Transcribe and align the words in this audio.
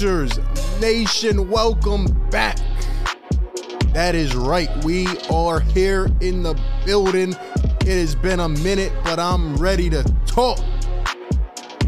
Nation, 0.00 1.50
welcome 1.50 2.06
back. 2.30 2.56
That 3.94 4.14
is 4.14 4.36
right. 4.36 4.68
We 4.84 5.08
are 5.28 5.58
here 5.58 6.08
in 6.20 6.44
the 6.44 6.56
building. 6.86 7.32
It 7.80 7.98
has 7.98 8.14
been 8.14 8.38
a 8.38 8.48
minute, 8.48 8.92
but 9.02 9.18
I'm 9.18 9.56
ready 9.56 9.90
to 9.90 10.04
talk. 10.24 10.60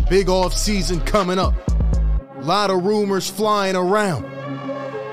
Big 0.08 0.28
off 0.28 0.52
season 0.52 1.00
coming 1.02 1.38
up. 1.38 1.54
A 2.38 2.42
lot 2.42 2.70
of 2.70 2.82
rumors 2.82 3.30
flying 3.30 3.76
around. 3.76 4.24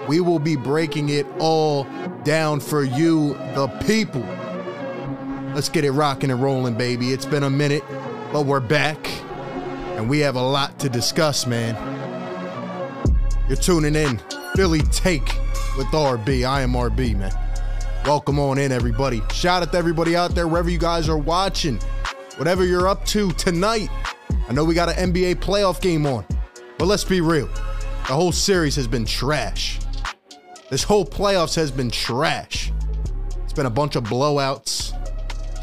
We 0.08 0.20
will 0.20 0.40
be 0.40 0.56
breaking 0.56 1.10
it 1.10 1.28
all 1.38 1.86
down 2.24 2.60
for 2.60 2.84
you, 2.84 3.36
the 3.54 3.68
people. 3.86 4.26
Let's 5.54 5.70
get 5.70 5.86
it 5.86 5.92
rocking 5.92 6.32
and 6.32 6.42
rolling, 6.42 6.74
baby. 6.74 7.14
It's 7.14 7.28
been 7.28 7.44
a 7.44 7.50
minute, 7.52 7.84
but 8.34 8.48
we're 8.48 8.60
back. 8.60 9.08
And 9.98 10.10
we 10.10 10.18
have 10.20 10.36
a 10.36 10.42
lot 10.42 10.80
to 10.80 10.90
discuss, 10.90 11.46
man. 11.46 11.76
You're 13.48 13.56
tuning 13.56 13.96
in. 13.96 14.20
Philly 14.56 14.82
Take 14.92 15.26
with 15.78 15.88
RB. 15.88 16.46
I 16.46 16.62
am 16.64 16.74
RB, 16.74 17.16
man. 17.16 17.32
Welcome 18.04 18.40
on 18.40 18.58
in, 18.58 18.74
everybody. 18.74 19.22
Shout 19.32 19.64
out 19.64 19.72
to 19.72 19.78
everybody 19.78 20.18
out 20.18 20.36
there, 20.36 20.50
wherever 20.50 20.70
you 20.70 20.78
guys 20.78 21.08
are 21.08 21.18
watching. 21.18 21.80
Whatever 22.36 22.66
you're 22.66 22.90
up 22.90 23.06
to 23.06 23.32
tonight. 23.32 23.88
I 24.50 24.52
know 24.52 24.66
we 24.66 24.76
got 24.76 24.90
an 24.90 25.14
NBA 25.14 25.36
playoff 25.36 25.80
game 25.80 26.06
on, 26.06 26.26
but 26.78 26.88
let's 26.88 27.06
be 27.06 27.22
real. 27.22 27.48
The 28.08 28.14
whole 28.14 28.34
series 28.34 28.76
has 28.76 28.86
been 28.86 29.06
trash. 29.06 29.80
This 30.70 30.84
whole 30.84 31.06
playoffs 31.06 31.56
has 31.56 31.72
been 31.72 31.90
trash. 31.90 32.74
It's 33.46 33.54
been 33.54 33.66
a 33.66 33.70
bunch 33.70 33.96
of 33.96 34.04
blowouts. 34.04 34.92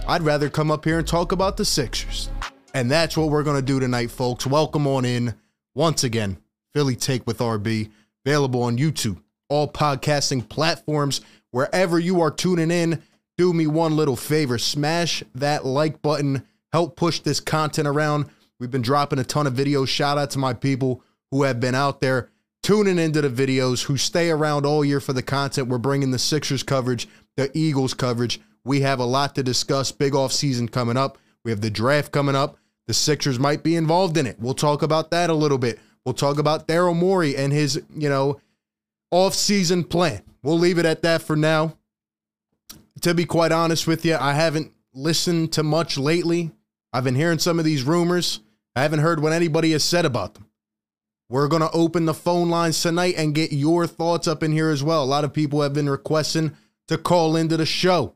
I'd 0.08 0.22
rather 0.22 0.48
come 0.48 0.70
up 0.70 0.86
here 0.86 0.98
and 0.98 1.06
talk 1.06 1.32
about 1.32 1.58
the 1.58 1.66
Sixers. 1.66 2.30
And 2.72 2.90
that's 2.90 3.14
what 3.14 3.28
we're 3.28 3.42
going 3.42 3.60
to 3.60 3.62
do 3.62 3.78
tonight, 3.78 4.10
folks. 4.10 4.46
Welcome 4.46 4.86
on 4.86 5.04
in 5.04 5.34
once 5.74 6.02
again. 6.02 6.38
Philly 6.74 6.96
Take 6.96 7.26
with 7.26 7.38
RB, 7.38 7.90
available 8.26 8.62
on 8.62 8.78
YouTube, 8.78 9.22
all 9.48 9.70
podcasting 9.70 10.48
platforms, 10.48 11.20
wherever 11.50 11.98
you 11.98 12.20
are 12.20 12.30
tuning 12.30 12.70
in. 12.70 13.02
Do 13.36 13.52
me 13.52 13.66
one 13.66 13.96
little 13.96 14.16
favor 14.16 14.58
smash 14.58 15.22
that 15.34 15.64
like 15.64 16.02
button, 16.02 16.46
help 16.72 16.96
push 16.96 17.20
this 17.20 17.40
content 17.40 17.88
around. 17.88 18.26
We've 18.60 18.70
been 18.70 18.82
dropping 18.82 19.18
a 19.18 19.24
ton 19.24 19.46
of 19.46 19.54
videos. 19.54 19.88
Shout 19.88 20.18
out 20.18 20.30
to 20.30 20.38
my 20.38 20.54
people 20.54 21.02
who 21.30 21.42
have 21.42 21.58
been 21.58 21.74
out 21.74 22.00
there 22.00 22.30
tuning 22.62 22.98
into 22.98 23.20
the 23.20 23.28
videos, 23.28 23.84
who 23.84 23.96
stay 23.96 24.30
around 24.30 24.64
all 24.64 24.84
year 24.84 25.00
for 25.00 25.12
the 25.12 25.22
content. 25.22 25.68
We're 25.68 25.78
bringing 25.78 26.12
the 26.12 26.18
Sixers 26.18 26.62
coverage, 26.62 27.08
the 27.36 27.50
Eagles 27.56 27.92
coverage. 27.92 28.40
We 28.64 28.80
have 28.80 29.00
a 29.00 29.04
lot 29.04 29.34
to 29.34 29.42
discuss. 29.42 29.92
Big 29.92 30.14
off 30.14 30.32
season 30.32 30.68
coming 30.68 30.96
up. 30.96 31.18
We 31.44 31.50
have 31.50 31.60
the 31.60 31.70
draft 31.70 32.10
coming 32.12 32.34
up. 32.34 32.56
The 32.86 32.94
Sixers 32.94 33.38
might 33.38 33.62
be 33.62 33.76
involved 33.76 34.16
in 34.16 34.26
it. 34.26 34.38
We'll 34.40 34.54
talk 34.54 34.82
about 34.82 35.10
that 35.10 35.28
a 35.28 35.34
little 35.34 35.58
bit. 35.58 35.78
We'll 36.04 36.15
talk 36.15 36.38
about 36.38 36.69
Daryl 36.69 36.97
Morey 36.97 37.37
and 37.37 37.53
his, 37.53 37.82
you 37.94 38.09
know, 38.09 38.41
off-season 39.10 39.84
plan. 39.84 40.22
We'll 40.42 40.59
leave 40.59 40.78
it 40.78 40.84
at 40.84 41.03
that 41.03 41.22
for 41.22 41.37
now. 41.37 41.76
To 43.00 43.15
be 43.15 43.25
quite 43.25 43.53
honest 43.53 43.87
with 43.87 44.04
you, 44.04 44.16
I 44.16 44.34
haven't 44.34 44.72
listened 44.93 45.53
to 45.54 45.62
much 45.62 45.98
lately. 45.98 46.53
I've 46.93 47.04
been 47.04 47.14
hearing 47.14 47.38
some 47.38 47.59
of 47.59 47.64
these 47.64 47.82
rumors. 47.82 48.41
I 48.76 48.82
haven't 48.82 49.00
heard 49.00 49.20
what 49.20 49.32
anybody 49.32 49.72
has 49.72 49.84
said 49.84 50.04
about 50.04 50.34
them. 50.34 50.47
We're 51.28 51.48
going 51.48 51.62
to 51.62 51.70
open 51.70 52.04
the 52.04 52.14
phone 52.14 52.50
lines 52.50 52.81
tonight 52.81 53.14
and 53.16 53.34
get 53.34 53.53
your 53.53 53.87
thoughts 53.87 54.28
up 54.28 54.43
in 54.43 54.53
here 54.53 54.69
as 54.69 54.84
well. 54.84 55.03
A 55.03 55.06
lot 55.06 55.25
of 55.25 55.32
people 55.32 55.62
have 55.62 55.72
been 55.72 55.88
requesting 55.88 56.56
to 56.88 56.98
call 56.98 57.34
into 57.37 57.56
the 57.56 57.66
show. 57.66 58.14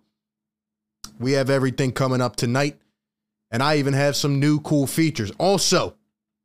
We 1.19 1.33
have 1.33 1.51
everything 1.51 1.93
coming 1.93 2.21
up 2.21 2.37
tonight, 2.37 2.77
and 3.51 3.63
I 3.63 3.79
even 3.79 3.95
have 3.95 4.15
some 4.15 4.39
new 4.39 4.61
cool 4.61 4.87
features. 4.87 5.33
Also, 5.39 5.97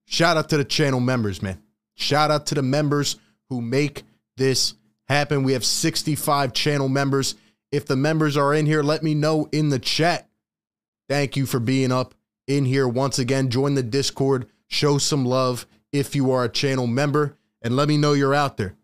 shout 0.06 0.38
out 0.38 0.50
to 0.50 0.58
the 0.58 0.66
channel 0.66 1.00
members, 1.00 1.42
man. 1.42 1.62
Shout 1.96 2.32
out 2.32 2.48
to 2.48 2.56
the 2.56 2.62
members 2.62 3.18
who 3.50 3.62
make 3.62 4.04
this 4.38 4.74
happen. 5.08 5.44
We 5.44 5.54
have 5.54 5.66
65 5.66 6.54
channel 6.54 6.90
members. 6.90 7.36
If 7.72 7.86
the 7.86 7.96
members 7.96 8.38
are 8.38 8.54
in 8.54 8.66
here, 8.66 8.84
let 8.84 9.04
me 9.04 9.14
know 9.14 9.48
in 9.52 9.70
the 9.70 9.80
chat. 9.80 10.28
Thank 11.10 11.36
you 11.36 11.46
for 11.46 11.60
being 11.60 11.92
up 11.92 12.16
in 12.48 12.66
here 12.66 12.88
once 12.88 13.20
again. 13.20 13.50
Join 13.50 13.76
the 13.76 13.84
Discord, 13.84 14.48
show 14.68 14.98
some 14.98 15.26
love 15.26 15.66
if 15.92 16.16
you 16.16 16.32
are 16.32 16.46
a 16.46 16.50
channel 16.50 16.88
member, 16.88 17.38
and 17.62 17.76
let 17.76 17.88
me 17.88 17.98
know 17.98 18.14
you're 18.14 18.34
out 18.34 18.58
there. 18.58 18.76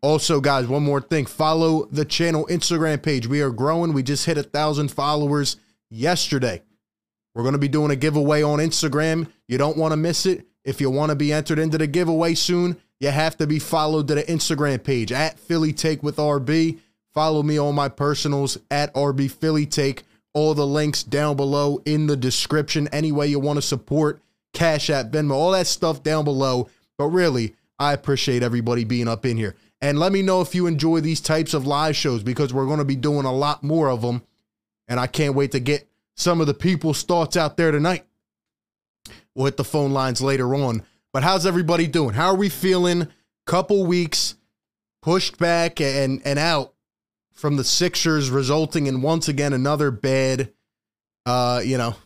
Also, 0.00 0.40
guys, 0.40 0.66
one 0.66 0.82
more 0.82 1.00
thing 1.00 1.24
follow 1.24 1.86
the 1.86 2.04
channel 2.04 2.46
Instagram 2.50 3.02
page. 3.02 3.26
We 3.26 3.40
are 3.40 3.50
growing. 3.50 3.92
We 3.94 4.02
just 4.02 4.26
hit 4.26 4.36
a 4.36 4.42
thousand 4.42 4.90
followers 4.90 5.56
yesterday. 5.90 6.62
We're 7.34 7.42
going 7.42 7.54
to 7.54 7.58
be 7.58 7.68
doing 7.68 7.90
a 7.90 7.96
giveaway 7.96 8.42
on 8.42 8.58
Instagram. 8.58 9.28
You 9.48 9.58
don't 9.58 9.76
want 9.76 9.92
to 9.92 9.96
miss 9.96 10.24
it. 10.26 10.46
If 10.64 10.80
you 10.80 10.90
want 10.90 11.10
to 11.10 11.16
be 11.16 11.32
entered 11.32 11.58
into 11.58 11.76
the 11.76 11.86
giveaway 11.86 12.34
soon, 12.34 12.76
you 13.00 13.10
have 13.10 13.36
to 13.38 13.46
be 13.46 13.58
followed 13.58 14.08
to 14.08 14.14
the 14.14 14.22
Instagram 14.22 14.82
page 14.82 15.12
at 15.12 15.38
Philly 15.38 15.72
Take 15.72 16.02
with 16.02 16.16
RB. 16.16 16.78
Follow 17.12 17.42
me 17.42 17.58
on 17.58 17.74
my 17.74 17.88
personals 17.88 18.58
at 18.70 18.94
RB 18.94 19.30
Philly 19.30 19.66
Take. 19.66 20.04
All 20.32 20.54
the 20.54 20.66
links 20.66 21.02
down 21.02 21.36
below 21.36 21.80
in 21.84 22.06
the 22.06 22.16
description. 22.16 22.88
Any 22.92 23.12
way 23.12 23.26
you 23.26 23.38
want 23.38 23.56
to 23.56 23.62
support 23.62 24.20
Cash 24.52 24.88
App, 24.88 25.06
Venmo, 25.06 25.32
all 25.32 25.52
that 25.52 25.66
stuff 25.66 26.02
down 26.02 26.24
below. 26.24 26.68
But 26.96 27.08
really, 27.08 27.54
I 27.78 27.92
appreciate 27.92 28.42
everybody 28.42 28.84
being 28.84 29.08
up 29.08 29.26
in 29.26 29.36
here. 29.36 29.54
And 29.80 29.98
let 29.98 30.12
me 30.12 30.22
know 30.22 30.40
if 30.40 30.54
you 30.54 30.66
enjoy 30.66 31.00
these 31.00 31.20
types 31.20 31.52
of 31.52 31.66
live 31.66 31.94
shows 31.94 32.22
because 32.22 32.54
we're 32.54 32.66
going 32.66 32.78
to 32.78 32.84
be 32.84 32.96
doing 32.96 33.26
a 33.26 33.32
lot 33.32 33.62
more 33.62 33.90
of 33.90 34.00
them. 34.00 34.22
And 34.88 34.98
I 34.98 35.06
can't 35.06 35.34
wait 35.34 35.52
to 35.52 35.60
get 35.60 35.86
some 36.16 36.40
of 36.40 36.46
the 36.46 36.54
people's 36.54 37.02
thoughts 37.02 37.36
out 37.36 37.56
there 37.56 37.70
tonight. 37.70 38.04
We'll 39.34 39.46
hit 39.46 39.56
the 39.56 39.64
phone 39.64 39.92
lines 39.92 40.20
later 40.20 40.54
on. 40.54 40.82
But 41.12 41.22
how's 41.22 41.46
everybody 41.46 41.86
doing? 41.86 42.14
How 42.14 42.28
are 42.28 42.36
we 42.36 42.48
feeling? 42.48 43.08
Couple 43.46 43.84
weeks 43.84 44.36
pushed 45.02 45.38
back 45.38 45.80
and, 45.80 46.22
and 46.24 46.38
out 46.38 46.72
from 47.34 47.56
the 47.56 47.64
Sixers, 47.64 48.30
resulting 48.30 48.86
in 48.86 49.02
once 49.02 49.28
again 49.28 49.52
another 49.52 49.90
bad, 49.90 50.50
uh, 51.26 51.60
you 51.62 51.76
know, 51.76 51.96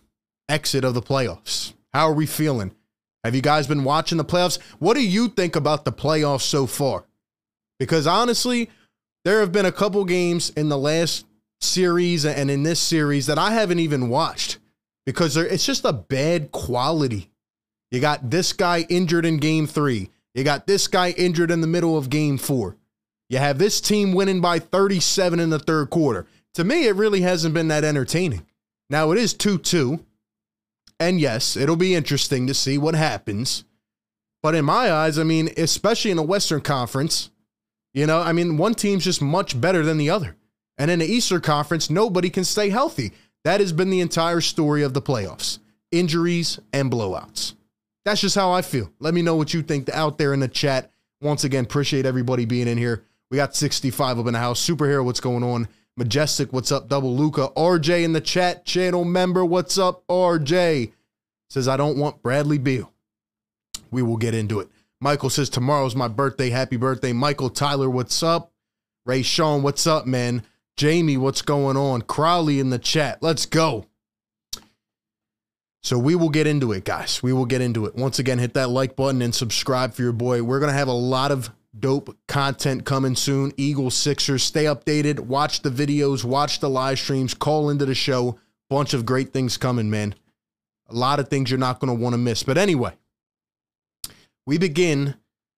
exit 0.49 0.85
of 0.85 0.95
the 0.95 1.03
playoffs. 1.03 1.75
How 1.93 2.09
are 2.09 2.15
we 2.15 2.27
feeling? 2.27 2.75
Have 3.23 3.37
you 3.37 3.43
guys 3.43 3.67
been 3.69 3.85
watching 3.85 4.19
the 4.19 4.25
playoffs? 4.25 4.61
What 4.81 4.95
do 4.95 5.07
you 5.07 5.29
think 5.29 5.55
about 5.55 5.85
the 5.85 5.93
playoffs 5.93 6.43
so 6.43 6.67
far? 6.67 7.05
Because 7.79 8.07
honestly, 8.07 8.69
there 9.25 9.41
have 9.41 9.53
been 9.53 9.67
a 9.67 9.73
couple 9.73 10.05
games 10.05 10.51
in 10.51 10.69
the 10.69 10.79
last 10.79 11.25
series 11.61 12.25
and 12.25 12.51
in 12.51 12.63
this 12.63 12.81
series 12.81 13.27
that 13.27 13.39
I 13.39 13.53
haven't 13.53 13.79
even 13.79 14.09
watched 14.09 14.59
because 15.07 15.37
it's 15.37 15.67
just 15.67 15.85
a 15.85 15.93
bad 15.93 16.53
quality. 16.53 17.31
You 17.91 18.01
got 18.01 18.31
this 18.31 18.53
guy 18.53 18.87
injured 18.89 19.25
in 19.25 19.39
game 19.39 19.67
three. 19.67 20.11
You 20.35 20.45
got 20.45 20.67
this 20.67 20.87
guy 20.87 21.11
injured 21.11 21.51
in 21.51 21.61
the 21.61 21.67
middle 21.67 21.97
of 21.97 22.11
game 22.11 22.39
four. 22.39 22.77
You 23.29 23.39
have 23.39 23.59
this 23.59 23.81
team 23.81 24.13
winning 24.13 24.41
by 24.41 24.59
37 24.59 25.41
in 25.41 25.51
the 25.51 25.59
third 25.59 25.91
quarter. 25.91 26.27
To 26.55 26.65
me, 26.65 26.87
it 26.87 26.97
really 26.97 27.21
hasn't 27.21 27.55
been 27.55 27.69
that 27.69 27.85
entertaining. 27.85 28.47
Now, 28.91 29.11
it 29.11 29.19
is 29.19 29.35
2 29.35 29.59
2. 29.59 30.05
And 31.01 31.21
yes, 31.21 31.57
it'll 31.57 31.77
be 31.77 31.95
interesting 31.95 32.47
to 32.47 32.55
see 32.55 32.79
what 32.79 32.95
happens. 32.95 33.65
But 34.43 34.55
in 34.55 34.65
my 34.65 34.91
eyes, 34.91 35.19
I 35.19 35.25
mean, 35.25 35.51
especially 35.57 36.11
in 36.11 36.17
the 36.17 36.23
Western 36.23 36.61
Conference, 36.61 37.31
you 37.93 38.07
know, 38.07 38.21
I 38.21 38.33
mean, 38.33 38.57
one 38.57 38.75
team's 38.75 39.05
just 39.05 39.23
much 39.23 39.61
better 39.61 39.85
than 39.85 39.99
the 39.99 40.11
other. 40.11 40.37
And 40.79 40.91
in 40.91 41.01
the 41.01 41.07
Eastern 41.07 41.41
Conference, 41.41 41.91
nobody 41.91 42.31
can 42.31 42.45
stay 42.45 42.71
healthy. 42.71 43.13
That 43.45 43.61
has 43.61 43.73
been 43.73 43.91
the 43.91 44.01
entire 44.01 44.41
story 44.41 44.83
of 44.83 44.95
the 44.95 45.03
playoffs 45.03 45.59
injuries 45.91 46.61
and 46.73 46.91
blowouts. 46.91 47.55
That's 48.05 48.21
just 48.21 48.35
how 48.35 48.53
I 48.53 48.63
feel. 48.63 48.91
Let 49.01 49.15
me 49.15 49.23
know 49.23 49.37
what 49.37 49.55
you 49.55 49.63
think 49.63 49.89
out 49.91 50.19
there 50.19 50.35
in 50.35 50.41
the 50.41 50.49
chat. 50.49 50.93
Once 51.21 51.45
again, 51.45 51.65
appreciate 51.65 52.07
everybody 52.07 52.45
being 52.45 52.69
in 52.69 52.79
here. 52.79 53.05
We 53.31 53.37
got 53.37 53.57
65 53.57 54.19
up 54.19 54.27
in 54.27 54.35
the 54.35 54.39
house. 54.39 54.67
Superhero, 54.67 55.05
what's 55.05 55.21
going 55.21 55.43
on? 55.43 55.69
Majestic, 55.97 56.53
what's 56.53 56.71
up? 56.71 56.89
Double 56.89 57.17
Luca. 57.17 57.49
RJ 57.57 58.05
in 58.05 58.13
the 58.13 58.21
chat 58.21 58.65
channel 58.65 59.05
member, 59.05 59.45
what's 59.45 59.79
up? 59.79 60.07
RJ 60.09 60.93
says, 61.51 61.69
I 61.69 61.77
don't 61.77 61.99
want 61.99 62.23
Bradley 62.23 62.59
Beal. 62.59 62.93
We 63.91 64.03
will 64.03 64.17
get 64.17 64.35
into 64.35 64.61
it. 64.61 64.69
Michael 65.01 65.31
says, 65.31 65.49
Tomorrow's 65.49 65.97
my 65.97 66.09
birthday. 66.09 66.51
Happy 66.51 66.77
birthday. 66.77 67.13
Michael 67.13 67.51
Tyler, 67.51 67.91
what's 67.91 68.23
up? 68.23 68.53
Ray 69.07 69.23
Sean, 69.23 69.63
what's 69.63 69.87
up, 69.87 70.07
man? 70.07 70.43
Jamie, 70.79 71.17
what's 71.17 71.43
going 71.43 71.77
on? 71.77 72.03
Crowley 72.03 72.61
in 72.61 72.71
the 72.71 72.79
chat. 72.79 73.21
Let's 73.21 73.47
go. 73.47 73.87
So 75.83 75.99
we 75.99 76.15
will 76.15 76.29
get 76.29 76.47
into 76.47 76.71
it, 76.71 76.85
guys. 76.85 77.21
We 77.21 77.33
will 77.33 77.47
get 77.47 77.61
into 77.61 77.87
it. 77.87 77.97
Once 77.97 78.21
again, 78.21 78.39
hit 78.39 78.55
that 78.55 78.71
like 78.71 78.95
button 78.95 79.21
and 79.21 79.35
subscribe 79.35 79.93
for 79.93 80.03
your 80.03 80.13
boy. 80.13 80.45
We're 80.45 80.61
going 80.61 80.71
to 80.71 80.79
have 80.79 80.87
a 80.87 80.93
lot 80.93 81.33
of 81.33 81.51
dope 81.77 82.17
content 82.29 82.85
coming 82.85 83.17
soon. 83.17 83.53
Eagles, 83.57 83.97
Sixers, 83.97 84.45
stay 84.45 84.65
updated. 84.65 85.19
Watch 85.19 85.63
the 85.63 85.71
videos, 85.71 86.23
watch 86.23 86.61
the 86.61 86.71
live 86.71 87.01
streams, 87.01 87.35
call 87.35 87.71
into 87.71 87.85
the 87.85 87.95
show. 87.97 88.39
Bunch 88.71 88.95
of 88.95 89.05
great 89.05 89.33
things 89.33 89.57
coming, 89.57 89.91
man. 89.91 90.15
A 90.89 90.95
lot 90.95 91.19
of 91.19 91.27
things 91.29 91.51
you're 91.51 91.59
not 91.59 91.81
going 91.81 91.89
to 91.93 92.01
want 92.01 92.13
to 92.13 92.19
miss. 92.19 92.45
But 92.45 92.57
anyway, 92.57 92.93
we 94.47 94.59
begin 94.59 95.17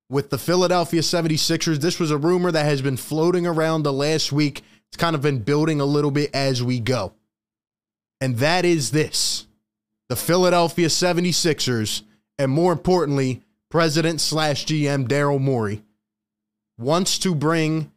with 0.09 0.31
the 0.31 0.39
Philadelphia 0.39 1.03
76ers. 1.03 1.77
This 1.77 2.01
was 2.01 2.11
a 2.11 2.17
rumor 2.17 2.51
that 2.51 2.65
has 2.65 2.81
been 2.81 2.97
floating 2.97 3.47
around 3.47 3.83
the 3.83 3.93
last 3.93 4.33
week. 4.33 4.63
It's 4.91 4.97
kind 4.97 5.15
of 5.15 5.23
been 5.23 5.39
building 5.39 5.81
a 5.81 5.85
little 5.85 6.11
bit 6.11 6.35
as 6.35 6.63
we 6.63 6.81
go. 6.81 7.15
And 8.21 8.37
that 8.39 8.65
is 8.65 8.91
this 8.91 9.47
the 10.09 10.17
Philadelphia 10.17 10.89
76ers, 10.89 12.03
and 12.39 12.51
more 12.51 12.73
importantly, 12.73 13.43
President 13.69 14.21
slash 14.21 14.67
GM 14.67 15.07
Daryl 15.07 15.41
Morey 15.41 15.85
wants 16.77 17.19
to 17.21 17.35
bring 17.35 17.93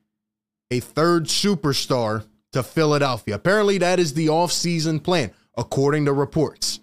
a 0.70 0.80
third 0.80 1.26
superstar 1.26 2.26
to 2.52 2.62
Philadelphia. 2.62 3.34
Apparently, 3.34 3.80
that 3.80 4.00
is 4.00 4.14
the 4.14 4.28
offseason 4.28 5.02
plan, 5.02 5.32
according 5.58 6.06
to 6.06 6.14
reports. 6.14 6.80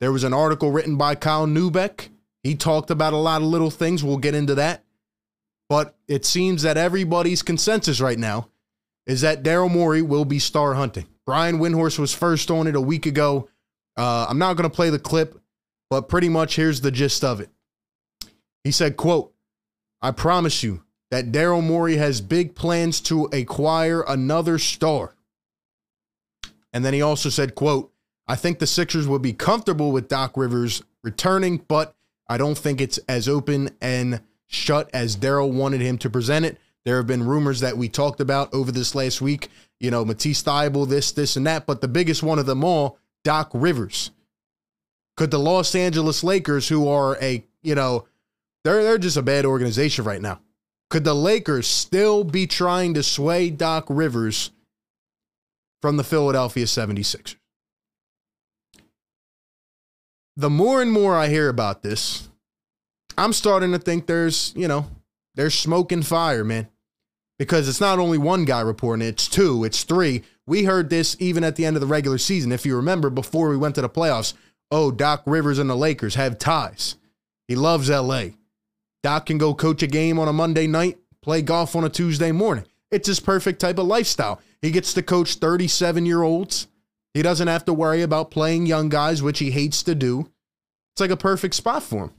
There 0.00 0.10
was 0.10 0.24
an 0.24 0.34
article 0.34 0.72
written 0.72 0.96
by 0.96 1.14
Kyle 1.14 1.46
Neubeck. 1.46 2.08
He 2.42 2.56
talked 2.56 2.90
about 2.90 3.12
a 3.12 3.18
lot 3.18 3.42
of 3.42 3.48
little 3.48 3.70
things. 3.70 4.02
We'll 4.02 4.18
get 4.18 4.34
into 4.34 4.56
that. 4.56 4.84
But 5.68 5.96
it 6.08 6.24
seems 6.24 6.62
that 6.62 6.76
everybody's 6.76 7.42
consensus 7.42 8.00
right 8.00 8.18
now 8.18 8.48
is 9.06 9.20
that 9.20 9.42
Daryl 9.42 9.70
Morey 9.70 10.02
will 10.02 10.24
be 10.24 10.38
star 10.38 10.74
hunting. 10.74 11.06
Brian 11.26 11.58
Windhorst 11.58 11.98
was 11.98 12.14
first 12.14 12.50
on 12.50 12.66
it 12.66 12.76
a 12.76 12.80
week 12.80 13.06
ago. 13.06 13.48
Uh, 13.96 14.26
I'm 14.28 14.38
not 14.38 14.56
going 14.56 14.68
to 14.68 14.74
play 14.74 14.90
the 14.90 14.98
clip, 14.98 15.40
but 15.90 16.08
pretty 16.08 16.28
much 16.28 16.56
here's 16.56 16.80
the 16.80 16.90
gist 16.90 17.24
of 17.24 17.40
it. 17.40 17.50
He 18.62 18.70
said, 18.70 18.96
quote, 18.96 19.32
I 20.02 20.10
promise 20.10 20.62
you 20.62 20.82
that 21.10 21.32
Daryl 21.32 21.62
Morey 21.62 21.96
has 21.96 22.20
big 22.20 22.54
plans 22.54 23.00
to 23.02 23.26
acquire 23.26 24.02
another 24.02 24.58
star. 24.58 25.14
And 26.72 26.84
then 26.84 26.92
he 26.92 27.02
also 27.02 27.28
said, 27.28 27.54
quote, 27.54 27.92
I 28.26 28.36
think 28.36 28.58
the 28.58 28.66
Sixers 28.66 29.06
would 29.06 29.22
be 29.22 29.32
comfortable 29.32 29.92
with 29.92 30.08
Doc 30.08 30.36
Rivers 30.36 30.82
returning, 31.02 31.58
but 31.68 31.94
I 32.26 32.38
don't 32.38 32.58
think 32.58 32.80
it's 32.80 32.98
as 33.08 33.28
open 33.28 33.70
and 33.80 34.22
shut 34.46 34.90
as 34.92 35.16
Daryl 35.16 35.52
wanted 35.52 35.82
him 35.82 35.98
to 35.98 36.10
present 36.10 36.46
it. 36.46 36.58
There 36.84 36.98
have 36.98 37.06
been 37.06 37.24
rumors 37.24 37.60
that 37.60 37.78
we 37.78 37.88
talked 37.88 38.20
about 38.20 38.52
over 38.52 38.70
this 38.70 38.94
last 38.94 39.22
week, 39.22 39.48
you 39.80 39.90
know, 39.90 40.04
Matisse 40.04 40.42
Thybulle, 40.42 40.88
this, 40.88 41.12
this, 41.12 41.36
and 41.36 41.46
that. 41.46 41.66
But 41.66 41.80
the 41.80 41.88
biggest 41.88 42.22
one 42.22 42.38
of 42.38 42.46
them 42.46 42.62
all, 42.62 42.98
Doc 43.24 43.50
Rivers. 43.54 44.10
Could 45.16 45.30
the 45.30 45.38
Los 45.38 45.74
Angeles 45.74 46.22
Lakers, 46.22 46.68
who 46.68 46.88
are 46.88 47.16
a, 47.22 47.44
you 47.62 47.74
know, 47.74 48.06
they're 48.64 48.82
they're 48.82 48.98
just 48.98 49.16
a 49.16 49.22
bad 49.22 49.44
organization 49.46 50.04
right 50.04 50.20
now. 50.20 50.40
Could 50.90 51.04
the 51.04 51.14
Lakers 51.14 51.66
still 51.66 52.24
be 52.24 52.46
trying 52.46 52.94
to 52.94 53.02
sway 53.02 53.48
Doc 53.50 53.86
Rivers 53.88 54.50
from 55.80 55.96
the 55.96 56.04
Philadelphia 56.04 56.66
76ers? 56.66 57.36
The 60.36 60.50
more 60.50 60.82
and 60.82 60.90
more 60.90 61.16
I 61.16 61.28
hear 61.28 61.48
about 61.48 61.82
this, 61.82 62.28
I'm 63.16 63.32
starting 63.32 63.72
to 63.72 63.78
think 63.78 64.06
there's, 64.06 64.52
you 64.56 64.66
know, 64.66 64.86
there's 65.36 65.54
smoke 65.54 65.92
and 65.92 66.04
fire, 66.04 66.44
man 66.44 66.68
because 67.38 67.68
it's 67.68 67.80
not 67.80 67.98
only 67.98 68.18
one 68.18 68.44
guy 68.44 68.60
reporting 68.60 69.06
it's 69.06 69.28
two, 69.28 69.64
it's 69.64 69.84
three. 69.84 70.22
We 70.46 70.64
heard 70.64 70.90
this 70.90 71.16
even 71.18 71.44
at 71.44 71.56
the 71.56 71.64
end 71.64 71.76
of 71.76 71.80
the 71.80 71.86
regular 71.86 72.18
season. 72.18 72.52
If 72.52 72.66
you 72.66 72.76
remember, 72.76 73.10
before 73.10 73.48
we 73.48 73.56
went 73.56 73.74
to 73.76 73.82
the 73.82 73.88
playoffs, 73.88 74.34
oh, 74.70 74.90
Doc 74.90 75.22
Rivers 75.26 75.58
and 75.58 75.68
the 75.68 75.76
Lakers 75.76 76.14
have 76.14 76.38
ties. 76.38 76.96
He 77.48 77.56
loves 77.56 77.90
LA. 77.90 78.26
Doc 79.02 79.26
can 79.26 79.38
go 79.38 79.54
coach 79.54 79.82
a 79.82 79.86
game 79.86 80.18
on 80.18 80.28
a 80.28 80.32
Monday 80.32 80.66
night, 80.66 80.98
play 81.22 81.42
golf 81.42 81.76
on 81.76 81.84
a 81.84 81.88
Tuesday 81.88 82.32
morning. 82.32 82.64
It's 82.90 83.08
his 83.08 83.20
perfect 83.20 83.60
type 83.60 83.78
of 83.78 83.86
lifestyle. 83.86 84.40
He 84.62 84.70
gets 84.70 84.94
to 84.94 85.02
coach 85.02 85.34
37 85.34 86.06
year 86.06 86.22
olds. 86.22 86.68
He 87.12 87.22
doesn't 87.22 87.48
have 87.48 87.64
to 87.66 87.74
worry 87.74 88.02
about 88.02 88.30
playing 88.30 88.66
young 88.66 88.88
guys, 88.88 89.22
which 89.22 89.38
he 89.38 89.50
hates 89.50 89.82
to 89.84 89.94
do. 89.94 90.30
It's 90.92 91.00
like 91.00 91.10
a 91.10 91.16
perfect 91.16 91.54
spot 91.54 91.82
for 91.82 92.04
him. 92.04 92.12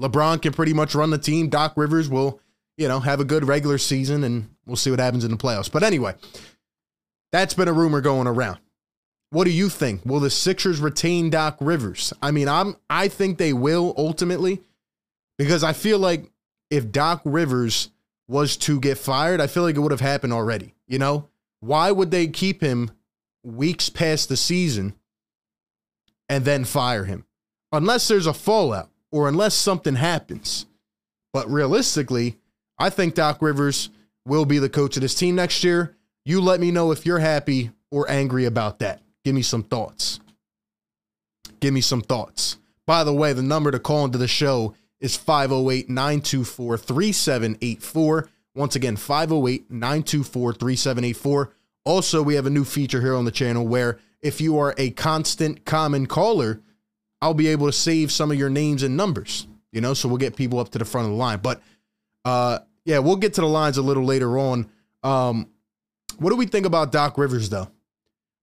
LeBron 0.00 0.42
can 0.42 0.52
pretty 0.52 0.72
much 0.72 0.94
run 0.94 1.10
the 1.10 1.18
team. 1.18 1.48
Doc 1.48 1.74
Rivers 1.76 2.08
will 2.08 2.40
you 2.78 2.88
know, 2.88 3.00
have 3.00 3.20
a 3.20 3.24
good 3.24 3.46
regular 3.46 3.76
season 3.76 4.24
and 4.24 4.48
we'll 4.64 4.76
see 4.76 4.90
what 4.90 5.00
happens 5.00 5.24
in 5.24 5.30
the 5.30 5.36
playoffs. 5.36 5.70
But 5.70 5.82
anyway, 5.82 6.14
that's 7.32 7.52
been 7.52 7.68
a 7.68 7.72
rumor 7.72 8.00
going 8.00 8.28
around. 8.28 8.58
What 9.30 9.44
do 9.44 9.50
you 9.50 9.68
think? 9.68 10.06
Will 10.06 10.20
the 10.20 10.30
Sixers 10.30 10.80
retain 10.80 11.28
Doc 11.28 11.58
Rivers? 11.60 12.14
I 12.22 12.30
mean, 12.30 12.48
I'm 12.48 12.76
I 12.88 13.08
think 13.08 13.36
they 13.36 13.52
will 13.52 13.92
ultimately 13.98 14.62
because 15.36 15.62
I 15.62 15.74
feel 15.74 15.98
like 15.98 16.30
if 16.70 16.90
Doc 16.90 17.20
Rivers 17.24 17.90
was 18.28 18.56
to 18.58 18.80
get 18.80 18.96
fired, 18.96 19.40
I 19.40 19.48
feel 19.48 19.64
like 19.64 19.76
it 19.76 19.80
would 19.80 19.92
have 19.92 20.00
happened 20.00 20.32
already. 20.32 20.74
You 20.86 20.98
know, 20.98 21.28
why 21.60 21.90
would 21.90 22.10
they 22.10 22.28
keep 22.28 22.62
him 22.62 22.92
weeks 23.42 23.88
past 23.88 24.28
the 24.28 24.36
season 24.36 24.94
and 26.28 26.44
then 26.44 26.64
fire 26.64 27.04
him? 27.04 27.26
Unless 27.72 28.08
there's 28.08 28.26
a 28.26 28.32
fallout 28.32 28.88
or 29.10 29.28
unless 29.28 29.54
something 29.54 29.96
happens. 29.96 30.64
But 31.34 31.50
realistically, 31.50 32.38
I 32.78 32.90
think 32.90 33.14
Doc 33.14 33.42
Rivers 33.42 33.90
will 34.24 34.44
be 34.44 34.58
the 34.58 34.68
coach 34.68 34.96
of 34.96 35.02
this 35.02 35.14
team 35.14 35.34
next 35.34 35.64
year. 35.64 35.96
You 36.24 36.40
let 36.40 36.60
me 36.60 36.70
know 36.70 36.92
if 36.92 37.06
you're 37.06 37.18
happy 37.18 37.70
or 37.90 38.10
angry 38.10 38.44
about 38.44 38.78
that. 38.80 39.00
Give 39.24 39.34
me 39.34 39.42
some 39.42 39.62
thoughts. 39.62 40.20
Give 41.60 41.74
me 41.74 41.80
some 41.80 42.02
thoughts. 42.02 42.58
By 42.86 43.04
the 43.04 43.12
way, 43.12 43.32
the 43.32 43.42
number 43.42 43.70
to 43.70 43.78
call 43.78 44.04
into 44.04 44.18
the 44.18 44.28
show 44.28 44.74
is 45.00 45.16
508 45.16 45.88
924 45.88 46.78
3784. 46.78 48.28
Once 48.54 48.76
again, 48.76 48.96
508 48.96 49.70
924 49.70 50.52
3784. 50.52 51.54
Also, 51.84 52.22
we 52.22 52.34
have 52.34 52.46
a 52.46 52.50
new 52.50 52.64
feature 52.64 53.00
here 53.00 53.14
on 53.14 53.24
the 53.24 53.30
channel 53.30 53.66
where 53.66 53.98
if 54.20 54.40
you 54.40 54.58
are 54.58 54.74
a 54.76 54.90
constant 54.90 55.64
common 55.64 56.06
caller, 56.06 56.60
I'll 57.22 57.34
be 57.34 57.48
able 57.48 57.66
to 57.66 57.72
save 57.72 58.12
some 58.12 58.30
of 58.30 58.38
your 58.38 58.50
names 58.50 58.82
and 58.82 58.96
numbers, 58.96 59.46
you 59.72 59.80
know, 59.80 59.94
so 59.94 60.08
we'll 60.08 60.18
get 60.18 60.36
people 60.36 60.58
up 60.58 60.70
to 60.70 60.78
the 60.78 60.84
front 60.84 61.06
of 61.06 61.12
the 61.12 61.18
line. 61.18 61.38
But 61.38 61.62
uh, 62.24 62.60
yeah, 62.84 62.98
we'll 62.98 63.16
get 63.16 63.34
to 63.34 63.40
the 63.40 63.46
lines 63.46 63.78
a 63.78 63.82
little 63.82 64.04
later 64.04 64.38
on. 64.38 64.70
Um, 65.02 65.48
what 66.18 66.30
do 66.30 66.36
we 66.36 66.46
think 66.46 66.66
about 66.66 66.92
Doc 66.92 67.18
Rivers, 67.18 67.48
though? 67.50 67.68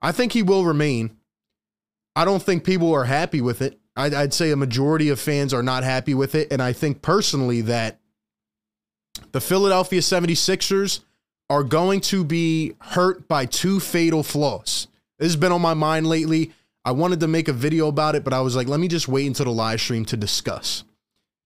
I 0.01 0.11
think 0.11 0.31
he 0.31 0.43
will 0.43 0.65
remain. 0.65 1.17
I 2.15 2.25
don't 2.25 2.41
think 2.41 2.63
people 2.63 2.93
are 2.93 3.03
happy 3.03 3.41
with 3.41 3.61
it. 3.61 3.79
I'd, 3.95 4.13
I'd, 4.13 4.33
say 4.33 4.51
a 4.51 4.55
majority 4.55 5.09
of 5.09 5.19
fans 5.19 5.53
are 5.53 5.63
not 5.63 5.83
happy 5.83 6.13
with 6.13 6.35
it. 6.35 6.51
And 6.51 6.61
I 6.61 6.73
think 6.73 7.01
personally 7.01 7.61
that 7.61 7.99
the 9.31 9.41
Philadelphia 9.41 10.01
76ers 10.01 11.01
are 11.49 11.63
going 11.63 12.01
to 12.01 12.23
be 12.23 12.73
hurt 12.79 13.27
by 13.27 13.45
two 13.45 13.79
fatal 13.79 14.23
flaws. 14.23 14.87
This 15.17 15.27
has 15.27 15.35
been 15.35 15.51
on 15.51 15.61
my 15.61 15.73
mind 15.73 16.07
lately. 16.07 16.51
I 16.83 16.91
wanted 16.91 17.19
to 17.21 17.27
make 17.27 17.47
a 17.47 17.53
video 17.53 17.87
about 17.87 18.15
it, 18.15 18.23
but 18.23 18.33
I 18.33 18.41
was 18.41 18.55
like, 18.55 18.67
let 18.67 18.79
me 18.79 18.87
just 18.87 19.07
wait 19.07 19.27
until 19.27 19.45
the 19.45 19.51
live 19.51 19.81
stream 19.81 20.05
to 20.05 20.17
discuss. 20.17 20.83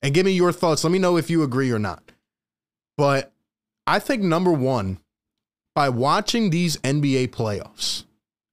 And 0.01 0.13
give 0.13 0.25
me 0.25 0.31
your 0.31 0.51
thoughts. 0.51 0.83
Let 0.83 0.91
me 0.91 0.99
know 0.99 1.17
if 1.17 1.29
you 1.29 1.43
agree 1.43 1.71
or 1.71 1.79
not. 1.79 2.11
But 2.99 3.31
I 3.87 3.99
think 3.99 4.23
number 4.23 4.51
one, 4.51 4.99
by 5.73 5.87
watching 5.87 6.49
these 6.49 6.75
NBA 6.79 7.29
playoffs, 7.29 8.03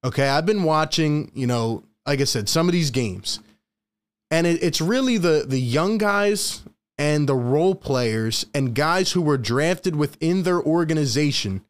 okay, 0.04 0.28
I've 0.28 0.46
been 0.46 0.62
watching, 0.62 1.32
you 1.34 1.48
know, 1.48 1.82
like 2.06 2.20
I 2.20 2.24
said, 2.24 2.48
some 2.48 2.68
of 2.68 2.72
these 2.72 2.92
games, 2.92 3.40
and 4.30 4.46
it, 4.46 4.62
it's 4.62 4.80
really 4.80 5.18
the 5.18 5.44
the 5.44 5.58
young 5.58 5.98
guys 5.98 6.62
and 6.96 7.28
the 7.28 7.34
role 7.34 7.74
players 7.74 8.46
and 8.54 8.72
guys 8.72 9.10
who 9.10 9.20
were 9.20 9.36
drafted 9.36 9.96
within 9.96 10.44
their 10.44 10.62
organization 10.62 11.64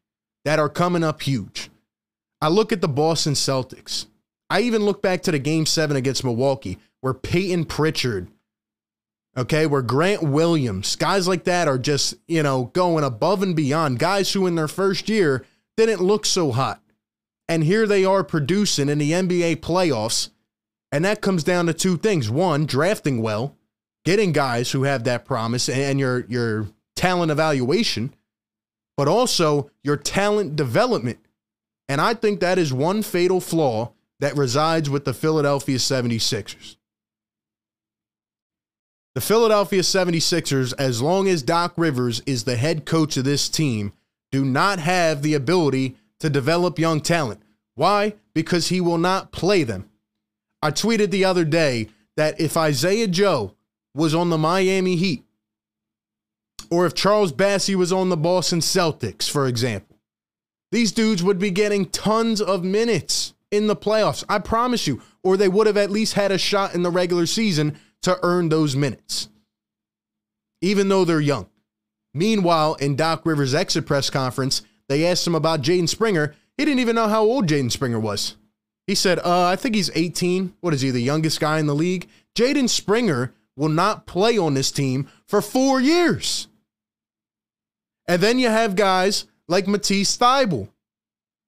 that 0.45 0.59
are 0.59 0.69
coming 0.69 1.03
up 1.03 1.23
huge. 1.23 1.71
I 2.41 2.49
look 2.49 2.71
at 2.71 2.81
the 2.81 2.87
Boston 2.87 3.33
Celtics. 3.33 4.05
I 4.51 4.61
even 4.61 4.85
look 4.85 5.01
back 5.01 5.23
to 5.23 5.31
the 5.31 5.39
game 5.39 5.65
seven 5.65 5.97
against 5.97 6.23
Milwaukee, 6.23 6.77
where 7.01 7.15
Peyton 7.15 7.65
Pritchard 7.65 8.27
okay, 9.37 9.67
where 9.67 9.81
Grant 9.81 10.23
Williams, 10.23 10.95
guys 10.95 11.27
like 11.27 11.43
that 11.43 11.67
are 11.67 11.77
just, 11.77 12.15
you 12.27 12.41
know, 12.41 12.65
going 12.73 13.03
above 13.03 13.43
and 13.43 13.55
beyond, 13.55 13.99
guys 13.99 14.33
who 14.33 14.47
in 14.47 14.55
their 14.55 14.67
first 14.67 15.07
year 15.07 15.45
didn't 15.77 16.01
look 16.01 16.25
so 16.25 16.51
hot. 16.51 16.81
And 17.47 17.63
here 17.63 17.85
they 17.85 18.03
are 18.03 18.23
producing 18.23 18.89
in 18.89 18.97
the 18.97 19.11
NBA 19.11 19.57
playoffs. 19.57 20.31
And 20.91 21.05
that 21.05 21.21
comes 21.21 21.43
down 21.43 21.67
to 21.67 21.73
two 21.73 21.97
things. 21.97 22.29
One, 22.29 22.65
drafting 22.65 23.21
well, 23.21 23.55
getting 24.03 24.31
guys 24.31 24.71
who 24.71 24.83
have 24.83 25.03
that 25.03 25.25
promise 25.25 25.69
and 25.69 25.99
your 25.99 26.25
your 26.27 26.67
talent 26.95 27.31
evaluation, 27.31 28.13
but 28.95 29.07
also 29.07 29.69
your 29.83 29.97
talent 29.97 30.55
development. 30.55 31.19
And 31.89 32.01
I 32.01 32.13
think 32.13 32.39
that 32.39 32.57
is 32.57 32.73
one 32.73 33.01
fatal 33.01 33.39
flaw 33.39 33.93
that 34.19 34.35
resides 34.35 34.89
with 34.89 35.05
the 35.05 35.13
Philadelphia 35.13 35.77
76ers. 35.77 36.76
The 39.17 39.21
Philadelphia 39.21 39.81
76ers, 39.81 40.75
as 40.77 41.01
long 41.01 41.27
as 41.27 41.41
Doc 41.41 41.73
Rivers 41.75 42.21
is 42.27 42.43
the 42.43 42.55
head 42.55 42.85
coach 42.85 43.17
of 43.17 43.23
this 43.23 43.49
team, 43.49 43.93
do 44.31 44.45
not 44.45 44.77
have 44.77 45.23
the 45.23 45.33
ability 45.33 45.95
to 46.19 46.29
develop 46.29 46.77
young 46.77 47.01
talent. 47.01 47.41
Why? 47.73 48.13
Because 48.35 48.67
he 48.67 48.79
will 48.79 48.99
not 48.99 49.31
play 49.31 49.63
them. 49.63 49.89
I 50.61 50.69
tweeted 50.69 51.09
the 51.09 51.25
other 51.25 51.45
day 51.45 51.89
that 52.15 52.39
if 52.39 52.55
Isaiah 52.55 53.07
Joe 53.07 53.55
was 53.95 54.13
on 54.13 54.29
the 54.29 54.37
Miami 54.37 54.97
Heat, 54.97 55.23
or 56.69 56.85
if 56.85 56.93
Charles 56.93 57.33
Bassey 57.33 57.73
was 57.73 57.91
on 57.91 58.09
the 58.09 58.17
Boston 58.17 58.59
Celtics, 58.59 59.27
for 59.27 59.47
example, 59.47 59.97
these 60.71 60.91
dudes 60.91 61.23
would 61.23 61.39
be 61.39 61.49
getting 61.49 61.87
tons 61.87 62.39
of 62.39 62.63
minutes 62.63 63.33
in 63.49 63.65
the 63.65 63.75
playoffs. 63.75 64.23
I 64.29 64.37
promise 64.37 64.85
you. 64.85 65.01
or 65.23 65.37
they 65.37 65.49
would 65.49 65.65
have 65.65 65.75
at 65.75 65.89
least 65.89 66.13
had 66.13 66.31
a 66.31 66.37
shot 66.37 66.75
in 66.75 66.83
the 66.83 66.91
regular 66.91 67.25
season 67.25 67.77
to 68.03 68.17
earn 68.23 68.49
those 68.49 68.75
minutes, 68.75 69.29
even 70.61 70.89
though 70.89 71.05
they're 71.05 71.19
young. 71.19 71.49
Meanwhile, 72.13 72.75
in 72.75 72.95
Doc 72.95 73.25
Rivers' 73.25 73.53
exit 73.53 73.85
press 73.85 74.09
conference, 74.09 74.63
they 74.89 75.05
asked 75.05 75.27
him 75.27 75.35
about 75.35 75.61
Jaden 75.61 75.89
Springer. 75.89 76.35
He 76.57 76.65
didn't 76.65 76.79
even 76.79 76.95
know 76.95 77.07
how 77.07 77.23
old 77.23 77.47
Jaden 77.47 77.71
Springer 77.71 77.99
was. 77.99 78.35
He 78.87 78.95
said, 78.95 79.19
uh, 79.19 79.45
I 79.45 79.55
think 79.55 79.75
he's 79.75 79.91
18. 79.93 80.55
What 80.61 80.73
is 80.73 80.81
he, 80.81 80.91
the 80.91 81.01
youngest 81.01 81.39
guy 81.39 81.59
in 81.59 81.67
the 81.67 81.75
league? 81.75 82.07
Jaden 82.35 82.69
Springer 82.69 83.33
will 83.55 83.69
not 83.69 84.05
play 84.05 84.37
on 84.37 84.53
this 84.53 84.71
team 84.71 85.09
for 85.27 85.41
four 85.41 85.81
years. 85.81 86.47
And 88.07 88.21
then 88.21 88.39
you 88.39 88.47
have 88.47 88.75
guys 88.75 89.25
like 89.47 89.67
Matisse 89.67 90.17
Thybulle, 90.17 90.69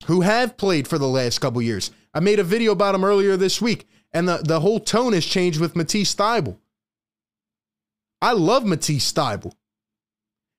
who 0.05 0.21
have 0.21 0.57
played 0.57 0.87
for 0.87 0.97
the 0.97 1.07
last 1.07 1.39
couple 1.39 1.61
years. 1.61 1.91
I 2.13 2.19
made 2.19 2.39
a 2.39 2.43
video 2.43 2.73
about 2.73 2.95
him 2.95 3.05
earlier 3.05 3.37
this 3.37 3.61
week, 3.61 3.87
and 4.13 4.27
the, 4.27 4.37
the 4.37 4.59
whole 4.59 4.79
tone 4.79 5.13
has 5.13 5.25
changed 5.25 5.59
with 5.59 5.75
Matisse 5.75 6.15
Thybulle. 6.15 6.57
I 8.21 8.33
love 8.33 8.65
Matisse 8.65 9.13
Thybulle. 9.13 9.53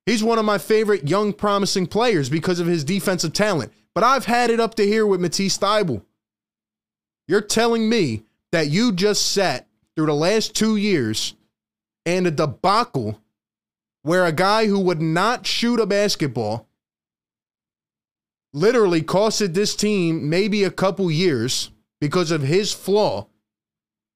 He's 0.05 0.23
one 0.23 0.39
of 0.39 0.45
my 0.45 0.57
favorite 0.57 1.07
young, 1.07 1.31
promising 1.31 1.87
players 1.87 2.29
because 2.29 2.59
of 2.59 2.67
his 2.67 2.83
defensive 2.83 3.33
talent. 3.33 3.71
But 3.93 4.03
I've 4.03 4.25
had 4.25 4.49
it 4.49 4.59
up 4.59 4.75
to 4.75 4.85
here 4.85 5.05
with 5.05 5.21
Matisse 5.21 5.57
Thybulle. 5.57 6.03
You're 7.27 7.41
telling 7.41 7.87
me 7.87 8.23
that 8.51 8.69
you 8.69 8.91
just 8.91 9.31
sat 9.31 9.67
through 9.95 10.07
the 10.07 10.13
last 10.13 10.55
two 10.55 10.75
years 10.75 11.35
and 12.05 12.25
a 12.25 12.31
debacle 12.31 13.21
where 14.01 14.25
a 14.25 14.31
guy 14.31 14.65
who 14.65 14.79
would 14.79 15.01
not 15.01 15.45
shoot 15.45 15.79
a 15.79 15.85
basketball 15.85 16.67
literally 18.53 19.01
costed 19.01 19.53
this 19.53 19.75
team 19.75 20.29
maybe 20.29 20.63
a 20.63 20.71
couple 20.71 21.09
years 21.11 21.69
because 21.99 22.31
of 22.31 22.41
his 22.41 22.73
flaw. 22.73 23.27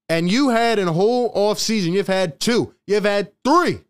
And 0.08 0.30
you 0.30 0.50
had 0.50 0.78
a 0.78 0.92
whole 0.92 1.32
offseason, 1.34 1.92
you've 1.92 2.06
had 2.06 2.38
two, 2.38 2.74
you've 2.86 3.04
had 3.04 3.32
three, 3.44 3.80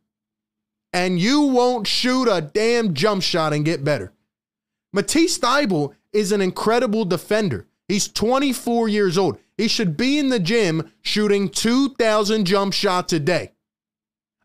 and 0.92 1.20
you 1.20 1.42
won't 1.42 1.86
shoot 1.86 2.26
a 2.28 2.40
damn 2.40 2.94
jump 2.94 3.22
shot 3.22 3.52
and 3.52 3.64
get 3.64 3.84
better. 3.84 4.12
Matisse 4.92 5.38
Thybulle 5.38 5.94
is 6.12 6.32
an 6.32 6.40
incredible 6.40 7.04
defender. 7.04 7.66
He's 7.86 8.08
24 8.08 8.88
years 8.88 9.18
old. 9.18 9.38
He 9.58 9.68
should 9.68 9.96
be 9.96 10.18
in 10.18 10.30
the 10.30 10.40
gym 10.40 10.90
shooting 11.02 11.48
2,000 11.48 12.46
jump 12.46 12.72
shots 12.72 13.12
a 13.12 13.20
day. 13.20 13.52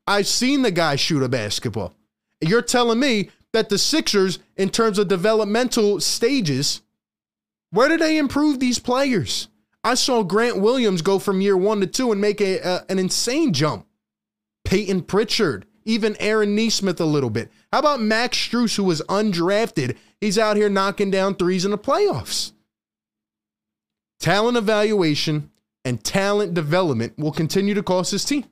I've 0.05 0.27
seen 0.27 0.61
the 0.61 0.71
guy 0.71 0.97
shoot 0.97 1.23
a 1.23 1.29
basketball. 1.29 1.93
You're 2.41 2.61
telling 2.61 2.99
me 2.99 3.29
that 3.53 3.69
the 3.69 3.77
Sixers, 3.77 4.39
in 4.57 4.69
terms 4.69 4.97
of 4.97 5.07
developmental 5.07 5.99
stages, 5.99 6.81
where 7.71 7.87
do 7.87 7.97
they 7.97 8.17
improve 8.17 8.59
these 8.59 8.79
players? 8.79 9.47
I 9.83 9.95
saw 9.95 10.23
Grant 10.23 10.59
Williams 10.59 11.01
go 11.01 11.17
from 11.19 11.41
year 11.41 11.57
one 11.57 11.81
to 11.81 11.87
two 11.87 12.11
and 12.11 12.21
make 12.21 12.39
a, 12.39 12.59
a 12.59 12.85
an 12.89 12.99
insane 12.99 13.53
jump. 13.53 13.87
Peyton 14.63 15.01
Pritchard, 15.01 15.65
even 15.85 16.15
Aaron 16.19 16.55
Nesmith 16.55 17.01
a 17.01 17.05
little 17.05 17.31
bit. 17.31 17.51
How 17.71 17.79
about 17.79 17.99
Max 18.01 18.37
Strus, 18.37 18.75
who 18.75 18.83
was 18.83 19.01
undrafted? 19.09 19.97
He's 20.19 20.37
out 20.37 20.57
here 20.57 20.69
knocking 20.69 21.09
down 21.09 21.35
threes 21.35 21.65
in 21.65 21.71
the 21.71 21.77
playoffs. 21.77 22.51
Talent 24.19 24.57
evaluation 24.57 25.49
and 25.83 26.03
talent 26.03 26.53
development 26.53 27.17
will 27.17 27.31
continue 27.31 27.73
to 27.73 27.81
cost 27.81 28.11
his 28.11 28.23
team. 28.23 28.45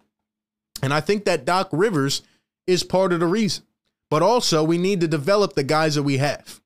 And 0.82 0.94
I 0.94 1.00
think 1.00 1.26
that 1.26 1.46
Doc 1.46 1.70
Rivers 1.72 2.24
is 2.66 2.84
part 2.84 3.14
of 3.14 3.20
the 3.20 3.28
reason. 3.28 3.66
But 4.10 4.24
also, 4.24 4.64
we 4.64 4.80
need 4.80 5.02
to 5.02 5.08
develop 5.08 5.54
the 5.54 5.64
guys 5.64 5.94
that 5.94 6.04
we 6.04 6.18
have. 6.18 6.60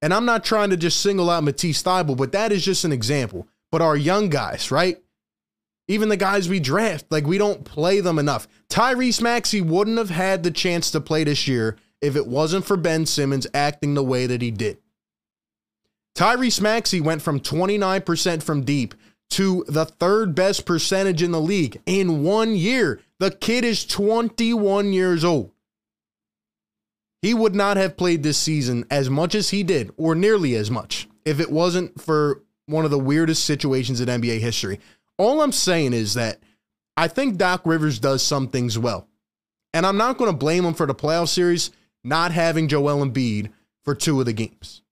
And 0.00 0.14
I'm 0.14 0.24
not 0.24 0.44
trying 0.44 0.70
to 0.70 0.76
just 0.76 1.00
single 1.00 1.30
out 1.30 1.44
Matisse 1.44 1.82
Thybulle, 1.82 2.16
but 2.16 2.32
that 2.32 2.52
is 2.52 2.64
just 2.64 2.84
an 2.84 2.92
example. 2.92 3.48
But 3.70 3.82
our 3.82 3.96
young 3.96 4.28
guys, 4.28 4.70
right? 4.70 4.98
Even 5.88 6.08
the 6.08 6.16
guys 6.16 6.48
we 6.48 6.60
draft, 6.60 7.06
like 7.10 7.26
we 7.26 7.38
don't 7.38 7.64
play 7.64 8.00
them 8.00 8.18
enough. 8.18 8.46
Tyrese 8.68 9.22
Maxey 9.22 9.60
wouldn't 9.60 9.98
have 9.98 10.10
had 10.10 10.42
the 10.42 10.50
chance 10.50 10.90
to 10.90 11.00
play 11.00 11.24
this 11.24 11.48
year 11.48 11.76
if 12.00 12.14
it 12.14 12.26
wasn't 12.26 12.64
for 12.64 12.76
Ben 12.76 13.06
Simmons 13.06 13.46
acting 13.54 13.94
the 13.94 14.04
way 14.04 14.26
that 14.26 14.42
he 14.42 14.50
did. 14.50 14.78
Tyrese 16.14 16.60
Maxey 16.60 17.00
went 17.00 17.22
from 17.22 17.40
29% 17.40 18.42
from 18.42 18.64
deep 18.64 18.94
to 19.30 19.64
the 19.68 19.84
third 19.84 20.34
best 20.34 20.64
percentage 20.66 21.22
in 21.22 21.32
the 21.32 21.40
league 21.40 21.80
in 21.86 22.22
one 22.22 22.54
year. 22.54 23.00
The 23.18 23.30
kid 23.30 23.64
is 23.64 23.84
21 23.84 24.92
years 24.92 25.24
old. 25.24 25.52
He 27.22 27.34
would 27.34 27.54
not 27.54 27.76
have 27.76 27.96
played 27.96 28.22
this 28.22 28.38
season 28.38 28.84
as 28.90 29.10
much 29.10 29.34
as 29.34 29.50
he 29.50 29.62
did, 29.62 29.90
or 29.96 30.14
nearly 30.14 30.54
as 30.54 30.70
much, 30.70 31.08
if 31.24 31.40
it 31.40 31.50
wasn't 31.50 32.00
for 32.00 32.42
one 32.66 32.84
of 32.84 32.90
the 32.90 32.98
weirdest 32.98 33.44
situations 33.44 34.00
in 34.00 34.08
NBA 34.08 34.40
history. 34.40 34.78
All 35.16 35.40
I'm 35.40 35.52
saying 35.52 35.94
is 35.94 36.14
that 36.14 36.40
I 36.96 37.08
think 37.08 37.36
Doc 37.36 37.62
Rivers 37.64 37.98
does 37.98 38.22
some 38.22 38.48
things 38.48 38.78
well. 38.78 39.08
And 39.74 39.84
I'm 39.84 39.96
not 39.96 40.16
going 40.16 40.30
to 40.30 40.36
blame 40.36 40.64
him 40.64 40.74
for 40.74 40.86
the 40.86 40.94
playoff 40.94 41.28
series 41.28 41.70
not 42.04 42.32
having 42.32 42.68
Joel 42.68 43.04
Embiid 43.04 43.50
for 43.84 43.94
two 43.94 44.20
of 44.20 44.26
the 44.26 44.32
games. 44.32 44.82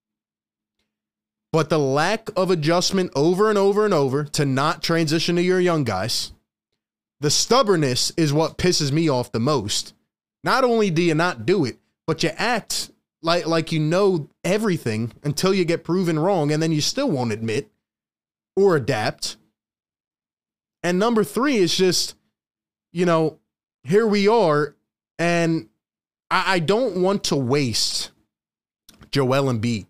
But 1.53 1.71
the 1.71 1.79
lack 1.79 2.29
of 2.37 2.51
adjustment 2.51 3.13
over 3.15 3.49
and 3.49 3.59
over 3.59 3.85
and 3.85 3.95
over 3.95 4.25
to 4.25 4.45
not 4.45 4.83
transition 4.83 5.37
to 5.37 5.43
your 5.43 5.61
young 5.61 5.85
guys, 5.85 6.33
the 7.21 7.31
stubbornness 7.31 8.13
is 8.17 8.33
what 8.33 8.59
pisses 8.59 8.93
me 8.93 9.09
off 9.09 9.33
the 9.33 9.41
most. 9.41 9.95
Not 10.45 10.65
only 10.65 10.91
do 10.91 11.03
you 11.03 11.15
not 11.15 11.47
do 11.47 11.65
it, 11.65 11.79
but 12.07 12.23
you 12.23 12.31
act 12.37 12.91
like 13.23 13.47
like 13.47 13.73
you 13.73 13.81
know 13.81 14.29
everything 14.45 15.13
until 15.23 15.53
you 15.53 15.65
get 15.65 15.85
proven 15.85 16.19
wrong 16.19 16.53
and 16.53 16.63
then 16.63 16.73
you 16.73 16.81
still 16.81 17.11
won't 17.11 17.33
admit 17.33 17.71
or 18.55 18.77
adapt. 18.77 19.37
And 20.83 20.99
number 20.99 21.25
3 21.25 21.57
is 21.57 21.77
just 21.77 22.15
you 22.93 23.05
know, 23.05 23.39
here 23.83 24.07
we 24.07 24.29
are 24.29 24.75
and 25.19 25.69
I, 26.31 26.55
I 26.55 26.59
don't 26.61 27.03
want 27.03 27.25
to 27.25 27.37
waste 27.37 28.11
Joel 29.11 29.53
Embiid. 29.53 29.87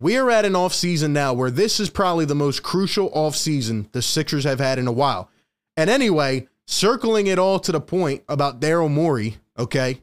We 0.00 0.16
are 0.16 0.30
at 0.30 0.44
an 0.44 0.52
offseason 0.52 1.10
now 1.10 1.32
where 1.32 1.50
this 1.50 1.80
is 1.80 1.90
probably 1.90 2.24
the 2.24 2.34
most 2.34 2.62
crucial 2.62 3.10
offseason 3.10 3.90
the 3.90 4.00
Sixers 4.00 4.44
have 4.44 4.60
had 4.60 4.78
in 4.78 4.86
a 4.86 4.92
while. 4.92 5.28
And 5.76 5.90
anyway, 5.90 6.46
circling 6.66 7.26
it 7.26 7.38
all 7.38 7.58
to 7.60 7.72
the 7.72 7.80
point 7.80 8.22
about 8.28 8.60
Daryl 8.60 8.90
Morey, 8.90 9.38
okay? 9.58 10.00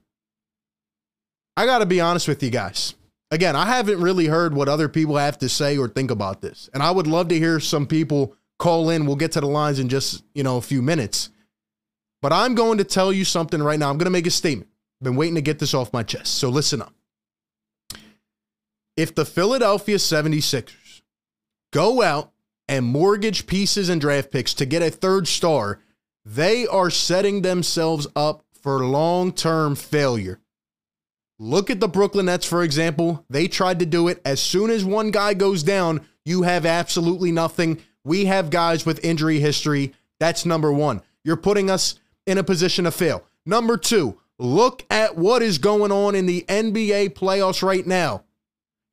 I 1.58 1.66
got 1.66 1.80
to 1.80 1.86
be 1.86 2.02
honest 2.02 2.28
with 2.28 2.44
you 2.44 2.50
guys. 2.50 2.96
Again, 3.32 3.56
I 3.56 3.66
haven't 3.66 4.02
really 4.02 4.28
heard 4.28 4.54
what 4.54 4.70
other 4.70 4.88
people 4.88 5.18
have 5.18 5.38
to 5.40 5.50
say 5.50 5.78
or 5.78 5.88
think 5.88 6.12
about 6.12 6.42
this. 6.42 6.70
And 6.74 6.84
I 6.84 6.92
would 6.92 7.08
love 7.08 7.30
to 7.30 7.40
hear 7.40 7.60
some 7.60 7.88
people 7.88 8.36
call 8.60 8.90
in. 8.90 9.06
We'll 9.06 9.16
get 9.16 9.32
to 9.34 9.42
the 9.42 9.48
lines 9.48 9.80
in 9.80 9.90
just, 9.90 10.24
you 10.34 10.44
know, 10.44 10.58
a 10.58 10.62
few 10.62 10.82
minutes. 10.82 11.30
But 12.22 12.34
I'm 12.34 12.56
going 12.56 12.78
to 12.78 12.84
tell 12.84 13.12
you 13.12 13.26
something 13.26 13.62
right 13.62 13.80
now. 13.80 13.90
I'm 13.90 13.98
going 13.98 14.06
to 14.06 14.12
make 14.12 14.28
a 14.28 14.32
statement. 14.32 14.70
I've 15.00 15.06
been 15.06 15.16
waiting 15.16 15.36
to 15.36 15.42
get 15.42 15.60
this 15.60 15.74
off 15.74 15.94
my 15.94 16.04
chest. 16.04 16.36
So 16.36 16.50
listen 16.50 16.82
up. 16.82 16.94
If 18.96 19.14
the 19.14 19.26
Philadelphia 19.26 19.98
76ers 19.98 21.02
go 21.74 22.02
out 22.02 22.32
and 22.68 22.86
mortgage 22.86 23.48
pieces 23.48 23.90
and 23.90 24.00
draft 24.00 24.32
picks 24.32 24.54
to 24.56 24.66
get 24.66 24.82
a 24.82 24.90
third 24.90 25.28
star, 25.28 25.80
they 26.24 26.66
are 26.66 26.90
setting 26.90 27.42
themselves 27.42 28.08
up 28.16 28.46
for 28.62 28.86
long 28.86 29.32
term 29.32 29.76
failure. 29.76 30.40
Look 31.38 31.70
at 31.70 31.80
the 31.80 31.88
Brooklyn 31.88 32.28
Nets, 32.28 32.46
for 32.46 32.64
example. 32.64 33.26
They 33.30 33.48
tried 33.48 33.80
to 33.80 33.86
do 33.86 34.08
it. 34.08 34.22
As 34.24 34.40
soon 34.42 34.70
as 34.70 34.86
one 34.86 35.12
guy 35.12 35.34
goes 35.34 35.64
down, 35.64 36.06
you 36.24 36.44
have 36.44 36.66
absolutely 36.66 37.32
nothing. 37.32 37.82
We 38.04 38.26
have 38.26 38.50
guys 38.50 38.86
with 38.86 39.04
injury 39.04 39.40
history. 39.40 39.94
That's 40.20 40.46
number 40.46 40.72
one. 40.72 41.02
You're 41.24 41.36
putting 41.36 41.70
us 41.70 42.00
in 42.26 42.38
a 42.38 42.44
position 42.44 42.86
to 42.86 42.92
fail. 42.92 43.24
Number 43.46 43.78
two, 43.78 44.20
look 44.40 44.86
at 44.90 45.18
what 45.18 45.42
is 45.42 45.58
going 45.58 45.92
on 45.92 46.16
in 46.16 46.26
the 46.26 46.46
NBA 46.48 47.16
playoffs 47.16 47.62
right 47.62 47.86
now. 47.86 48.24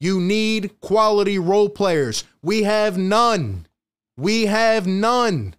You 0.00 0.20
need 0.20 0.80
quality 0.80 1.38
role 1.38 1.68
players. 1.68 2.24
We 2.42 2.64
have 2.64 2.98
none. 2.98 3.66
We 4.16 4.46
have 4.46 4.86
none. 4.86 5.54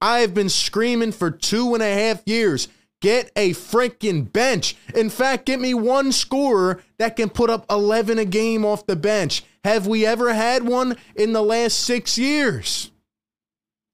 I 0.00 0.20
have 0.20 0.34
been 0.34 0.50
screaming 0.50 1.12
for 1.12 1.30
two 1.30 1.72
and 1.72 1.82
a 1.82 1.94
half 1.94 2.22
years. 2.26 2.68
Get 3.00 3.30
a 3.34 3.50
freaking 3.50 4.30
bench. 4.30 4.76
In 4.94 5.08
fact, 5.08 5.46
get 5.46 5.60
me 5.60 5.72
one 5.72 6.12
scorer 6.12 6.82
that 6.98 7.16
can 7.16 7.30
put 7.30 7.48
up 7.48 7.64
11 7.70 8.18
a 8.18 8.24
game 8.24 8.64
off 8.64 8.86
the 8.86 8.96
bench. 8.96 9.42
Have 9.64 9.86
we 9.86 10.04
ever 10.04 10.34
had 10.34 10.66
one 10.66 10.96
in 11.14 11.32
the 11.32 11.42
last 11.42 11.78
six 11.78 12.18
years? 12.18 12.90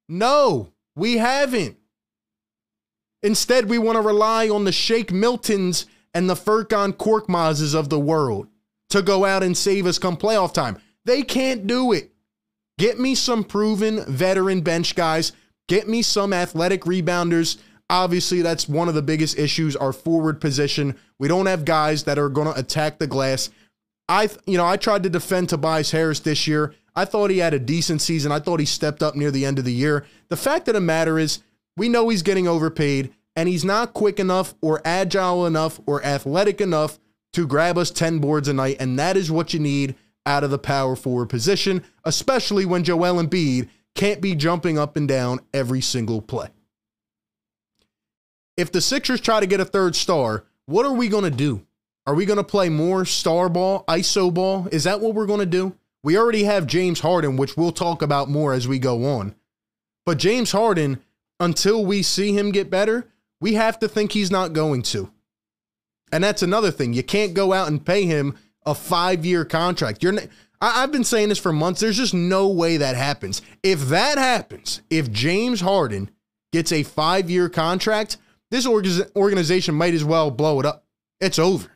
No, 0.08 0.72
we 0.94 1.18
haven't. 1.18 1.76
Instead, 3.22 3.68
we 3.68 3.78
want 3.78 3.96
to 3.96 4.02
rely 4.02 4.48
on 4.48 4.64
the 4.64 4.72
Shake 4.72 5.08
Miltons 5.08 5.86
and 6.14 6.28
the 6.28 6.34
Furkan 6.34 6.92
Korkmazes 6.92 7.74
of 7.74 7.88
the 7.88 7.98
world 7.98 8.48
to 8.90 9.02
go 9.02 9.24
out 9.24 9.42
and 9.42 9.56
save 9.56 9.86
us 9.86 9.98
come 9.98 10.16
playoff 10.16 10.52
time. 10.52 10.78
They 11.04 11.22
can't 11.22 11.66
do 11.66 11.92
it. 11.92 12.12
Get 12.78 12.98
me 12.98 13.14
some 13.14 13.44
proven 13.44 14.04
veteran 14.04 14.60
bench 14.60 14.94
guys. 14.94 15.32
Get 15.68 15.88
me 15.88 16.02
some 16.02 16.32
athletic 16.32 16.82
rebounders. 16.82 17.58
Obviously, 17.88 18.42
that's 18.42 18.68
one 18.68 18.88
of 18.88 18.94
the 18.94 19.02
biggest 19.02 19.38
issues 19.38 19.76
our 19.76 19.92
forward 19.92 20.40
position. 20.40 20.96
We 21.18 21.28
don't 21.28 21.46
have 21.46 21.64
guys 21.64 22.04
that 22.04 22.18
are 22.18 22.28
going 22.28 22.52
to 22.52 22.58
attack 22.58 22.98
the 22.98 23.06
glass. 23.06 23.50
I, 24.08 24.28
you 24.46 24.56
know, 24.56 24.66
I 24.66 24.76
tried 24.76 25.02
to 25.04 25.10
defend 25.10 25.48
Tobias 25.48 25.90
Harris 25.92 26.20
this 26.20 26.46
year. 26.46 26.74
I 26.94 27.04
thought 27.04 27.30
he 27.30 27.38
had 27.38 27.54
a 27.54 27.58
decent 27.58 28.00
season. 28.02 28.32
I 28.32 28.40
thought 28.40 28.60
he 28.60 28.66
stepped 28.66 29.02
up 29.02 29.14
near 29.14 29.30
the 29.30 29.44
end 29.44 29.58
of 29.58 29.64
the 29.64 29.72
year. 29.72 30.06
The 30.28 30.36
fact 30.36 30.66
of 30.68 30.74
the 30.74 30.80
matter 30.80 31.18
is, 31.18 31.40
we 31.76 31.88
know 31.88 32.08
he's 32.08 32.22
getting 32.22 32.48
overpaid 32.48 33.12
and 33.36 33.48
he's 33.48 33.64
not 33.64 33.92
quick 33.92 34.18
enough 34.18 34.54
or 34.62 34.80
agile 34.84 35.46
enough 35.46 35.78
or 35.86 36.02
athletic 36.04 36.60
enough 36.60 36.98
to 37.34 37.46
grab 37.46 37.76
us 37.76 37.90
10 37.90 38.18
boards 38.18 38.48
a 38.48 38.54
night. 38.54 38.78
And 38.80 38.98
that 38.98 39.16
is 39.16 39.30
what 39.30 39.52
you 39.52 39.60
need 39.60 39.94
out 40.24 40.42
of 40.42 40.50
the 40.50 40.58
power 40.58 40.96
forward 40.96 41.28
position, 41.28 41.84
especially 42.04 42.64
when 42.64 42.82
Joel 42.82 43.22
Embiid 43.22 43.68
can't 43.94 44.20
be 44.20 44.34
jumping 44.34 44.78
up 44.78 44.96
and 44.96 45.06
down 45.06 45.40
every 45.52 45.82
single 45.82 46.22
play. 46.22 46.48
If 48.56 48.72
the 48.72 48.80
Sixers 48.80 49.20
try 49.20 49.40
to 49.40 49.46
get 49.46 49.60
a 49.60 49.64
third 49.64 49.94
star, 49.94 50.44
what 50.66 50.86
are 50.86 50.94
we 50.94 51.08
going 51.08 51.24
to 51.24 51.30
do? 51.30 51.66
Are 52.06 52.14
we 52.14 52.24
going 52.24 52.38
to 52.38 52.44
play 52.44 52.68
more 52.68 53.04
star 53.04 53.48
ball, 53.48 53.84
ISO 53.88 54.32
ball? 54.32 54.68
Is 54.70 54.84
that 54.84 55.00
what 55.00 55.14
we're 55.14 55.26
going 55.26 55.40
to 55.40 55.46
do? 55.46 55.76
We 56.02 56.16
already 56.16 56.44
have 56.44 56.66
James 56.66 57.00
Harden, 57.00 57.36
which 57.36 57.56
we'll 57.56 57.72
talk 57.72 58.00
about 58.00 58.30
more 58.30 58.52
as 58.52 58.68
we 58.68 58.78
go 58.78 59.04
on. 59.06 59.34
But 60.04 60.18
James 60.18 60.52
Harden, 60.52 61.02
until 61.40 61.84
we 61.84 62.02
see 62.02 62.32
him 62.32 62.52
get 62.52 62.70
better, 62.70 63.08
we 63.40 63.54
have 63.54 63.78
to 63.80 63.88
think 63.88 64.12
he's 64.12 64.30
not 64.30 64.52
going 64.52 64.82
to. 64.82 65.10
And 66.12 66.22
that's 66.22 66.42
another 66.42 66.70
thing. 66.70 66.92
You 66.94 67.02
can't 67.02 67.34
go 67.34 67.52
out 67.52 67.68
and 67.68 67.84
pay 67.84 68.04
him 68.04 68.36
a 68.64 68.74
five 68.74 69.26
year 69.26 69.44
contract. 69.44 70.02
You're. 70.02 70.14
I, 70.60 70.80
have 70.80 70.92
been 70.92 71.04
saying 71.04 71.28
this 71.28 71.38
for 71.38 71.52
months. 71.52 71.80
There's 71.80 71.98
just 71.98 72.14
no 72.14 72.48
way 72.48 72.78
that 72.78 72.96
happens. 72.96 73.42
If 73.62 73.88
that 73.88 74.16
happens, 74.16 74.80
if 74.88 75.10
James 75.10 75.60
Harden 75.60 76.10
gets 76.52 76.72
a 76.72 76.82
five 76.82 77.28
year 77.28 77.48
contract, 77.48 78.16
this 78.50 78.66
organization 78.66 79.74
might 79.74 79.94
as 79.94 80.04
well 80.04 80.30
blow 80.30 80.60
it 80.60 80.66
up. 80.66 80.84
It's 81.20 81.38
over. 81.38 81.70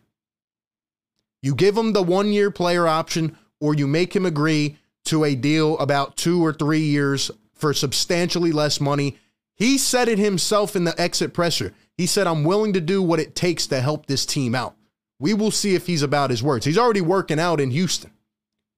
You 1.42 1.54
give 1.54 1.76
him 1.76 1.92
the 1.92 2.02
one 2.02 2.32
year 2.32 2.50
player 2.50 2.86
option, 2.86 3.36
or 3.60 3.74
you 3.74 3.86
make 3.86 4.14
him 4.14 4.26
agree 4.26 4.76
to 5.06 5.24
a 5.24 5.34
deal 5.34 5.78
about 5.78 6.16
two 6.16 6.44
or 6.44 6.52
three 6.52 6.80
years 6.80 7.30
for 7.54 7.72
substantially 7.72 8.52
less 8.52 8.80
money. 8.80 9.18
He 9.54 9.78
said 9.78 10.08
it 10.08 10.18
himself 10.18 10.76
in 10.76 10.84
the 10.84 10.98
exit 11.00 11.34
presser. 11.34 11.74
He 11.96 12.06
said, 12.06 12.26
I'm 12.26 12.44
willing 12.44 12.72
to 12.74 12.80
do 12.80 13.02
what 13.02 13.20
it 13.20 13.34
takes 13.34 13.66
to 13.68 13.80
help 13.80 14.06
this 14.06 14.24
team 14.24 14.54
out. 14.54 14.76
We 15.18 15.34
will 15.34 15.50
see 15.50 15.74
if 15.74 15.86
he's 15.86 16.02
about 16.02 16.30
his 16.30 16.42
words. 16.42 16.64
He's 16.64 16.78
already 16.78 17.02
working 17.02 17.38
out 17.38 17.60
in 17.60 17.70
Houston. 17.70 18.10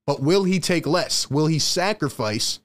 But 0.05 0.21
will 0.21 0.43
he 0.43 0.59
take 0.59 0.85
less? 0.85 1.29
Will 1.29 1.47
he 1.47 1.59
sacrifice 1.59 2.59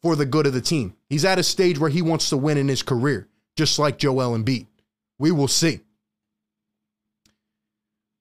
for 0.00 0.14
the 0.14 0.26
good 0.26 0.46
of 0.46 0.52
the 0.52 0.60
team? 0.60 0.94
He's 1.08 1.24
at 1.24 1.40
a 1.40 1.42
stage 1.42 1.80
where 1.80 1.90
he 1.90 2.02
wants 2.02 2.28
to 2.30 2.36
win 2.36 2.58
in 2.58 2.68
his 2.68 2.84
career, 2.84 3.28
just 3.56 3.78
like 3.78 3.98
Joel 3.98 4.36
Embiid. 4.36 4.66
We 5.18 5.30
will 5.30 5.48
see. 5.48 5.80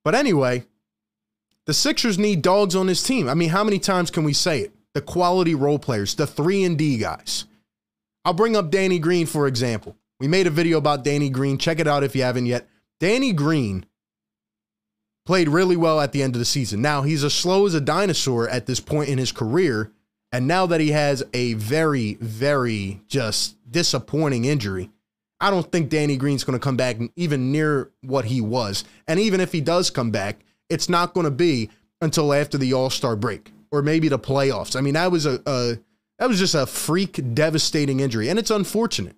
But 0.04 0.16
anyway, 0.16 0.66
the 1.66 1.74
Sixers 1.74 2.18
need 2.18 2.42
dogs 2.42 2.76
on 2.76 2.88
this 2.88 3.04
team. 3.04 3.30
I 3.30 3.34
mean, 3.34 3.50
how 3.50 3.64
many 3.64 3.80
times 3.80 4.12
can 4.12 4.24
we 4.24 4.34
say 4.34 4.62
it? 4.62 4.74
The 4.94 5.02
quality 5.02 5.56
role 5.56 5.80
players, 5.80 6.16
the 6.16 6.28
3 6.28 6.64
and 6.64 6.78
D 6.78 6.98
guys. 6.98 7.46
I'll 8.26 8.34
bring 8.34 8.56
up 8.56 8.72
Danny 8.72 9.00
Green 9.00 9.26
for 9.26 9.48
example. 9.48 9.96
We 10.20 10.28
made 10.28 10.48
a 10.48 10.52
video 10.52 10.78
about 10.78 11.04
Danny 11.04 11.30
Green. 11.30 11.58
Check 11.58 11.80
it 11.80 11.88
out 11.88 12.04
if 12.04 12.16
you 12.16 12.24
haven't 12.24 12.46
yet. 12.46 12.68
Danny 13.00 13.34
Green 13.34 13.86
played 15.26 15.50
really 15.50 15.76
well 15.76 16.00
at 16.00 16.12
the 16.12 16.22
end 16.22 16.36
of 16.36 16.40
the 16.40 16.46
season. 16.46 16.82
Now, 16.82 17.02
he's 17.02 17.24
as 17.24 17.34
slow 17.34 17.66
as 17.66 17.74
a 17.74 17.82
dinosaur 17.82 18.48
at 18.48 18.66
this 18.66 18.80
point 18.80 19.10
in 19.10 19.18
his 19.18 19.32
career. 19.32 19.92
And 20.32 20.48
now 20.48 20.66
that 20.68 20.80
he 20.80 20.92
has 20.92 21.24
a 21.34 21.54
very, 21.54 22.16
very 22.16 23.02
just 23.08 23.58
disappointing 23.70 24.46
injury, 24.46 24.92
I 25.42 25.50
don't 25.50 25.70
think 25.72 25.90
Danny 25.90 26.18
Green's 26.18 26.44
going 26.44 26.58
to 26.58 26.64
come 26.64 26.78
back 26.78 26.98
even 27.16 27.52
near 27.52 27.92
what 28.02 28.26
he 28.26 28.40
was. 28.40 28.84
And 29.08 29.20
even 29.20 29.42
if 29.42 29.52
he 29.52 29.60
does 29.60 29.90
come 29.90 30.12
back, 30.12 30.40
it's 30.70 30.88
not 30.88 31.16
going 31.16 31.26
to 31.26 31.32
be 31.32 31.72
until 32.00 32.32
after 32.32 32.60
the 32.60 32.74
All 32.74 32.92
Star 32.92 33.16
break 33.16 33.52
or 33.72 33.82
maybe 33.82 34.08
the 34.08 34.20
playoffs. 34.20 34.76
I 34.76 34.82
mean, 34.82 34.94
that 34.94 35.12
was 35.12 35.26
a, 35.26 35.42
a 35.48 35.80
that 36.20 36.30
was 36.30 36.38
just 36.38 36.54
a 36.54 36.68
freak, 36.68 37.34
devastating 37.34 38.00
injury, 38.00 38.30
and 38.30 38.38
it's 38.38 38.52
unfortunate. 38.52 39.16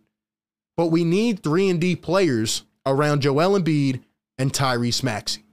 But 0.77 0.87
we 0.87 1.03
need 1.03 1.43
three 1.43 1.69
and 1.69 1.79
D 1.79 1.95
players 1.95 2.63
around 2.85 3.21
Joel 3.21 3.59
Embiid 3.59 4.01
and 4.37 4.51
Tyrese 4.51 5.03
Maxey. 5.03 5.43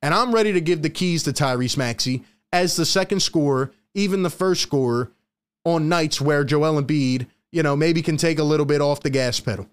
And 0.00 0.14
I'm 0.14 0.34
ready 0.34 0.52
to 0.52 0.60
give 0.60 0.82
the 0.82 0.90
keys 0.90 1.22
to 1.24 1.32
Tyrese 1.32 1.76
Maxey 1.76 2.24
as 2.52 2.76
the 2.76 2.86
second 2.86 3.20
scorer, 3.20 3.72
even 3.94 4.22
the 4.22 4.30
first 4.30 4.62
scorer, 4.62 5.12
on 5.64 5.88
nights 5.88 6.20
where 6.20 6.44
Joel 6.44 6.82
Embiid, 6.82 7.26
you 7.52 7.62
know, 7.62 7.76
maybe 7.76 8.02
can 8.02 8.16
take 8.16 8.38
a 8.38 8.44
little 8.44 8.66
bit 8.66 8.80
off 8.80 9.00
the 9.00 9.10
gas 9.10 9.38
pedal. 9.40 9.68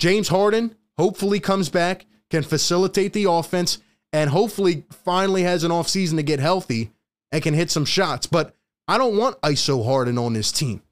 James 0.00 0.28
Harden 0.28 0.74
hopefully 0.96 1.40
comes 1.40 1.68
back, 1.68 2.06
can 2.30 2.42
facilitate 2.42 3.12
the 3.12 3.30
offense, 3.30 3.78
and 4.14 4.30
hopefully 4.30 4.84
finally 5.04 5.42
has 5.42 5.62
an 5.62 5.70
offseason 5.70 6.16
to 6.16 6.22
get 6.22 6.40
healthy 6.40 6.90
and 7.30 7.42
can 7.42 7.52
hit 7.52 7.70
some 7.70 7.84
shots. 7.84 8.26
But 8.26 8.54
I 8.88 8.96
don't 8.96 9.18
want 9.18 9.40
ISO 9.42 9.84
Harden 9.84 10.16
on 10.16 10.32
this 10.32 10.50
team. 10.50 10.82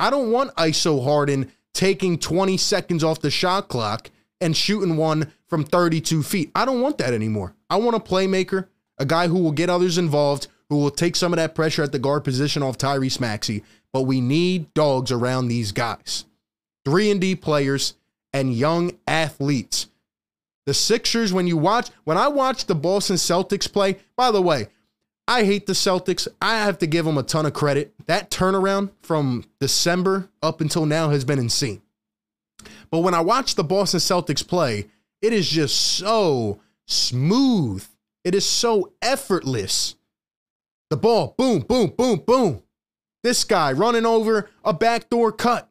I 0.00 0.10
don't 0.10 0.32
want 0.32 0.54
ISO 0.56 1.02
Harden 1.02 1.52
taking 1.72 2.18
20 2.18 2.56
seconds 2.56 3.04
off 3.04 3.20
the 3.20 3.30
shot 3.30 3.68
clock 3.68 4.10
and 4.40 4.56
shooting 4.56 4.96
one 4.96 5.32
from 5.48 5.64
32 5.64 6.24
feet. 6.24 6.50
I 6.56 6.64
don't 6.64 6.80
want 6.80 6.98
that 6.98 7.14
anymore. 7.14 7.54
I 7.70 7.76
want 7.76 7.96
a 7.96 8.00
playmaker, 8.00 8.66
a 8.98 9.06
guy 9.06 9.28
who 9.28 9.38
will 9.38 9.52
get 9.52 9.70
others 9.70 9.96
involved, 9.96 10.48
who 10.68 10.78
will 10.78 10.90
take 10.90 11.14
some 11.14 11.32
of 11.32 11.36
that 11.36 11.54
pressure 11.54 11.84
at 11.84 11.92
the 11.92 12.00
guard 12.00 12.24
position 12.24 12.64
off 12.64 12.78
Tyrese 12.78 13.20
Maxey. 13.20 13.62
But 13.92 14.02
we 14.02 14.20
need 14.20 14.74
dogs 14.74 15.12
around 15.12 15.46
these 15.46 15.70
guys. 15.70 16.24
3 16.84 17.12
and 17.12 17.20
D 17.20 17.36
players 17.36 17.94
and 18.34 18.52
young 18.52 18.90
athletes. 19.06 19.88
The 20.66 20.74
Sixers, 20.74 21.32
when 21.32 21.46
you 21.46 21.56
watch, 21.56 21.88
when 22.04 22.18
I 22.18 22.28
watch 22.28 22.66
the 22.66 22.74
Boston 22.74 23.16
Celtics 23.16 23.72
play, 23.72 23.98
by 24.16 24.30
the 24.30 24.42
way, 24.42 24.68
I 25.26 25.44
hate 25.44 25.66
the 25.66 25.72
Celtics. 25.72 26.28
I 26.42 26.56
have 26.56 26.78
to 26.78 26.86
give 26.86 27.06
them 27.06 27.16
a 27.16 27.22
ton 27.22 27.46
of 27.46 27.54
credit. 27.54 27.94
That 28.06 28.30
turnaround 28.30 28.90
from 29.00 29.44
December 29.60 30.28
up 30.42 30.60
until 30.60 30.84
now 30.84 31.10
has 31.10 31.24
been 31.24 31.38
insane. 31.38 31.80
But 32.90 33.00
when 33.00 33.14
I 33.14 33.20
watch 33.20 33.54
the 33.54 33.64
Boston 33.64 34.00
Celtics 34.00 34.46
play, 34.46 34.86
it 35.22 35.32
is 35.32 35.48
just 35.48 35.76
so 35.76 36.60
smooth. 36.86 37.86
It 38.24 38.34
is 38.34 38.44
so 38.44 38.92
effortless. 39.00 39.94
The 40.90 40.96
ball, 40.96 41.34
boom, 41.38 41.60
boom, 41.60 41.92
boom, 41.96 42.22
boom. 42.26 42.62
This 43.22 43.44
guy 43.44 43.72
running 43.72 44.04
over 44.04 44.50
a 44.64 44.74
backdoor 44.74 45.32
cut. 45.32 45.70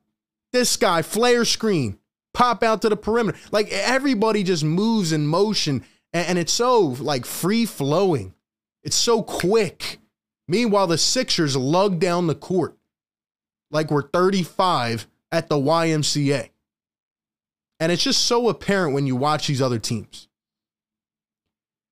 This 0.51 0.75
guy, 0.77 1.01
flare 1.01 1.45
screen, 1.45 1.97
pop 2.33 2.63
out 2.63 2.81
to 2.81 2.89
the 2.89 2.97
perimeter. 2.97 3.37
Like 3.51 3.69
everybody 3.71 4.43
just 4.43 4.63
moves 4.63 5.11
in 5.11 5.27
motion 5.27 5.83
and, 6.11 6.37
it's 6.37 6.53
so 6.53 6.79
like 6.79 7.25
free 7.25 7.65
flowing. 7.65 8.33
It's 8.83 8.95
so 8.95 9.23
quick. 9.23 9.99
Meanwhile, 10.47 10.87
the 10.87 10.97
Sixers 10.97 11.55
lug 11.55 11.99
down 11.99 12.27
the 12.27 12.35
court 12.35 12.77
like 13.71 13.89
we're 13.89 14.07
35 14.07 15.07
at 15.31 15.49
the 15.49 15.55
YMCA. 15.55 16.49
And 17.79 17.91
it's 17.91 18.03
just 18.03 18.25
so 18.25 18.47
apparent 18.47 18.93
when 18.93 19.07
you 19.07 19.15
watch 19.15 19.47
these 19.47 19.61
other 19.61 19.79
teams. 19.79 20.29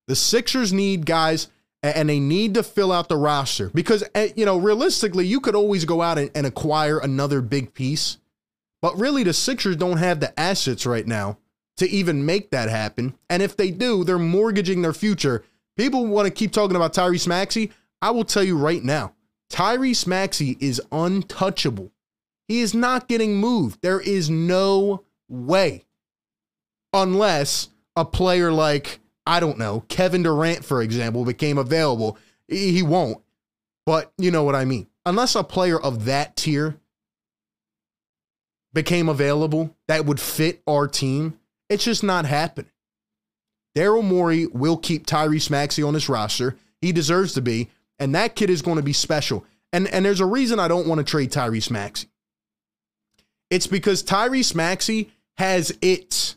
The 0.08 0.16
Sixers 0.16 0.72
need 0.72 1.06
guys 1.06 1.48
and 1.84 2.08
they 2.08 2.20
need 2.20 2.54
to 2.54 2.64
fill 2.64 2.92
out 2.92 3.10
the 3.10 3.18
roster 3.18 3.70
because, 3.74 4.04
eh, 4.14 4.30
you 4.36 4.46
know, 4.46 4.58
realistically, 4.58 5.26
you 5.26 5.40
could 5.40 5.56
always 5.56 5.84
go 5.84 6.02
out 6.02 6.20
and, 6.20 6.46
acquire 6.46 7.00
another 7.00 7.42
big 7.42 7.74
piece. 7.74 8.18
But 8.82 8.98
really, 8.98 9.24
the 9.24 9.34
Sixers 9.34 9.76
don't 9.76 9.98
have 9.98 10.20
the 10.20 10.38
assets 10.40 10.86
right 10.86 11.06
now 11.06 11.38
to 11.78 11.90
even 11.90 12.26
make 12.26 12.52
that 12.52 12.70
happen. 12.70 13.16
And 13.30 13.42
if 13.42 13.56
they 13.56 13.72
do, 13.72 14.04
they're 14.04 14.20
mortgaging 14.20 14.82
their 14.82 14.94
future. 14.94 15.44
People 15.78 16.06
want 16.06 16.28
to 16.28 16.34
keep 16.34 16.52
talking 16.52 16.76
about 16.76 16.94
Tyrese 16.94 17.28
Maxey. 17.28 17.72
I 18.02 18.12
will 18.12 18.26
tell 18.26 18.44
you 18.44 18.58
right 18.58 18.84
now 18.84 19.14
Tyrese 19.52 20.08
Maxey 20.08 20.58
is 20.60 20.82
untouchable. 20.92 21.92
He 22.48 22.62
is 22.62 22.74
not 22.74 23.08
getting 23.08 23.38
moved. 23.38 23.82
There 23.82 24.02
is 24.02 24.30
no 24.30 25.04
way. 25.30 25.86
Unless 26.94 27.70
a 27.96 28.04
player 28.04 28.52
like, 28.52 29.00
I 29.26 29.40
don't 29.40 29.58
know, 29.58 29.86
Kevin 29.88 30.24
Durant, 30.24 30.66
for 30.66 30.82
example, 30.82 31.24
became 31.24 31.58
available. 31.58 32.18
He 32.48 32.82
won't. 32.82 33.22
But 33.86 34.12
you 34.18 34.32
know 34.32 34.44
what 34.44 34.56
I 34.56 34.66
mean. 34.66 34.88
Unless 35.06 35.36
a 35.36 35.44
player 35.44 35.80
of 35.80 36.06
that 36.06 36.36
tier 36.36 36.78
became 38.74 39.10
available 39.10 39.76
that 39.88 40.06
would 40.06 40.20
fit 40.20 40.62
our 40.68 40.88
team, 40.88 41.38
it's 41.70 41.84
just 41.84 42.04
not 42.04 42.26
happening. 42.26 42.72
Daryl 43.76 44.04
Morey 44.04 44.48
will 44.48 44.78
keep 44.78 45.08
Tyrese 45.08 45.50
Maxey 45.50 45.84
on 45.84 45.94
his 45.94 46.10
roster. 46.10 46.58
He 46.82 46.92
deserves 46.92 47.34
to 47.34 47.42
be. 47.42 47.70
And 48.00 48.16
that 48.16 48.36
kid 48.36 48.50
is 48.50 48.62
going 48.62 48.78
to 48.78 48.84
be 48.84 48.94
special. 48.94 49.46
And, 49.72 49.88
and 49.88 50.04
there's 50.04 50.20
a 50.20 50.26
reason 50.26 50.60
I 50.60 50.68
don't 50.68 50.88
want 50.88 51.00
to 51.00 51.06
trade 51.06 51.32
Tyrese 51.32 51.72
Maxey. 51.72 52.10
It's 53.50 53.68
because 53.68 54.04
Tyrese 54.04 54.56
Maxey 54.56 55.12
has 55.38 55.78
it. 55.82 56.36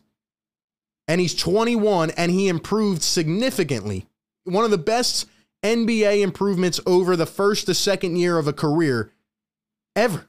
And 1.08 1.20
he's 1.20 1.34
21 1.34 2.10
and 2.10 2.30
he 2.30 2.48
improved 2.48 3.02
significantly. 3.02 4.06
One 4.44 4.64
of 4.64 4.70
the 4.70 4.78
best 4.78 5.26
NBA 5.64 6.20
improvements 6.20 6.80
over 6.86 7.16
the 7.16 7.26
first 7.26 7.66
to 7.66 7.74
second 7.74 8.16
year 8.16 8.38
of 8.38 8.46
a 8.46 8.52
career 8.52 9.10
ever. 9.96 10.26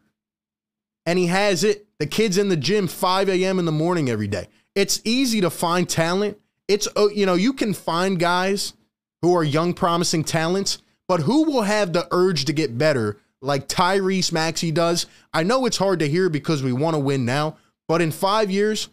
And 1.05 1.19
he 1.19 1.27
has 1.27 1.63
it. 1.63 1.85
The 1.99 2.07
kid's 2.07 2.37
in 2.37 2.49
the 2.49 2.57
gym 2.57 2.87
5 2.87 3.29
a.m. 3.29 3.59
in 3.59 3.65
the 3.65 3.71
morning 3.71 4.09
every 4.09 4.27
day. 4.27 4.47
It's 4.73 5.01
easy 5.03 5.41
to 5.41 5.49
find 5.49 5.87
talent. 5.87 6.37
It's, 6.67 6.87
oh, 6.95 7.09
you 7.09 7.25
know, 7.25 7.35
you 7.35 7.53
can 7.53 7.73
find 7.73 8.19
guys 8.19 8.73
who 9.21 9.35
are 9.35 9.43
young, 9.43 9.73
promising 9.73 10.23
talents, 10.23 10.79
But 11.07 11.21
who 11.21 11.43
will 11.43 11.61
have 11.61 11.93
the 11.93 12.07
urge 12.11 12.45
to 12.45 12.53
get 12.53 12.77
better 12.77 13.17
like 13.41 13.67
Tyrese 13.67 14.31
Maxey 14.31 14.71
does? 14.71 15.05
I 15.33 15.43
know 15.43 15.65
it's 15.65 15.77
hard 15.77 15.99
to 15.99 16.07
hear 16.09 16.29
because 16.29 16.63
we 16.63 16.73
want 16.73 16.95
to 16.95 16.99
win 16.99 17.25
now, 17.25 17.57
but 17.87 18.01
in 18.01 18.11
five 18.11 18.49
years, 18.49 18.89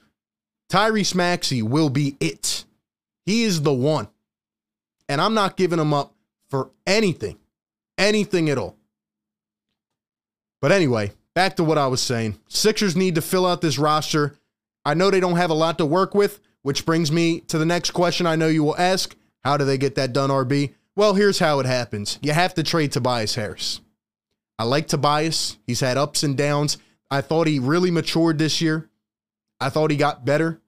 Tyrese 0.71 1.15
Maxey 1.15 1.63
will 1.63 1.89
be 1.89 2.17
it. 2.21 2.65
He 3.25 3.45
is 3.45 3.63
the 3.63 3.73
one. 3.73 4.09
And 5.09 5.21
I'm 5.21 5.35
not 5.35 5.57
giving 5.57 5.79
him 5.79 5.93
up 5.95 6.15
for 6.51 6.71
anything, 6.87 7.39
anything 7.99 8.51
at 8.51 8.59
all. 8.59 8.77
But 10.61 10.73
anyway, 10.73 11.13
back 11.35 11.57
to 11.57 11.65
what 11.65 11.79
I 11.79 11.87
was 11.87 12.01
saying. 12.01 12.39
Sixers 12.49 12.97
need 12.97 13.15
to 13.15 13.23
fill 13.23 13.47
out 13.47 13.61
this 13.61 13.79
roster. 13.79 14.37
I 14.85 14.95
know 14.95 15.11
they 15.11 15.21
don't 15.21 15.37
have 15.37 15.51
a 15.51 15.55
lot 15.55 15.79
to 15.79 15.87
work 15.87 16.15
with, 16.15 16.41
which 16.63 16.87
brings 16.87 17.11
me 17.11 17.41
to 17.41 17.59
the 17.59 17.67
next 17.67 17.93
question 17.93 18.27
I 18.27 18.37
know 18.37 18.49
you 18.49 18.65
will 18.65 18.77
ask. 18.77 19.15
How 19.45 19.57
do 19.57 19.65
they 19.65 19.79
get 19.79 19.95
that 19.97 20.13
done, 20.13 20.31
RB? 20.31 20.75
Well, 20.95 21.15
here's 21.15 21.39
how 21.39 21.59
it 21.61 21.67
happens. 21.67 22.19
You 22.23 22.33
have 22.33 22.55
to 22.55 22.63
trade 22.63 22.93
Tobias 22.93 23.35
Harris. 23.35 23.81
I 24.59 24.65
like 24.65 24.87
Tobias. 24.87 25.57
He's 25.67 25.81
had 25.81 25.97
ups 25.97 26.23
and 26.23 26.37
downs. 26.37 26.79
I 27.11 27.21
thought 27.21 27.47
he 27.47 27.59
really 27.59 27.91
matured 27.91 28.39
this 28.39 28.61
year. 28.61 28.89
I 29.61 29.69
thought 29.69 29.91
he 29.91 29.97
got 29.97 30.25
better. 30.25 30.61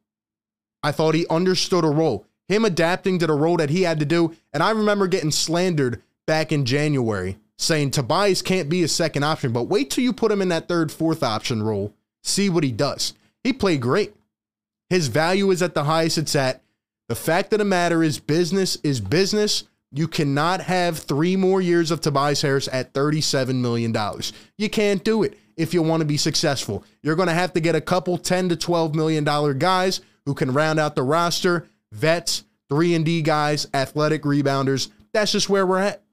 I 0.83 0.92
thought 0.92 1.14
he 1.14 1.27
understood 1.29 1.85
a 1.85 1.88
role. 1.88 2.27
Him 2.48 2.64
adapting 2.64 3.18
to 3.18 3.27
the 3.27 3.35
role 3.35 3.57
that 3.57 3.70
he 3.70 3.83
had 3.83 3.98
to 4.00 4.05
do. 4.05 4.35
And 4.53 4.62
I 4.62 4.70
remember 4.70 5.07
getting 5.07 5.31
slandered 5.31 6.03
back 6.27 6.53
in 6.53 6.64
January 6.64 7.38
saying 7.59 7.90
Tobias 7.90 8.43
can't 8.43 8.69
be 8.69 8.83
a 8.83 8.88
second 8.88 9.23
option, 9.23 9.53
but 9.53 9.64
wait 9.64 9.90
till 9.90 10.05
you 10.05 10.12
put 10.12 10.33
him 10.33 10.43
in 10.43 10.49
that 10.49 10.69
third, 10.69 10.90
fourth 10.90 11.23
option 11.23 11.62
role. 11.62 11.95
See 12.23 12.49
what 12.49 12.64
he 12.64 12.73
does. 12.73 13.14
He 13.43 13.53
played 13.53 13.81
great. 13.81 14.14
His 14.90 15.09
value 15.09 15.51
is 15.51 15.62
at 15.62 15.75
the 15.75 15.85
highest 15.85 16.19
it's 16.19 16.35
at. 16.37 16.62
The 17.09 17.14
fact 17.14 17.53
of 17.53 17.59
the 17.59 17.64
matter 17.64 18.03
is, 18.03 18.19
business 18.19 18.77
is 18.83 19.01
business. 19.01 19.64
You 19.93 20.09
cannot 20.09 20.62
have 20.62 20.99
three 20.99 21.37
more 21.37 21.61
years 21.61 21.90
of 21.90 22.01
Tobias 22.01 22.43
Harris 22.43 22.69
at 22.73 22.93
$37 22.93 23.57
million. 23.57 23.95
You 24.59 24.71
can't 24.71 25.05
do 25.05 25.23
it 25.23 25.38
if 25.57 25.75
you 25.75 25.83
want 25.83 26.01
to 26.01 26.07
be 26.07 26.17
successful. 26.17 26.85
You're 27.03 27.14
going 27.14 27.29
to 27.29 27.35
have 27.35 27.53
to 27.53 27.61
get 27.61 27.77
a 27.77 27.81
couple 27.81 28.19
10 28.19 28.49
to 28.49 28.57
$12 28.57 28.95
million 28.95 29.25
guys 29.59 30.01
who 30.27 30.35
can 30.35 30.53
round 30.53 30.81
out 30.81 30.95
the 30.95 31.03
roster, 31.03 31.69
vets, 31.93 32.45
3 32.71 32.95
and 32.95 33.05
D 33.05 33.23
guys, 33.23 33.69
athletic 33.75 34.23
rebounders. 34.23 34.88
That's 35.12 35.33
just 35.33 35.49
where 35.49 35.67
we're 35.67 35.79
at. 35.79 36.04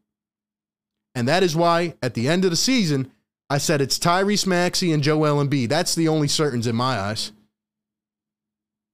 And 1.14 1.28
that 1.28 1.44
is 1.44 1.56
why 1.56 1.96
at 2.02 2.14
the 2.14 2.28
end 2.28 2.46
of 2.46 2.52
the 2.52 2.58
season, 2.58 3.12
I 3.50 3.58
said 3.58 3.82
it's 3.82 4.00
Tyrese 4.00 4.48
Maxey 4.48 4.92
and 4.92 5.04
Joel 5.04 5.44
Embiid. 5.44 5.70
That's 5.70 5.94
the 5.94 6.08
only 6.08 6.28
certains 6.28 6.68
in 6.68 6.76
my 6.76 6.98
eyes. 6.98 7.32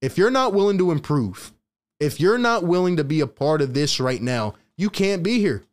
If 0.02 0.18
you're 0.18 0.32
not 0.32 0.54
willing 0.54 0.78
to 0.80 0.92
improve, 0.92 1.54
if 2.00 2.20
you're 2.20 2.38
not 2.38 2.64
willing 2.64 2.98
to 2.98 3.04
be 3.04 3.22
a 3.22 3.28
part 3.28 3.62
of 3.62 3.74
this 3.74 4.00
right 4.00 4.22
now, 4.22 4.56
you 4.76 4.90
can't 4.90 5.24
be 5.24 5.40
here. 5.40 5.64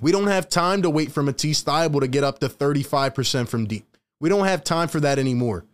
We 0.00 0.12
don't 0.12 0.28
have 0.28 0.48
time 0.48 0.82
to 0.82 0.90
wait 0.90 1.12
for 1.12 1.22
Matisse 1.22 1.62
Thybulle 1.62 2.00
to 2.00 2.08
get 2.08 2.24
up 2.24 2.38
to 2.38 2.48
35% 2.48 3.48
from 3.48 3.66
deep. 3.66 3.96
We 4.20 4.28
don't 4.28 4.46
have 4.46 4.64
time 4.64 4.88
for 4.88 5.00
that 5.00 5.18
anymore. 5.18 5.64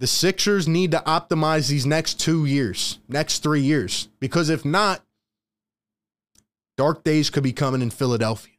The 0.00 0.06
Sixers 0.08 0.66
need 0.66 0.90
to 0.90 1.02
optimize 1.06 1.68
these 1.68 1.86
next 1.86 2.18
two 2.18 2.44
years, 2.44 2.98
next 3.08 3.42
three 3.42 3.60
years, 3.60 4.08
because 4.18 4.48
if 4.48 4.64
not, 4.64 5.03
dark 6.76 7.04
days 7.04 7.30
could 7.30 7.42
be 7.42 7.52
coming 7.52 7.82
in 7.82 7.90
Philadelphia. 7.90 8.54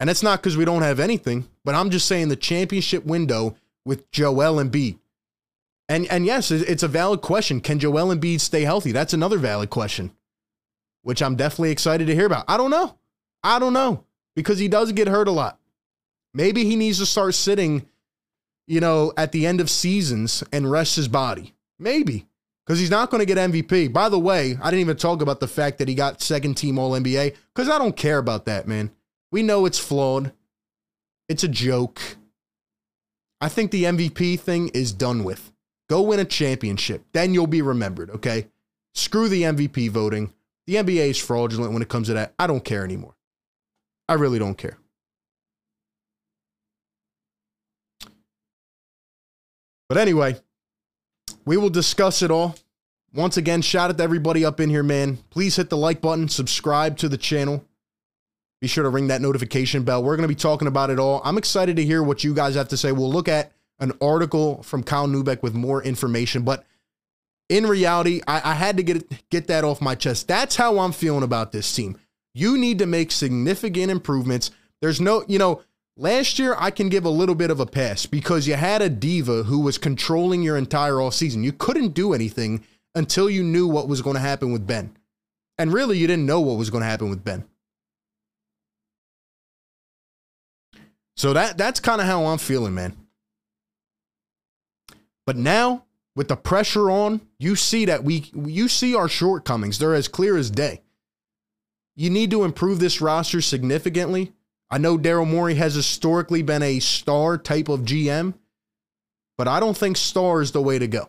And 0.00 0.08
that's 0.08 0.22
not 0.22 0.40
because 0.40 0.56
we 0.56 0.64
don't 0.64 0.82
have 0.82 1.00
anything, 1.00 1.48
but 1.64 1.74
I'm 1.74 1.90
just 1.90 2.06
saying 2.06 2.28
the 2.28 2.36
championship 2.36 3.04
window 3.04 3.56
with 3.84 4.10
Joel 4.10 4.62
Embiid. 4.62 4.98
And 5.88 6.06
and 6.06 6.26
yes, 6.26 6.50
it's 6.50 6.82
a 6.82 6.88
valid 6.88 7.22
question. 7.22 7.60
Can 7.60 7.78
Joel 7.78 8.14
Embiid 8.14 8.40
stay 8.40 8.62
healthy? 8.62 8.92
That's 8.92 9.14
another 9.14 9.38
valid 9.38 9.70
question, 9.70 10.12
which 11.02 11.22
I'm 11.22 11.34
definitely 11.34 11.70
excited 11.70 12.06
to 12.06 12.14
hear 12.14 12.26
about. 12.26 12.44
I 12.46 12.56
don't 12.58 12.70
know. 12.70 12.96
I 13.42 13.58
don't 13.58 13.72
know 13.72 14.04
because 14.36 14.58
he 14.58 14.68
does 14.68 14.92
get 14.92 15.08
hurt 15.08 15.28
a 15.28 15.32
lot. 15.32 15.58
Maybe 16.34 16.64
he 16.64 16.76
needs 16.76 16.98
to 16.98 17.06
start 17.06 17.34
sitting, 17.34 17.88
you 18.66 18.80
know, 18.80 19.12
at 19.16 19.32
the 19.32 19.46
end 19.46 19.60
of 19.60 19.70
seasons 19.70 20.44
and 20.52 20.70
rest 20.70 20.96
his 20.96 21.08
body. 21.08 21.54
Maybe 21.78 22.26
because 22.68 22.80
he's 22.80 22.90
not 22.90 23.08
going 23.08 23.20
to 23.20 23.24
get 23.24 23.38
MVP. 23.38 23.90
By 23.94 24.10
the 24.10 24.18
way, 24.18 24.58
I 24.60 24.70
didn't 24.70 24.80
even 24.80 24.98
talk 24.98 25.22
about 25.22 25.40
the 25.40 25.48
fact 25.48 25.78
that 25.78 25.88
he 25.88 25.94
got 25.94 26.20
second 26.20 26.58
team 26.58 26.78
All 26.78 26.90
NBA 26.90 27.34
because 27.54 27.70
I 27.70 27.78
don't 27.78 27.96
care 27.96 28.18
about 28.18 28.44
that, 28.44 28.68
man. 28.68 28.90
We 29.32 29.42
know 29.42 29.64
it's 29.64 29.78
flawed. 29.78 30.32
It's 31.30 31.42
a 31.42 31.48
joke. 31.48 31.98
I 33.40 33.48
think 33.48 33.70
the 33.70 33.84
MVP 33.84 34.40
thing 34.40 34.68
is 34.74 34.92
done 34.92 35.24
with. 35.24 35.50
Go 35.88 36.02
win 36.02 36.20
a 36.20 36.26
championship. 36.26 37.06
Then 37.12 37.32
you'll 37.32 37.46
be 37.46 37.62
remembered, 37.62 38.10
okay? 38.10 38.48
Screw 38.94 39.30
the 39.30 39.44
MVP 39.44 39.88
voting. 39.88 40.34
The 40.66 40.74
NBA 40.74 41.08
is 41.08 41.18
fraudulent 41.18 41.72
when 41.72 41.80
it 41.80 41.88
comes 41.88 42.08
to 42.08 42.14
that. 42.14 42.34
I 42.38 42.46
don't 42.46 42.64
care 42.64 42.84
anymore. 42.84 43.16
I 44.10 44.14
really 44.14 44.38
don't 44.38 44.58
care. 44.58 44.76
But 49.88 49.96
anyway, 49.96 50.36
we 51.48 51.56
will 51.56 51.70
discuss 51.70 52.20
it 52.20 52.30
all. 52.30 52.54
Once 53.14 53.38
again, 53.38 53.62
shout 53.62 53.88
out 53.88 53.96
to 53.96 54.04
everybody 54.04 54.44
up 54.44 54.60
in 54.60 54.68
here, 54.68 54.82
man. 54.82 55.16
Please 55.30 55.56
hit 55.56 55.70
the 55.70 55.78
like 55.78 56.02
button, 56.02 56.28
subscribe 56.28 56.98
to 56.98 57.08
the 57.08 57.16
channel. 57.16 57.64
Be 58.60 58.68
sure 58.68 58.84
to 58.84 58.90
ring 58.90 59.06
that 59.06 59.22
notification 59.22 59.82
bell. 59.82 60.02
We're 60.04 60.16
going 60.16 60.28
to 60.28 60.34
be 60.34 60.38
talking 60.38 60.68
about 60.68 60.90
it 60.90 60.98
all. 60.98 61.22
I'm 61.24 61.38
excited 61.38 61.76
to 61.76 61.84
hear 61.86 62.02
what 62.02 62.22
you 62.22 62.34
guys 62.34 62.54
have 62.54 62.68
to 62.68 62.76
say. 62.76 62.92
We'll 62.92 63.10
look 63.10 63.28
at 63.28 63.52
an 63.78 63.92
article 64.02 64.62
from 64.62 64.82
Kyle 64.82 65.08
Neubeck 65.08 65.42
with 65.42 65.54
more 65.54 65.82
information, 65.82 66.42
but 66.42 66.66
in 67.48 67.66
reality, 67.66 68.20
I, 68.28 68.50
I 68.50 68.52
had 68.52 68.76
to 68.76 68.82
get 68.82 69.30
get 69.30 69.46
that 69.46 69.64
off 69.64 69.80
my 69.80 69.94
chest. 69.94 70.28
That's 70.28 70.54
how 70.54 70.80
I'm 70.80 70.92
feeling 70.92 71.22
about 71.22 71.52
this 71.52 71.74
team. 71.74 71.98
You 72.34 72.58
need 72.58 72.78
to 72.80 72.86
make 72.86 73.10
significant 73.10 73.90
improvements. 73.90 74.50
There's 74.82 75.00
no, 75.00 75.24
you 75.26 75.38
know, 75.38 75.62
last 75.98 76.38
year 76.38 76.54
I 76.58 76.70
can 76.70 76.88
give 76.88 77.04
a 77.04 77.10
little 77.10 77.34
bit 77.34 77.50
of 77.50 77.60
a 77.60 77.66
pass 77.66 78.06
because 78.06 78.46
you 78.46 78.54
had 78.54 78.80
a 78.80 78.88
diva 78.88 79.42
who 79.42 79.60
was 79.60 79.76
controlling 79.76 80.42
your 80.42 80.56
entire 80.56 81.00
off 81.00 81.14
season. 81.14 81.44
You 81.44 81.52
couldn't 81.52 81.92
do 81.92 82.14
anything 82.14 82.64
until 82.94 83.28
you 83.28 83.42
knew 83.42 83.66
what 83.66 83.88
was 83.88 84.00
going 84.00 84.14
to 84.14 84.20
happen 84.20 84.52
with 84.52 84.66
Ben. 84.66 84.96
And 85.58 85.72
really, 85.72 85.98
you 85.98 86.06
didn't 86.06 86.26
know 86.26 86.40
what 86.40 86.56
was 86.56 86.70
going 86.70 86.82
to 86.82 86.88
happen 86.88 87.10
with 87.10 87.24
Ben. 87.24 87.44
So 91.16 91.32
that 91.32 91.58
that's 91.58 91.80
kind 91.80 92.00
of 92.00 92.06
how 92.06 92.26
I'm 92.26 92.38
feeling, 92.38 92.74
man. 92.74 92.96
But 95.26 95.36
now, 95.36 95.84
with 96.14 96.28
the 96.28 96.36
pressure 96.36 96.90
on, 96.90 97.20
you 97.40 97.56
see 97.56 97.86
that 97.86 98.04
we 98.04 98.30
you 98.34 98.68
see 98.68 98.94
our 98.94 99.08
shortcomings. 99.08 99.78
They're 99.78 99.94
as 99.94 100.06
clear 100.06 100.36
as 100.36 100.48
day. 100.48 100.80
You 101.96 102.08
need 102.08 102.30
to 102.30 102.44
improve 102.44 102.78
this 102.78 103.00
roster 103.00 103.40
significantly. 103.40 104.32
I 104.70 104.78
know 104.78 104.98
Daryl 104.98 105.28
Morey 105.28 105.54
has 105.54 105.74
historically 105.74 106.42
been 106.42 106.62
a 106.62 106.78
star 106.78 107.38
type 107.38 107.68
of 107.68 107.80
GM, 107.80 108.34
but 109.38 109.48
I 109.48 109.60
don't 109.60 109.76
think 109.76 109.96
star 109.96 110.42
is 110.42 110.52
the 110.52 110.62
way 110.62 110.78
to 110.78 110.86
go. 110.86 111.08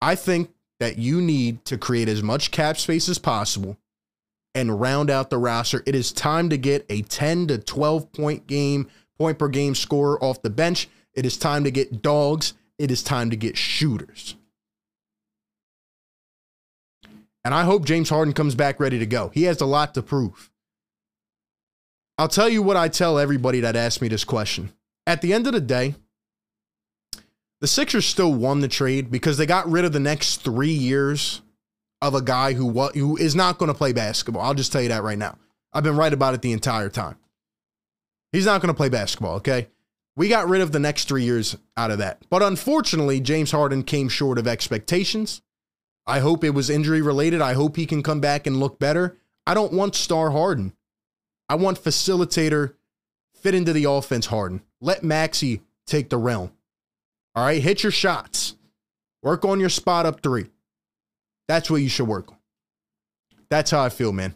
I 0.00 0.14
think 0.14 0.50
that 0.80 0.98
you 0.98 1.20
need 1.20 1.64
to 1.64 1.78
create 1.78 2.08
as 2.08 2.22
much 2.22 2.50
cap 2.50 2.76
space 2.76 3.08
as 3.08 3.18
possible 3.18 3.76
and 4.54 4.80
round 4.80 5.10
out 5.10 5.30
the 5.30 5.38
roster. 5.38 5.82
It 5.86 5.94
is 5.94 6.12
time 6.12 6.50
to 6.50 6.56
get 6.56 6.86
a 6.88 7.02
10 7.02 7.48
to 7.48 7.58
12 7.58 8.12
point 8.12 8.46
game, 8.46 8.88
point 9.18 9.38
per 9.38 9.48
game 9.48 9.74
scorer 9.74 10.22
off 10.22 10.42
the 10.42 10.50
bench. 10.50 10.88
It 11.14 11.26
is 11.26 11.36
time 11.36 11.64
to 11.64 11.70
get 11.70 12.02
dogs. 12.02 12.54
It 12.78 12.90
is 12.90 13.02
time 13.02 13.30
to 13.30 13.36
get 13.36 13.56
shooters. 13.56 14.36
And 17.44 17.54
I 17.54 17.64
hope 17.64 17.84
James 17.84 18.08
Harden 18.08 18.32
comes 18.32 18.54
back 18.54 18.80
ready 18.80 18.98
to 18.98 19.06
go. 19.06 19.30
He 19.34 19.44
has 19.44 19.60
a 19.60 19.66
lot 19.66 19.94
to 19.94 20.02
prove. 20.02 20.50
I'll 22.16 22.28
tell 22.28 22.48
you 22.48 22.62
what 22.62 22.76
I 22.76 22.88
tell 22.88 23.18
everybody 23.18 23.60
that 23.60 23.76
asks 23.76 24.00
me 24.00 24.08
this 24.08 24.24
question. 24.24 24.72
At 25.06 25.20
the 25.20 25.32
end 25.32 25.46
of 25.46 25.52
the 25.52 25.60
day, 25.60 25.96
the 27.60 27.66
Sixers 27.66 28.06
still 28.06 28.32
won 28.32 28.60
the 28.60 28.68
trade 28.68 29.10
because 29.10 29.36
they 29.36 29.46
got 29.46 29.68
rid 29.70 29.84
of 29.84 29.92
the 29.92 30.00
next 30.00 30.42
three 30.42 30.72
years 30.72 31.42
of 32.00 32.14
a 32.14 32.22
guy 32.22 32.52
who 32.52 32.70
who 32.70 33.16
is 33.16 33.34
not 33.34 33.58
going 33.58 33.70
to 33.70 33.78
play 33.78 33.92
basketball. 33.92 34.42
I'll 34.42 34.54
just 34.54 34.70
tell 34.70 34.82
you 34.82 34.90
that 34.90 35.02
right 35.02 35.18
now. 35.18 35.38
I've 35.72 35.82
been 35.82 35.96
right 35.96 36.12
about 36.12 36.34
it 36.34 36.42
the 36.42 36.52
entire 36.52 36.88
time. 36.88 37.16
He's 38.32 38.46
not 38.46 38.60
going 38.60 38.72
to 38.72 38.76
play 38.76 38.88
basketball, 38.88 39.36
okay? 39.36 39.68
We 40.16 40.28
got 40.28 40.48
rid 40.48 40.60
of 40.60 40.72
the 40.72 40.78
next 40.78 41.08
3 41.08 41.24
years 41.24 41.56
out 41.76 41.90
of 41.90 41.98
that. 41.98 42.22
But 42.30 42.42
unfortunately, 42.42 43.20
James 43.20 43.50
Harden 43.50 43.82
came 43.82 44.08
short 44.08 44.38
of 44.38 44.46
expectations. 44.46 45.42
I 46.06 46.20
hope 46.20 46.44
it 46.44 46.50
was 46.50 46.70
injury 46.70 47.02
related. 47.02 47.40
I 47.40 47.54
hope 47.54 47.76
he 47.76 47.86
can 47.86 48.02
come 48.02 48.20
back 48.20 48.46
and 48.46 48.60
look 48.60 48.78
better. 48.78 49.16
I 49.46 49.54
don't 49.54 49.72
want 49.72 49.94
star 49.94 50.30
Harden. 50.30 50.74
I 51.54 51.56
want 51.56 51.78
facilitator 51.78 52.74
fit 53.32 53.54
into 53.54 53.72
the 53.72 53.84
offense 53.84 54.26
Harden. 54.26 54.60
Let 54.80 55.04
Maxey 55.04 55.60
take 55.86 56.08
the 56.08 56.16
realm. 56.16 56.50
All 57.36 57.44
right, 57.44 57.62
hit 57.62 57.84
your 57.84 57.92
shots. 57.92 58.56
Work 59.22 59.44
on 59.44 59.60
your 59.60 59.68
spot 59.68 60.04
up 60.04 60.20
3. 60.20 60.46
That's 61.46 61.70
what 61.70 61.76
you 61.76 61.88
should 61.88 62.08
work 62.08 62.32
on. 62.32 62.38
That's 63.50 63.70
how 63.70 63.84
I 63.84 63.88
feel, 63.88 64.10
man. 64.10 64.34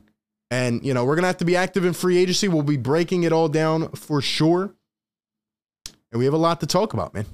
And, 0.52 0.86
you 0.86 0.94
know, 0.94 1.04
we're 1.04 1.16
going 1.16 1.24
to 1.24 1.26
have 1.26 1.38
to 1.38 1.44
be 1.44 1.56
active 1.56 1.84
in 1.84 1.92
free 1.92 2.18
agency. 2.18 2.46
We'll 2.46 2.62
be 2.62 2.76
breaking 2.76 3.24
it 3.24 3.32
all 3.32 3.48
down 3.48 3.88
for 3.96 4.22
sure. 4.22 4.72
And 6.12 6.20
we 6.20 6.24
have 6.24 6.34
a 6.34 6.38
lot 6.38 6.60
to 6.60 6.68
talk 6.68 6.92
about, 6.94 7.14
man. 7.14 7.26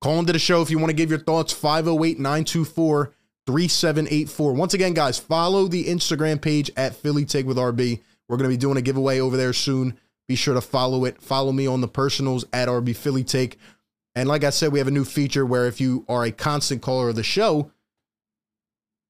Call 0.00 0.18
into 0.18 0.32
the 0.32 0.40
show 0.40 0.62
if 0.62 0.70
you 0.70 0.80
want 0.80 0.90
to 0.90 0.96
give 0.96 1.10
your 1.10 1.20
thoughts 1.20 1.52
508 1.52 2.18
924 2.18 3.12
3784. 3.46 4.52
Once 4.52 4.74
again, 4.74 4.94
guys, 4.94 5.16
follow 5.16 5.68
the 5.68 5.84
Instagram 5.84 6.42
page 6.42 6.72
at 6.76 6.96
Philly 6.96 7.24
Take 7.24 7.46
with 7.46 7.56
RB. 7.56 8.00
We're 8.28 8.36
going 8.36 8.50
to 8.50 8.56
be 8.56 8.60
doing 8.60 8.76
a 8.76 8.82
giveaway 8.82 9.20
over 9.20 9.36
there 9.36 9.52
soon. 9.52 9.98
Be 10.26 10.36
sure 10.36 10.54
to 10.54 10.60
follow 10.60 11.04
it. 11.04 11.20
Follow 11.20 11.52
me 11.52 11.66
on 11.66 11.80
the 11.80 11.88
personals 11.88 12.44
at 12.52 12.68
RB 12.68 12.96
Philly 12.96 13.24
Take. 13.24 13.58
And 14.14 14.28
like 14.28 14.44
I 14.44 14.50
said, 14.50 14.72
we 14.72 14.78
have 14.78 14.88
a 14.88 14.92
new 14.92 15.04
feature 15.04 15.44
where 15.44 15.66
if 15.66 15.80
you 15.80 16.04
are 16.08 16.24
a 16.24 16.32
constant 16.32 16.82
caller 16.82 17.08
of 17.10 17.16
the 17.16 17.22
show, 17.22 17.70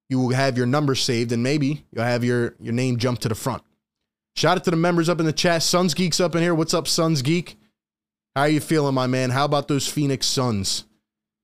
you 0.08 0.18
will 0.18 0.30
have 0.30 0.56
your 0.56 0.66
number 0.66 0.94
saved 0.94 1.32
and 1.32 1.42
maybe 1.42 1.84
you'll 1.92 2.04
have 2.04 2.24
your, 2.24 2.54
your 2.60 2.72
name 2.72 2.98
jump 2.98 3.20
to 3.20 3.28
the 3.28 3.34
front. 3.34 3.62
Shout 4.36 4.56
out 4.58 4.64
to 4.64 4.70
the 4.70 4.76
members 4.76 5.08
up 5.08 5.20
in 5.20 5.26
the 5.26 5.32
chat. 5.32 5.62
Suns 5.62 5.94
Geeks 5.94 6.20
up 6.20 6.34
in 6.34 6.42
here. 6.42 6.54
What's 6.54 6.74
up, 6.74 6.88
Suns 6.88 7.22
Geek? 7.22 7.56
How 8.34 8.42
are 8.42 8.48
you 8.48 8.60
feeling, 8.60 8.94
my 8.94 9.06
man? 9.06 9.30
How 9.30 9.44
about 9.44 9.68
those 9.68 9.86
Phoenix 9.86 10.26
Suns? 10.26 10.84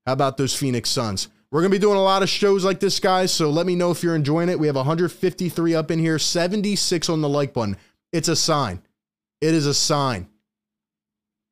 How 0.07 0.15
about 0.15 0.37
those 0.37 0.57
Phoenix 0.57 0.91
Suns? 0.91 1.29
We're 1.51 1.63
going 1.63 1.73
to 1.73 1.75
be 1.75 1.81
doing 1.81 1.99
a 1.99 2.03
lot 2.03 2.23
of 2.23 2.29
shows 2.29 2.65
like 2.65 2.79
this, 2.79 3.01
guys. 3.01 3.33
So 3.33 3.51
let 3.51 3.67
me 3.67 3.75
know 3.75 3.91
if 3.91 4.03
you're 4.03 4.15
enjoying 4.15 4.49
it. 4.49 4.59
We 4.59 4.69
have 4.69 4.77
153 4.77 5.75
up 5.75 5.91
in 5.91 5.99
here, 5.99 6.19
76 6.19 7.09
on 7.09 7.21
the 7.21 7.29
like 7.29 7.53
button. 7.53 7.77
It's 8.13 8.29
a 8.29 8.37
sign. 8.37 8.83
It 9.41 9.55
is 9.55 9.67
a 9.67 9.75
sign. 9.75 10.29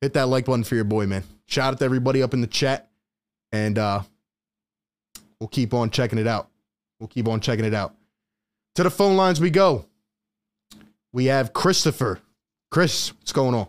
Hit 0.00 0.14
that 0.14 0.28
like 0.28 0.44
button 0.44 0.62
for 0.62 0.76
your 0.76 0.84
boy, 0.84 1.06
man. 1.06 1.24
Shout 1.46 1.72
out 1.72 1.78
to 1.80 1.84
everybody 1.84 2.22
up 2.22 2.32
in 2.32 2.40
the 2.40 2.46
chat. 2.46 2.88
And 3.50 3.76
uh, 3.76 4.02
we'll 5.40 5.48
keep 5.48 5.74
on 5.74 5.90
checking 5.90 6.18
it 6.18 6.28
out. 6.28 6.48
We'll 7.00 7.08
keep 7.08 7.26
on 7.26 7.40
checking 7.40 7.64
it 7.64 7.74
out. 7.74 7.94
To 8.76 8.84
the 8.84 8.90
phone 8.90 9.16
lines 9.16 9.40
we 9.40 9.50
go. 9.50 9.87
We 11.12 11.26
have 11.26 11.52
Christopher. 11.52 12.20
Chris, 12.70 13.12
what's 13.14 13.32
going 13.32 13.54
on? 13.54 13.66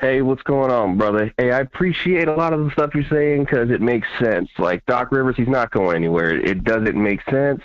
Hey, 0.00 0.22
what's 0.22 0.42
going 0.42 0.70
on, 0.70 0.98
brother? 0.98 1.32
Hey, 1.38 1.52
I 1.52 1.60
appreciate 1.60 2.28
a 2.28 2.34
lot 2.34 2.52
of 2.52 2.64
the 2.64 2.70
stuff 2.70 2.94
you're 2.94 3.04
saying 3.10 3.44
because 3.44 3.70
it 3.70 3.80
makes 3.80 4.06
sense. 4.20 4.48
Like 4.58 4.84
Doc 4.86 5.10
Rivers, 5.10 5.36
he's 5.36 5.48
not 5.48 5.70
going 5.70 5.96
anywhere. 5.96 6.38
It 6.38 6.64
doesn't 6.64 6.96
make 6.96 7.20
sense 7.30 7.62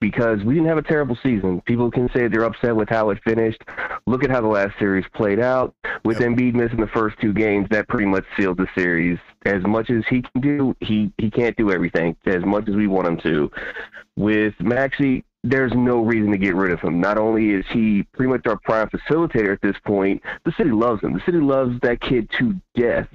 because 0.00 0.42
we 0.44 0.54
didn't 0.54 0.68
have 0.68 0.78
a 0.78 0.82
terrible 0.82 1.16
season. 1.22 1.60
People 1.62 1.90
can 1.90 2.08
say 2.14 2.28
they're 2.28 2.44
upset 2.44 2.74
with 2.74 2.88
how 2.88 3.10
it 3.10 3.18
finished. 3.24 3.62
Look 4.06 4.24
at 4.24 4.30
how 4.30 4.40
the 4.40 4.48
last 4.48 4.78
series 4.78 5.04
played 5.14 5.40
out. 5.40 5.74
With 6.04 6.20
yep. 6.20 6.30
Embiid 6.30 6.54
missing 6.54 6.80
the 6.80 6.88
first 6.88 7.16
two 7.20 7.32
games, 7.32 7.66
that 7.70 7.88
pretty 7.88 8.06
much 8.06 8.24
sealed 8.36 8.58
the 8.58 8.68
series. 8.74 9.18
As 9.46 9.62
much 9.64 9.90
as 9.90 10.04
he 10.08 10.22
can 10.22 10.40
do, 10.40 10.76
he 10.80 11.12
he 11.18 11.30
can't 11.30 11.56
do 11.56 11.70
everything. 11.70 12.16
As 12.26 12.44
much 12.44 12.68
as 12.68 12.74
we 12.74 12.86
want 12.86 13.08
him 13.08 13.16
to. 13.18 13.50
With 14.16 14.54
Maxey, 14.60 15.24
there's 15.44 15.72
no 15.74 16.02
reason 16.02 16.30
to 16.32 16.38
get 16.38 16.54
rid 16.54 16.72
of 16.72 16.80
him. 16.80 17.00
Not 17.00 17.18
only 17.18 17.50
is 17.50 17.64
he 17.70 18.02
pretty 18.12 18.30
much 18.30 18.46
our 18.46 18.58
prime 18.58 18.88
facilitator 18.88 19.52
at 19.52 19.60
this 19.62 19.76
point, 19.84 20.22
the 20.44 20.52
city 20.52 20.70
loves 20.70 21.02
him. 21.02 21.14
The 21.14 21.22
city 21.24 21.38
loves 21.38 21.78
that 21.80 22.00
kid 22.00 22.28
to 22.38 22.54
death 22.74 23.08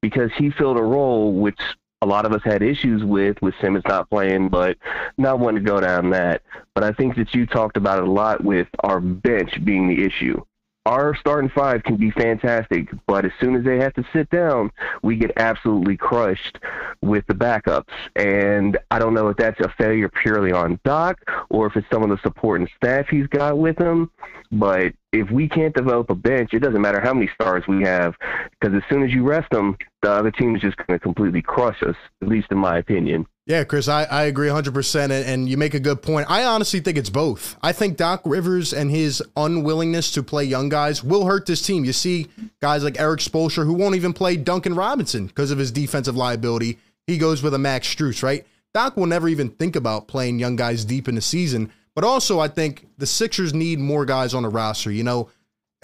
because 0.00 0.30
he 0.36 0.50
filled 0.50 0.78
a 0.78 0.82
role 0.82 1.32
which 1.32 1.58
a 2.02 2.06
lot 2.06 2.26
of 2.26 2.32
us 2.32 2.42
had 2.44 2.62
issues 2.62 3.02
with, 3.02 3.40
with 3.40 3.54
Simmons 3.60 3.84
not 3.88 4.10
playing, 4.10 4.50
but 4.50 4.76
not 5.16 5.38
wanting 5.38 5.64
to 5.64 5.70
go 5.70 5.80
down 5.80 6.10
that. 6.10 6.42
But 6.74 6.84
I 6.84 6.92
think 6.92 7.16
that 7.16 7.34
you 7.34 7.46
talked 7.46 7.76
about 7.76 7.98
it 7.98 8.08
a 8.08 8.10
lot 8.10 8.44
with 8.44 8.68
our 8.80 9.00
bench 9.00 9.64
being 9.64 9.88
the 9.88 10.04
issue 10.04 10.44
our 10.86 11.16
starting 11.16 11.50
five 11.50 11.82
can 11.82 11.96
be 11.96 12.10
fantastic, 12.10 12.88
but 13.06 13.24
as 13.24 13.32
soon 13.40 13.56
as 13.56 13.64
they 13.64 13.78
have 13.78 13.94
to 13.94 14.04
sit 14.12 14.28
down, 14.30 14.70
we 15.02 15.16
get 15.16 15.32
absolutely 15.36 15.96
crushed 15.96 16.58
with 17.00 17.26
the 17.26 17.34
backups. 17.34 17.92
And 18.16 18.76
I 18.90 18.98
don't 18.98 19.14
know 19.14 19.28
if 19.28 19.36
that's 19.36 19.60
a 19.60 19.72
failure 19.78 20.10
purely 20.10 20.52
on 20.52 20.78
Doc 20.84 21.18
or 21.48 21.66
if 21.66 21.76
it's 21.76 21.88
some 21.90 22.02
of 22.02 22.10
the 22.10 22.18
support 22.22 22.60
and 22.60 22.70
staff 22.76 23.08
he's 23.08 23.26
got 23.28 23.58
with 23.58 23.78
him. 23.78 24.10
But 24.52 24.92
if 25.12 25.30
we 25.30 25.48
can't 25.48 25.74
develop 25.74 26.10
a 26.10 26.14
bench, 26.14 26.52
it 26.52 26.60
doesn't 26.60 26.82
matter 26.82 27.00
how 27.00 27.14
many 27.14 27.30
stars 27.34 27.64
we 27.66 27.82
have, 27.82 28.14
because 28.50 28.76
as 28.76 28.82
soon 28.90 29.02
as 29.02 29.12
you 29.12 29.22
rest 29.22 29.50
them, 29.50 29.76
the 30.02 30.10
other 30.10 30.30
team 30.30 30.54
is 30.54 30.62
just 30.62 30.76
going 30.76 30.98
to 30.98 31.02
completely 31.02 31.40
crush 31.40 31.82
us, 31.82 31.96
at 32.20 32.28
least 32.28 32.48
in 32.50 32.58
my 32.58 32.76
opinion. 32.78 33.26
Yeah, 33.46 33.64
Chris, 33.64 33.88
I, 33.88 34.04
I 34.04 34.22
agree 34.24 34.48
100%. 34.48 35.10
And 35.10 35.48
you 35.48 35.58
make 35.58 35.74
a 35.74 35.80
good 35.80 36.00
point. 36.00 36.30
I 36.30 36.44
honestly 36.44 36.80
think 36.80 36.96
it's 36.96 37.10
both. 37.10 37.56
I 37.62 37.72
think 37.72 37.98
Doc 37.98 38.22
Rivers 38.24 38.72
and 38.72 38.90
his 38.90 39.22
unwillingness 39.36 40.12
to 40.12 40.22
play 40.22 40.44
young 40.44 40.70
guys 40.70 41.04
will 41.04 41.26
hurt 41.26 41.44
this 41.44 41.60
team. 41.60 41.84
You 41.84 41.92
see 41.92 42.28
guys 42.60 42.82
like 42.82 42.98
Erik 42.98 43.20
Spoelstra 43.20 43.66
who 43.66 43.74
won't 43.74 43.96
even 43.96 44.14
play 44.14 44.36
Duncan 44.36 44.74
Robinson 44.74 45.26
because 45.26 45.50
of 45.50 45.58
his 45.58 45.70
defensive 45.70 46.16
liability. 46.16 46.78
He 47.06 47.18
goes 47.18 47.42
with 47.42 47.52
a 47.52 47.58
Max 47.58 47.86
Strus, 47.94 48.22
right? 48.22 48.46
Doc 48.72 48.96
will 48.96 49.06
never 49.06 49.28
even 49.28 49.50
think 49.50 49.76
about 49.76 50.08
playing 50.08 50.38
young 50.38 50.56
guys 50.56 50.84
deep 50.84 51.06
in 51.06 51.14
the 51.14 51.20
season. 51.20 51.70
But 51.94 52.02
also, 52.02 52.40
I 52.40 52.48
think 52.48 52.88
the 52.96 53.06
Sixers 53.06 53.52
need 53.52 53.78
more 53.78 54.06
guys 54.06 54.32
on 54.32 54.42
the 54.42 54.48
roster. 54.48 54.90
You 54.90 55.04
know, 55.04 55.28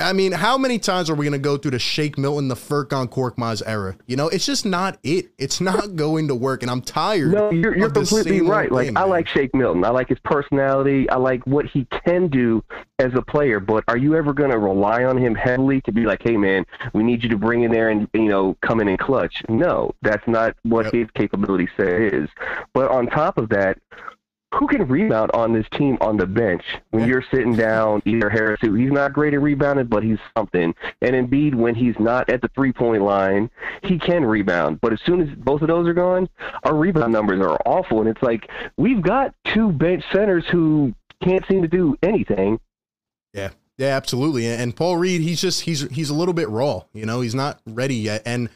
I 0.00 0.12
mean, 0.12 0.32
how 0.32 0.56
many 0.56 0.78
times 0.78 1.10
are 1.10 1.14
we 1.14 1.24
going 1.24 1.32
to 1.32 1.38
go 1.38 1.56
through 1.56 1.72
the 1.72 1.78
Shake 1.78 2.16
Milton, 2.16 2.48
the 2.48 2.54
Furkan 2.54 3.08
Korkmaz 3.08 3.62
era? 3.66 3.96
You 4.06 4.16
know, 4.16 4.28
it's 4.28 4.46
just 4.46 4.64
not 4.64 4.98
it. 5.02 5.30
It's 5.38 5.60
not 5.60 5.96
going 5.96 6.28
to 6.28 6.34
work, 6.34 6.62
and 6.62 6.70
I'm 6.70 6.80
tired. 6.80 7.32
No, 7.32 7.50
you're, 7.50 7.76
you're 7.76 7.90
completely 7.90 8.40
right. 8.40 8.70
Like 8.72 8.86
thing, 8.86 8.96
I 8.96 9.04
like 9.04 9.28
Shake 9.28 9.54
Milton. 9.54 9.84
I 9.84 9.90
like 9.90 10.08
his 10.08 10.18
personality. 10.20 11.08
I 11.10 11.16
like 11.16 11.46
what 11.46 11.66
he 11.66 11.86
can 12.04 12.28
do 12.28 12.64
as 12.98 13.12
a 13.14 13.22
player. 13.22 13.60
But 13.60 13.84
are 13.88 13.96
you 13.96 14.14
ever 14.14 14.32
going 14.32 14.50
to 14.50 14.58
rely 14.58 15.04
on 15.04 15.16
him 15.16 15.34
heavily 15.34 15.80
to 15.82 15.92
be 15.92 16.02
like, 16.02 16.22
hey 16.22 16.36
man, 16.36 16.64
we 16.92 17.02
need 17.02 17.22
you 17.22 17.28
to 17.30 17.38
bring 17.38 17.62
in 17.62 17.70
there 17.70 17.90
and 17.90 18.08
you 18.14 18.28
know 18.28 18.56
come 18.62 18.80
in 18.80 18.88
and 18.88 18.98
clutch? 18.98 19.42
No, 19.48 19.94
that's 20.02 20.26
not 20.26 20.56
what 20.62 20.86
yep. 20.86 20.94
his 20.94 21.08
capability 21.14 21.68
set 21.76 21.88
is. 21.88 22.28
But 22.72 22.90
on 22.90 23.06
top 23.06 23.38
of 23.38 23.48
that, 23.50 23.78
who 24.54 24.66
can 24.66 24.86
rebound 24.86 25.30
on 25.32 25.52
this 25.52 25.66
team 25.72 25.96
on 26.00 26.16
the 26.16 26.26
bench? 26.26 26.64
When 26.90 27.06
you're 27.06 27.24
sitting 27.30 27.54
down 27.54 28.02
either 28.04 28.28
Harris 28.28 28.60
who 28.60 28.74
he's 28.74 28.90
not 28.90 29.12
great 29.12 29.34
at 29.34 29.40
rebounding 29.40 29.86
but 29.86 30.02
he's 30.02 30.18
something. 30.36 30.74
And 31.00 31.14
Embiid 31.14 31.54
when 31.54 31.74
he's 31.74 31.98
not 31.98 32.28
at 32.28 32.42
the 32.42 32.48
three 32.48 32.72
point 32.72 33.02
line 33.02 33.50
he 33.82 33.98
can 33.98 34.24
rebound. 34.24 34.80
But 34.80 34.92
as 34.92 35.00
soon 35.02 35.20
as 35.20 35.28
both 35.36 35.62
of 35.62 35.68
those 35.68 35.86
are 35.86 35.94
gone 35.94 36.28
our 36.64 36.74
rebound 36.74 37.12
numbers 37.12 37.40
are 37.40 37.60
awful. 37.64 38.00
And 38.00 38.08
it's 38.08 38.22
like 38.22 38.50
we've 38.76 39.02
got 39.02 39.34
two 39.44 39.70
bench 39.72 40.04
centers 40.12 40.46
who 40.46 40.94
can't 41.22 41.46
seem 41.46 41.62
to 41.62 41.68
do 41.68 41.96
anything. 42.02 42.60
Yeah. 43.32 43.50
Yeah 43.78 43.96
absolutely. 43.96 44.46
And 44.46 44.74
Paul 44.74 44.96
Reed 44.96 45.20
he's 45.20 45.40
just 45.40 45.62
he's 45.62 45.82
he's 45.90 46.10
a 46.10 46.14
little 46.14 46.34
bit 46.34 46.48
raw. 46.48 46.82
You 46.92 47.06
know 47.06 47.20
he's 47.20 47.34
not 47.34 47.60
ready 47.66 47.96
yet. 47.96 48.22
And 48.26 48.48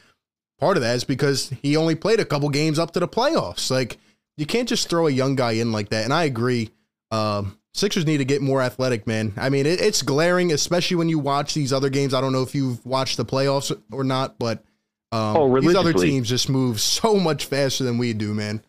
part 0.58 0.76
of 0.76 0.82
that 0.82 0.96
is 0.96 1.04
because 1.04 1.50
he 1.62 1.76
only 1.76 1.94
played 1.94 2.20
a 2.20 2.24
couple 2.24 2.48
games 2.48 2.78
up 2.78 2.92
to 2.92 3.00
the 3.00 3.08
playoffs. 3.08 3.70
Like 3.70 3.98
you 4.36 4.46
can't 4.46 4.68
just 4.68 4.88
throw 4.88 5.06
a 5.06 5.10
young 5.10 5.36
guy 5.36 5.52
in 5.52 5.72
like 5.72 5.90
that. 5.90 6.04
And 6.04 6.12
I 6.12 6.24
agree. 6.24 6.70
Um, 7.10 7.58
Sixers 7.72 8.06
need 8.06 8.18
to 8.18 8.24
get 8.24 8.40
more 8.40 8.62
athletic, 8.62 9.06
man. 9.06 9.32
I 9.36 9.48
mean, 9.48 9.66
it, 9.66 9.80
it's 9.80 10.02
glaring, 10.02 10.52
especially 10.52 10.96
when 10.96 11.08
you 11.08 11.18
watch 11.18 11.54
these 11.54 11.72
other 11.72 11.90
games. 11.90 12.14
I 12.14 12.20
don't 12.20 12.32
know 12.32 12.42
if 12.42 12.54
you've 12.54 12.84
watched 12.86 13.16
the 13.16 13.24
playoffs 13.24 13.76
or 13.90 14.04
not, 14.04 14.38
but 14.38 14.64
um, 15.10 15.36
oh, 15.36 15.60
these 15.60 15.74
other 15.74 15.92
teams 15.92 16.28
just 16.28 16.48
move 16.48 16.80
so 16.80 17.16
much 17.16 17.46
faster 17.46 17.82
than 17.82 17.98
we 17.98 18.12
do, 18.12 18.32
man. 18.32 18.62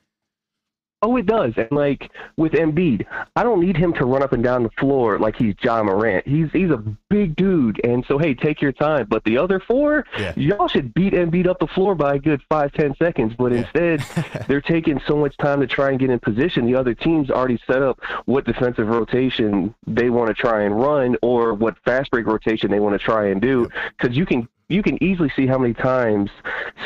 Oh, 1.01 1.17
it 1.17 1.25
does. 1.25 1.53
And 1.57 1.71
like 1.71 2.09
with 2.37 2.53
Embiid, 2.53 3.05
I 3.35 3.43
don't 3.43 3.59
need 3.59 3.77
him 3.77 3.93
to 3.93 4.05
run 4.05 4.23
up 4.23 4.33
and 4.33 4.43
down 4.43 4.63
the 4.63 4.71
floor 4.79 5.19
like 5.19 5.35
he's 5.35 5.53
Ja 5.61 5.83
Morant. 5.83 6.27
He's 6.27 6.49
he's 6.51 6.71
a 6.71 6.83
big 7.09 7.35
dude, 7.35 7.79
and 7.83 8.03
so 8.07 8.17
hey, 8.17 8.33
take 8.33 8.61
your 8.61 8.71
time. 8.71 9.05
But 9.07 9.23
the 9.23 9.37
other 9.37 9.59
four, 9.59 10.05
yeah. 10.17 10.33
y'all 10.35 10.67
should 10.67 10.93
beat 10.93 11.13
Embiid 11.13 11.47
up 11.47 11.59
the 11.59 11.67
floor 11.67 11.95
by 11.95 12.15
a 12.15 12.19
good 12.19 12.41
five 12.49 12.71
ten 12.73 12.95
seconds. 12.95 13.35
But 13.37 13.51
yeah. 13.51 13.59
instead, 13.59 14.45
they're 14.47 14.61
taking 14.61 14.99
so 15.05 15.15
much 15.15 15.37
time 15.37 15.59
to 15.59 15.67
try 15.67 15.89
and 15.89 15.99
get 15.99 16.09
in 16.09 16.19
position. 16.19 16.65
The 16.65 16.75
other 16.75 16.95
teams 16.95 17.29
already 17.29 17.59
set 17.67 17.83
up 17.83 17.99
what 18.25 18.45
defensive 18.45 18.87
rotation 18.87 19.75
they 19.85 20.09
want 20.09 20.29
to 20.29 20.33
try 20.33 20.63
and 20.63 20.79
run, 20.79 21.17
or 21.21 21.53
what 21.53 21.77
fast 21.85 22.09
break 22.09 22.25
rotation 22.25 22.71
they 22.71 22.79
want 22.79 22.99
to 22.99 23.05
try 23.05 23.27
and 23.27 23.41
do. 23.41 23.69
Because 23.97 24.17
you 24.17 24.25
can 24.25 24.47
you 24.67 24.81
can 24.81 25.01
easily 25.03 25.31
see 25.35 25.45
how 25.45 25.57
many 25.57 25.73
times 25.73 26.29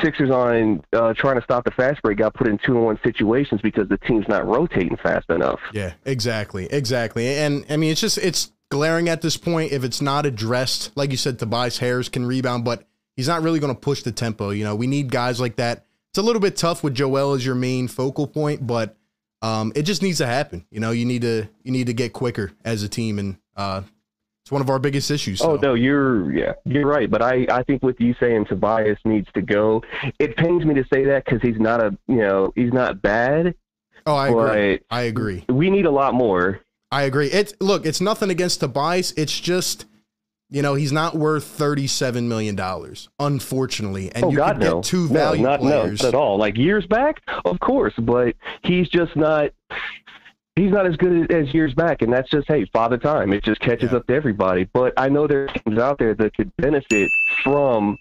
Sixers 0.01 0.29
on 0.29 0.83
uh, 0.93 1.13
trying 1.13 1.35
to 1.35 1.43
stop 1.43 1.63
the 1.65 1.71
fast 1.71 2.01
break 2.01 2.17
got 2.17 2.33
put 2.33 2.47
in 2.47 2.57
two 2.57 2.77
on 2.77 2.83
one 2.83 2.99
situations 3.03 3.61
because 3.61 3.87
the 3.87 3.97
team's 3.97 4.27
not 4.27 4.45
rotating 4.45 4.97
fast 4.97 5.29
enough. 5.29 5.59
Yeah, 5.73 5.93
exactly, 6.05 6.65
exactly. 6.65 7.27
And 7.27 7.65
I 7.69 7.77
mean, 7.77 7.91
it's 7.91 8.01
just 8.01 8.17
it's 8.17 8.51
glaring 8.69 9.09
at 9.09 9.21
this 9.21 9.37
point 9.37 9.71
if 9.71 9.83
it's 9.83 10.01
not 10.01 10.25
addressed. 10.25 10.91
Like 10.95 11.11
you 11.11 11.17
said, 11.17 11.39
Tobias 11.39 11.77
Harris 11.77 12.09
can 12.09 12.25
rebound, 12.25 12.65
but 12.65 12.87
he's 13.15 13.27
not 13.27 13.41
really 13.41 13.59
going 13.59 13.73
to 13.73 13.79
push 13.79 14.03
the 14.03 14.11
tempo. 14.11 14.51
You 14.51 14.63
know, 14.63 14.75
we 14.75 14.87
need 14.87 15.11
guys 15.11 15.39
like 15.39 15.55
that. 15.57 15.85
It's 16.11 16.17
a 16.17 16.21
little 16.21 16.41
bit 16.41 16.57
tough 16.57 16.83
with 16.83 16.95
Joel 16.95 17.33
as 17.33 17.45
your 17.45 17.55
main 17.55 17.87
focal 17.87 18.27
point, 18.27 18.65
but 18.65 18.95
um, 19.41 19.71
it 19.75 19.83
just 19.83 20.01
needs 20.01 20.17
to 20.17 20.25
happen. 20.25 20.65
You 20.69 20.79
know, 20.79 20.91
you 20.91 21.05
need 21.05 21.21
to 21.21 21.47
you 21.63 21.71
need 21.71 21.87
to 21.87 21.93
get 21.93 22.13
quicker 22.13 22.51
as 22.65 22.83
a 22.83 22.89
team, 22.89 23.19
and 23.19 23.37
uh, 23.55 23.83
it's 24.49 24.51
one 24.51 24.63
of 24.63 24.69
our 24.71 24.79
biggest 24.79 25.11
issues. 25.11 25.41
Oh, 25.41 25.43
so. 25.43 25.51
Oh 25.51 25.55
no, 25.57 25.73
you're 25.75 26.33
yeah, 26.33 26.53
you're 26.65 26.87
right. 26.87 27.07
But 27.07 27.21
I 27.21 27.45
I 27.51 27.61
think 27.61 27.83
with 27.83 28.01
you 28.01 28.15
saying 28.19 28.45
Tobias 28.45 28.97
needs 29.05 29.27
to 29.35 29.43
go, 29.43 29.83
it 30.17 30.35
pains 30.37 30.65
me 30.65 30.73
to 30.73 30.83
say 30.91 31.05
that 31.05 31.23
because 31.23 31.39
he's 31.43 31.59
not 31.59 31.79
a 31.79 31.95
you 32.07 32.15
know 32.15 32.51
he's 32.55 32.73
not 32.73 32.99
bad. 32.99 33.53
Oh, 34.07 34.15
I 34.15 34.29
agree. 34.29 34.79
I 34.89 35.01
agree. 35.03 35.45
We 35.49 35.69
need 35.69 35.85
a 35.85 35.91
lot 35.91 36.15
more. 36.15 36.61
I 36.91 37.03
agree. 37.03 37.27
It's 37.27 37.53
look, 37.59 37.85
it's 37.85 38.01
nothing 38.01 38.31
against 38.31 38.61
Tobias. 38.61 39.11
It's 39.11 39.39
just 39.39 39.85
you 40.49 40.63
know, 40.63 40.73
he's 40.73 40.91
not 40.91 41.13
worth 41.13 41.43
thirty-seven 41.43 42.27
million 42.27 42.55
dollars, 42.55 43.07
unfortunately. 43.19 44.11
And 44.15 44.25
oh, 44.25 44.29
you 44.31 44.37
God, 44.37 44.53
could 44.53 44.63
no. 44.63 44.75
get 44.77 44.83
two 44.83 45.07
value 45.09 45.43
no, 45.43 45.49
not, 45.49 45.59
players. 45.59 46.01
No, 46.01 46.07
not 46.07 46.15
at 46.15 46.15
all. 46.15 46.39
Like 46.39 46.57
years 46.57 46.87
back, 46.87 47.21
of 47.45 47.59
course, 47.59 47.93
but 47.99 48.35
he's 48.63 48.89
just 48.89 49.15
not 49.15 49.51
he's 50.59 50.71
not 50.71 50.85
as 50.85 50.95
good 50.97 51.31
as 51.31 51.53
years 51.53 51.73
back, 51.73 52.01
and 52.01 52.11
that's 52.11 52.29
just 52.29 52.47
hey, 52.47 52.65
father 52.73 52.97
time. 52.97 53.33
It 53.33 53.43
just 53.43 53.61
catches 53.61 53.91
yeah. 53.91 53.97
up 53.97 54.07
to 54.07 54.13
everybody. 54.13 54.65
But 54.73 54.93
I 54.97 55.09
know 55.09 55.27
there 55.27 55.43
are 55.43 55.47
teams 55.47 55.79
out 55.79 55.99
there 55.99 56.13
that 56.15 56.35
could 56.35 56.55
benefit 56.57 57.09
from 57.43 57.97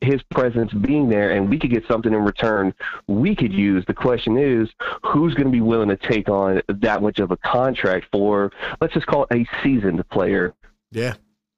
his 0.00 0.22
presence 0.30 0.72
being 0.72 1.08
there 1.08 1.32
and 1.32 1.48
we 1.48 1.58
could 1.58 1.70
get 1.70 1.84
something 1.88 2.12
in 2.12 2.20
return 2.20 2.72
we 3.08 3.34
could 3.34 3.52
use. 3.52 3.84
The 3.86 3.94
question 3.94 4.38
is, 4.38 4.68
who's 5.02 5.34
going 5.34 5.46
to 5.46 5.52
be 5.52 5.60
willing 5.60 5.88
to 5.88 5.96
take 5.96 6.28
on 6.28 6.62
that 6.68 7.02
much 7.02 7.18
of 7.18 7.30
a 7.30 7.36
contract 7.38 8.06
for, 8.12 8.52
let's 8.80 8.94
just 8.94 9.06
call 9.06 9.26
it 9.30 9.36
a 9.36 9.62
seasoned 9.62 10.08
player? 10.08 10.54
Yeah. 10.92 11.14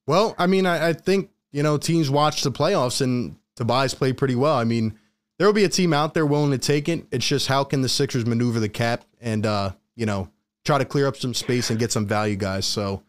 Well, 0.06 0.34
I 0.38 0.46
mean, 0.46 0.66
I, 0.66 0.88
I 0.88 0.92
think, 0.94 1.30
you 1.52 1.62
know, 1.62 1.76
teams 1.76 2.10
watch 2.10 2.42
the 2.42 2.50
playoffs 2.50 3.00
and 3.00 3.36
Tobias 3.56 3.94
played 3.94 4.16
pretty 4.16 4.36
well. 4.36 4.56
I 4.56 4.64
mean, 4.64 4.98
there 5.38 5.46
will 5.46 5.54
be 5.54 5.64
a 5.64 5.68
team 5.68 5.92
out 5.92 6.14
there 6.14 6.26
willing 6.26 6.50
to 6.50 6.58
take 6.58 6.88
it. 6.88 7.06
It's 7.10 7.26
just 7.26 7.46
how 7.46 7.64
can 7.64 7.82
the 7.82 7.88
Sixers 7.88 8.26
maneuver 8.26 8.58
the 8.58 8.68
cap 8.68 9.04
and, 9.20 9.44
uh, 9.44 9.72
you 9.96 10.06
know, 10.06 10.30
try 10.64 10.78
to 10.78 10.84
clear 10.84 11.06
up 11.06 11.16
some 11.16 11.34
space 11.34 11.70
and 11.70 11.78
get 11.78 11.92
some 11.92 12.06
value 12.06 12.36
guys. 12.36 12.66
So, 12.66 13.02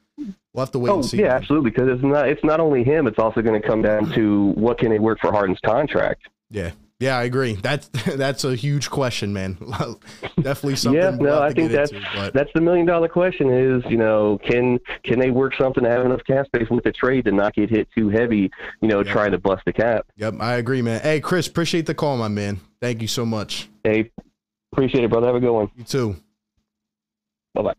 We'll 0.54 0.66
have 0.66 0.72
to 0.72 0.80
wait 0.80 0.90
oh, 0.90 0.96
and 0.96 1.06
see. 1.06 1.22
Yeah, 1.22 1.34
absolutely. 1.34 1.72
Because 1.72 1.88
it's 1.90 2.04
not 2.04 2.28
it's 2.28 2.44
not 2.44 2.60
only 2.60 2.84
him. 2.84 3.08
It's 3.08 3.20
also 3.20 3.42
going 3.42 3.60
to 3.60 3.66
come 3.66 3.82
down 3.82 4.12
to 4.12 4.52
what 4.56 4.80
can 4.80 4.90
they 4.90 5.00
work 5.00 5.20
for 5.22 5.32
Harden's 5.32 5.60
contract. 5.66 6.24
Yeah. 6.50 6.72
Yeah, 7.00 7.18
I 7.18 7.24
agree. 7.24 7.54
That's 7.54 7.88
that's 8.16 8.44
a 8.44 8.56
huge 8.56 8.90
question, 8.92 9.34
man. 9.34 9.58
Definitely 10.40 10.76
something. 10.76 11.02
yeah, 11.02 11.10
no, 11.10 11.42
I 11.42 11.52
think 11.52 11.72
that's 11.72 11.92
into, 11.92 12.32
that's 12.32 12.52
the 12.54 12.62
million 12.62 12.86
dollar 12.86 13.08
question. 13.08 13.50
Is 13.50 13.84
you 13.90 13.98
know 13.98 14.38
can 14.48 14.78
can 15.04 15.18
they 15.20 15.32
work 15.32 15.54
something 15.60 15.84
to 15.84 15.90
have 15.90 16.06
enough 16.06 16.22
cap 16.28 16.46
space 16.46 16.70
with 16.70 16.84
the 16.84 16.92
trade 16.92 17.26
to 17.26 17.32
not 17.32 17.56
get 17.56 17.72
hit 17.72 17.88
too 17.98 18.10
heavy? 18.10 18.52
You 18.82 18.88
know, 18.88 19.00
yep. 19.00 19.08
trying 19.08 19.32
to 19.32 19.40
bust 19.40 19.64
the 19.66 19.74
cap. 19.74 20.06
Yep, 20.18 20.36
I 20.42 20.58
agree, 20.58 20.84
man. 20.84 21.02
Hey, 21.02 21.22
Chris, 21.22 21.48
appreciate 21.48 21.88
the 21.88 21.96
call, 21.96 22.18
my 22.18 22.28
man. 22.28 22.60
Thank 22.80 23.02
you 23.02 23.08
so 23.08 23.26
much. 23.26 23.68
Hey, 23.84 24.12
appreciate 24.72 25.04
it, 25.04 25.10
brother. 25.10 25.26
Have 25.26 25.38
a 25.38 25.40
good 25.40 25.54
one. 25.54 25.72
You 25.76 25.86
too. 25.86 26.18
Bye 27.54 27.62
bye. 27.64 27.76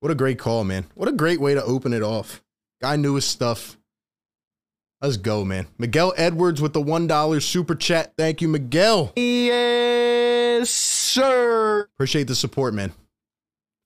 What 0.00 0.12
a 0.12 0.14
great 0.14 0.38
call, 0.38 0.64
man. 0.64 0.86
What 0.94 1.08
a 1.08 1.12
great 1.12 1.40
way 1.40 1.54
to 1.54 1.64
open 1.64 1.92
it 1.92 2.02
off. 2.02 2.42
Guy 2.80 2.96
knew 2.96 3.14
his 3.14 3.24
stuff. 3.24 3.76
Let's 5.00 5.16
go, 5.16 5.44
man. 5.44 5.66
Miguel 5.78 6.12
Edwards 6.16 6.62
with 6.62 6.72
the 6.72 6.82
$1 6.82 7.42
super 7.42 7.74
chat. 7.74 8.14
Thank 8.16 8.40
you, 8.40 8.48
Miguel. 8.48 9.12
Yes, 9.16 10.70
sir. 10.70 11.88
Appreciate 11.94 12.28
the 12.28 12.34
support, 12.34 12.74
man. 12.74 12.92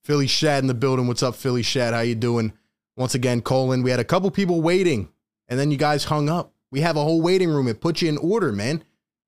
Philly 0.03 0.27
Shad 0.27 0.63
in 0.63 0.67
the 0.67 0.73
building. 0.73 1.07
What's 1.07 1.23
up, 1.23 1.35
Philly 1.35 1.63
Shad? 1.63 1.93
How 1.93 2.01
you 2.01 2.15
doing? 2.15 2.53
Once 2.97 3.15
again, 3.15 3.41
Colin, 3.41 3.83
we 3.83 3.91
had 3.91 3.99
a 3.99 4.05
couple 4.05 4.31
people 4.31 4.61
waiting, 4.61 5.09
and 5.47 5.59
then 5.59 5.71
you 5.71 5.77
guys 5.77 6.05
hung 6.05 6.29
up. 6.29 6.53
We 6.71 6.81
have 6.81 6.97
a 6.97 7.03
whole 7.03 7.21
waiting 7.21 7.49
room. 7.49 7.67
It 7.67 7.81
put 7.81 8.01
you 8.01 8.09
in 8.09 8.17
order, 8.17 8.51
man. 8.51 8.83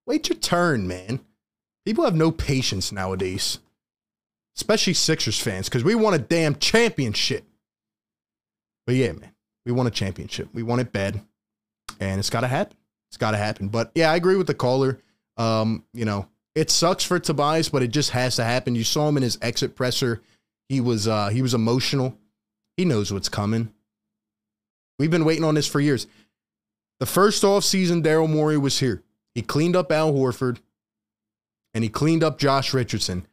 Wait 0.06 0.30
your 0.30 0.38
turn, 0.38 0.88
man. 0.88 1.20
People 1.86 2.06
have 2.06 2.16
no 2.16 2.32
patience 2.32 2.92
nowadays 2.92 3.60
especially 4.56 4.94
Sixers 4.94 5.40
fans, 5.40 5.70
because 5.70 5.84
we 5.84 5.96
want 5.96 6.16
a 6.16 6.20
damn 6.20 6.56
championship. 6.56 7.46
But 8.86 8.96
yeah, 8.96 9.14
man, 9.14 9.32
we 9.66 9.72
want 9.72 9.88
a 9.88 9.92
championship. 9.92 10.50
We 10.54 10.64
want 10.64 10.82
it 10.82 10.92
bad, 10.92 11.22
and 12.00 12.20
it's 12.20 12.30
got 12.30 12.42
to 12.42 12.48
happen. 12.48 12.78
It's 13.10 13.18
got 13.18 13.32
to 13.32 13.38
happen. 13.38 13.68
But 13.70 13.92
yeah, 13.96 14.12
I 14.12 14.16
agree 14.16 14.36
with 14.36 14.48
the 14.48 14.54
caller. 14.54 15.00
Um, 15.38 15.84
you 15.94 16.06
know, 16.06 16.28
it 16.56 16.70
sucks 16.70 17.04
for 17.04 17.20
Tobias, 17.20 17.70
but 17.70 17.84
it 17.84 17.88
just 17.88 18.12
has 18.12 18.36
to 18.36 18.44
happen. 18.44 18.76
You 18.76 18.84
saw 18.84 19.08
him 19.08 19.18
in 19.18 19.24
his 19.24 19.38
exit 19.42 19.76
presser. 19.76 20.22
He 20.70 20.82
was 20.82 21.08
uh, 21.08 21.30
he 21.30 21.42
was 21.42 21.54
emotional. 21.54 22.18
He 22.78 22.86
knows 22.86 23.14
what's 23.14 23.30
coming. 23.30 23.74
We've 25.00 25.12
been 25.12 25.26
waiting 25.26 25.44
on 25.44 25.56
this 25.56 25.68
for 25.68 25.80
years. 25.80 26.08
The 27.00 27.06
first 27.06 27.44
off 27.44 27.64
season, 27.64 28.04
Daryl 28.04 28.30
Morey 28.30 28.58
was 28.58 28.80
here. 28.80 29.04
He 29.36 29.42
cleaned 29.42 29.76
up 29.76 29.92
Al 29.92 30.14
Horford, 30.14 30.60
and 31.74 31.84
he 31.84 31.90
cleaned 31.90 32.24
up 32.24 32.38
Josh 32.38 32.74
Richardson. 32.74 33.28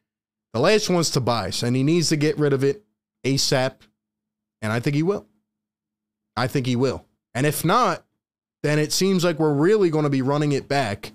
The 0.53 0.61
last 0.61 0.91
one's 0.91 1.11
Tobias, 1.11 1.63
and 1.63 1.77
he 1.77 1.83
needs 1.83 2.09
to 2.09 2.17
get 2.17 2.39
rid 2.39 2.53
of 2.53 2.65
it 2.65 2.85
ASAP. 3.25 3.75
And 4.63 4.73
I 4.73 4.81
think 4.81 4.97
he 4.97 5.03
will. 5.03 5.27
I 6.37 6.47
think 6.47 6.67
he 6.67 6.77
will. 6.77 7.07
And 7.35 7.47
if 7.47 7.65
not, 7.65 8.05
then 8.63 8.79
it 8.79 8.93
seems 8.93 9.25
like 9.25 9.39
we're 9.39 9.55
really 9.55 9.91
going 9.91 10.05
to 10.05 10.11
be 10.11 10.23
running 10.23 10.53
it 10.53 10.69
back 10.69 11.13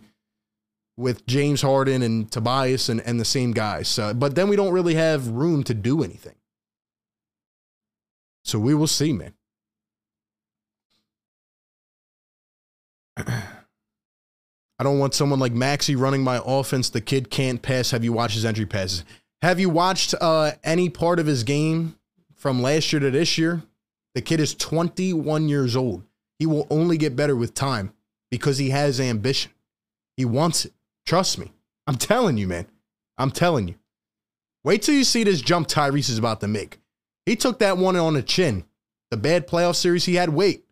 with 0.97 1.25
James 1.27 1.61
Harden 1.61 2.01
and 2.01 2.31
Tobias 2.31 2.89
and, 2.89 3.01
and 3.01 3.19
the 3.19 3.25
same 3.25 3.51
guys. 3.51 3.87
So, 3.87 4.13
but 4.13 4.35
then 4.35 4.47
we 4.47 4.55
don't 4.55 4.73
really 4.73 4.95
have 4.95 5.27
room 5.27 5.63
to 5.65 5.73
do 5.73 6.03
anything. 6.03 6.35
So 8.43 8.59
we 8.59 8.73
will 8.73 8.87
see, 8.87 9.11
man. 9.11 9.33
I 14.77 14.83
don't 14.83 14.99
want 14.99 15.13
someone 15.13 15.39
like 15.39 15.53
Maxey 15.53 15.95
running 15.95 16.23
my 16.23 16.41
offense. 16.45 16.89
The 16.89 17.01
kid 17.01 17.29
can't 17.29 17.61
pass. 17.61 17.91
Have 17.91 18.03
you 18.03 18.13
watched 18.13 18.35
his 18.35 18.45
entry 18.45 18.65
passes? 18.65 19.03
Have 19.41 19.59
you 19.59 19.69
watched 19.69 20.15
uh, 20.19 20.53
any 20.63 20.89
part 20.89 21.19
of 21.19 21.25
his 21.27 21.43
game 21.43 21.95
from 22.35 22.61
last 22.61 22.91
year 22.91 22.99
to 22.99 23.11
this 23.11 23.37
year? 23.37 23.61
The 24.15 24.21
kid 24.21 24.39
is 24.39 24.55
21 24.55 25.49
years 25.49 25.75
old. 25.75 26.03
He 26.39 26.45
will 26.45 26.67
only 26.69 26.97
get 26.97 27.15
better 27.15 27.35
with 27.35 27.53
time 27.53 27.93
because 28.31 28.57
he 28.57 28.69
has 28.71 28.99
ambition. 28.99 29.51
He 30.17 30.25
wants 30.25 30.65
it. 30.65 30.73
Trust 31.05 31.37
me. 31.37 31.51
I'm 31.87 31.95
telling 31.95 32.37
you, 32.37 32.47
man. 32.47 32.65
I'm 33.17 33.31
telling 33.31 33.67
you. 33.67 33.75
Wait 34.63 34.81
till 34.81 34.95
you 34.95 35.03
see 35.03 35.23
this 35.23 35.41
jump 35.41 35.67
Tyrese 35.67 36.09
is 36.09 36.17
about 36.17 36.41
to 36.41 36.47
make. 36.47 36.79
He 37.25 37.35
took 37.35 37.59
that 37.59 37.77
one 37.77 37.95
on 37.95 38.13
the 38.13 38.23
chin. 38.23 38.65
The 39.11 39.17
bad 39.17 39.47
playoff 39.47 39.75
series 39.75 40.05
he 40.05 40.15
had, 40.15 40.29
wait. 40.29 40.65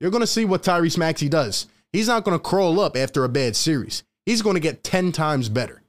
You're 0.00 0.10
going 0.10 0.20
to 0.20 0.26
see 0.26 0.44
what 0.44 0.62
Tyrese 0.62 0.98
Maxey 0.98 1.28
does. 1.28 1.66
He's 1.92 2.08
not 2.08 2.24
going 2.24 2.36
to 2.36 2.42
crawl 2.42 2.78
up 2.80 2.96
after 2.96 3.24
a 3.24 3.28
bad 3.28 3.56
series. 3.56 4.04
He's 4.26 4.42
going 4.42 4.54
to 4.54 4.60
get 4.60 4.84
10 4.84 5.12
times 5.12 5.48
better. 5.48 5.82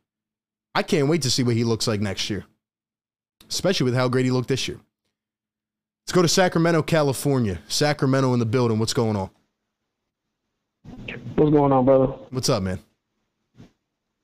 I 0.75 0.83
can't 0.83 1.07
wait 1.07 1.23
to 1.23 1.31
see 1.31 1.43
what 1.43 1.55
he 1.55 1.63
looks 1.63 1.87
like 1.87 1.99
next 1.99 2.29
year, 2.29 2.45
especially 3.49 3.85
with 3.85 3.95
how 3.95 4.07
great 4.07 4.25
he 4.25 4.31
looked 4.31 4.49
this 4.49 4.67
year. 4.67 4.79
Let's 6.05 6.15
go 6.15 6.21
to 6.21 6.27
Sacramento, 6.27 6.81
California. 6.83 7.59
Sacramento 7.67 8.33
in 8.33 8.39
the 8.39 8.45
building. 8.45 8.79
What's 8.79 8.93
going 8.93 9.15
on? 9.15 9.29
What's 11.35 11.51
going 11.51 11.71
on, 11.71 11.85
brother? 11.85 12.07
What's 12.31 12.49
up, 12.49 12.63
man? 12.63 12.79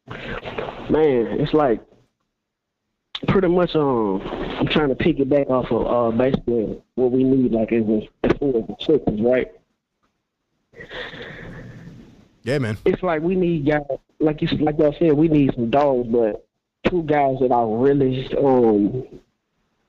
Man, 0.08 1.40
it's 1.40 1.54
like 1.54 1.82
pretty 3.28 3.48
much 3.48 3.76
um 3.76 4.22
I'm 4.60 4.68
trying 4.68 4.90
to 4.90 4.96
pick 4.96 5.20
it 5.20 5.30
back 5.30 5.50
off 5.50 5.72
of 5.72 5.88
uh 5.88 6.18
basically 6.18 6.82
what 6.96 7.12
we 7.12 7.24
need 7.24 7.52
like 7.52 7.72
as 7.72 7.84
as 8.24 8.32
far 8.38 8.50
as 8.50 8.68
the 8.68 8.76
Sixers, 8.80 9.22
right? 9.22 9.52
Yeah, 12.44 12.60
man. 12.60 12.78
It's 12.86 13.02
like 13.02 13.22
we 13.22 13.36
need 13.36 13.66
guys 13.66 13.82
like 14.20 14.42
you 14.42 14.48
like 14.60 14.80
I 14.80 14.98
said, 14.98 15.14
we 15.14 15.28
need 15.28 15.54
some 15.56 15.70
dogs, 15.70 16.08
but 16.10 16.48
two 16.90 17.04
guys 17.04 17.38
that 17.42 17.52
I 17.52 17.64
really 17.64 18.36
um 18.38 19.06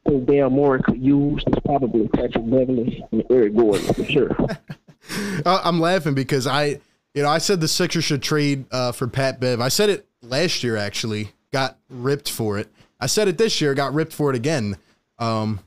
think 0.06 0.26
Dale 0.26 0.50
Moore 0.50 0.78
could 0.78 1.02
use 1.02 1.42
is 1.46 1.54
probably 1.64 2.08
Patrick 2.08 2.48
Beverley 2.48 3.04
and 3.12 3.24
Eric 3.30 3.56
Gordon 3.56 3.94
for 3.94 4.04
sure. 4.04 4.36
I'm 5.46 5.80
laughing 5.80 6.14
because 6.14 6.46
I, 6.46 6.80
you 7.14 7.22
know, 7.22 7.28
I 7.28 7.38
said 7.38 7.60
the 7.60 7.68
Sixers 7.68 8.04
should 8.04 8.22
trade 8.22 8.64
uh, 8.70 8.92
for 8.92 9.06
Pat 9.06 9.40
Bev. 9.40 9.60
I 9.60 9.68
said 9.68 9.90
it 9.90 10.06
last 10.22 10.64
year 10.64 10.76
actually, 10.76 11.30
got 11.52 11.78
ripped 11.88 12.30
for 12.30 12.58
it. 12.58 12.68
I 13.00 13.06
said 13.06 13.28
it 13.28 13.38
this 13.38 13.60
year, 13.60 13.74
got 13.74 13.94
ripped 13.94 14.12
for 14.12 14.30
it 14.30 14.36
again. 14.36 14.76
Um, 15.18 15.60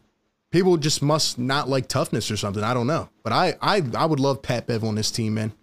people 0.51 0.77
just 0.77 1.01
must 1.01 1.37
not 1.37 1.69
like 1.69 1.87
toughness 1.87 2.29
or 2.31 2.37
something. 2.37 2.63
I 2.63 2.73
don't 2.73 2.87
know, 2.87 3.09
but 3.23 3.33
I, 3.33 3.55
I, 3.61 3.83
I 3.95 4.05
would 4.05 4.19
love 4.19 4.41
Pat 4.41 4.67
Bev 4.67 4.83
on 4.83 4.95
this 4.95 5.11
team, 5.11 5.35
man. 5.35 5.53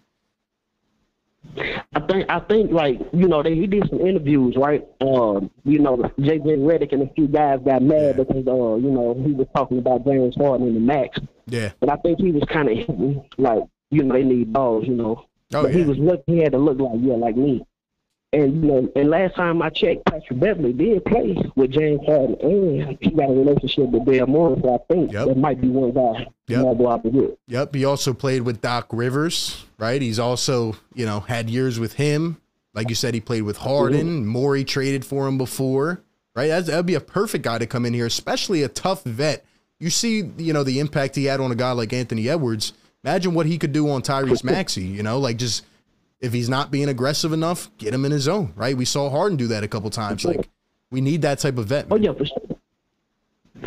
I 1.93 1.99
think 2.01 2.29
I 2.29 2.39
think 2.41 2.71
like 2.71 2.99
you 3.13 3.27
know 3.27 3.41
they 3.43 3.55
he 3.55 3.67
did 3.67 3.87
some 3.89 3.99
interviews 3.99 4.55
right. 4.57 4.85
Um, 5.01 5.49
you 5.63 5.79
know 5.79 5.97
JJ 6.19 6.59
Redick 6.59 6.93
and 6.93 7.03
a 7.03 7.13
few 7.13 7.27
guys 7.27 7.59
got 7.65 7.81
mad 7.81 8.17
because 8.17 8.47
uh 8.47 8.75
you 8.75 8.91
know 8.91 9.19
he 9.25 9.33
was 9.33 9.47
talking 9.55 9.79
about 9.79 10.05
James 10.05 10.35
Harden 10.35 10.67
and 10.67 10.75
the 10.75 10.79
Max. 10.79 11.19
Yeah. 11.47 11.71
But 11.79 11.89
I 11.89 11.95
think 11.97 12.19
he 12.19 12.31
was 12.31 12.43
kind 12.51 12.69
of 12.69 13.25
like 13.37 13.63
you 13.89 14.03
know 14.03 14.13
they 14.13 14.23
need 14.23 14.53
balls 14.53 14.85
you 14.87 14.95
know. 14.95 15.25
Oh 15.53 15.63
but 15.63 15.71
yeah. 15.71 15.79
He 15.79 15.83
was 15.83 15.97
look 15.97 16.23
he 16.27 16.39
had 16.39 16.51
to 16.53 16.57
look 16.57 16.79
like 16.79 16.99
yeah 17.01 17.15
like 17.15 17.35
me. 17.35 17.65
And 18.33 18.55
you 18.61 18.69
know, 18.71 18.91
and 18.95 19.09
last 19.09 19.35
time 19.35 19.61
I 19.61 19.69
checked, 19.69 20.05
Patrick 20.05 20.39
Beverley 20.39 20.73
did 20.73 21.05
play 21.05 21.35
with 21.55 21.71
James 21.71 22.01
Harden, 22.05 22.35
and 22.41 22.97
he 22.99 23.09
got 23.11 23.29
a 23.29 23.33
relationship 23.33 23.89
with 23.89 24.05
Dale 24.05 24.27
Morris. 24.27 24.59
So 24.61 24.75
I 24.75 24.93
think 24.93 25.13
Yep. 25.13 25.27
that 25.27 25.37
might 25.37 25.61
be 25.61 25.69
one 25.69 25.91
guy 25.91 26.27
Yep. 26.47 26.63
yep. 26.65 26.77
go 26.77 26.89
out 26.89 27.03
to 27.03 27.09
get. 27.09 27.39
Yep. 27.47 27.73
He 27.75 27.85
also 27.85 28.13
played 28.13 28.41
with 28.41 28.61
Doc 28.61 28.87
Rivers, 28.91 29.63
right? 29.77 30.01
He's 30.01 30.19
also, 30.19 30.75
you 30.93 31.05
know, 31.05 31.21
had 31.21 31.49
years 31.49 31.79
with 31.79 31.93
him. 31.93 32.37
Like 32.73 32.89
you 32.89 32.95
said, 32.95 33.13
he 33.13 33.21
played 33.21 33.43
with 33.43 33.57
Harden. 33.57 34.25
Morey 34.27 34.63
traded 34.65 35.05
for 35.05 35.25
him 35.27 35.37
before, 35.37 36.01
right? 36.35 36.47
That's, 36.47 36.67
that'd 36.67 36.85
be 36.85 36.95
a 36.95 36.99
perfect 36.99 37.43
guy 37.45 37.57
to 37.57 37.65
come 37.65 37.85
in 37.85 37.93
here, 37.93 38.05
especially 38.05 38.61
a 38.61 38.67
tough 38.67 39.03
vet. 39.03 39.45
You 39.79 39.89
see, 39.89 40.29
you 40.37 40.51
know, 40.53 40.63
the 40.63 40.79
impact 40.79 41.15
he 41.15 41.25
had 41.25 41.39
on 41.39 41.51
a 41.51 41.55
guy 41.55 41.71
like 41.71 41.93
Anthony 41.93 42.27
Edwards. 42.29 42.73
Imagine 43.03 43.33
what 43.33 43.45
he 43.45 43.57
could 43.57 43.71
do 43.71 43.89
on 43.89 44.01
Tyrese 44.01 44.43
Maxey, 44.43 44.83
you 44.83 45.01
know, 45.01 45.17
like 45.17 45.37
just 45.37 45.63
if 46.19 46.33
he's 46.33 46.49
not 46.49 46.71
being 46.71 46.89
aggressive 46.89 47.33
enough, 47.33 47.69
get 47.77 47.93
him 47.93 48.05
in 48.05 48.11
his 48.11 48.23
zone, 48.23 48.53
right? 48.55 48.75
We 48.75 48.85
saw 48.85 49.09
Harden 49.09 49.37
do 49.37 49.47
that 49.47 49.63
a 49.63 49.67
couple 49.67 49.89
times. 49.89 50.25
Like, 50.25 50.49
we 50.89 51.01
need 51.01 51.21
that 51.21 51.39
type 51.39 51.57
of 51.57 51.67
vet. 51.67 51.87
Oh 51.91 51.95
yeah, 51.95 52.13
for 52.13 52.25
sure. 52.25 52.41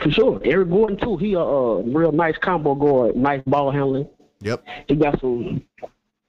For 0.03 0.11
sure, 0.11 0.41
Eric 0.45 0.71
Gordon 0.71 0.97
too. 0.99 1.17
He 1.17 1.35
a 1.35 1.41
uh, 1.41 1.83
real 1.83 2.13
nice 2.13 2.37
combo 2.39 2.75
guard, 2.75 3.17
nice 3.17 3.43
ball 3.47 3.71
handling. 3.71 4.09
Yep. 4.41 4.65
He 4.89 4.97
got 4.97 5.21
some. 5.21 5.63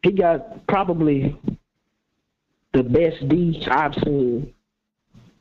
He 0.03 0.11
got 0.11 0.65
probably 0.67 1.39
the 2.73 2.83
best 2.83 3.27
D 3.27 3.63
I've 3.69 3.93
seen 3.95 4.53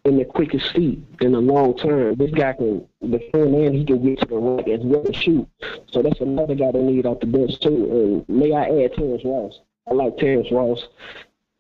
in 0.05 0.19
the 0.19 0.25
quickest 0.25 0.73
feet 0.73 1.03
in 1.21 1.35
a 1.35 1.39
long 1.39 1.77
time. 1.77 2.15
This 2.17 2.31
guy 2.31 2.53
can 2.53 2.87
defend 3.03 3.55
and 3.55 3.75
he 3.75 3.85
can 3.85 4.03
get 4.03 4.21
to 4.21 4.27
the 4.27 4.37
rack 4.37 4.69
as 4.69 4.81
well 4.83 5.07
as 5.09 5.17
shoot. 5.17 5.49
So 5.91 6.03
that's 6.03 6.21
another 6.21 6.55
guy 6.55 6.73
they 6.73 6.83
need 6.83 7.07
off 7.07 7.21
the 7.21 7.27
bench 7.27 7.59
too. 7.61 8.25
And 8.29 8.39
may 8.39 8.53
I 8.53 8.85
add 8.85 8.95
Terrence 8.95 9.23
Ross. 9.25 9.61
I 9.91 9.95
like 9.95 10.17
Terrence 10.19 10.49
Ross. 10.53 10.87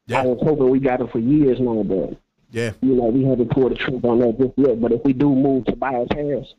Yeah. 0.07 0.23
I 0.23 0.27
was 0.27 0.39
hoping 0.43 0.71
we 0.71 0.79
got 0.81 1.01
him 1.01 1.09
for 1.09 1.19
years 1.19 1.59
now, 1.61 1.83
but 1.83 2.17
Yeah. 2.53 2.73
you 2.81 2.95
know 2.95 3.05
we 3.07 3.25
haven't 3.25 3.51
pulled 3.51 3.73
the 3.73 3.77
trigger 3.77 4.07
on 4.09 4.19
that 4.21 4.39
just 4.39 4.53
yet. 4.57 4.81
But 4.81 4.93
if 4.93 5.05
we 5.05 5.13
do 5.13 5.29
move 5.35 5.65
to 5.67 5.73
Tobias 5.73 6.09
Harris, 6.13 6.55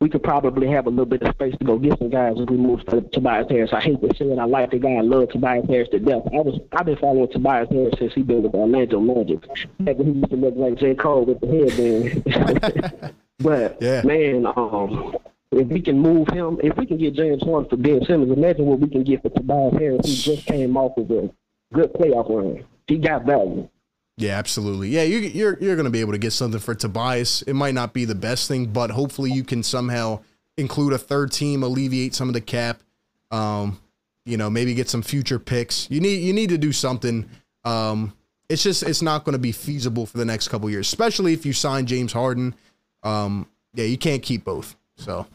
we 0.00 0.08
could 0.08 0.22
probably 0.22 0.66
have 0.68 0.86
a 0.86 0.90
little 0.90 1.04
bit 1.04 1.20
of 1.22 1.34
space 1.34 1.54
to 1.58 1.64
go 1.64 1.76
get 1.78 1.98
some 1.98 2.08
guys 2.08 2.34
if 2.38 2.48
we 2.48 2.56
move 2.56 2.84
to 2.86 3.02
Tobias 3.02 3.46
Harris. 3.50 3.70
I 3.74 3.80
hate 3.82 4.00
to 4.00 4.16
say 4.16 4.24
it, 4.26 4.38
I 4.38 4.44
like 4.46 4.70
the 4.70 4.78
guy. 4.78 4.94
I 4.94 5.00
love 5.02 5.28
Tobias 5.28 5.66
Harris 5.68 5.90
to 5.90 5.98
death. 5.98 6.22
I 6.32 6.36
was 6.40 6.58
I've 6.72 6.86
been 6.86 6.96
following 6.96 7.28
Tobias 7.30 7.68
Harris 7.70 7.94
since 7.98 8.14
he 8.14 8.22
been 8.22 8.42
with 8.42 8.54
Orlando 8.54 8.98
Magic. 9.00 9.44
When 9.78 9.96
he 10.06 10.12
used 10.12 10.30
to 10.30 10.36
look 10.36 10.54
like 10.56 10.76
J 10.78 10.94
Cole 10.94 11.24
with 11.26 11.40
the 11.40 11.46
headband. 11.46 13.12
but 13.40 13.76
Yeah. 13.82 14.02
man, 14.04 14.46
um, 14.46 15.16
if 15.52 15.68
we 15.68 15.80
can 15.80 15.98
move 15.98 16.28
him, 16.28 16.58
if 16.62 16.76
we 16.76 16.86
can 16.86 16.96
get 16.98 17.14
James 17.14 17.42
Harden 17.42 17.68
for 17.68 17.76
Ben 17.76 18.04
Simmons, 18.04 18.32
imagine 18.32 18.66
what 18.66 18.78
we 18.78 18.88
can 18.88 19.02
get 19.02 19.22
for 19.22 19.30
Tobias 19.30 19.74
Harris, 19.78 20.06
who 20.06 20.34
just 20.34 20.46
came 20.46 20.76
off 20.76 20.96
of 20.96 21.10
a 21.10 21.30
good 21.72 21.92
playoff 21.92 22.28
run. 22.28 22.64
He 22.86 22.98
got 22.98 23.24
value. 23.24 23.68
Yeah, 24.16 24.38
absolutely. 24.38 24.90
Yeah, 24.90 25.02
you, 25.02 25.18
you're 25.18 25.58
you're 25.60 25.76
going 25.76 25.84
to 25.84 25.90
be 25.90 26.00
able 26.00 26.12
to 26.12 26.18
get 26.18 26.32
something 26.32 26.60
for 26.60 26.74
Tobias. 26.74 27.42
It 27.42 27.54
might 27.54 27.74
not 27.74 27.92
be 27.92 28.04
the 28.04 28.14
best 28.14 28.48
thing, 28.48 28.66
but 28.66 28.90
hopefully 28.90 29.32
you 29.32 29.44
can 29.44 29.62
somehow 29.62 30.20
include 30.56 30.92
a 30.92 30.98
third 30.98 31.32
team, 31.32 31.62
alleviate 31.62 32.14
some 32.14 32.28
of 32.28 32.34
the 32.34 32.40
cap. 32.40 32.82
Um, 33.30 33.80
you 34.26 34.36
know, 34.36 34.50
maybe 34.50 34.74
get 34.74 34.88
some 34.88 35.02
future 35.02 35.38
picks. 35.38 35.90
You 35.90 36.00
need 36.00 36.22
you 36.22 36.32
need 36.32 36.50
to 36.50 36.58
do 36.58 36.72
something. 36.72 37.28
Um, 37.64 38.12
it's 38.48 38.62
just 38.62 38.82
it's 38.82 39.02
not 39.02 39.24
going 39.24 39.32
to 39.32 39.38
be 39.38 39.52
feasible 39.52 40.06
for 40.06 40.18
the 40.18 40.24
next 40.24 40.48
couple 40.48 40.68
years, 40.68 40.86
especially 40.86 41.32
if 41.32 41.46
you 41.46 41.52
sign 41.52 41.86
James 41.86 42.12
Harden. 42.12 42.54
Um, 43.02 43.48
yeah, 43.74 43.86
you 43.86 43.96
can't 43.96 44.22
keep 44.22 44.44
both. 44.44 44.76
So 44.96 45.26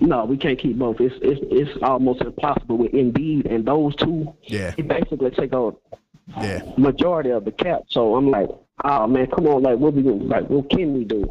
No, 0.00 0.24
we 0.24 0.36
can't 0.36 0.58
keep 0.58 0.76
both. 0.78 1.00
It's 1.00 1.14
it's 1.22 1.40
it's 1.50 1.82
almost 1.82 2.20
impossible 2.22 2.78
with 2.78 2.92
Embiid 2.92 3.52
and 3.52 3.64
those 3.64 3.96
two. 3.96 4.32
yeah, 4.44 4.72
They 4.76 4.82
basically 4.82 5.30
take 5.30 5.52
a 5.52 5.72
yeah, 6.40 6.62
majority 6.76 7.30
of 7.30 7.44
the 7.44 7.52
cap. 7.52 7.82
So 7.88 8.14
I'm 8.16 8.30
like, 8.30 8.48
oh 8.84 9.06
man, 9.06 9.26
come 9.28 9.46
on, 9.46 9.62
like 9.62 9.78
what 9.78 9.94
we 9.94 10.02
gonna 10.02 10.16
like 10.24 10.48
what 10.48 10.70
can 10.70 10.94
we 10.94 11.04
do? 11.04 11.26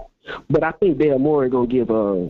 But 0.50 0.64
I 0.64 0.72
think 0.72 0.98
Dale 0.98 1.20
Morey 1.20 1.50
gonna 1.50 1.68
give 1.68 1.90
uh 1.92 2.26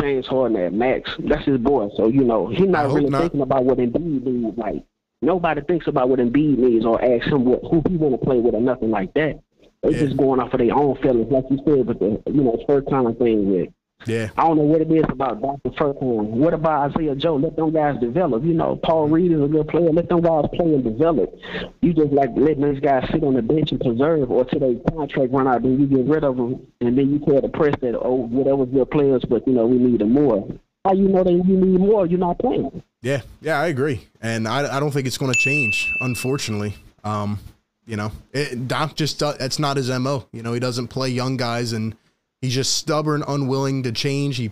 James 0.00 0.26
Harden 0.26 0.60
that 0.60 0.72
max. 0.72 1.10
That's 1.18 1.44
his 1.44 1.58
boy. 1.58 1.88
So 1.96 2.08
you 2.08 2.22
know 2.24 2.48
he's 2.48 2.68
not 2.68 2.92
really 2.92 3.08
not. 3.10 3.22
thinking 3.22 3.40
about 3.40 3.64
what 3.64 3.78
Embiid 3.78 4.22
needs. 4.24 4.56
Like 4.58 4.84
nobody 5.22 5.62
thinks 5.62 5.86
about 5.86 6.08
what 6.08 6.18
Embiid 6.20 6.58
needs 6.58 6.84
or 6.84 7.02
ask 7.02 7.26
him 7.26 7.44
what 7.44 7.60
who 7.62 7.82
he 7.88 7.96
want 7.96 8.18
to 8.20 8.24
play 8.24 8.38
with 8.38 8.54
or 8.54 8.60
nothing 8.60 8.90
like 8.90 9.12
that. 9.14 9.40
They 9.82 9.90
Yeah. 9.92 9.98
just 10.04 10.16
going 10.16 10.40
off 10.40 10.52
of 10.52 10.58
their 10.60 10.74
own 10.74 10.96
feelings, 10.96 11.30
like 11.32 11.44
you 11.50 11.58
said, 11.64 11.86
with 11.86 11.98
the 11.98 12.22
you 12.30 12.42
know 12.42 12.62
first 12.68 12.88
time 12.88 13.14
thing 13.16 13.50
with. 13.50 13.68
Yeah, 14.04 14.28
I 14.36 14.46
don't 14.46 14.56
know 14.58 14.62
what 14.64 14.82
it 14.82 14.90
is 14.92 15.04
about 15.08 15.40
Dr. 15.40 15.70
Furkan. 15.70 16.24
What 16.30 16.54
about 16.54 16.90
Isaiah 16.90 17.16
Joe? 17.16 17.36
Let 17.36 17.56
them 17.56 17.72
guys 17.72 17.98
develop. 18.00 18.44
You 18.44 18.54
know, 18.54 18.78
Paul 18.84 19.08
Reed 19.08 19.32
is 19.32 19.40
a 19.42 19.48
good 19.48 19.66
player. 19.68 19.90
Let 19.90 20.08
them 20.08 20.20
guys 20.20 20.44
play 20.54 20.74
and 20.74 20.84
develop. 20.84 21.34
You 21.80 21.92
just 21.94 22.12
like 22.12 22.30
letting 22.36 22.70
these 22.70 22.80
guys 22.80 23.08
sit 23.10 23.24
on 23.24 23.34
the 23.34 23.42
bench 23.42 23.72
and 23.72 23.80
preserve, 23.80 24.30
or 24.30 24.44
till 24.44 24.60
their 24.60 24.74
contract 24.92 25.32
run 25.32 25.48
out, 25.48 25.62
then 25.62 25.80
you 25.80 25.86
get 25.86 26.06
rid 26.06 26.24
of 26.24 26.36
them, 26.36 26.66
and 26.80 26.96
then 26.96 27.10
you 27.10 27.18
tell 27.20 27.40
the 27.40 27.48
press 27.48 27.74
that 27.80 27.98
oh, 28.00 28.14
whatever's 28.14 28.68
good 28.68 28.90
players, 28.90 29.24
but 29.28 29.46
you 29.46 29.54
know 29.54 29.66
we 29.66 29.78
need 29.78 30.00
them 30.00 30.12
more. 30.12 30.46
How 30.84 30.92
you 30.92 31.08
know 31.08 31.24
that 31.24 31.32
you 31.32 31.42
need 31.42 31.80
more? 31.80 32.06
You're 32.06 32.18
not 32.20 32.38
playing. 32.38 32.82
yeah, 33.02 33.22
yeah. 33.40 33.58
I 33.60 33.66
agree, 33.66 34.06
and 34.20 34.46
I 34.46 34.76
I 34.76 34.78
don't 34.78 34.92
think 34.92 35.06
it's 35.08 35.18
going 35.18 35.32
to 35.32 35.38
change. 35.38 35.90
Unfortunately, 36.00 36.74
um, 37.02 37.40
you 37.86 37.96
know, 37.96 38.12
it, 38.32 38.68
Doc 38.68 38.94
just 38.94 39.18
do- 39.18 39.34
that's 39.36 39.58
not 39.58 39.78
his 39.78 39.88
mo. 39.90 40.26
You 40.32 40.42
know, 40.42 40.52
he 40.52 40.60
doesn't 40.60 40.88
play 40.88 41.08
young 41.08 41.36
guys, 41.36 41.72
and 41.72 41.96
he's 42.40 42.54
just 42.54 42.76
stubborn, 42.76 43.22
unwilling 43.26 43.82
to 43.84 43.92
change. 43.92 44.36
He, 44.36 44.50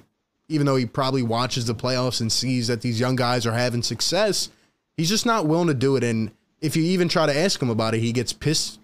even 0.48 0.66
though 0.66 0.76
he 0.76 0.86
probably 0.86 1.22
watches 1.22 1.66
the 1.66 1.74
playoffs 1.74 2.20
and 2.20 2.30
sees 2.30 2.66
that 2.68 2.80
these 2.82 3.00
young 3.00 3.16
guys 3.16 3.46
are 3.46 3.52
having 3.52 3.82
success, 3.82 4.50
he's 4.96 5.08
just 5.08 5.26
not 5.26 5.46
willing 5.46 5.68
to 5.68 5.74
do 5.74 5.96
it. 5.96 6.04
And 6.04 6.30
if 6.60 6.76
you 6.76 6.82
even 6.84 7.08
try 7.08 7.26
to 7.26 7.36
ask 7.36 7.60
him 7.60 7.70
about 7.70 7.94
it, 7.94 8.00
he 8.00 8.12
gets 8.12 8.32
pissed. 8.32 8.78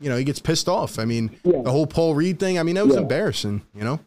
You 0.00 0.10
know, 0.10 0.16
he 0.16 0.24
gets 0.24 0.40
pissed 0.40 0.68
off. 0.68 0.98
I 0.98 1.04
mean, 1.04 1.30
Yeah. 1.44 1.62
the 1.62 1.70
whole 1.70 1.86
Paul 1.86 2.14
Reed 2.14 2.38
thing. 2.38 2.58
I 2.58 2.62
mean, 2.62 2.74
that 2.74 2.86
was 2.86 2.96
Yeah. 2.96 3.02
embarrassing. 3.02 3.62
You 3.74 3.84
know. 3.84 4.00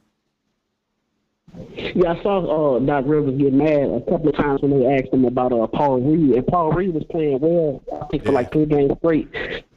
Yeah, 1.96 2.14
I 2.14 2.24
saw 2.24 2.78
uh, 2.78 2.80
Doc 2.80 3.06
Rivers 3.08 3.38
get 3.38 3.54
mad 3.54 3.90
a 3.90 4.02
couple 4.10 4.30
of 4.30 4.36
times 4.36 4.62
when 4.62 4.72
they 4.80 4.86
asked 4.96 5.14
him 5.14 5.26
about 5.26 5.52
uh, 5.54 5.68
Paul 5.68 6.02
Reed, 6.02 6.36
and 6.36 6.48
Paul 6.48 6.72
Reed 6.72 6.94
was 6.94 7.04
playing 7.10 7.40
well, 7.40 7.82
I 8.02 8.06
think 8.08 8.24
for 8.24 8.30
Yeah. 8.32 8.36
like 8.36 8.52
three 8.52 8.66
games 8.66 8.94
straight, 9.00 9.28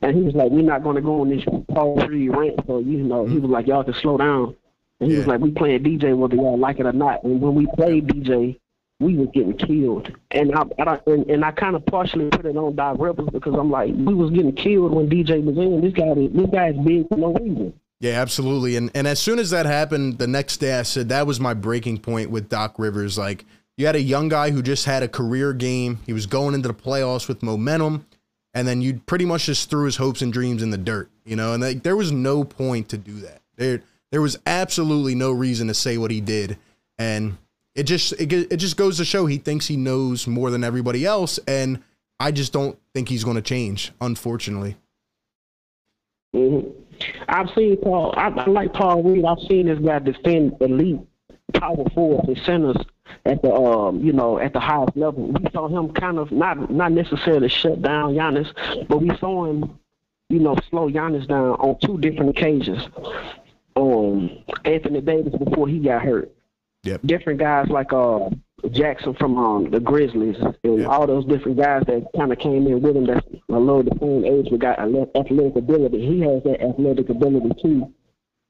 and 0.02 0.16
he 0.16 0.22
was 0.22 0.34
like, 0.34 0.50
"We're 0.50 0.62
not 0.62 0.82
going 0.82 0.96
to 0.96 1.02
go 1.02 1.20
on 1.20 1.30
this 1.30 1.44
Paul 1.74 1.96
Reed 1.96 2.34
rant." 2.36 2.60
So 2.66 2.78
you 2.78 2.98
know, 2.98 3.26
he 3.26 3.38
was 3.38 3.50
like, 3.50 3.66
"Y'all 3.66 3.84
can 3.84 3.94
slow 3.94 4.16
down," 4.16 4.56
and 5.00 5.10
he 5.10 5.16
was 5.18 5.26
like, 5.26 5.40
"We 5.40 5.50
playing 5.50 5.82
DJ 5.82 6.16
whether 6.16 6.36
y'all 6.36 6.58
like 6.58 6.80
it 6.80 6.86
or 6.86 6.92
not." 6.92 7.22
And 7.24 7.40
when 7.40 7.54
we 7.54 7.66
played 7.76 8.06
DJ, 8.08 8.58
we 8.98 9.16
was 9.16 9.28
getting 9.32 9.56
killed, 9.56 10.10
and 10.30 10.54
I, 10.54 10.62
I 10.78 11.00
and, 11.06 11.30
and 11.30 11.44
I 11.44 11.50
kind 11.52 11.76
of 11.76 11.84
partially 11.86 12.28
put 12.30 12.46
it 12.46 12.56
on 12.56 12.76
Doc 12.76 12.96
Rivers 12.98 13.28
because 13.32 13.54
I'm 13.54 13.70
like, 13.70 13.92
we 13.94 14.14
was 14.14 14.30
getting 14.30 14.54
killed 14.54 14.92
when 14.92 15.08
DJ 15.08 15.42
was 15.44 15.56
in. 15.56 15.80
This 15.80 15.92
guy, 15.92 16.14
this 16.14 16.50
guy 16.50 16.68
is 16.70 16.76
big 16.84 17.08
for 17.08 17.16
no 17.16 17.32
reason. 17.34 17.72
Yeah, 18.00 18.12
absolutely. 18.12 18.76
And 18.76 18.90
and 18.94 19.06
as 19.06 19.20
soon 19.20 19.38
as 19.38 19.50
that 19.50 19.66
happened, 19.66 20.18
the 20.18 20.26
next 20.26 20.56
day 20.56 20.78
I 20.78 20.82
said 20.82 21.10
that 21.10 21.26
was 21.26 21.38
my 21.38 21.54
breaking 21.54 21.98
point 21.98 22.30
with 22.30 22.48
Doc 22.48 22.78
Rivers. 22.78 23.18
Like 23.18 23.44
you 23.76 23.86
had 23.86 23.94
a 23.94 24.00
young 24.00 24.28
guy 24.28 24.50
who 24.50 24.62
just 24.62 24.86
had 24.86 25.02
a 25.02 25.08
career 25.08 25.52
game. 25.52 26.00
He 26.06 26.14
was 26.14 26.26
going 26.26 26.54
into 26.54 26.68
the 26.68 26.74
playoffs 26.74 27.28
with 27.28 27.42
momentum, 27.42 28.06
and 28.54 28.66
then 28.66 28.80
you 28.80 29.00
pretty 29.04 29.26
much 29.26 29.46
just 29.46 29.68
threw 29.68 29.84
his 29.84 29.96
hopes 29.96 30.22
and 30.22 30.32
dreams 30.32 30.62
in 30.62 30.70
the 30.70 30.78
dirt, 30.78 31.10
you 31.24 31.36
know. 31.36 31.52
And 31.52 31.62
like, 31.62 31.82
there 31.82 31.96
was 31.96 32.10
no 32.10 32.42
point 32.42 32.88
to 32.88 32.98
do 32.98 33.20
that. 33.20 33.42
There 33.56 33.82
there 34.10 34.22
was 34.22 34.38
absolutely 34.46 35.14
no 35.14 35.30
reason 35.30 35.68
to 35.68 35.74
say 35.74 35.98
what 35.98 36.10
he 36.10 36.22
did, 36.22 36.56
and 36.98 37.36
it 37.74 37.82
just 37.82 38.12
it, 38.14 38.32
it 38.32 38.56
just 38.56 38.78
goes 38.78 38.96
to 38.96 39.04
show 39.04 39.26
he 39.26 39.36
thinks 39.36 39.66
he 39.66 39.76
knows 39.76 40.26
more 40.26 40.50
than 40.50 40.64
everybody 40.64 41.04
else, 41.04 41.38
and 41.46 41.82
I 42.18 42.32
just 42.32 42.52
don't 42.52 42.78
think 42.94 43.10
he's 43.10 43.24
going 43.24 43.36
to 43.36 43.42
change, 43.42 43.92
unfortunately. 44.00 44.76
hmm 46.34 46.60
I've 47.28 47.50
seen 47.54 47.76
Paul. 47.78 48.14
I, 48.16 48.28
I 48.28 48.46
like 48.46 48.72
Paul 48.72 49.02
Reed. 49.02 49.24
I've 49.24 49.38
seen 49.48 49.66
this 49.66 49.78
guy 49.78 49.98
defend 49.98 50.56
elite 50.60 51.00
power 51.54 51.84
forwards 51.94 52.28
and 52.28 52.38
centers 52.44 52.76
at 53.24 53.42
the 53.42 53.52
um, 53.52 54.00
you 54.00 54.12
know, 54.12 54.38
at 54.38 54.52
the 54.52 54.60
highest 54.60 54.96
level. 54.96 55.28
We 55.28 55.50
saw 55.52 55.68
him 55.68 55.92
kind 55.92 56.18
of 56.18 56.30
not 56.32 56.70
not 56.70 56.92
necessarily 56.92 57.48
shut 57.48 57.82
down 57.82 58.14
Giannis, 58.14 58.52
but 58.88 58.98
we 59.00 59.16
saw 59.18 59.46
him, 59.46 59.78
you 60.28 60.38
know, 60.38 60.56
slow 60.68 60.90
Giannis 60.90 61.26
down 61.26 61.54
on 61.54 61.78
two 61.80 61.98
different 61.98 62.30
occasions. 62.30 62.86
Um, 63.76 64.30
Anthony 64.64 65.00
Davis 65.00 65.34
before 65.36 65.68
he 65.68 65.78
got 65.78 66.02
hurt. 66.02 66.32
Yep. 66.84 67.02
Different 67.04 67.38
guys 67.38 67.68
like 67.68 67.92
uh 67.92 68.30
Jackson 68.72 69.14
from 69.14 69.36
um 69.38 69.70
the 69.70 69.80
Grizzlies 69.80 70.36
and 70.64 70.78
Yep. 70.80 70.88
all 70.88 71.06
those 71.06 71.24
different 71.24 71.56
guys 71.58 71.82
that 71.86 72.06
kind 72.16 72.32
of 72.32 72.38
came 72.38 72.66
in 72.66 72.80
with 72.82 72.96
him 72.96 73.06
that's 73.06 73.26
little 73.48 73.82
the 73.82 73.96
same 74.00 74.24
age 74.24 74.48
but 74.50 74.60
got 74.60 74.78
athletic 74.78 75.56
ability. 75.56 76.00
He 76.06 76.20
has 76.20 76.42
that 76.44 76.60
athletic 76.62 77.08
ability 77.08 77.50
too. 77.62 77.92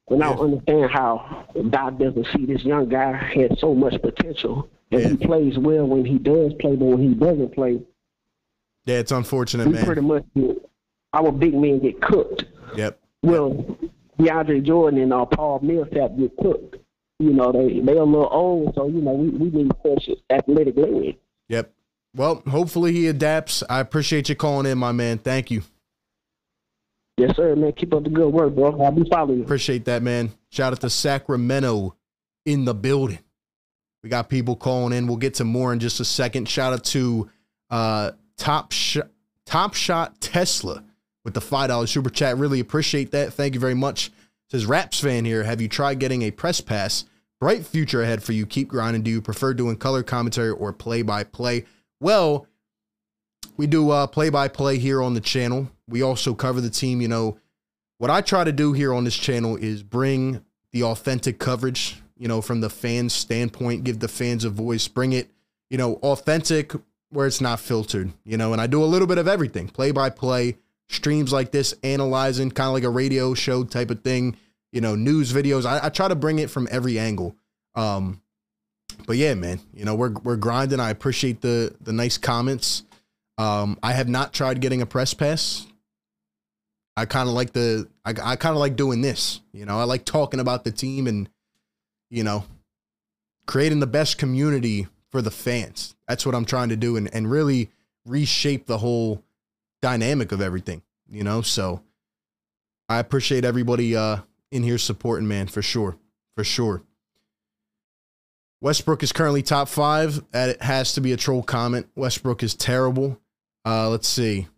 And 0.09 0.23
I 0.25 0.35
don't 0.35 0.53
understand 0.55 0.91
how 0.91 1.47
Doc 1.71 1.99
doesn't 1.99 2.27
see 2.35 2.45
this 2.45 2.65
young 2.65 2.89
guy 2.89 3.13
had 3.13 3.57
so 3.59 3.75
much 3.75 4.01
potential. 4.03 4.69
And 4.91 5.03
he 5.07 5.17
plays 5.27 5.57
well 5.57 5.87
when 5.87 6.05
he 6.05 6.19
does 6.19 6.53
play, 6.55 6.75
but 6.75 6.87
when 6.87 6.99
he 7.01 7.15
doesn't 7.15 7.55
play, 7.55 7.81
Yeah, 8.87 8.97
it's 8.97 9.13
unfortunate, 9.13 9.69
we 9.69 9.75
man. 9.75 9.85
pretty 9.87 10.01
much 10.01 10.25
our 11.13 11.31
big 11.31 11.55
men 11.55 11.79
get 11.79 12.01
cooked. 12.03 12.45
Yep. 12.77 12.99
Well, 13.23 13.79
DeAndre 14.19 14.65
Jordan 14.65 15.01
and 15.01 15.13
uh, 15.13 15.27
Paul 15.27 15.61
Millsap 15.63 16.17
get 16.19 16.37
cooked. 16.39 16.70
You 17.21 17.35
know, 17.35 17.53
they 17.53 17.81
they 17.81 17.99
a 17.99 18.03
little 18.03 18.29
old, 18.31 18.75
so 18.75 18.89
you 18.89 19.03
know 19.03 19.13
we 19.13 19.29
we 19.29 19.51
need 19.51 19.71
fresh 19.83 20.09
athletic 20.31 20.75
leg. 20.79 21.19
Yep. 21.51 21.71
Well, 22.17 22.43
hopefully 22.49 22.93
he 22.93 23.09
adapts. 23.09 23.63
I 23.69 23.81
appreciate 23.81 24.31
you 24.31 24.35
calling 24.35 24.65
in, 24.65 24.79
my 24.79 24.93
man. 24.93 25.19
Thank 25.19 25.51
you. 25.51 25.63
Yes, 27.19 27.37
sir, 27.37 27.55
man. 27.55 27.73
Keep 27.73 27.93
up 27.93 28.05
the 28.05 28.11
good 28.11 28.31
work, 28.33 28.55
bro. 28.55 28.81
I'll 28.83 28.91
be 28.91 29.07
following 29.11 29.41
you. 29.41 29.45
Appreciate 29.45 29.85
that, 29.85 30.03
man. 30.03 30.33
Shout 30.49 30.73
out 30.73 30.81
to 30.81 30.89
Sacramento 30.89 31.95
in 32.47 32.65
the 32.65 32.73
building. 32.73 33.19
We 34.03 34.09
got 34.09 34.31
people 34.31 34.57
calling 34.57 34.97
in. 34.97 35.07
We'll 35.07 35.19
get 35.19 35.35
to 35.35 35.45
more 35.45 35.75
in 35.75 35.79
just 35.79 36.01
a 36.01 36.07
second. 36.07 36.49
Shout 36.49 36.73
out 36.73 36.85
to 36.85 37.29
uh, 37.69 38.13
Top 38.39 38.73
Shot, 38.73 39.11
Top 39.45 39.75
Shot 39.75 40.23
Tesla 40.23 40.83
with 41.23 41.35
the 41.35 41.43
five 41.43 41.69
dollars 41.69 41.91
super 41.91 42.09
chat. 42.09 42.39
Really 42.39 42.61
appreciate 42.61 43.11
that. 43.11 43.35
Thank 43.35 43.53
you 43.53 43.61
very 43.61 43.75
much. 43.75 44.11
Says 44.51 44.65
Raps 44.65 45.01
fan 45.01 45.27
here. 45.27 45.45
Have 45.45 45.61
you 45.61 45.69
tried 45.69 45.99
getting 45.99 46.23
a 46.23 46.31
press 46.31 46.63
pass? 46.63 47.05
Bright 47.41 47.65
future 47.65 48.03
ahead 48.03 48.23
for 48.23 48.33
you. 48.33 48.45
Keep 48.45 48.69
grinding. 48.69 49.03
Do 49.03 49.11
you 49.11 49.23
prefer 49.23 49.55
doing 49.55 49.77
color 49.77 50.03
commentary 50.03 50.51
or 50.51 50.73
play 50.73 51.01
by 51.03 51.25
play? 51.25 51.65
Well, 51.99 52.47
we 53.57 53.67
do 53.67 54.07
play 54.09 54.29
by 54.29 54.49
play 54.49 54.79
here 54.79 55.03
on 55.03 55.15
the 55.15 55.21
channel. 55.21 55.71
We 55.89 56.03
also 56.03 56.35
cover 56.35 56.61
the 56.61 56.71
team. 56.71 57.01
You 57.01 57.09
know, 57.09 57.39
what 57.99 58.11
I 58.11 58.21
try 58.21 58.45
to 58.45 58.53
do 58.53 58.75
here 58.75 58.93
on 58.93 59.05
this 59.05 59.17
channel 59.17 59.57
is 59.57 59.83
bring 59.83 60.45
the 60.73 60.83
authentic 60.83 61.39
coverage, 61.39 62.01
you 62.17 62.29
know, 62.29 62.41
from 62.43 62.61
the 62.61 62.71
fans' 62.71 63.13
standpoint, 63.13 63.85
give 63.85 64.01
the 64.01 64.09
fans 64.09 64.45
a 64.45 64.51
voice, 64.51 64.87
bring 64.87 65.13
it, 65.13 65.31
you 65.69 65.79
know, 65.79 65.95
authentic 65.97 66.73
where 67.11 67.27
it's 67.27 67.41
not 67.41 67.59
filtered, 67.59 68.13
you 68.25 68.37
know, 68.37 68.53
and 68.53 68.61
I 68.61 68.67
do 68.67 68.85
a 68.85 68.87
little 68.87 69.09
bit 69.09 69.19
of 69.19 69.27
everything 69.27 69.67
play 69.67 69.91
by 69.91 70.11
play, 70.11 70.59
streams 70.89 71.33
like 71.33 71.51
this, 71.51 71.75
analyzing 71.83 72.51
kind 72.51 72.69
of 72.69 72.75
like 72.75 72.85
a 72.85 72.91
radio 72.91 73.35
show 73.35 73.65
type 73.65 73.91
of 73.91 74.03
thing, 74.03 74.37
you 74.73 74.81
know, 74.81 74.95
news 74.95 75.33
videos. 75.33 75.65
I, 75.65 75.87
I 75.87 75.89
try 75.89 76.09
to 76.09 76.15
bring 76.15 76.39
it 76.39 76.51
from 76.51 76.69
every 76.71 76.99
angle. 76.99 77.37
Um, 77.75 78.21
but 79.07 79.17
yeah, 79.17 79.35
man, 79.35 79.61
you 79.75 79.85
know 79.85 79.95
we're 79.95 80.13
we're 80.23 80.37
grinding. 80.37 80.81
I 80.81 80.91
appreciate 80.91 81.41
the 81.41 81.75
the 81.81 81.93
nice 81.93 82.19
comments. 82.19 82.85
Um, 83.39 83.79
I 83.83 83.93
have 83.93 84.09
not 84.09 84.33
tried 84.33 84.61
getting 84.61 84.83
a 84.83 84.87
press 84.87 85.15
pass. 85.15 85.67
I 86.97 87.07
kind 87.07 87.29
of 87.29 87.35
like 87.35 87.53
the 87.53 87.89
I, 88.05 88.11
I 88.11 88.37
kind 88.37 88.55
of 88.55 88.59
like 88.59 88.77
doing 88.77 89.01
this. 89.01 89.41
You 89.53 89.65
know, 89.65 89.79
I 89.79 89.85
like 89.85 90.05
talking 90.05 90.41
about 90.41 90.65
the 90.65 90.73
team 90.73 91.07
and 91.07 91.29
you 92.11 92.25
know 92.25 92.45
creating 93.47 93.81
the 93.81 93.87
best 93.87 94.19
community 94.19 94.87
for 95.11 95.23
the 95.23 95.31
fans. 95.31 95.95
That's 96.07 96.27
what 96.27 96.35
I'm 96.35 96.45
trying 96.45 96.69
to 96.69 96.77
do 96.77 96.97
and 96.97 97.13
and 97.15 97.31
really 97.31 97.71
reshape 98.05 98.67
the 98.67 98.79
whole 98.79 99.23
dynamic 99.83 100.33
of 100.33 100.41
everything. 100.41 100.83
You 101.11 101.25
know, 101.25 101.43
so 101.43 101.83
I 102.89 102.99
appreciate 102.99 103.45
everybody 103.45 103.97
uh 103.97 104.19
in 104.51 104.63
here 104.63 104.79
supporting, 104.79 105.29
man, 105.29 105.47
for 105.47 105.63
sure, 105.63 105.97
for 106.37 106.45
sure. 106.45 106.83
Westbrook 108.61 109.03
is 109.03 109.13
currently 109.13 109.43
top 109.43 109.69
five. 109.69 110.23
It 110.35 110.61
has 110.61 110.93
to 110.95 111.01
be 111.01 111.13
a 111.13 111.17
troll 111.17 111.43
comment. 111.43 111.89
Westbrook 111.95 112.43
is 112.43 112.55
terrible. 112.55 113.19
Uh, 113.65 113.89
let's 113.89 114.09
see. 114.09 114.49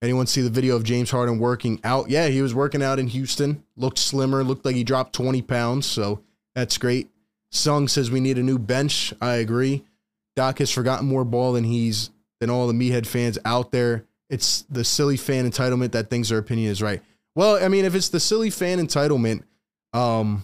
Anyone 0.00 0.26
see 0.26 0.42
the 0.42 0.50
video 0.50 0.76
of 0.76 0.84
James 0.84 1.10
Harden 1.10 1.38
working 1.38 1.80
out? 1.84 2.08
Yeah, 2.08 2.28
he 2.28 2.40
was 2.40 2.54
working 2.54 2.82
out 2.82 2.98
in 2.98 3.08
Houston. 3.08 3.64
Looked 3.76 3.98
slimmer. 3.98 4.44
Looked 4.44 4.64
like 4.64 4.76
he 4.76 4.84
dropped 4.84 5.12
20 5.12 5.42
pounds. 5.42 5.86
So 5.86 6.22
that's 6.54 6.78
great. 6.78 7.10
Sung 7.50 7.88
says 7.88 8.10
we 8.10 8.20
need 8.20 8.38
a 8.38 8.42
new 8.42 8.58
bench. 8.58 9.12
I 9.20 9.34
agree. 9.34 9.84
Doc 10.36 10.58
has 10.60 10.70
forgotten 10.70 11.08
more 11.08 11.24
ball 11.24 11.52
than 11.52 11.64
he's 11.64 12.10
than 12.40 12.48
all 12.48 12.68
the 12.68 12.72
meathead 12.72 13.06
fans 13.06 13.38
out 13.44 13.72
there. 13.72 14.04
It's 14.30 14.62
the 14.70 14.84
silly 14.84 15.16
fan 15.16 15.50
entitlement 15.50 15.92
that 15.92 16.10
thinks 16.10 16.28
their 16.28 16.38
opinion 16.38 16.70
is 16.70 16.80
right. 16.80 17.02
Well, 17.38 17.64
I 17.64 17.68
mean, 17.68 17.84
if 17.84 17.94
it's 17.94 18.08
the 18.08 18.18
silly 18.18 18.50
fan 18.50 18.80
entitlement, 18.80 19.44
um, 19.92 20.42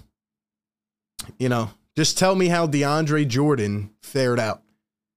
you 1.41 1.49
know, 1.49 1.71
just 1.97 2.17
tell 2.17 2.37
me 2.37 2.47
how 2.47 2.69
DeAndre 2.69 3.27
Jordan 3.27 3.91
fared 4.05 4.39
out 4.39 4.63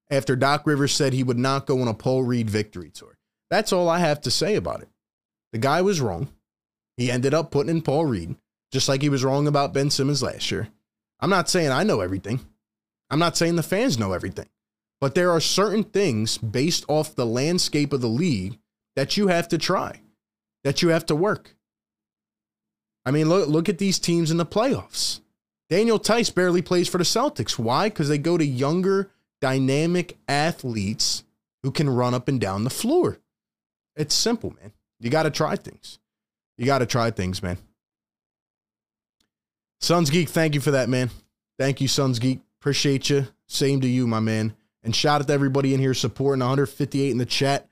after 0.09 0.35
Doc 0.35 0.65
Rivers 0.65 0.91
said 0.91 1.13
he 1.13 1.21
would 1.21 1.37
not 1.37 1.67
go 1.67 1.79
on 1.81 1.87
a 1.87 1.93
Paul 1.93 2.23
Reed 2.23 2.49
victory 2.49 2.89
tour. 2.89 3.19
That's 3.51 3.71
all 3.71 3.89
I 3.89 3.99
have 3.99 4.21
to 4.21 4.31
say 4.31 4.55
about 4.55 4.81
it. 4.81 4.89
The 5.51 5.59
guy 5.59 5.83
was 5.83 6.01
wrong. 6.01 6.29
He 6.95 7.11
ended 7.11 7.35
up 7.35 7.51
putting 7.51 7.69
in 7.69 7.83
Paul 7.83 8.05
Reed, 8.05 8.37
just 8.71 8.89
like 8.89 9.03
he 9.03 9.09
was 9.09 9.23
wrong 9.23 9.47
about 9.47 9.75
Ben 9.75 9.91
Simmons 9.91 10.23
last 10.23 10.49
year. 10.49 10.69
I'm 11.19 11.29
not 11.29 11.47
saying 11.47 11.69
I 11.69 11.83
know 11.83 12.01
everything. 12.01 12.39
I'm 13.11 13.19
not 13.19 13.37
saying 13.37 13.55
the 13.55 13.61
fans 13.61 13.99
know 13.99 14.13
everything. 14.13 14.49
But 14.99 15.13
there 15.13 15.29
are 15.29 15.39
certain 15.39 15.83
things 15.83 16.39
based 16.39 16.85
off 16.87 17.13
the 17.13 17.27
landscape 17.27 17.93
of 17.93 18.01
the 18.01 18.09
league 18.09 18.57
that 18.95 19.15
you 19.15 19.27
have 19.27 19.47
to 19.49 19.59
try, 19.59 20.01
that 20.63 20.81
you 20.81 20.89
have 20.89 21.05
to 21.05 21.15
work. 21.15 21.53
I 23.07 23.11
mean, 23.11 23.29
look, 23.29 23.47
look 23.47 23.69
at 23.69 23.77
these 23.77 23.99
teams 23.99 24.31
in 24.31 24.37
the 24.37 24.45
playoffs. 24.45 25.21
Daniel 25.69 25.97
Theis 25.97 26.29
barely 26.29 26.61
plays 26.61 26.89
for 26.89 26.97
the 26.97 27.05
Celtics. 27.05 27.57
Why? 27.57 27.87
Because 27.87 28.09
they 28.09 28.17
go 28.17 28.37
to 28.37 28.45
younger, 28.45 29.11
dynamic 29.39 30.17
athletes 30.27 31.23
who 31.63 31.71
can 31.71 31.89
run 31.89 32.13
up 32.13 32.27
and 32.27 32.37
down 32.37 32.65
the 32.65 32.69
floor. 32.69 33.17
It's 33.95 34.13
simple, 34.13 34.53
man. 34.61 34.73
You 34.99 35.09
got 35.09 35.23
to 35.23 35.31
try 35.31 35.55
things. 35.55 35.99
You 36.57 36.65
got 36.65 36.79
to 36.79 36.85
try 36.85 37.09
things, 37.11 37.41
man. 37.41 37.57
Suns 39.79 40.09
Geek, 40.09 40.27
thank 40.27 40.53
you 40.53 40.59
for 40.59 40.71
that, 40.71 40.89
man. 40.89 41.09
Thank 41.57 41.79
you, 41.79 41.87
Suns 41.87 42.19
Geek. 42.19 42.41
Appreciate 42.59 43.09
you. 43.09 43.27
Same 43.47 43.79
to 43.79 43.87
you, 43.87 44.05
my 44.05 44.19
man. 44.19 44.53
And 44.83 44.93
shout 44.93 45.21
out 45.21 45.27
to 45.27 45.33
everybody 45.33 45.73
in 45.73 45.79
here 45.79 45.93
supporting 45.93 46.41
158 46.41 47.09
in 47.09 47.19
the 47.19 47.25
chat, 47.25 47.69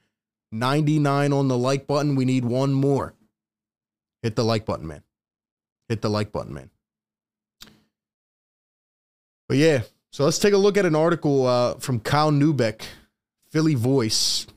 99 0.53 1.33
on 1.33 1.49
the 1.49 1.57
like 1.57 1.87
button. 1.87 2.15
We 2.15 2.23
need 2.23 2.45
one 2.45 2.71
more. 2.71 3.13
Hit 4.23 4.37
the 4.37 4.45
like 4.45 4.65
button, 4.65 4.87
man. 4.87 5.01
Hit 5.89 6.01
the 6.01 6.09
like 6.09 6.31
button, 6.31 6.53
man. 6.53 6.69
But 9.47 9.57
yeah, 9.57 9.83
so 10.11 10.23
let's 10.23 10.39
take 10.39 10.53
a 10.53 10.57
look 10.57 10.77
at 10.77 10.85
an 10.85 10.95
article 10.95 11.45
uh, 11.45 11.75
from 11.75 11.99
Kyle 11.99 12.31
Neubeck, 12.31 12.81
Philly 13.51 13.75
Voice. 13.75 14.47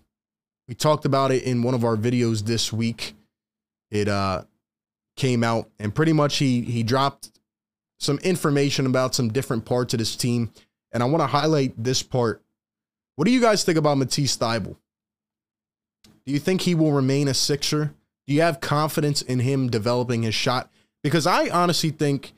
We 0.67 0.75
talked 0.75 1.05
about 1.05 1.31
it 1.31 1.43
in 1.43 1.63
one 1.63 1.75
of 1.75 1.85
our 1.85 1.97
videos 1.97 2.45
this 2.45 2.73
week. 2.73 3.15
It 3.91 4.09
uh, 4.09 4.45
came 5.17 5.43
out, 5.45 5.71
and 5.79 5.95
pretty 5.95 6.13
much 6.13 6.39
he 6.39 6.63
he 6.63 6.83
dropped 6.83 7.31
some 7.99 8.19
information 8.19 8.87
about 8.87 9.15
some 9.15 9.29
different 9.31 9.65
parts 9.65 9.93
of 9.95 9.99
this 9.99 10.17
team. 10.17 10.51
And 10.93 11.03
I 11.03 11.07
want 11.07 11.23
to 11.23 11.27
highlight 11.27 11.75
this 11.77 12.03
part. 12.03 12.43
What 13.17 13.27
do 13.27 13.31
you 13.31 13.41
guys 13.41 13.65
think 13.65 13.77
about 13.77 13.99
Matisse 13.99 14.37
Thybulle? 14.37 14.77
Do 16.25 16.33
you 16.33 16.39
think 16.39 16.63
he 16.63 16.75
will 16.75 16.93
remain 16.93 17.29
a 17.29 17.35
Sixer? 17.35 17.95
Do 18.27 18.35
you 18.35 18.43
have 18.43 18.61
confidence 18.61 19.23
in 19.23 19.41
him 19.41 19.69
developing 19.69 20.23
his 20.23 20.35
shot? 20.35 20.71
Because 21.03 21.27
I 21.27 21.49
honestly 21.49 21.91
think 21.91 22.35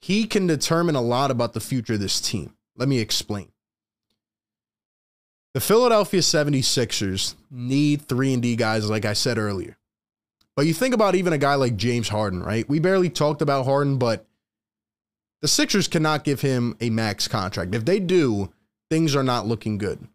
he 0.00 0.26
can 0.26 0.46
determine 0.46 0.96
a 0.96 1.00
lot 1.00 1.30
about 1.30 1.52
the 1.52 1.60
future 1.60 1.94
of 1.94 2.00
this 2.00 2.20
team. 2.20 2.54
Let 2.76 2.88
me 2.88 2.98
explain. 2.98 3.48
The 5.54 5.60
Philadelphia 5.60 6.20
76ers 6.20 7.36
need 7.50 8.02
3 8.02 8.34
and 8.34 8.42
D 8.42 8.56
guys 8.56 8.90
like 8.90 9.04
I 9.04 9.12
said 9.12 9.38
earlier. 9.38 9.76
But 10.56 10.66
you 10.66 10.74
think 10.74 10.94
about 10.94 11.14
even 11.14 11.32
a 11.32 11.38
guy 11.38 11.54
like 11.54 11.76
James 11.76 12.08
Harden, 12.08 12.42
right? 12.42 12.68
We 12.68 12.80
barely 12.80 13.08
talked 13.08 13.40
about 13.40 13.64
Harden, 13.64 13.98
but 13.98 14.26
the 15.42 15.48
Sixers 15.48 15.88
cannot 15.88 16.24
give 16.24 16.40
him 16.40 16.76
a 16.80 16.90
max 16.90 17.28
contract. 17.28 17.74
If 17.74 17.84
they 17.84 18.00
do, 18.00 18.52
things 18.90 19.14
are 19.14 19.22
not 19.22 19.46
looking 19.46 19.78
good. 19.78 20.08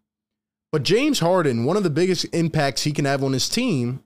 But 0.72 0.82
James 0.82 1.20
Harden, 1.20 1.64
one 1.64 1.76
of 1.76 1.84
the 1.84 1.90
biggest 1.90 2.26
impacts 2.32 2.82
he 2.82 2.92
can 2.92 3.06
have 3.06 3.24
on 3.24 3.32
his 3.32 3.48
team 3.48 4.02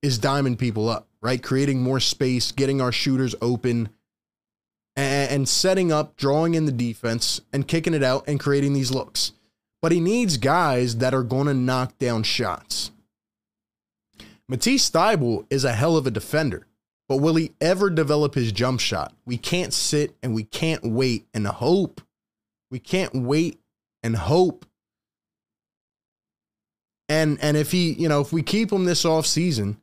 is 0.00 0.18
diming 0.18 0.56
people 0.56 0.88
up, 0.88 1.07
right? 1.22 1.42
Creating 1.42 1.80
more 1.80 2.00
space, 2.00 2.52
getting 2.52 2.80
our 2.80 2.92
shooters 2.92 3.34
open, 3.40 3.88
and 4.96 5.48
setting 5.48 5.92
up, 5.92 6.16
drawing 6.16 6.54
in 6.54 6.66
the 6.66 6.72
defense, 6.72 7.40
and 7.52 7.68
kicking 7.68 7.94
it 7.94 8.02
out 8.02 8.24
and 8.26 8.40
creating 8.40 8.72
these 8.72 8.90
looks. 8.90 9.32
But 9.80 9.92
he 9.92 10.00
needs 10.00 10.36
guys 10.38 10.96
that 10.96 11.14
are 11.14 11.22
going 11.22 11.46
to 11.46 11.54
knock 11.54 11.98
down 11.98 12.24
shots. 12.24 12.90
Matisse 14.48 14.90
Thybulle 14.90 15.46
is 15.50 15.64
a 15.64 15.72
hell 15.72 15.96
of 15.96 16.06
a 16.06 16.10
defender, 16.10 16.66
but 17.08 17.18
will 17.18 17.36
he 17.36 17.52
ever 17.60 17.90
develop 17.90 18.34
his 18.34 18.50
jump 18.50 18.80
shot? 18.80 19.14
We 19.24 19.36
can't 19.36 19.72
sit 19.72 20.16
and 20.22 20.34
we 20.34 20.42
can't 20.42 20.84
wait 20.84 21.26
and 21.32 21.46
hope. 21.46 22.00
We 22.70 22.78
can't 22.78 23.14
wait 23.14 23.60
and 24.02 24.16
hope. 24.16 24.64
And 27.08 27.38
and 27.40 27.56
if 27.56 27.70
he, 27.72 27.92
you 27.92 28.08
know, 28.08 28.20
if 28.20 28.32
we 28.32 28.42
keep 28.42 28.72
him 28.72 28.84
this 28.84 29.04
off 29.04 29.26
season, 29.26 29.80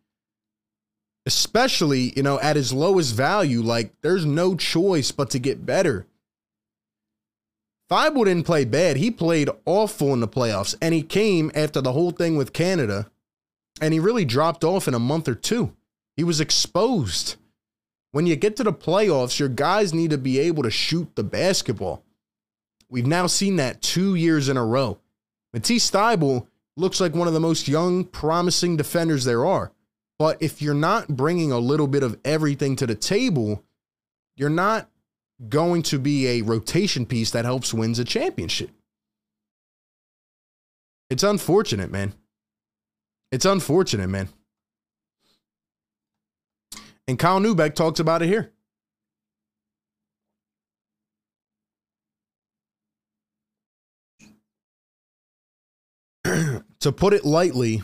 especially, 1.25 2.13
you 2.15 2.23
know, 2.23 2.39
at 2.39 2.55
his 2.55 2.71
lowest 2.71 3.15
value, 3.15 3.61
like 3.61 3.93
there's 4.01 4.25
no 4.25 4.55
choice 4.55 5.11
but 5.11 5.29
to 5.31 5.39
get 5.39 5.65
better. 5.65 6.05
Thybulle 7.89 8.25
didn't 8.25 8.45
play 8.45 8.65
bad. 8.65 8.97
He 8.97 9.11
played 9.11 9.49
awful 9.65 10.13
in 10.13 10.19
the 10.19 10.27
playoffs, 10.27 10.75
and 10.81 10.93
he 10.93 11.03
came 11.03 11.51
after 11.53 11.81
the 11.81 11.93
whole 11.93 12.11
thing 12.11 12.35
with 12.35 12.53
Canada, 12.53 13.11
and 13.79 13.93
he 13.93 13.99
really 13.99 14.25
dropped 14.25 14.63
off 14.63 14.87
in 14.87 14.93
a 14.93 14.99
month 14.99 15.27
or 15.27 15.35
two. 15.35 15.75
He 16.15 16.23
was 16.23 16.39
exposed. 16.39 17.35
When 18.11 18.25
you 18.25 18.35
get 18.35 18.55
to 18.57 18.63
the 18.63 18.73
playoffs, 18.73 19.39
your 19.39 19.49
guys 19.49 19.93
need 19.93 20.11
to 20.11 20.17
be 20.17 20.39
able 20.39 20.63
to 20.63 20.71
shoot 20.71 21.15
the 21.15 21.23
basketball. 21.23 22.03
We've 22.89 23.05
now 23.05 23.27
seen 23.27 23.57
that 23.57 23.81
two 23.81 24.15
years 24.15 24.47
in 24.47 24.57
a 24.57 24.65
row. 24.65 24.99
Matisse 25.53 25.91
Thybulle 25.91 26.47
looks 26.77 26.99
like 26.99 27.13
one 27.13 27.27
of 27.27 27.33
the 27.33 27.39
most 27.39 27.67
young, 27.67 28.03
promising 28.05 28.77
defenders 28.77 29.25
there 29.25 29.45
are. 29.45 29.71
But 30.17 30.41
if 30.41 30.61
you're 30.61 30.73
not 30.73 31.09
bringing 31.09 31.51
a 31.51 31.59
little 31.59 31.87
bit 31.87 32.03
of 32.03 32.17
everything 32.23 32.75
to 32.77 32.87
the 32.87 32.95
table, 32.95 33.63
you're 34.35 34.49
not 34.49 34.89
going 35.49 35.81
to 35.83 35.99
be 35.99 36.27
a 36.27 36.41
rotation 36.41 37.05
piece 37.05 37.31
that 37.31 37.45
helps 37.45 37.73
wins 37.73 37.99
a 37.99 38.05
championship. 38.05 38.71
It's 41.09 41.23
unfortunate, 41.23 41.91
man. 41.91 42.13
It's 43.31 43.45
unfortunate, 43.45 44.07
man. 44.07 44.29
And 47.07 47.19
Kyle 47.19 47.39
Neubeck 47.39 47.75
talks 47.75 47.99
about 47.99 48.21
it 48.21 48.27
here. 48.27 48.51
to 56.79 56.91
put 56.91 57.13
it 57.13 57.23
lightly, 57.25 57.83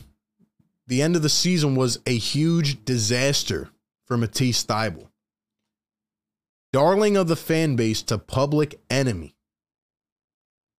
the 0.91 1.01
end 1.01 1.15
of 1.15 1.21
the 1.21 1.29
season 1.29 1.73
was 1.73 1.99
a 2.05 2.17
huge 2.17 2.83
disaster 2.83 3.69
for 4.03 4.17
Matisse 4.17 4.65
Thybulle. 4.65 5.07
Darling 6.73 7.15
of 7.15 7.29
the 7.29 7.37
fan 7.37 7.77
base 7.77 8.01
to 8.01 8.17
public 8.17 8.77
enemy. 8.89 9.33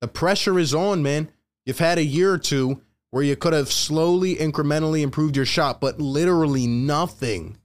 The 0.03 0.09
pressure 0.09 0.59
is 0.59 0.75
on, 0.75 1.03
man. 1.03 1.31
You've 1.65 1.79
had 1.79 1.97
a 1.97 2.05
year 2.05 2.31
or 2.31 2.37
two 2.37 2.83
where 3.09 3.23
you 3.23 3.37
could 3.37 3.55
have 3.55 3.73
slowly, 3.73 4.37
incrementally 4.37 5.01
improved 5.01 5.35
your 5.35 5.47
shot, 5.47 5.81
but 5.81 5.99
literally 5.99 6.67
nothing. 6.67 7.57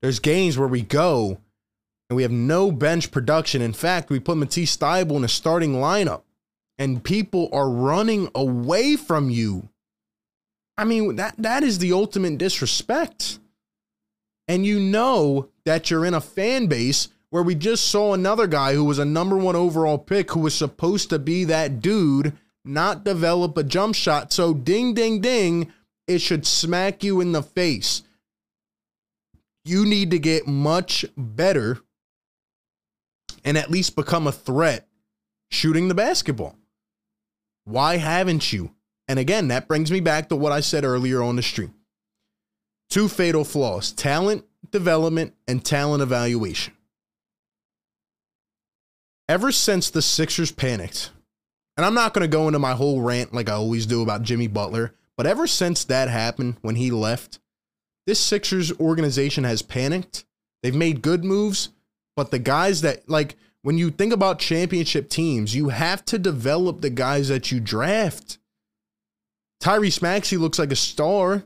There's 0.00 0.20
games 0.20 0.56
where 0.56 0.68
we 0.68 0.80
go 0.80 1.38
and 2.08 2.16
we 2.16 2.22
have 2.22 2.32
no 2.32 2.72
bench 2.72 3.10
production. 3.10 3.60
In 3.60 3.74
fact, 3.74 4.08
we 4.08 4.20
put 4.20 4.38
Matisse 4.38 4.74
Thybulle 4.78 5.18
in 5.18 5.24
a 5.24 5.28
starting 5.28 5.74
lineup 5.74 6.22
and 6.78 7.04
people 7.04 7.50
are 7.52 7.68
running 7.68 8.30
away 8.34 8.96
from 8.96 9.28
you 9.28 9.68
I 10.78 10.84
mean, 10.84 11.16
that 11.16 11.34
that 11.38 11.64
is 11.64 11.78
the 11.78 11.92
ultimate 11.92 12.38
disrespect. 12.38 13.40
And 14.46 14.64
you 14.64 14.78
know 14.78 15.48
that 15.66 15.90
you're 15.90 16.06
in 16.06 16.14
a 16.14 16.20
fan 16.20 16.68
base 16.68 17.08
where 17.30 17.42
we 17.42 17.54
just 17.54 17.88
saw 17.88 18.14
another 18.14 18.46
guy 18.46 18.74
who 18.74 18.84
was 18.84 18.98
a 18.98 19.04
number 19.04 19.36
one 19.36 19.56
overall 19.56 19.98
pick 19.98 20.30
who 20.30 20.40
was 20.40 20.54
supposed 20.54 21.10
to 21.10 21.18
be 21.18 21.44
that 21.44 21.80
dude 21.80 22.32
not 22.64 23.04
develop 23.04 23.58
a 23.58 23.64
jump 23.64 23.94
shot. 23.94 24.32
So, 24.32 24.54
ding, 24.54 24.94
ding, 24.94 25.20
ding, 25.20 25.72
it 26.06 26.20
should 26.20 26.46
smack 26.46 27.02
you 27.02 27.20
in 27.20 27.32
the 27.32 27.42
face. 27.42 28.02
You 29.64 29.84
need 29.84 30.12
to 30.12 30.18
get 30.18 30.46
much 30.46 31.04
better 31.16 31.80
and 33.44 33.58
at 33.58 33.70
least 33.70 33.96
become 33.96 34.26
a 34.26 34.32
threat 34.32 34.86
shooting 35.50 35.88
the 35.88 35.94
basketball. 35.94 36.56
Why 37.64 37.96
haven't 37.96 38.52
you? 38.52 38.74
And 39.08 39.18
again, 39.18 39.48
that 39.48 39.66
brings 39.66 39.90
me 39.90 40.00
back 40.00 40.28
to 40.28 40.36
what 40.36 40.52
I 40.52 40.60
said 40.60 40.84
earlier 40.84 41.22
on 41.22 41.36
the 41.36 41.42
stream. 41.42 41.74
Two 42.90 43.08
fatal 43.08 43.44
flaws 43.44 43.90
talent 43.92 44.44
development 44.70 45.34
and 45.46 45.64
talent 45.64 46.02
evaluation. 46.02 46.74
Ever 49.28 49.50
since 49.52 49.90
the 49.90 50.02
Sixers 50.02 50.52
panicked, 50.52 51.10
and 51.76 51.84
I'm 51.84 51.94
not 51.94 52.14
going 52.14 52.22
to 52.22 52.28
go 52.28 52.46
into 52.48 52.58
my 52.58 52.72
whole 52.72 53.02
rant 53.02 53.32
like 53.32 53.48
I 53.48 53.54
always 53.54 53.86
do 53.86 54.02
about 54.02 54.22
Jimmy 54.22 54.46
Butler, 54.46 54.94
but 55.16 55.26
ever 55.26 55.46
since 55.46 55.84
that 55.84 56.08
happened 56.08 56.56
when 56.60 56.76
he 56.76 56.90
left, 56.90 57.38
this 58.06 58.20
Sixers 58.20 58.72
organization 58.80 59.44
has 59.44 59.60
panicked. 59.62 60.24
They've 60.62 60.74
made 60.74 61.02
good 61.02 61.24
moves, 61.24 61.68
but 62.16 62.30
the 62.30 62.38
guys 62.38 62.80
that, 62.80 63.08
like, 63.08 63.36
when 63.62 63.76
you 63.76 63.90
think 63.90 64.12
about 64.12 64.38
championship 64.38 65.10
teams, 65.10 65.54
you 65.54 65.68
have 65.68 66.04
to 66.06 66.18
develop 66.18 66.80
the 66.80 66.90
guys 66.90 67.28
that 67.28 67.52
you 67.52 67.60
draft. 67.60 68.38
Tyrese 69.60 70.02
Maxey 70.02 70.36
looks 70.36 70.58
like 70.58 70.72
a 70.72 70.76
star, 70.76 71.44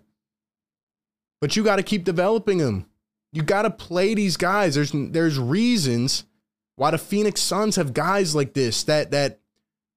but 1.40 1.56
you 1.56 1.64
got 1.64 1.76
to 1.76 1.82
keep 1.82 2.04
developing 2.04 2.58
him. 2.58 2.86
You 3.32 3.42
got 3.42 3.62
to 3.62 3.70
play 3.70 4.14
these 4.14 4.36
guys. 4.36 4.74
There's 4.74 4.92
there's 4.92 5.38
reasons 5.38 6.24
why 6.76 6.90
the 6.90 6.98
Phoenix 6.98 7.40
Suns 7.40 7.76
have 7.76 7.94
guys 7.94 8.34
like 8.34 8.52
this 8.52 8.84
that 8.84 9.10
that 9.12 9.40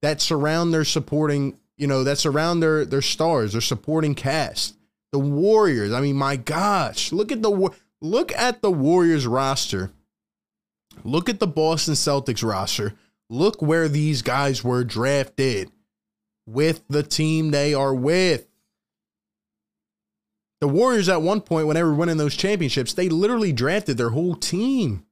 that 0.01 0.21
surround 0.21 0.73
their 0.73 0.85
supporting, 0.85 1.57
you 1.77 1.87
know, 1.87 2.03
that 2.05 2.17
surround 2.17 2.63
their 2.63 2.85
their 2.85 3.01
stars, 3.01 3.51
their 3.51 3.61
supporting 3.61 4.15
cast. 4.15 4.77
The 5.11 5.19
Warriors. 5.19 5.93
I 5.93 6.01
mean, 6.01 6.15
my 6.15 6.35
gosh, 6.35 7.11
look 7.11 7.31
at 7.31 7.41
the 7.41 7.73
look 8.01 8.31
at 8.33 8.61
the 8.61 8.71
Warriors 8.71 9.27
roster. 9.27 9.91
Look 11.03 11.27
at 11.27 11.39
the 11.39 11.47
Boston 11.47 11.93
Celtics 11.93 12.47
roster. 12.47 12.93
Look 13.29 13.61
where 13.61 13.89
these 13.89 14.21
guys 14.21 14.63
were 14.63 14.83
drafted 14.83 15.71
with 16.45 16.83
the 16.89 17.03
team 17.03 17.51
they 17.51 17.73
are 17.73 17.93
with. 17.93 18.47
The 20.61 20.67
Warriors, 20.67 21.09
at 21.09 21.21
one 21.21 21.41
point, 21.41 21.67
when 21.67 21.75
they 21.75 21.83
were 21.83 21.93
winning 21.93 22.17
those 22.17 22.35
championships, 22.35 22.93
they 22.93 23.09
literally 23.09 23.51
drafted 23.51 23.97
their 23.97 24.09
whole 24.09 24.35
team. 24.35 25.05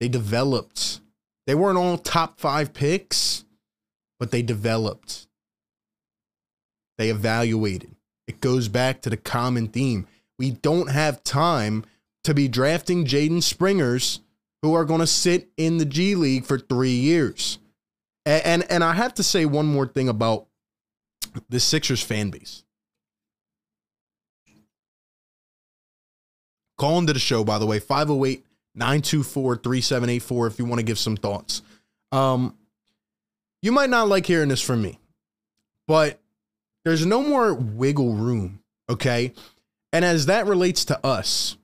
They 0.00 0.08
developed. 0.08 1.00
They 1.46 1.54
weren't 1.54 1.78
all 1.78 1.98
top 1.98 2.40
five 2.40 2.72
picks, 2.72 3.44
but 4.18 4.30
they 4.30 4.42
developed. 4.42 5.26
They 6.98 7.10
evaluated. 7.10 7.94
It 8.26 8.40
goes 8.40 8.68
back 8.68 9.02
to 9.02 9.10
the 9.10 9.16
common 9.16 9.68
theme. 9.68 10.06
We 10.38 10.50
don't 10.50 10.90
have 10.90 11.24
time 11.24 11.84
to 12.24 12.34
be 12.34 12.48
drafting 12.48 13.04
Jaden 13.04 13.42
Springers 13.42 14.20
who 14.62 14.74
are 14.74 14.84
going 14.84 15.00
to 15.00 15.06
sit 15.06 15.48
in 15.56 15.78
the 15.78 15.84
G 15.84 16.14
League 16.14 16.44
for 16.44 16.58
three 16.58 16.94
years. 16.94 17.58
And, 18.26 18.44
and, 18.44 18.70
and 18.70 18.84
I 18.84 18.92
have 18.92 19.14
to 19.14 19.22
say 19.22 19.44
one 19.44 19.66
more 19.66 19.86
thing 19.86 20.08
about 20.08 20.46
the 21.48 21.60
Sixers 21.60 22.02
fan 22.02 22.30
base. 22.30 22.64
Call 26.78 26.98
into 26.98 27.12
the 27.12 27.18
show, 27.18 27.44
by 27.44 27.58
the 27.58 27.66
way, 27.66 27.78
508 27.78 28.44
924 28.74 29.56
3784 29.56 30.46
if 30.46 30.58
you 30.58 30.64
want 30.64 30.78
to 30.78 30.84
give 30.84 30.98
some 30.98 31.16
thoughts. 31.16 31.62
Um, 32.12 32.56
you 33.62 33.72
might 33.72 33.90
not 33.90 34.08
like 34.08 34.26
hearing 34.26 34.48
this 34.48 34.62
from 34.62 34.80
me, 34.80 34.98
but 35.86 36.18
there's 36.84 37.04
no 37.04 37.22
more 37.22 37.52
wiggle 37.52 38.14
room, 38.14 38.60
okay? 38.88 39.34
And 39.92 40.04
as 40.04 40.26
that 40.26 40.46
relates 40.46 40.86
to 40.86 41.06
us, 41.06 41.56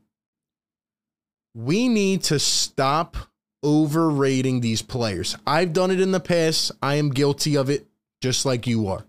we 1.54 1.88
need 1.88 2.24
to 2.24 2.38
stop 2.38 3.16
overrating 3.64 4.60
these 4.60 4.82
players. 4.82 5.36
I've 5.46 5.72
done 5.72 5.90
it 5.90 6.00
in 6.00 6.12
the 6.12 6.20
past. 6.20 6.72
I 6.82 6.96
am 6.96 7.10
guilty 7.10 7.56
of 7.56 7.70
it, 7.70 7.86
just 8.20 8.46
like 8.46 8.66
you 8.66 8.88
are. 8.88 9.04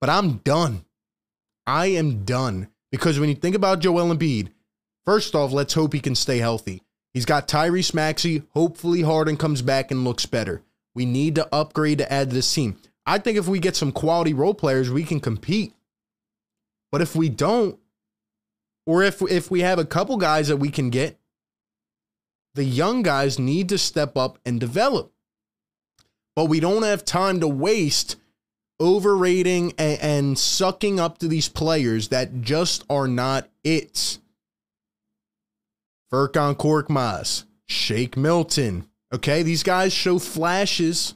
But 0.00 0.10
I'm 0.10 0.38
done. 0.38 0.84
I 1.66 1.86
am 1.86 2.24
done. 2.24 2.68
Because 2.90 3.18
when 3.18 3.28
you 3.28 3.34
think 3.34 3.56
about 3.56 3.80
Joel 3.80 4.14
Embiid, 4.14 4.48
first 5.04 5.34
off, 5.34 5.52
let's 5.52 5.74
hope 5.74 5.92
he 5.92 6.00
can 6.00 6.14
stay 6.14 6.38
healthy. 6.38 6.82
He's 7.12 7.24
got 7.24 7.48
Tyrese 7.48 7.94
Maxey. 7.94 8.42
Hopefully, 8.50 9.02
Harden 9.02 9.36
comes 9.36 9.62
back 9.62 9.90
and 9.90 10.04
looks 10.04 10.26
better. 10.26 10.62
We 10.94 11.06
need 11.06 11.36
to 11.36 11.52
upgrade 11.54 11.98
to 11.98 12.12
add 12.12 12.30
to 12.30 12.34
this 12.34 12.52
team. 12.52 12.76
I 13.06 13.18
think 13.18 13.38
if 13.38 13.48
we 13.48 13.58
get 13.58 13.76
some 13.76 13.92
quality 13.92 14.34
role 14.34 14.54
players, 14.54 14.90
we 14.90 15.04
can 15.04 15.20
compete. 15.20 15.74
But 16.90 17.02
if 17.02 17.16
we 17.16 17.28
don't, 17.28 17.78
or 18.86 19.02
if 19.02 19.22
if 19.22 19.50
we 19.50 19.60
have 19.60 19.78
a 19.78 19.84
couple 19.84 20.16
guys 20.16 20.48
that 20.48 20.58
we 20.58 20.70
can 20.70 20.90
get, 20.90 21.18
the 22.54 22.64
young 22.64 23.02
guys 23.02 23.38
need 23.38 23.68
to 23.68 23.78
step 23.78 24.16
up 24.16 24.38
and 24.44 24.60
develop. 24.60 25.12
But 26.36 26.46
we 26.46 26.60
don't 26.60 26.82
have 26.82 27.04
time 27.04 27.40
to 27.40 27.48
waste 27.48 28.16
overrating 28.80 29.72
and, 29.78 30.00
and 30.00 30.38
sucking 30.38 30.98
up 30.98 31.18
to 31.18 31.28
these 31.28 31.48
players 31.48 32.08
that 32.08 32.42
just 32.42 32.84
are 32.90 33.08
not 33.08 33.48
it. 33.62 34.18
Furkan 36.12 36.56
Korkmaz, 36.56 37.44
Shake 37.66 38.16
Milton. 38.16 38.88
Okay, 39.12 39.42
these 39.42 39.62
guys 39.62 39.92
show 39.92 40.18
flashes. 40.18 41.14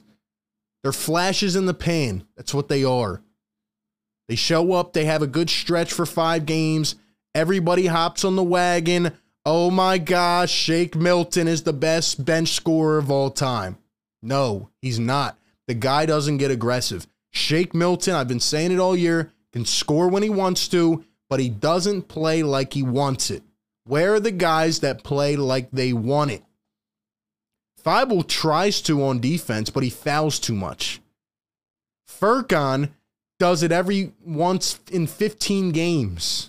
They're 0.83 0.91
flashes 0.91 1.55
in 1.55 1.65
the 1.65 1.73
pan. 1.73 2.25
That's 2.37 2.53
what 2.53 2.69
they 2.69 2.83
are. 2.83 3.21
They 4.29 4.35
show 4.35 4.73
up, 4.73 4.93
they 4.93 5.05
have 5.05 5.21
a 5.21 5.27
good 5.27 5.49
stretch 5.49 5.91
for 5.91 6.05
five 6.05 6.45
games. 6.45 6.95
Everybody 7.33 7.87
hops 7.87 8.23
on 8.23 8.35
the 8.35 8.43
wagon. 8.43 9.11
Oh 9.45 9.71
my 9.71 9.97
gosh, 9.97 10.51
Shake 10.51 10.95
Milton 10.95 11.47
is 11.47 11.63
the 11.63 11.73
best 11.73 12.25
bench 12.25 12.49
scorer 12.49 12.97
of 12.97 13.09
all 13.09 13.31
time. 13.31 13.77
No, 14.21 14.69
he's 14.81 14.99
not. 14.99 15.37
The 15.67 15.73
guy 15.73 16.05
doesn't 16.05 16.37
get 16.37 16.51
aggressive. 16.51 17.07
Shake 17.31 17.73
Milton, 17.73 18.15
I've 18.15 18.27
been 18.27 18.39
saying 18.39 18.71
it 18.71 18.79
all 18.79 18.95
year, 18.95 19.31
can 19.53 19.65
score 19.65 20.09
when 20.09 20.23
he 20.23 20.29
wants 20.29 20.67
to, 20.69 21.05
but 21.29 21.39
he 21.39 21.49
doesn't 21.49 22.07
play 22.07 22.43
like 22.43 22.73
he 22.73 22.83
wants 22.83 23.31
it. 23.31 23.43
Where 23.85 24.15
are 24.15 24.19
the 24.19 24.31
guys 24.31 24.81
that 24.81 25.03
play 25.03 25.35
like 25.35 25.71
they 25.71 25.93
want 25.93 26.31
it? 26.31 26.43
Thybulle 27.83 28.27
tries 28.27 28.81
to 28.81 29.03
on 29.03 29.19
defense, 29.19 29.69
but 29.69 29.83
he 29.83 29.89
fouls 29.89 30.37
too 30.37 30.53
much. 30.53 30.99
Furkan 32.07 32.89
does 33.39 33.63
it 33.63 33.71
every 33.71 34.11
once 34.23 34.79
in 34.91 35.07
15 35.07 35.71
games. 35.71 36.48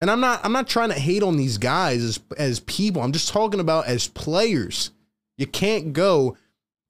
And 0.00 0.10
I'm 0.10 0.20
not 0.20 0.44
I'm 0.44 0.52
not 0.52 0.68
trying 0.68 0.90
to 0.90 0.98
hate 0.98 1.22
on 1.22 1.36
these 1.36 1.58
guys 1.58 2.02
as 2.02 2.20
as 2.36 2.60
people. 2.60 3.02
I'm 3.02 3.12
just 3.12 3.28
talking 3.28 3.60
about 3.60 3.86
as 3.86 4.08
players. 4.08 4.90
You 5.38 5.46
can't 5.46 5.92
go 5.92 6.36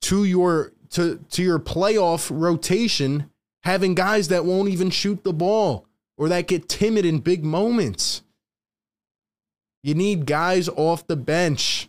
to 0.02 0.24
your 0.24 0.72
to 0.90 1.24
to 1.30 1.42
your 1.42 1.58
playoff 1.58 2.30
rotation 2.32 3.30
having 3.62 3.94
guys 3.94 4.28
that 4.28 4.44
won't 4.44 4.68
even 4.68 4.90
shoot 4.90 5.24
the 5.24 5.32
ball 5.32 5.86
or 6.16 6.28
that 6.28 6.46
get 6.46 6.68
timid 6.68 7.04
in 7.04 7.18
big 7.18 7.44
moments. 7.44 8.22
You 9.82 9.94
need 9.94 10.26
guys 10.26 10.68
off 10.68 11.06
the 11.06 11.16
bench. 11.16 11.88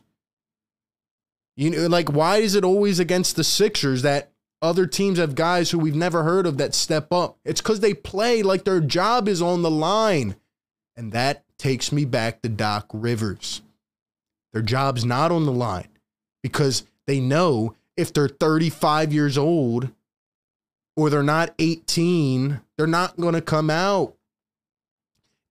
You 1.55 1.69
know, 1.69 1.87
like 1.87 2.11
why 2.11 2.37
is 2.37 2.55
it 2.55 2.63
always 2.65 2.99
against 2.99 3.35
the 3.35 3.43
Sixers 3.43 4.01
that 4.01 4.31
other 4.61 4.85
teams 4.85 5.19
have 5.19 5.35
guys 5.35 5.71
who 5.71 5.79
we've 5.79 5.95
never 5.95 6.23
heard 6.23 6.45
of 6.45 6.57
that 6.57 6.75
step 6.75 7.13
up? 7.13 7.37
It's 7.45 7.61
because 7.61 7.79
they 7.79 7.93
play 7.93 8.41
like 8.41 8.65
their 8.65 8.81
job 8.81 9.27
is 9.27 9.41
on 9.41 9.61
the 9.61 9.71
line. 9.71 10.35
And 10.97 11.11
that 11.11 11.43
takes 11.57 11.91
me 11.91 12.05
back 12.05 12.41
to 12.41 12.49
Doc 12.49 12.87
Rivers. 12.93 13.61
Their 14.53 14.61
job's 14.61 15.03
not 15.03 15.31
on 15.31 15.45
the 15.45 15.51
line 15.51 15.89
because 16.41 16.83
they 17.07 17.19
know 17.19 17.75
if 17.97 18.13
they're 18.13 18.27
35 18.27 19.11
years 19.11 19.37
old 19.37 19.89
or 20.95 21.09
they're 21.09 21.23
not 21.23 21.53
18, 21.59 22.61
they're 22.77 22.87
not 22.87 23.17
going 23.17 23.33
to 23.33 23.41
come 23.41 23.69
out. 23.69 24.15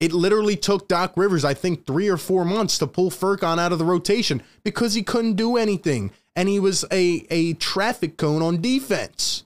It 0.00 0.12
literally 0.12 0.56
took 0.56 0.88
Doc 0.88 1.12
Rivers, 1.16 1.44
I 1.44 1.54
think, 1.54 1.86
three 1.86 2.08
or 2.08 2.16
four 2.16 2.44
months 2.44 2.78
to 2.78 2.86
pull 2.86 3.10
Furkan 3.10 3.58
out 3.58 3.72
of 3.72 3.78
the 3.78 3.84
rotation 3.84 4.42
because 4.62 4.94
he 4.94 5.02
couldn't 5.02 5.34
do 5.34 5.56
anything. 5.56 6.10
And 6.34 6.48
he 6.48 6.58
was 6.58 6.84
a, 6.90 7.26
a 7.30 7.54
traffic 7.54 8.16
cone 8.16 8.42
on 8.42 8.60
defense. 8.60 9.44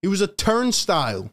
He 0.00 0.08
was 0.08 0.20
a 0.20 0.26
turnstile. 0.26 1.30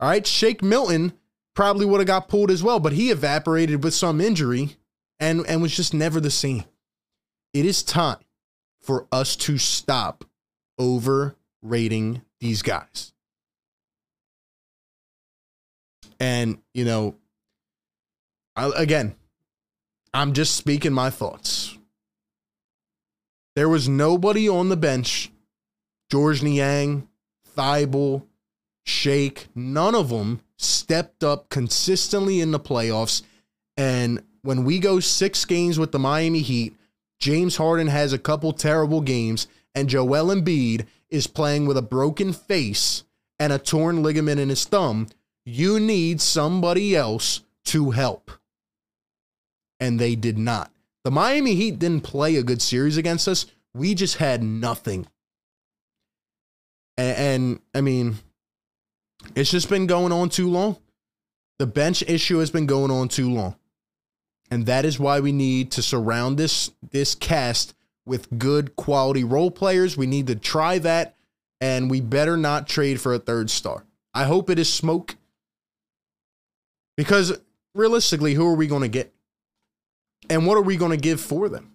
All 0.00 0.08
right, 0.08 0.26
Shake 0.26 0.62
Milton 0.62 1.12
probably 1.54 1.86
would 1.86 2.00
have 2.00 2.06
got 2.06 2.28
pulled 2.28 2.50
as 2.50 2.62
well, 2.62 2.80
but 2.80 2.92
he 2.92 3.10
evaporated 3.10 3.84
with 3.84 3.94
some 3.94 4.20
injury 4.20 4.76
and, 5.20 5.46
and 5.46 5.62
was 5.62 5.74
just 5.74 5.94
never 5.94 6.20
the 6.20 6.30
same. 6.30 6.64
It 7.52 7.66
is 7.66 7.82
time 7.82 8.18
for 8.80 9.06
us 9.12 9.36
to 9.36 9.58
stop 9.58 10.24
overrating 10.78 12.22
these 12.40 12.62
guys. 12.62 13.12
And, 16.18 16.58
you 16.72 16.84
know, 16.84 17.16
I, 18.56 18.70
again, 18.76 19.14
I'm 20.14 20.32
just 20.32 20.56
speaking 20.56 20.92
my 20.92 21.10
thoughts. 21.10 21.76
There 23.54 23.68
was 23.68 23.88
nobody 23.88 24.48
on 24.48 24.68
the 24.68 24.76
bench. 24.76 25.30
George 26.10 26.42
Niang, 26.42 27.08
Thybulle, 27.56 28.26
Shake, 28.84 29.48
none 29.54 29.94
of 29.94 30.08
them 30.08 30.40
stepped 30.62 31.24
up 31.24 31.48
consistently 31.48 32.40
in 32.40 32.50
the 32.50 32.60
playoffs. 32.60 33.22
And 33.76 34.22
when 34.42 34.64
we 34.64 34.78
go 34.78 35.00
six 35.00 35.44
games 35.44 35.78
with 35.78 35.92
the 35.92 35.98
Miami 35.98 36.40
Heat, 36.40 36.76
James 37.20 37.56
Harden 37.56 37.86
has 37.86 38.12
a 38.12 38.18
couple 38.18 38.52
terrible 38.52 39.00
games, 39.00 39.46
and 39.74 39.88
Joel 39.88 40.34
Embiid 40.34 40.86
is 41.08 41.26
playing 41.26 41.66
with 41.66 41.76
a 41.76 41.82
broken 41.82 42.32
face 42.32 43.04
and 43.38 43.52
a 43.52 43.58
torn 43.58 44.02
ligament 44.02 44.40
in 44.40 44.48
his 44.48 44.64
thumb. 44.64 45.08
You 45.44 45.78
need 45.78 46.20
somebody 46.20 46.96
else 46.96 47.42
to 47.66 47.90
help. 47.90 48.30
And 49.78 49.98
they 49.98 50.14
did 50.14 50.38
not. 50.38 50.72
The 51.04 51.10
Miami 51.10 51.54
Heat 51.54 51.78
didn't 51.78 52.02
play 52.02 52.36
a 52.36 52.42
good 52.42 52.62
series 52.62 52.96
against 52.96 53.26
us. 53.26 53.46
We 53.74 53.94
just 53.94 54.16
had 54.16 54.42
nothing. 54.42 55.06
And, 56.96 57.16
and, 57.16 57.60
I 57.74 57.80
mean, 57.80 58.16
it's 59.34 59.50
just 59.50 59.68
been 59.68 59.86
going 59.86 60.12
on 60.12 60.28
too 60.28 60.48
long. 60.48 60.76
The 61.58 61.66
bench 61.66 62.02
issue 62.02 62.38
has 62.38 62.50
been 62.50 62.66
going 62.66 62.90
on 62.90 63.08
too 63.08 63.30
long. 63.30 63.56
And 64.50 64.66
that 64.66 64.84
is 64.84 64.98
why 64.98 65.20
we 65.20 65.32
need 65.32 65.70
to 65.72 65.82
surround 65.82 66.36
this 66.36 66.70
this 66.90 67.14
cast 67.14 67.74
with 68.04 68.38
good 68.38 68.76
quality 68.76 69.24
role 69.24 69.50
players. 69.50 69.96
We 69.96 70.06
need 70.06 70.26
to 70.26 70.34
try 70.34 70.78
that 70.80 71.16
and 71.60 71.90
we 71.90 72.00
better 72.00 72.36
not 72.36 72.68
trade 72.68 73.00
for 73.00 73.14
a 73.14 73.18
third 73.18 73.48
star. 73.48 73.84
I 74.12 74.24
hope 74.24 74.50
it 74.50 74.58
is 74.58 74.70
smoke. 74.70 75.16
Because 76.96 77.38
realistically, 77.74 78.34
who 78.34 78.46
are 78.46 78.56
we 78.56 78.66
going 78.66 78.82
to 78.82 78.88
get? 78.88 79.14
And 80.28 80.46
what 80.46 80.58
are 80.58 80.62
we 80.62 80.76
going 80.76 80.90
to 80.90 80.96
give 80.96 81.20
for 81.20 81.48
them? 81.48 81.72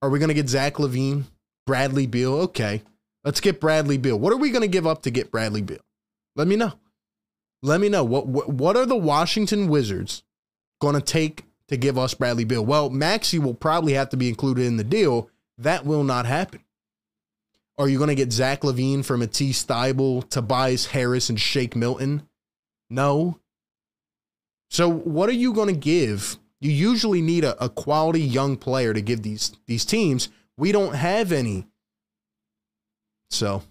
Are 0.00 0.08
we 0.08 0.18
going 0.18 0.28
to 0.28 0.34
get 0.34 0.48
Zach 0.48 0.74
LaVine, 0.74 1.24
Bradley 1.66 2.06
Beal? 2.06 2.34
Okay, 2.34 2.82
let's 3.24 3.40
get 3.40 3.60
Bradley 3.60 3.98
Beal. 3.98 4.18
What 4.18 4.32
are 4.32 4.38
we 4.38 4.50
going 4.50 4.62
to 4.62 4.68
give 4.68 4.86
up 4.86 5.02
to 5.02 5.10
get 5.10 5.30
Bradley 5.30 5.62
Beal? 5.62 5.84
Let 6.36 6.46
me 6.46 6.56
know. 6.56 6.72
Let 7.64 7.80
me 7.80 7.88
know. 7.88 8.04
What, 8.04 8.26
what, 8.26 8.50
what 8.50 8.76
are 8.76 8.84
the 8.84 8.94
Washington 8.94 9.68
Wizards 9.68 10.22
going 10.82 10.94
to 10.96 11.00
take 11.00 11.44
to 11.68 11.78
give 11.78 11.96
us 11.96 12.12
Bradley 12.12 12.44
Beal? 12.44 12.64
Well, 12.64 12.90
Maxey 12.90 13.38
will 13.38 13.54
probably 13.54 13.94
have 13.94 14.10
to 14.10 14.18
be 14.18 14.28
included 14.28 14.66
in 14.66 14.76
the 14.76 14.84
deal. 14.84 15.30
That 15.56 15.86
will 15.86 16.04
not 16.04 16.26
happen. 16.26 16.62
Are 17.78 17.88
you 17.88 17.96
going 17.96 18.08
to 18.08 18.14
get 18.14 18.34
Zach 18.34 18.60
LaVine 18.60 19.02
from 19.02 19.20
Matisse 19.20 19.64
Thybulle, 19.64 20.28
Tobias 20.28 20.86
Harris, 20.86 21.30
and 21.30 21.40
Shake 21.40 21.74
Milton? 21.74 22.28
No. 22.90 23.40
So 24.68 24.90
what 24.90 25.30
are 25.30 25.32
you 25.32 25.54
going 25.54 25.72
to 25.72 25.80
give? 25.80 26.36
You 26.60 26.70
usually 26.70 27.22
need 27.22 27.44
a, 27.44 27.64
a 27.64 27.70
quality 27.70 28.20
young 28.20 28.58
player 28.58 28.92
to 28.92 29.00
give 29.00 29.22
these 29.22 29.56
these 29.66 29.86
teams. 29.86 30.28
We 30.58 30.70
don't 30.70 30.94
have 30.94 31.32
any. 31.32 31.66
So 33.30 33.62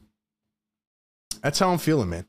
that's 1.43 1.59
how 1.59 1.69
I'm 1.69 1.77
feeling, 1.77 2.09
man. 2.09 2.25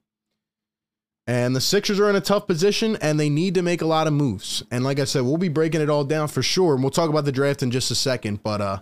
And 1.26 1.56
the 1.56 1.60
Sixers 1.60 1.98
are 2.00 2.10
in 2.10 2.16
a 2.16 2.20
tough 2.20 2.46
position 2.46 2.96
and 3.00 3.18
they 3.18 3.30
need 3.30 3.54
to 3.54 3.62
make 3.62 3.80
a 3.80 3.86
lot 3.86 4.06
of 4.06 4.12
moves. 4.12 4.62
And 4.70 4.84
like 4.84 4.98
I 4.98 5.04
said, 5.04 5.22
we'll 5.22 5.38
be 5.38 5.48
breaking 5.48 5.80
it 5.80 5.88
all 5.88 6.04
down 6.04 6.28
for 6.28 6.42
sure. 6.42 6.74
And 6.74 6.82
we'll 6.82 6.90
talk 6.90 7.08
about 7.08 7.24
the 7.24 7.32
draft 7.32 7.62
in 7.62 7.70
just 7.70 7.90
a 7.90 7.94
second. 7.94 8.42
But 8.42 8.60
uh 8.60 8.80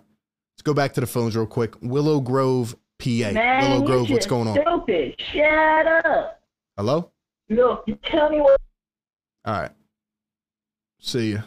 let's 0.55 0.63
go 0.63 0.75
back 0.75 0.95
to 0.95 1.01
the 1.01 1.07
phones 1.07 1.37
real 1.37 1.47
quick. 1.47 1.75
Willow 1.81 2.21
Grove, 2.21 2.75
PA. 2.99 3.31
Man, 3.33 3.71
Willow 3.71 3.87
Grove, 3.87 4.11
what's 4.11 4.27
going 4.27 4.49
on? 4.49 4.57
Stupid. 4.57 5.15
Shut 5.33 5.87
up. 6.05 6.41
Hello? 6.77 7.11
Look, 7.49 7.85
you 7.87 7.97
tell 8.05 8.31
me 8.31 8.41
what. 8.41 8.61
All 9.45 9.61
right. 9.61 9.71
See 10.99 11.31
you. 11.31 11.43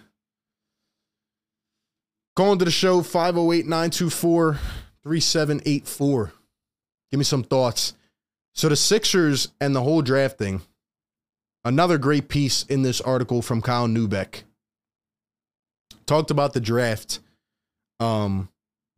Going 2.35 2.59
to 2.59 2.65
the 2.65 2.71
show 2.71 3.01
508 3.01 3.65
924 3.65 4.59
3784. 5.03 6.31
Give 7.11 7.17
me 7.17 7.23
some 7.23 7.43
thoughts. 7.43 7.93
So, 8.53 8.69
the 8.69 8.75
Sixers 8.75 9.49
and 9.61 9.75
the 9.75 9.81
whole 9.81 10.01
draft 10.01 10.37
thing, 10.37 10.61
another 11.65 11.97
great 11.97 12.29
piece 12.29 12.63
in 12.63 12.83
this 12.83 13.01
article 13.01 13.41
from 13.41 13.61
Kyle 13.61 13.87
Neubeck. 13.87 14.43
Talked 16.05 16.29
about 16.29 16.53
the 16.53 16.61
draft. 16.61 17.19
Um, 17.99 18.49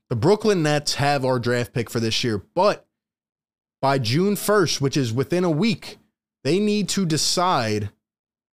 the 0.10 0.16
Brooklyn 0.16 0.62
Nets 0.62 0.96
have 0.96 1.26
our 1.26 1.40
draft 1.40 1.74
pick 1.74 1.90
for 1.90 2.02
this 2.02 2.24
year, 2.24 2.44
but 2.54 2.86
by 3.82 3.98
June 3.98 4.36
1st, 4.36 4.82
which 4.82 4.98
is 4.98 5.14
within 5.14 5.44
a 5.44 5.50
week, 5.50 5.98
they 6.44 6.60
need 6.60 6.90
to 6.90 7.06
decide 7.06 7.90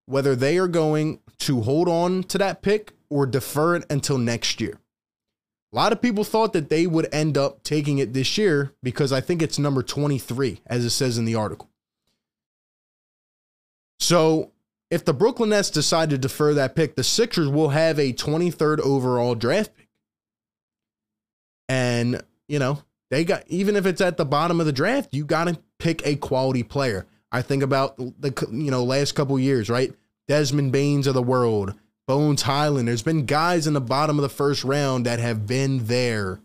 whether 0.07 0.37
they 0.37 0.59
are 0.59 0.69
going 0.69 1.21
to 1.39 1.63
hold 1.63 1.89
on 1.89 2.23
to 2.25 2.39
that 2.39 2.63
pick 2.63 2.93
or 3.11 3.27
defer 3.27 3.77
it 3.77 3.85
until 3.91 4.19
next 4.19 4.61
year. 4.61 4.79
A 5.73 5.77
lot 5.77 5.93
of 5.93 6.01
people 6.01 6.23
thought 6.23 6.53
that 6.53 6.69
they 6.69 6.87
would 6.87 7.09
end 7.13 7.37
up 7.37 7.65
taking 7.65 7.99
it 7.99 8.13
this 8.13 8.39
year 8.39 8.73
because 8.83 9.13
I 9.13 9.21
think 9.21 9.43
it's 9.43 9.59
number 9.59 9.83
23, 9.83 10.61
as 10.67 10.85
it 10.85 10.91
says 10.91 11.19
in 11.19 11.25
the 11.25 11.35
article. 11.35 11.69
So, 13.99 14.53
if 14.91 15.05
the 15.05 15.15
Brooklyn 15.15 15.51
Nets 15.51 15.71
decide 15.71 16.11
to 16.11 16.19
defer 16.19 16.55
that 16.55 16.77
pick, 16.77 16.95
the 16.95 17.05
Sixers 17.05 17.49
will 17.49 17.71
have 17.71 17.99
a 17.99 18.13
23rd 18.13 18.81
overall 18.81 19.35
draft 19.35 19.75
pick. 19.75 19.89
And, 21.69 22.23
you 22.47 22.59
know, 22.59 22.83
they 23.11 23.25
got, 23.25 23.45
even 23.49 23.77
if 23.77 23.87
it's 23.87 24.01
at 24.01 24.17
the 24.17 24.25
bottom 24.25 24.61
of 24.61 24.67
the 24.67 24.73
draft, 24.73 25.15
you 25.15 25.25
got 25.25 25.49
to 25.49 25.59
pick 25.79 26.07
a 26.07 26.17
quality 26.17 26.63
player. 26.63 27.07
I 27.33 27.43
think 27.43 27.63
about 27.63 27.97
the, 27.97 28.47
you 28.53 28.71
know, 28.71 28.85
last 28.85 29.13
couple 29.13 29.39
years, 29.39 29.69
right? 29.69 29.93
Desmond 30.29 30.73
Bane 30.73 31.07
of 31.09 31.15
the 31.15 31.23
world, 31.23 31.75
Bones 32.07 32.43
Hyland. 32.43 32.87
There's 32.87 33.03
been 33.03 33.27
guys 33.27 33.67
in 33.67 33.75
the 33.75 33.81
bottom 33.81 34.19
of 34.19 34.23
the 34.23 34.29
first 34.29 34.65
round 34.65 35.07
that 35.07 35.19
have 35.19 35.47
been 35.47 35.87
there. 35.87 36.41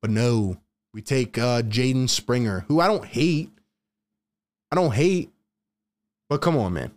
But 0.00 0.10
no, 0.10 0.58
we 0.94 1.02
take 1.02 1.36
uh, 1.36 1.62
Jaden 1.62 2.08
Springer, 2.08 2.64
who 2.68 2.80
I 2.80 2.86
don't 2.86 3.04
hate. 3.04 3.50
I 4.70 4.76
don't 4.76 4.94
hate. 4.94 5.30
But 6.28 6.40
come 6.40 6.56
on, 6.56 6.74
man. 6.74 6.92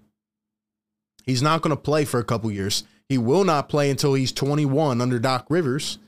He's 1.26 1.42
not 1.42 1.62
going 1.62 1.76
to 1.76 1.82
play 1.82 2.06
for 2.06 2.20
a 2.20 2.24
couple 2.24 2.52
years. 2.52 2.84
He 3.08 3.18
will 3.18 3.44
not 3.44 3.70
play 3.70 3.90
until 3.90 4.14
he's 4.14 4.32
21 4.32 5.02
under 5.02 5.20
Doc 5.20 5.46
Rivers. 5.50 6.00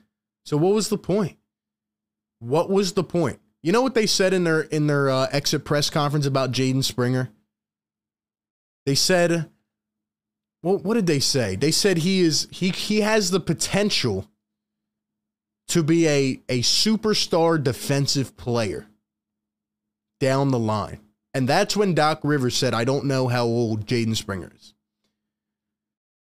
So 0.46 0.58
what 0.58 0.74
was 0.74 0.90
the 0.90 0.98
point? 0.98 1.38
What 2.40 2.70
was 2.70 2.94
the 2.94 3.04
point? 3.04 3.40
You 3.62 3.72
know 3.72 3.82
what 3.82 3.94
they 3.94 4.06
said 4.06 4.34
in 4.34 4.44
their 4.44 4.62
in 4.62 4.88
their 4.88 5.10
uh, 5.10 5.28
exit 5.32 5.64
press 5.64 5.90
conference 5.90 6.26
about 6.26 6.52
Jaden 6.52 6.84
Springer? 6.84 7.30
They 8.86 8.96
said 8.96 9.50
well, 10.64 10.78
what 10.78 10.94
did 10.94 11.08
they 11.08 11.20
say? 11.20 11.58
They 11.58 11.72
said 11.72 12.00
he 12.00 12.22
is 12.22 12.48
he 12.50 12.70
he 12.70 13.02
has 13.02 13.32
the 13.32 13.40
potential 13.40 14.28
to 15.68 15.84
be 15.84 16.08
a 16.08 16.42
a 16.50 16.62
superstar 16.62 17.62
defensive 17.62 18.36
player 18.38 18.88
down 20.20 20.52
the 20.52 20.60
line. 20.60 21.00
And 21.34 21.50
that's 21.50 21.76
when 21.76 21.96
Doc 21.96 22.20
Rivers 22.24 22.56
said, 22.56 22.74
I 22.74 22.84
don't 22.84 23.06
know 23.06 23.28
how 23.28 23.46
old 23.46 23.86
Jaden 23.86 24.16
Springer 24.16 24.52
is. 24.56 24.74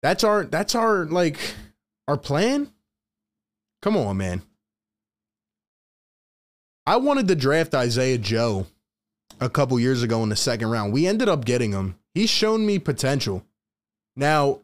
That's 0.01 0.23
our 0.23 0.43
that's 0.43 0.75
our 0.75 1.05
like 1.05 1.39
our 2.07 2.17
plan. 2.17 2.71
Come 3.81 3.97
on, 3.97 4.17
man. 4.17 4.41
I 6.85 6.97
wanted 6.97 7.27
to 7.27 7.35
draft 7.35 7.73
Isaiah 7.73 8.19
Joe 8.19 8.67
a 9.39 9.49
couple 9.49 9.79
years 9.79 10.03
ago 10.03 10.21
in 10.23 10.29
the 10.29 10.35
second 10.35 10.69
round. 10.69 10.93
We 10.93 11.07
ended 11.07 11.27
up 11.27 11.45
getting 11.45 11.71
him. 11.71 11.97
He's 12.13 12.29
shown 12.29 12.65
me 12.65 12.79
potential. 12.79 13.43
Now, 14.15 14.59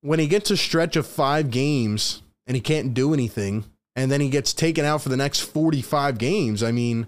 when 0.00 0.18
he 0.18 0.26
gets 0.26 0.50
a 0.50 0.56
stretch 0.56 0.96
of 0.96 1.06
five 1.06 1.50
games 1.50 2.22
and 2.46 2.56
he 2.56 2.60
can't 2.60 2.94
do 2.94 3.12
anything, 3.14 3.64
and 3.94 4.10
then 4.10 4.20
he 4.20 4.28
gets 4.28 4.52
taken 4.52 4.84
out 4.84 5.02
for 5.02 5.08
the 5.08 5.16
next 5.16 5.40
45 5.40 6.18
games, 6.18 6.62
I 6.62 6.72
mean, 6.72 7.06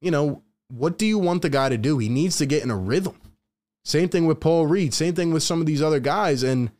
you 0.00 0.10
know, 0.10 0.42
what 0.68 0.98
do 0.98 1.06
you 1.06 1.18
want 1.18 1.42
the 1.42 1.48
guy 1.48 1.68
to 1.68 1.78
do? 1.78 1.98
He 1.98 2.08
needs 2.08 2.38
to 2.38 2.46
get 2.46 2.62
in 2.62 2.70
a 2.70 2.76
rhythm. 2.76 3.18
Same 3.84 4.08
thing 4.08 4.26
with 4.26 4.40
Paul 4.40 4.66
Reed, 4.66 4.92
same 4.92 5.14
thing 5.14 5.32
with 5.32 5.42
some 5.42 5.60
of 5.60 5.66
these 5.66 5.82
other 5.82 6.00
guys, 6.00 6.42
and 6.42 6.70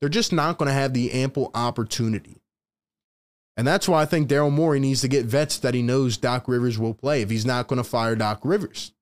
they're 0.00 0.08
just 0.08 0.32
not 0.32 0.58
going 0.58 0.66
to 0.66 0.74
have 0.74 0.92
the 0.92 1.12
ample 1.12 1.50
opportunity. 1.54 2.42
And 3.56 3.66
that's 3.66 3.88
why 3.88 4.02
I 4.02 4.04
think 4.04 4.28
Daryl 4.28 4.52
Morey 4.52 4.80
needs 4.80 5.00
to 5.00 5.08
get 5.08 5.24
vets 5.24 5.58
that 5.58 5.74
he 5.74 5.82
knows 5.82 6.16
Doc 6.16 6.46
Rivers 6.46 6.78
will 6.78 6.92
play 6.92 7.22
if 7.22 7.30
he's 7.30 7.46
not 7.46 7.68
going 7.68 7.78
to 7.78 7.84
fire 7.84 8.14
Doc 8.16 8.40
Rivers. 8.42 8.92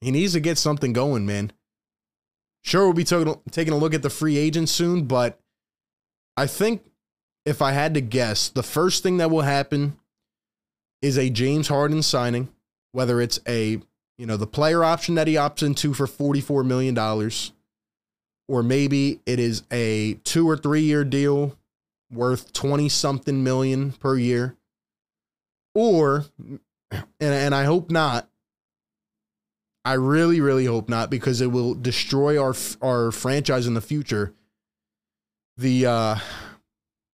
He 0.00 0.10
needs 0.10 0.32
to 0.32 0.40
get 0.40 0.58
something 0.58 0.92
going, 0.92 1.26
man. 1.26 1.52
Sure, 2.62 2.84
we'll 2.84 2.94
be 2.94 3.04
taking 3.04 3.40
taking 3.50 3.72
a 3.72 3.78
look 3.78 3.94
at 3.94 4.02
the 4.02 4.10
free 4.10 4.36
agents 4.36 4.72
soon, 4.72 5.04
but 5.04 5.38
I 6.36 6.46
think 6.46 6.84
if 7.44 7.62
I 7.62 7.72
had 7.72 7.94
to 7.94 8.00
guess, 8.00 8.48
the 8.48 8.62
first 8.62 9.02
thing 9.02 9.18
that 9.18 9.30
will 9.30 9.42
happen 9.42 9.98
is 11.02 11.18
a 11.18 11.30
James 11.30 11.68
Harden 11.68 12.02
signing, 12.02 12.48
whether 12.92 13.20
it's 13.20 13.40
a 13.46 13.80
you 14.18 14.26
know 14.26 14.36
the 14.36 14.46
player 14.46 14.82
option 14.82 15.14
that 15.16 15.26
he 15.26 15.34
opts 15.34 15.62
into 15.62 15.94
for 15.94 16.06
forty 16.06 16.40
four 16.40 16.64
million 16.64 16.94
dollars, 16.94 17.52
or 18.48 18.62
maybe 18.62 19.20
it 19.26 19.38
is 19.38 19.62
a 19.70 20.14
two 20.24 20.48
or 20.48 20.56
three 20.56 20.82
year 20.82 21.04
deal 21.04 21.56
worth 22.12 22.52
20 22.52 22.88
something 22.88 23.42
million 23.42 23.90
per 23.90 24.16
year 24.16 24.54
or 25.74 26.24
and, 26.40 26.60
and 27.20 27.52
i 27.52 27.64
hope 27.64 27.90
not 27.90 28.28
I 29.86 29.92
really, 29.92 30.40
really 30.40 30.64
hope 30.64 30.88
not 30.88 31.10
because 31.10 31.40
it 31.40 31.52
will 31.52 31.72
destroy 31.74 32.42
our 32.42 32.56
our 32.82 33.12
franchise 33.12 33.68
in 33.68 33.74
the 33.74 33.80
future. 33.80 34.34
The 35.56 35.86
uh, 35.86 36.16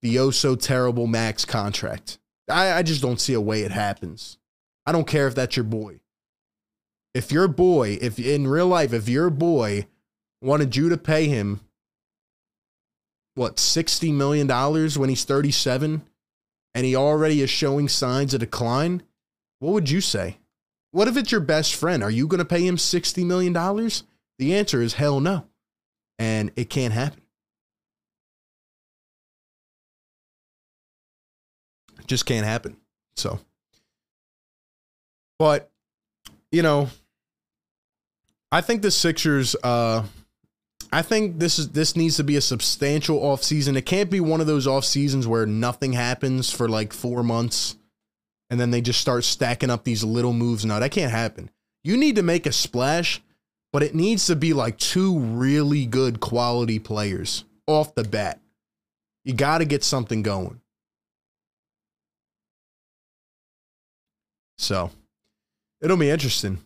the 0.01 0.19
oh 0.19 0.31
so 0.31 0.57
terrible 0.57 1.07
max 1.07 1.45
contract. 1.45 2.19
I, 2.53 2.79
I 2.79 2.83
just 2.83 3.03
don't 3.03 3.21
see 3.21 3.35
a 3.35 3.41
way 3.41 3.63
it 3.63 3.73
happens. 3.73 4.39
I 4.87 4.93
don't 4.93 5.07
care 5.07 5.27
if 5.27 5.35
that's 5.35 5.57
your 5.57 5.65
boy. 5.65 6.01
If 7.15 7.31
your 7.31 7.49
boy, 7.49 7.99
if 8.01 8.19
in 8.19 8.47
real 8.47 8.69
life, 8.69 8.93
if 8.93 9.09
your 9.09 9.31
boy 9.31 9.87
wanted 10.41 10.77
you 10.77 10.89
to 10.89 10.97
pay 10.97 11.27
him 11.29 11.61
what 13.35 13.59
sixty 13.59 14.13
million 14.13 14.47
dollars 14.47 14.99
when 14.99 15.09
he's 15.09 15.25
thirty 15.25 15.51
seven, 15.51 16.03
and 16.75 16.87
he 16.87 16.97
already 16.97 17.43
is 17.43 17.51
showing 17.51 17.89
signs 17.89 18.35
of 18.35 18.41
decline, 18.41 19.03
what 19.59 19.73
would 19.73 19.91
you 19.91 20.01
say? 20.01 20.39
What 20.91 21.09
if 21.09 21.17
it's 21.17 21.33
your 21.33 21.41
best 21.41 21.75
friend? 21.75 22.03
Are 22.03 22.11
you 22.11 22.27
going 22.27 22.39
to 22.39 22.45
pay 22.45 22.67
him 22.67 22.77
$60 22.77 23.25
million? 23.25 23.53
The 24.39 24.55
answer 24.55 24.83
is 24.83 24.95
hell 24.95 25.21
no. 25.21 25.47
And 26.19 26.53
it 26.57 26.69
can't 26.69 26.93
happen. 26.93 27.22
Just 32.13 32.27
can't 32.27 32.47
happen. 32.47 32.77
So, 33.17 33.41
but, 35.39 35.71
you 36.51 36.63
know, 36.63 36.89
I 38.51 38.61
think 38.61 38.83
the 38.83 38.91
Sixers, 38.91 39.57
uh, 39.65 40.05
I 40.93 41.01
think 41.01 41.39
this 41.39 41.59
is 41.59 41.71
this 41.71 41.97
needs 41.97 42.19
to 42.19 42.25
be 42.25 42.37
a 42.37 42.43
substantial 42.43 43.19
offseason. 43.19 43.77
It 43.77 43.87
can't 43.87 44.11
be 44.11 44.21
one 44.21 44.43
of 44.43 44.47
those 44.47 44.67
off 44.67 44.85
seasons 44.85 45.27
where 45.27 45.47
nothing 45.47 45.95
happens 45.95 46.51
for 46.51 46.69
like 46.69 46.93
four 46.93 47.23
months 47.23 47.77
and 48.51 48.61
then 48.61 48.71
they 48.71 48.83
just 48.83 49.01
start 49.01 49.25
stacking 49.25 49.71
up 49.71 49.85
these 49.85 50.05
little 50.05 50.35
moves. 50.35 50.67
No, 50.67 50.79
that 50.79 50.93
can't 50.93 51.11
happen. 51.11 51.49
You 51.83 51.97
need 51.97 52.17
to 52.17 52.23
make 52.23 52.45
a 52.45 52.53
splash, 52.53 53.23
but 53.73 53.83
it 53.83 53.95
needs 53.95 54.27
to 54.27 54.37
be 54.37 54.53
like 54.53 54.77
two 54.77 55.19
really 55.19 55.87
good 55.87 56.21
quality 56.21 56.79
players 56.79 57.45
off 57.67 57.95
the 57.95 58.05
bat. 58.05 58.39
You 59.25 59.33
got 59.33 59.59
to 59.59 59.65
get 59.65 59.83
something 59.83 60.23
going. 60.23 60.61
So, 64.63 64.91
it'll 65.81 65.97
be 65.97 66.09
interesting. 66.09 66.59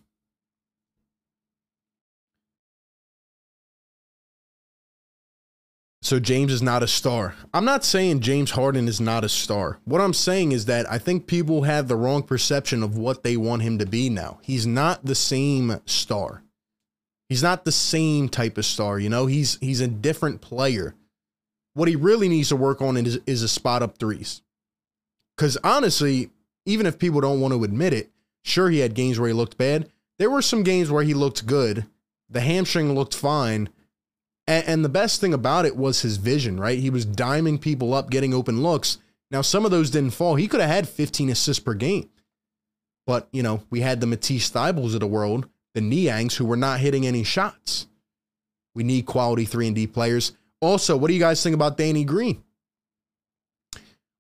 So 6.03 6.21
James 6.21 6.53
is 6.53 6.63
not 6.63 6.85
a 6.85 6.87
star. 6.87 7.35
I'm 7.53 7.65
not 7.65 7.85
saying 7.85 8.21
James 8.21 8.53
Harden 8.53 8.87
is 8.87 9.01
not 9.01 9.25
a 9.25 9.29
star. 9.29 9.81
What 9.87 10.01
I'm 10.01 10.15
saying 10.15 10.53
is 10.53 10.67
that 10.67 10.89
I 10.89 10.99
think 10.99 11.27
people 11.27 11.63
have 11.63 11.89
the 11.89 11.97
wrong 11.97 12.23
perception 12.23 12.85
of 12.85 12.97
what 12.97 13.25
they 13.25 13.37
want 13.37 13.63
him 13.63 13.79
to 13.79 13.87
be 13.87 14.09
now. 14.09 14.39
He's 14.43 14.69
not 14.69 15.05
the 15.05 15.17
same 15.17 15.81
star. 15.85 16.45
He's 17.29 17.43
not 17.43 17.65
the 17.65 17.73
same 17.73 18.29
type 18.29 18.57
of 18.57 18.65
star, 18.65 19.01
you 19.01 19.09
know? 19.09 19.27
He's 19.27 19.59
he's 19.61 19.81
a 19.81 19.89
different 19.89 20.41
player. 20.43 20.95
What 21.75 21.89
he 21.89 21.97
really 21.97 22.29
needs 22.29 22.51
to 22.51 22.57
work 22.57 22.81
on 22.81 22.97
is, 22.97 23.19
is 23.27 23.43
a 23.43 23.49
spot 23.49 23.83
up 23.83 23.99
threes. 23.99 24.43
Cuz 25.37 25.57
honestly, 25.65 26.31
even 26.67 26.85
if 26.85 26.99
people 26.99 27.21
don't 27.21 27.41
want 27.41 27.55
to 27.55 27.65
admit 27.65 27.93
it, 27.95 28.11
sure 28.45 28.69
he 28.69 28.81
had 28.81 28.95
games 28.95 29.19
where 29.19 29.29
he 29.29 29.35
looked 29.35 29.57
bad. 29.57 29.91
There 30.19 30.31
were 30.31 30.43
some 30.43 30.63
games 30.63 30.91
where 30.91 31.03
he 31.03 31.15
looked 31.15 31.47
good. 31.47 31.87
The 32.29 32.41
hamstring 32.41 32.95
looked 32.95 33.15
fine 33.15 33.71
and, 34.47 34.67
and 34.67 34.85
the 34.85 34.89
best 34.89 35.21
thing 35.21 35.35
about 35.35 35.67
it 35.67 35.77
was 35.77 36.03
his 36.03 36.17
vision, 36.17 36.59
right? 36.59 36.79
He 36.79 36.91
was 36.91 37.07
diming 37.07 37.61
people 37.61 37.95
up, 37.95 38.11
getting 38.11 38.35
open 38.35 38.63
looks. 38.63 38.99
Now, 39.31 39.43
some 39.43 39.65
of 39.65 39.71
those 39.71 39.91
didn't 39.91 40.13
fall. 40.15 40.37
He 40.37 40.49
could 40.49 40.61
have 40.61 40.71
had 40.71 40.89
15 40.89 41.31
assists 41.31 41.63
per 41.63 41.75
game. 41.75 42.09
But, 43.07 43.29
you 43.33 43.43
know, 43.43 43.63
we 43.71 43.81
had 43.81 44.01
the 44.01 44.07
Matisse 44.07 44.51
Thybulles 44.51 44.95
of 44.95 45.01
the 45.01 45.07
world, 45.07 45.49
the 45.75 45.81
Niangs, 45.81 46.35
who 46.35 46.45
were 46.45 46.57
not 46.57 46.81
hitting 46.81 47.07
any 47.07 47.25
shots. 47.25 47.87
We 48.75 48.85
need 48.85 49.07
quality 49.07 49.45
3 49.45 49.69
and 49.69 49.77
D 49.77 49.87
players. 49.87 50.33
Also, 50.61 50.97
what 50.97 51.09
do 51.09 51.15
you 51.15 51.21
guys 51.21 51.43
think 51.43 51.55
about 51.55 51.77
Danny 51.77 52.05
Green? 52.05 52.43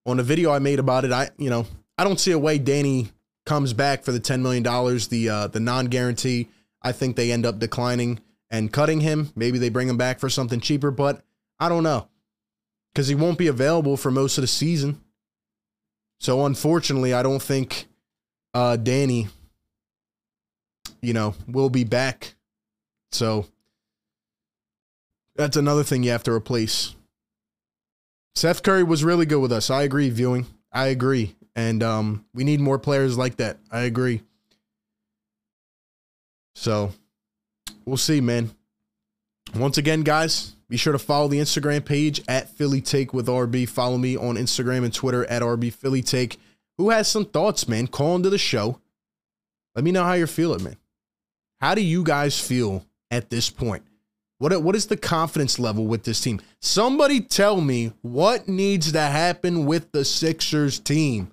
On 0.07 0.16
the 0.16 0.22
video 0.22 0.53
I 0.53 0.61
made 0.61 0.78
about 0.78 1.05
it, 1.05 1.12
I, 1.12 1.30
you 1.36 1.51
know, 1.51 1.66
I 1.99 2.05
don't 2.05 2.20
see 2.20 2.32
a 2.32 2.38
way 2.38 2.59
Danny 2.59 3.11
comes 3.44 3.72
back 3.72 4.03
for 4.03 4.12
the 4.12 4.20
$10 4.20 4.40
million, 4.40 4.62
the 4.62 5.28
uh, 5.30 5.47
the 5.47 5.61
non-guarantee. 5.61 6.49
I 6.82 6.92
think 6.92 7.16
they 7.16 7.32
end 7.32 7.47
up 7.47 7.59
declining 7.59 8.20
and 8.51 8.72
cutting 8.72 9.01
him. 9.01 9.32
Maybe 9.34 9.59
they 9.59 9.70
bring 9.70 9.88
him 9.88 9.97
back 9.97 10.20
for 10.20 10.28
something 10.28 10.61
cheaper, 10.61 10.90
but 10.90 11.24
I 11.59 11.68
don't 11.68 11.82
know 11.82 12.09
because 12.92 13.09
he 13.09 13.14
won't 13.14 13.38
be 13.38 13.49
available 13.49 13.97
for 13.97 14.11
most 14.11 14.38
of 14.38 14.42
the 14.42 14.49
season. 14.49 15.01
So 16.18 16.47
unfortunately, 16.47 17.12
I 17.12 17.22
don't 17.22 17.42
think 17.42 17.86
uh, 18.55 18.76
Danny, 18.76 19.28
you 21.03 21.12
know, 21.12 21.34
will 21.47 21.68
be 21.68 21.84
back. 21.84 22.34
So 23.12 23.47
that's 25.34 25.59
another 25.59 25.84
thing 25.84 26.03
you 26.03 26.11
have 26.11 26.22
to 26.24 26.32
replace. 26.32 26.94
Seth 28.34 28.62
Curry 28.62 28.82
was 28.82 29.05
really 29.05 29.26
good 29.26 29.40
with 29.40 29.53
us. 29.53 29.70
I 29.70 29.82
agree, 29.82 30.09
viewing. 30.09 30.47
I 30.72 30.86
agree. 30.86 31.36
And 31.57 31.82
um, 31.82 32.24
we 32.34 32.44
need 32.44 32.61
more 32.61 32.78
players 32.78 33.18
like 33.18 33.36
that. 33.36 33.59
I 33.72 33.80
agree. 33.80 34.20
So 36.54 36.92
we'll 37.84 37.96
see, 37.96 38.20
man. 38.20 38.50
Once 39.54 39.78
again, 39.78 40.02
guys, 40.02 40.54
be 40.68 40.76
sure 40.76 40.92
to 40.92 40.98
follow 40.98 41.28
the 41.28 41.38
Instagram 41.38 41.84
page 41.84 42.22
at 42.28 42.50
Philly 42.50 42.80
Take 42.80 43.14
with 43.14 43.26
RB. 43.26 43.68
Follow 43.68 43.96
me 43.96 44.16
on 44.16 44.36
Instagram 44.36 44.84
and 44.84 44.92
Twitter 44.92 45.24
at 45.26 45.42
RB 45.42 45.72
Philly 45.72 46.02
Take. 46.02 46.38
Who 46.76 46.90
has 46.90 47.09
some 47.09 47.24
thoughts, 47.24 47.66
man? 47.68 47.86
Call 47.86 48.16
into 48.16 48.28
the 48.28 48.38
show. 48.38 48.80
Let 49.74 49.84
me 49.84 49.92
know 49.92 50.04
how 50.04 50.12
you're 50.12 50.26
feeling, 50.26 50.62
man. 50.62 50.76
How 51.61 51.74
do 51.74 51.82
you 51.82 52.02
guys 52.02 52.38
feel 52.38 52.84
at 53.11 53.30
this 53.30 53.48
point? 53.48 53.82
What, 54.38 54.62
what 54.62 54.76
is 54.76 54.86
the 54.86 54.96
confidence 54.96 55.59
level 55.59 55.86
with 55.86 56.04
this 56.04 56.20
team? 56.20 56.40
Somebody 56.61 57.20
tell 57.20 57.61
me 57.61 57.92
what 58.02 58.48
needs 58.48 58.92
to 58.92 59.00
happen 59.00 59.64
with 59.64 59.92
the 59.92 60.04
Sixers 60.04 60.78
team. 60.78 61.32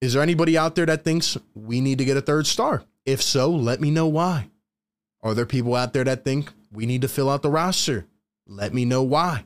Is 0.00 0.12
there 0.12 0.22
anybody 0.22 0.56
out 0.56 0.74
there 0.74 0.86
that 0.86 1.04
thinks 1.04 1.36
we 1.54 1.80
need 1.80 1.98
to 1.98 2.04
get 2.04 2.16
a 2.16 2.22
third 2.22 2.46
star? 2.46 2.84
If 3.04 3.22
so, 3.22 3.50
let 3.50 3.80
me 3.80 3.90
know 3.90 4.06
why. 4.06 4.48
Are 5.22 5.34
there 5.34 5.46
people 5.46 5.74
out 5.74 5.92
there 5.92 6.04
that 6.04 6.24
think 6.24 6.52
we 6.72 6.86
need 6.86 7.02
to 7.02 7.08
fill 7.08 7.28
out 7.28 7.42
the 7.42 7.50
roster? 7.50 8.06
Let 8.46 8.72
me 8.72 8.84
know 8.84 9.02
why. 9.02 9.44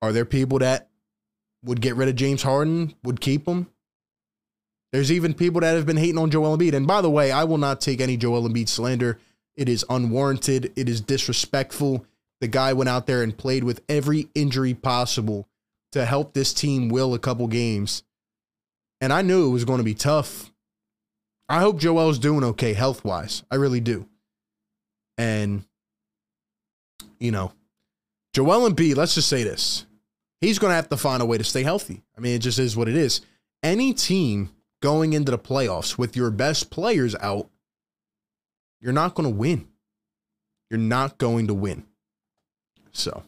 Are 0.00 0.12
there 0.12 0.24
people 0.24 0.60
that 0.60 0.88
would 1.64 1.80
get 1.80 1.96
rid 1.96 2.08
of 2.08 2.14
James 2.14 2.42
Harden, 2.42 2.94
would 3.02 3.20
keep 3.20 3.46
him? 3.46 3.66
There's 4.92 5.10
even 5.10 5.34
people 5.34 5.60
that 5.60 5.74
have 5.74 5.86
been 5.86 5.96
hating 5.96 6.18
on 6.18 6.30
Joel 6.30 6.56
Embiid. 6.56 6.74
And 6.74 6.86
by 6.86 7.02
the 7.02 7.10
way, 7.10 7.32
I 7.32 7.44
will 7.44 7.58
not 7.58 7.80
take 7.80 8.00
any 8.00 8.16
Joel 8.16 8.48
Embiid 8.48 8.68
slander. 8.68 9.18
It 9.56 9.68
is 9.68 9.84
unwarranted. 9.90 10.72
It 10.76 10.88
is 10.88 11.00
disrespectful. 11.00 12.06
The 12.40 12.46
guy 12.46 12.72
went 12.72 12.88
out 12.88 13.06
there 13.06 13.22
and 13.22 13.36
played 13.36 13.64
with 13.64 13.82
every 13.88 14.28
injury 14.34 14.72
possible 14.72 15.48
to 15.92 16.04
help 16.04 16.32
this 16.32 16.54
team 16.54 16.88
will 16.88 17.12
a 17.12 17.18
couple 17.18 17.48
games. 17.48 18.04
And 19.00 19.12
I 19.12 19.22
knew 19.22 19.46
it 19.46 19.52
was 19.52 19.64
going 19.64 19.78
to 19.78 19.84
be 19.84 19.94
tough 19.94 20.50
I 21.48 21.60
hope 21.60 21.78
Joel's 21.78 22.18
doing 22.18 22.44
okay 22.44 22.74
health 22.74 23.04
wise. 23.04 23.42
I 23.50 23.56
really 23.56 23.80
do. 23.80 24.06
And, 25.16 25.64
you 27.18 27.30
know, 27.30 27.52
Joel 28.34 28.66
and 28.66 28.76
B, 28.76 28.94
let's 28.94 29.14
just 29.14 29.28
say 29.28 29.42
this. 29.44 29.86
He's 30.40 30.58
going 30.58 30.70
to 30.70 30.76
have 30.76 30.90
to 30.90 30.96
find 30.96 31.22
a 31.22 31.26
way 31.26 31.38
to 31.38 31.44
stay 31.44 31.62
healthy. 31.62 32.02
I 32.16 32.20
mean, 32.20 32.34
it 32.34 32.40
just 32.40 32.58
is 32.58 32.76
what 32.76 32.88
it 32.88 32.96
is. 32.96 33.22
Any 33.62 33.94
team 33.94 34.50
going 34.82 35.14
into 35.14 35.32
the 35.32 35.38
playoffs 35.38 35.96
with 35.96 36.14
your 36.14 36.30
best 36.30 36.70
players 36.70 37.16
out, 37.16 37.48
you're 38.80 38.92
not 38.92 39.14
going 39.14 39.28
to 39.28 39.34
win. 39.34 39.66
You're 40.70 40.78
not 40.78 41.18
going 41.18 41.46
to 41.46 41.54
win. 41.54 41.84
So. 42.92 43.24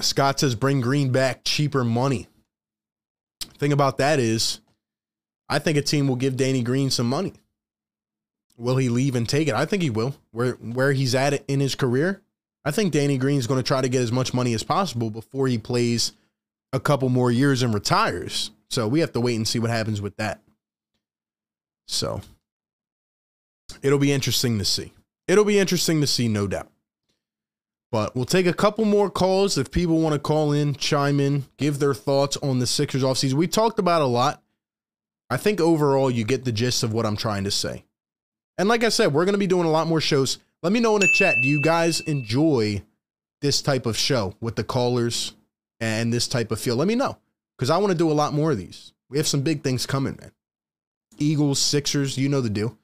Scott 0.00 0.40
says 0.40 0.54
bring 0.54 0.80
Green 0.80 1.10
back 1.10 1.44
cheaper 1.44 1.84
money. 1.84 2.28
Thing 3.58 3.72
about 3.72 3.98
that 3.98 4.20
is, 4.20 4.60
I 5.48 5.58
think 5.58 5.76
a 5.76 5.82
team 5.82 6.06
will 6.06 6.16
give 6.16 6.36
Danny 6.36 6.62
Green 6.62 6.90
some 6.90 7.08
money. 7.08 7.34
Will 8.56 8.76
he 8.76 8.88
leave 8.88 9.14
and 9.14 9.28
take 9.28 9.48
it? 9.48 9.54
I 9.54 9.64
think 9.64 9.82
he 9.82 9.90
will. 9.90 10.14
Where 10.30 10.52
where 10.54 10.92
he's 10.92 11.14
at 11.14 11.44
in 11.48 11.60
his 11.60 11.74
career, 11.74 12.22
I 12.64 12.70
think 12.70 12.92
Danny 12.92 13.18
Green's 13.18 13.46
going 13.46 13.62
to 13.62 13.66
try 13.66 13.80
to 13.80 13.88
get 13.88 14.02
as 14.02 14.12
much 14.12 14.34
money 14.34 14.52
as 14.54 14.62
possible 14.62 15.10
before 15.10 15.48
he 15.48 15.58
plays 15.58 16.12
a 16.72 16.80
couple 16.80 17.08
more 17.08 17.30
years 17.30 17.62
and 17.62 17.72
retires. 17.72 18.50
So 18.70 18.86
we 18.86 19.00
have 19.00 19.12
to 19.12 19.20
wait 19.20 19.36
and 19.36 19.48
see 19.48 19.58
what 19.58 19.70
happens 19.70 20.00
with 20.00 20.16
that. 20.16 20.42
So 21.86 22.20
it'll 23.82 23.98
be 23.98 24.12
interesting 24.12 24.58
to 24.58 24.64
see. 24.64 24.92
It'll 25.26 25.44
be 25.44 25.58
interesting 25.58 26.00
to 26.00 26.06
see, 26.06 26.28
no 26.28 26.46
doubt. 26.46 26.70
But 27.90 28.14
we'll 28.14 28.26
take 28.26 28.46
a 28.46 28.52
couple 28.52 28.84
more 28.84 29.08
calls 29.08 29.56
if 29.56 29.70
people 29.70 30.00
want 30.00 30.12
to 30.12 30.18
call 30.18 30.52
in, 30.52 30.74
chime 30.74 31.20
in, 31.20 31.46
give 31.56 31.78
their 31.78 31.94
thoughts 31.94 32.36
on 32.38 32.58
the 32.58 32.66
Sixers 32.66 33.02
offseason. 33.02 33.34
We 33.34 33.46
talked 33.46 33.78
about 33.78 34.02
a 34.02 34.06
lot. 34.06 34.42
I 35.30 35.38
think 35.38 35.60
overall 35.60 36.10
you 36.10 36.24
get 36.24 36.44
the 36.44 36.52
gist 36.52 36.82
of 36.82 36.92
what 36.92 37.06
I'm 37.06 37.16
trying 37.16 37.44
to 37.44 37.50
say. 37.50 37.84
And 38.58 38.68
like 38.68 38.84
I 38.84 38.90
said, 38.90 39.12
we're 39.12 39.24
going 39.24 39.34
to 39.34 39.38
be 39.38 39.46
doing 39.46 39.66
a 39.66 39.70
lot 39.70 39.86
more 39.86 40.00
shows. 40.00 40.38
Let 40.62 40.72
me 40.72 40.80
know 40.80 40.96
in 40.96 41.00
the 41.00 41.08
chat. 41.14 41.36
Do 41.42 41.48
you 41.48 41.62
guys 41.62 42.00
enjoy 42.00 42.82
this 43.40 43.62
type 43.62 43.86
of 43.86 43.96
show 43.96 44.34
with 44.40 44.56
the 44.56 44.64
callers? 44.64 45.32
and 45.80 46.12
this 46.12 46.28
type 46.28 46.50
of 46.50 46.60
feel, 46.60 46.76
let 46.76 46.88
me 46.88 46.94
know 46.94 47.18
because 47.56 47.70
I 47.70 47.78
want 47.78 47.92
to 47.92 47.98
do 47.98 48.10
a 48.10 48.12
lot 48.12 48.32
more 48.32 48.50
of 48.50 48.58
these. 48.58 48.92
We 49.08 49.18
have 49.18 49.26
some 49.26 49.42
big 49.42 49.62
things 49.62 49.86
coming, 49.86 50.16
man. 50.20 50.32
Eagles, 51.18 51.58
Sixers, 51.58 52.18
you 52.18 52.28
know 52.28 52.40
the 52.40 52.50
deal. 52.50 52.76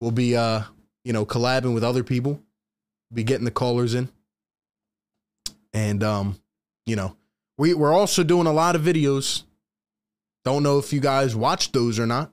We'll 0.00 0.10
be, 0.10 0.36
uh, 0.36 0.62
you 1.04 1.12
know, 1.12 1.26
collabing 1.26 1.74
with 1.74 1.84
other 1.84 2.04
people. 2.04 2.40
Be 3.12 3.24
getting 3.24 3.44
the 3.44 3.50
callers 3.50 3.94
in, 3.94 4.08
and 5.72 6.02
um, 6.02 6.38
you 6.86 6.96
know, 6.96 7.16
we 7.56 7.74
we're 7.74 7.92
also 7.92 8.22
doing 8.22 8.46
a 8.46 8.52
lot 8.52 8.76
of 8.76 8.82
videos. 8.82 9.44
Don't 10.44 10.62
know 10.62 10.78
if 10.78 10.92
you 10.92 11.00
guys 11.00 11.34
watch 11.34 11.72
those 11.72 11.98
or 11.98 12.06
not, 12.06 12.30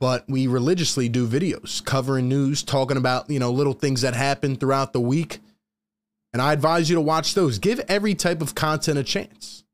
but 0.00 0.24
we 0.28 0.46
religiously 0.46 1.08
do 1.08 1.26
videos 1.26 1.84
covering 1.84 2.28
news, 2.28 2.62
talking 2.62 2.96
about 2.96 3.28
you 3.30 3.38
know 3.38 3.50
little 3.52 3.72
things 3.72 4.00
that 4.00 4.14
happen 4.14 4.56
throughout 4.56 4.92
the 4.92 5.00
week. 5.00 5.40
And 6.32 6.40
I 6.40 6.52
advise 6.52 6.88
you 6.88 6.96
to 6.96 7.00
watch 7.00 7.34
those. 7.34 7.58
Give 7.58 7.78
every 7.88 8.14
type 8.14 8.40
of 8.40 8.54
content 8.54 8.98
a 8.98 9.04
chance 9.04 9.64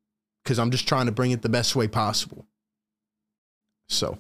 because 0.43 0.59
I'm 0.59 0.70
just 0.70 0.89
trying 0.89 1.07
to 1.07 1.12
bring 1.12 1.31
it 1.31 1.43
the 1.43 1.49
best 1.49 1.76
way 1.76 1.87
possible. 1.87 2.47
So, 3.89 4.18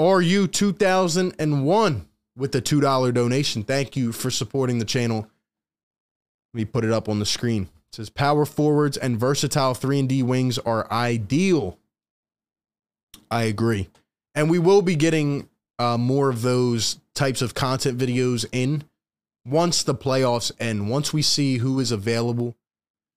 RU 0.00 0.46
2001 0.48 2.08
with 2.36 2.52
the 2.52 2.62
$2 2.62 3.14
donation. 3.14 3.64
Thank 3.64 3.96
you 3.96 4.12
for 4.12 4.30
supporting 4.30 4.78
the 4.78 4.84
channel. 4.84 5.28
Let 6.52 6.58
me 6.58 6.64
put 6.64 6.84
it 6.84 6.92
up 6.92 7.08
on 7.08 7.18
the 7.18 7.26
screen. 7.26 7.64
It 7.64 7.96
says 7.96 8.10
power 8.10 8.44
forwards 8.44 8.96
and 8.96 9.18
versatile 9.18 9.74
3 9.74 10.00
and 10.00 10.08
D 10.08 10.22
wings 10.22 10.58
are 10.58 10.90
ideal. 10.92 11.78
I 13.30 13.44
agree. 13.44 13.88
And 14.34 14.50
we 14.50 14.58
will 14.58 14.82
be 14.82 14.96
getting 14.96 15.48
uh, 15.78 15.96
more 15.98 16.28
of 16.28 16.42
those 16.42 16.98
types 17.14 17.42
of 17.42 17.54
content 17.54 17.98
videos 17.98 18.44
in 18.52 18.84
once 19.46 19.82
the 19.82 19.94
playoffs 19.94 20.52
end, 20.58 20.90
once 20.90 21.12
we 21.12 21.22
see 21.22 21.58
who 21.58 21.80
is 21.80 21.92
available. 21.92 22.56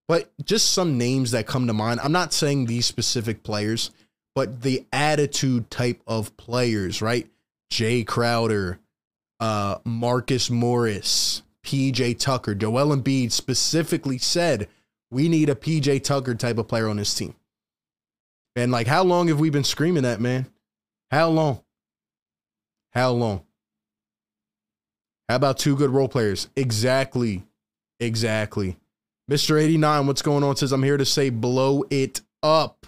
But 0.08 0.32
just 0.44 0.72
some 0.72 0.98
names 0.98 1.32
that 1.32 1.46
come 1.46 1.68
to 1.68 1.74
mind. 1.74 2.00
I'm 2.02 2.12
not 2.12 2.34
saying 2.34 2.66
these 2.66 2.86
specific 2.86 3.44
players, 3.44 3.92
but 4.34 4.62
the 4.62 4.86
attitude 4.92 5.70
type 5.70 6.02
of 6.08 6.36
players, 6.38 7.02
right? 7.02 7.28
Jae 7.72 8.06
Crowder, 8.06 8.80
uh, 9.40 9.78
Marcus 9.86 10.50
Morris, 10.50 11.44
PJ 11.64 12.20
Tucker, 12.20 12.56
Joel 12.56 12.96
Embiid 12.96 13.32
specifically 13.32 14.18
said 14.18 14.68
we 15.12 15.30
need 15.30 15.50
a 15.50 15.56
PJ 15.56 16.04
Tucker 16.04 16.36
type 16.36 16.58
of 16.58 16.68
player 16.68 16.88
on 16.88 16.98
this 16.98 17.14
team. 17.14 17.36
And 18.56 18.72
like, 18.72 18.88
how 18.88 19.04
long 19.04 19.28
have 19.28 19.40
we 19.40 19.50
been 19.50 19.64
screaming 19.64 20.04
that, 20.04 20.20
man? 20.20 20.48
How 21.12 21.30
long? 21.30 21.62
How 22.92 23.12
long? 23.12 23.44
How 25.28 25.36
about 25.36 25.60
two 25.60 25.76
good 25.76 25.92
role 25.92 26.10
players? 26.10 26.50
Exactly. 26.56 27.44
Exactly. 28.00 28.78
Mr. 29.30 29.62
89, 29.62 30.08
what's 30.08 30.24
going 30.24 30.44
on? 30.44 30.56
Says, 30.56 30.72
I'm 30.72 30.84
here 30.84 30.98
to 30.98 31.06
say 31.06 31.30
blow 31.30 31.84
it 31.90 32.22
up. 32.42 32.88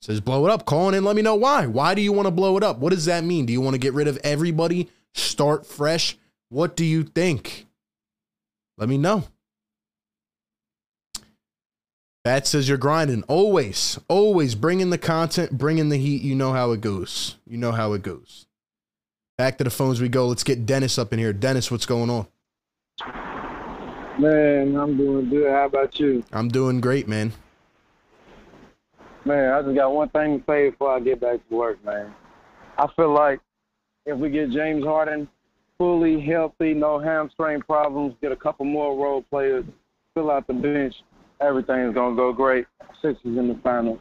Says, 0.00 0.20
blow 0.20 0.46
it 0.46 0.50
up. 0.50 0.64
Call 0.64 0.94
in, 0.94 1.04
let 1.04 1.16
me 1.16 1.22
know 1.22 1.34
why. 1.34 1.66
Why 1.66 1.94
do 1.94 2.00
you 2.00 2.12
want 2.12 2.26
to 2.26 2.30
blow 2.30 2.56
it 2.56 2.62
up? 2.62 2.78
What 2.78 2.90
does 2.90 3.04
that 3.04 3.24
mean? 3.24 3.44
Do 3.44 3.52
you 3.52 3.60
want 3.60 3.74
to 3.74 3.78
get 3.78 3.92
rid 3.92 4.08
of 4.08 4.18
everybody? 4.24 4.88
Start 5.16 5.66
fresh? 5.66 6.16
What 6.50 6.76
do 6.76 6.84
you 6.84 7.02
think? 7.02 7.66
Let 8.78 8.88
me 8.88 8.98
know. 8.98 9.24
That 12.24 12.46
says 12.46 12.68
you're 12.68 12.76
grinding. 12.76 13.22
Always, 13.24 13.98
always 14.08 14.54
bringing 14.54 14.90
the 14.90 14.98
content, 14.98 15.56
bringing 15.56 15.88
the 15.88 15.96
heat. 15.96 16.22
You 16.22 16.34
know 16.34 16.52
how 16.52 16.72
it 16.72 16.80
goes. 16.80 17.36
You 17.46 17.56
know 17.56 17.72
how 17.72 17.92
it 17.94 18.02
goes. 18.02 18.46
Back 19.38 19.58
to 19.58 19.64
the 19.64 19.70
phones 19.70 20.00
we 20.00 20.08
go. 20.08 20.26
Let's 20.26 20.44
get 20.44 20.66
Dennis 20.66 20.98
up 20.98 21.12
in 21.12 21.18
here. 21.18 21.32
Dennis, 21.32 21.70
what's 21.70 21.86
going 21.86 22.10
on? 22.10 22.26
Man, 24.18 24.76
I'm 24.76 24.96
doing 24.96 25.30
good. 25.30 25.50
How 25.50 25.66
about 25.66 25.98
you? 26.00 26.24
I'm 26.32 26.48
doing 26.48 26.80
great, 26.80 27.06
man. 27.06 27.32
Man, 29.24 29.52
I 29.52 29.62
just 29.62 29.74
got 29.74 29.92
one 29.92 30.08
thing 30.08 30.40
to 30.40 30.44
say 30.46 30.70
before 30.70 30.96
I 30.96 31.00
get 31.00 31.20
back 31.20 31.46
to 31.48 31.54
work, 31.54 31.84
man. 31.84 32.14
I 32.78 32.86
feel 32.96 33.12
like 33.12 33.40
if 34.06 34.16
we 34.16 34.30
get 34.30 34.50
James 34.50 34.84
Harden 34.84 35.28
fully 35.76 36.20
healthy, 36.20 36.72
no 36.72 36.98
hamstring 36.98 37.60
problems, 37.60 38.14
get 38.22 38.32
a 38.32 38.36
couple 38.36 38.64
more 38.64 38.96
role 38.96 39.22
players, 39.22 39.64
fill 40.14 40.30
out 40.30 40.46
the 40.46 40.54
bench, 40.54 40.94
everything's 41.40 41.94
gonna 41.94 42.16
go 42.16 42.32
great. 42.32 42.66
Sixers 43.02 43.36
in 43.36 43.48
the 43.48 43.58
final. 43.62 44.00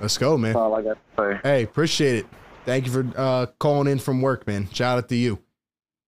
Let's 0.00 0.18
go, 0.18 0.36
man. 0.36 0.52
That's 0.52 0.60
all 0.60 0.74
I 0.74 0.82
got 0.82 0.98
to 1.16 1.34
say. 1.34 1.40
Hey, 1.42 1.62
appreciate 1.62 2.16
it. 2.16 2.26
Thank 2.64 2.86
you 2.86 2.92
for 2.92 3.12
uh, 3.16 3.46
calling 3.58 3.86
in 3.86 3.98
from 3.98 4.20
work, 4.20 4.46
man. 4.46 4.68
Shout 4.72 4.98
out 4.98 5.08
to 5.10 5.16
you. 5.16 5.38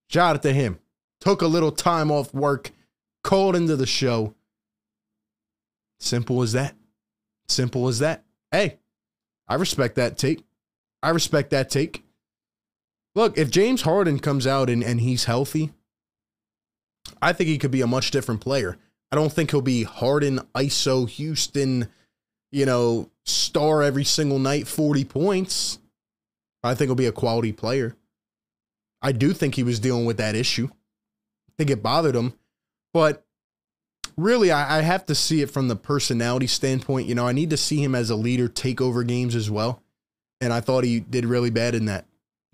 Shout 0.09 0.35
out 0.35 0.41
to 0.43 0.51
him. 0.51 0.79
Took 1.21 1.41
a 1.41 1.47
little 1.47 1.71
time 1.71 2.11
off 2.11 2.33
work, 2.33 2.71
called 3.23 3.55
into 3.55 3.75
the 3.75 3.85
show. 3.85 4.35
Simple 5.99 6.41
as 6.41 6.51
that. 6.53 6.75
Simple 7.47 7.87
as 7.87 7.99
that. 7.99 8.25
Hey, 8.51 8.79
I 9.47 9.55
respect 9.55 9.95
that 9.95 10.17
take. 10.17 10.43
I 11.01 11.11
respect 11.11 11.51
that 11.51 11.69
take. 11.69 12.04
Look, 13.15 13.37
if 13.37 13.49
James 13.49 13.83
Harden 13.83 14.19
comes 14.19 14.45
out 14.45 14.69
and, 14.69 14.83
and 14.83 14.99
he's 14.99 15.23
healthy, 15.23 15.71
I 17.21 17.33
think 17.33 17.47
he 17.47 17.57
could 17.57 17.71
be 17.71 17.81
a 17.81 17.87
much 17.87 18.11
different 18.11 18.41
player. 18.41 18.77
I 19.11 19.15
don't 19.15 19.31
think 19.31 19.51
he'll 19.51 19.61
be 19.61 19.83
Harden, 19.83 20.39
ISO, 20.53 21.09
Houston, 21.09 21.87
you 22.51 22.65
know, 22.65 23.09
star 23.23 23.81
every 23.83 24.03
single 24.03 24.39
night, 24.39 24.67
40 24.67 25.05
points. 25.05 25.79
I 26.63 26.75
think 26.75 26.89
he'll 26.89 26.95
be 26.95 27.05
a 27.05 27.11
quality 27.11 27.51
player. 27.51 27.95
I 29.01 29.11
do 29.11 29.33
think 29.33 29.55
he 29.55 29.63
was 29.63 29.79
dealing 29.79 30.05
with 30.05 30.17
that 30.17 30.35
issue. 30.35 30.69
I 30.71 31.53
think 31.57 31.69
it 31.69 31.83
bothered 31.83 32.15
him. 32.15 32.33
But 32.93 33.23
really, 34.17 34.51
I, 34.51 34.79
I 34.79 34.81
have 34.81 35.05
to 35.05 35.15
see 35.15 35.41
it 35.41 35.51
from 35.51 35.67
the 35.67 35.75
personality 35.75 36.47
standpoint. 36.47 37.07
You 37.07 37.15
know, 37.15 37.27
I 37.27 37.33
need 37.33 37.51
to 37.51 37.57
see 37.57 37.83
him 37.83 37.93
as 37.93 38.09
a 38.09 38.15
leader 38.15 38.47
take 38.47 38.81
over 38.81 39.03
games 39.03 39.35
as 39.35 39.49
well. 39.49 39.83
And 40.41 40.51
I 40.51 40.59
thought 40.59 40.83
he 40.83 40.99
did 40.99 41.25
really 41.25 41.49
bad 41.49 41.75
in 41.75 41.85
that, 41.85 42.05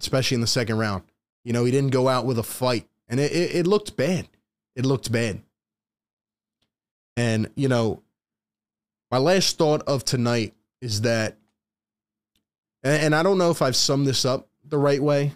especially 0.02 0.36
in 0.36 0.42
the 0.42 0.48
second 0.48 0.78
round. 0.78 1.04
You 1.44 1.54
know, 1.54 1.64
he 1.64 1.72
didn't 1.72 1.92
go 1.92 2.08
out 2.08 2.26
with 2.26 2.38
a 2.38 2.44
fight, 2.44 2.88
and 3.08 3.20
it, 3.20 3.32
it, 3.32 3.56
it 3.56 3.68
looked 3.68 3.96
bad. 3.96 4.28
It 4.76 4.86
looked 4.86 5.12
bad. 5.12 5.42
And, 7.18 7.50
you 7.56 7.68
know, 7.68 8.04
my 9.10 9.18
last 9.18 9.58
thought 9.58 9.84
of 9.84 10.06
tonight 10.06 10.54
is 10.82 11.02
that, 11.02 11.38
and, 12.84 13.04
and 13.04 13.16
I 13.16 13.24
don't 13.24 13.38
know 13.38 13.52
if 13.52 13.62
I've 13.62 13.76
summed 13.76 14.08
this 14.08 14.26
up 14.26 14.48
the 14.64 14.78
right 14.78 15.02
way, 15.02 15.34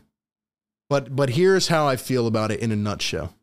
but 0.89 1.16
but 1.16 1.32
here's 1.32 1.68
how 1.68 1.88
I 1.88 1.95
feel 1.95 2.28
about 2.28 2.51
it 2.51 2.59
in 2.59 2.72
a 2.72 2.76
nutshell. 2.76 3.34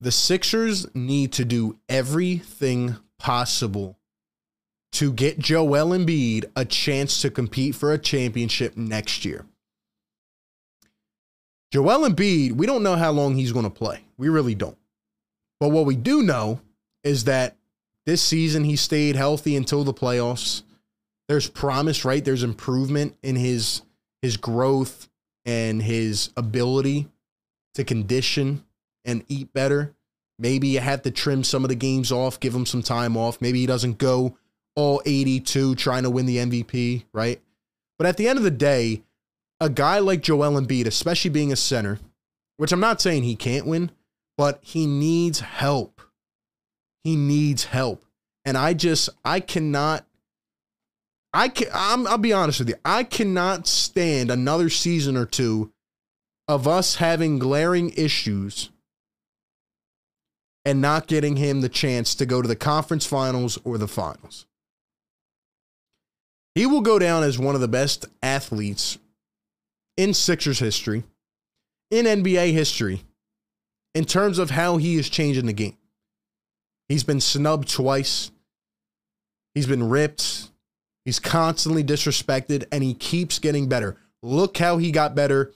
The 0.00 0.12
Sixers 0.12 0.86
need 0.94 1.32
to 1.32 1.44
do 1.44 1.78
everything 1.88 2.96
possible 3.18 3.98
to 4.92 5.12
get 5.12 5.38
Joel 5.38 5.90
Embiid 5.90 6.44
a 6.56 6.64
chance 6.64 7.22
to 7.22 7.30
compete 7.30 7.74
for 7.74 7.92
a 7.92 7.98
championship 7.98 8.76
next 8.76 9.24
year. 9.24 9.46
Joel 11.72 12.08
Embiid, 12.08 12.52
we 12.52 12.66
don't 12.66 12.82
know 12.82 12.96
how 12.96 13.12
long 13.12 13.36
he's 13.36 13.52
going 13.52 13.64
to 13.64 13.70
play. 13.70 14.00
We 14.18 14.28
really 14.28 14.54
don't. 14.54 14.76
But 15.60 15.68
what 15.68 15.86
we 15.86 15.94
do 15.94 16.22
know 16.22 16.60
is 17.04 17.24
that 17.24 17.56
this 18.06 18.22
season 18.22 18.64
he 18.64 18.76
stayed 18.76 19.14
healthy 19.14 19.54
until 19.56 19.84
the 19.84 19.94
playoffs. 19.94 20.62
There's 21.28 21.48
promise, 21.48 22.04
right? 22.04 22.24
There's 22.24 22.42
improvement 22.42 23.16
in 23.22 23.36
his 23.36 23.82
his 24.20 24.36
growth 24.36 25.08
and 25.44 25.80
his 25.80 26.30
ability 26.36 27.08
to 27.74 27.84
condition 27.84 28.64
and 29.04 29.24
eat 29.28 29.52
better. 29.52 29.94
Maybe 30.38 30.68
you 30.68 30.80
have 30.80 31.02
to 31.02 31.10
trim 31.10 31.44
some 31.44 31.64
of 31.64 31.68
the 31.68 31.74
games 31.74 32.10
off, 32.10 32.40
give 32.40 32.54
him 32.54 32.66
some 32.66 32.82
time 32.82 33.16
off. 33.16 33.40
Maybe 33.40 33.60
he 33.60 33.66
doesn't 33.66 33.98
go 33.98 34.36
all 34.80 35.02
82 35.04 35.74
trying 35.74 36.04
to 36.04 36.10
win 36.10 36.24
the 36.24 36.38
MVP, 36.38 37.04
right? 37.12 37.40
But 37.98 38.06
at 38.06 38.16
the 38.16 38.26
end 38.28 38.38
of 38.38 38.44
the 38.44 38.50
day, 38.50 39.02
a 39.60 39.68
guy 39.68 39.98
like 39.98 40.22
Joel 40.22 40.58
Embiid, 40.58 40.86
especially 40.86 41.30
being 41.30 41.52
a 41.52 41.56
center, 41.56 42.00
which 42.56 42.72
I'm 42.72 42.80
not 42.80 43.00
saying 43.00 43.22
he 43.24 43.36
can't 43.36 43.66
win, 43.66 43.90
but 44.38 44.58
he 44.62 44.86
needs 44.86 45.40
help. 45.40 46.00
He 47.04 47.14
needs 47.14 47.64
help. 47.64 48.04
And 48.46 48.56
I 48.56 48.72
just, 48.72 49.10
I 49.22 49.40
cannot, 49.40 50.06
I 51.34 51.50
can, 51.50 51.68
I'm, 51.74 52.06
I'll 52.06 52.16
be 52.16 52.32
honest 52.32 52.60
with 52.60 52.70
you. 52.70 52.76
I 52.82 53.04
cannot 53.04 53.66
stand 53.66 54.30
another 54.30 54.70
season 54.70 55.14
or 55.14 55.26
two 55.26 55.72
of 56.48 56.66
us 56.66 56.96
having 56.96 57.38
glaring 57.38 57.90
issues 57.90 58.70
and 60.64 60.80
not 60.80 61.06
getting 61.06 61.36
him 61.36 61.60
the 61.60 61.68
chance 61.68 62.14
to 62.14 62.24
go 62.24 62.40
to 62.40 62.48
the 62.48 62.56
conference 62.56 63.04
finals 63.04 63.58
or 63.62 63.76
the 63.76 63.88
finals. 63.88 64.46
He 66.54 66.66
will 66.66 66.80
go 66.80 66.98
down 66.98 67.22
as 67.22 67.38
one 67.38 67.54
of 67.54 67.60
the 67.60 67.68
best 67.68 68.06
athletes 68.22 68.98
in 69.96 70.14
Sixers 70.14 70.58
history, 70.58 71.04
in 71.90 72.06
NBA 72.06 72.52
history, 72.52 73.02
in 73.94 74.04
terms 74.04 74.38
of 74.38 74.50
how 74.50 74.76
he 74.76 74.96
is 74.96 75.08
changing 75.08 75.46
the 75.46 75.52
game. 75.52 75.76
He's 76.88 77.04
been 77.04 77.20
snubbed 77.20 77.68
twice. 77.68 78.30
He's 79.54 79.66
been 79.66 79.88
ripped. 79.88 80.50
He's 81.04 81.18
constantly 81.18 81.84
disrespected, 81.84 82.66
and 82.72 82.82
he 82.82 82.94
keeps 82.94 83.38
getting 83.38 83.68
better. 83.68 83.96
Look 84.22 84.58
how 84.58 84.78
he 84.78 84.90
got 84.90 85.14
better 85.14 85.52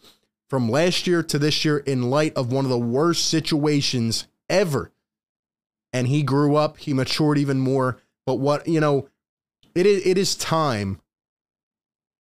from 0.49 0.69
last 0.69 1.07
year 1.07 1.23
to 1.25 1.39
this 1.39 1.65
year 1.65 1.79
in 1.79 2.11
light 2.11 2.35
of 2.37 2.53
one 2.53 2.65
of 2.65 2.71
the 2.71 2.79
worst 2.79 3.27
situations 3.27 4.27
ever 4.49 4.93
and 5.95 6.09
he 6.09 6.25
grew 6.25 6.57
up, 6.57 6.77
he 6.77 6.93
matured 6.93 7.39
even 7.39 7.61
more. 7.61 7.99
But 8.27 8.35
what, 8.35 8.67
you 8.67 8.81
know, 8.81 9.09
it 9.75 9.87
is, 9.87 10.07
it 10.07 10.19
is 10.19 10.35
time 10.35 11.01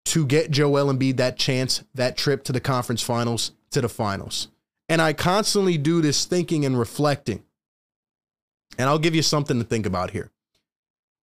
to 0.06 0.26
get 0.26 0.50
Joel 0.50 0.92
Embiid 0.92 1.16
that 1.16 1.36
chance, 1.38 1.82
that 1.94 2.16
trip 2.16 2.44
to 2.44 2.52
the 2.52 2.60
conference 2.60 3.02
finals, 3.02 3.52
to 3.70 3.80
the 3.80 3.88
finals. 3.88 4.48
And 4.88 5.00
I 5.00 5.12
constantly 5.12 5.78
do 5.78 6.00
this 6.00 6.24
thinking 6.24 6.64
and 6.64 6.78
reflecting. 6.78 7.42
And 8.78 8.88
I'll 8.88 8.98
give 8.98 9.14
you 9.14 9.22
something 9.22 9.58
to 9.58 9.64
think 9.64 9.86
about 9.86 10.10
here. 10.10 10.30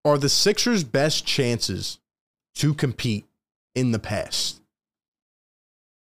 Are 0.05 0.19
the 0.19 0.29
Sixers' 0.29 0.85
best 0.85 1.27
chances 1.27 1.99
to 2.57 2.75
compete 2.75 3.27
in 3.75 3.93
the 3.93 3.99
past? 3.99 4.61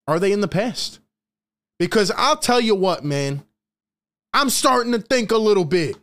Are 0.07 0.19
they 0.19 0.31
in 0.31 0.41
the 0.41 0.47
past? 0.47 0.99
Because 1.77 2.11
I'll 2.15 2.37
tell 2.37 2.61
you 2.61 2.73
what, 2.73 3.03
man, 3.03 3.43
I'm 4.33 4.49
starting 4.49 4.91
to 4.93 4.99
think 4.99 5.31
a 5.31 5.37
little 5.37 5.65
bit. 5.65 5.97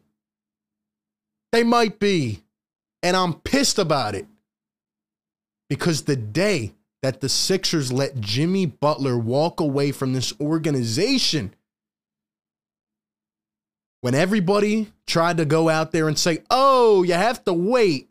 They 1.50 1.64
might 1.64 1.98
be. 1.98 2.42
And 3.02 3.16
I'm 3.16 3.34
pissed 3.34 3.78
about 3.78 4.14
it. 4.14 4.26
Because 5.68 6.02
the 6.02 6.16
day 6.16 6.74
that 7.02 7.20
the 7.20 7.28
Sixers 7.28 7.92
let 7.92 8.20
Jimmy 8.20 8.66
Butler 8.66 9.18
walk 9.18 9.60
away 9.60 9.90
from 9.90 10.12
this 10.12 10.32
organization, 10.40 11.54
when 14.02 14.14
everybody 14.14 14.92
tried 15.06 15.38
to 15.38 15.44
go 15.44 15.68
out 15.68 15.92
there 15.92 16.08
and 16.08 16.18
say, 16.18 16.40
oh, 16.50 17.02
you 17.02 17.14
have 17.14 17.44
to 17.44 17.52
wait 17.52 18.08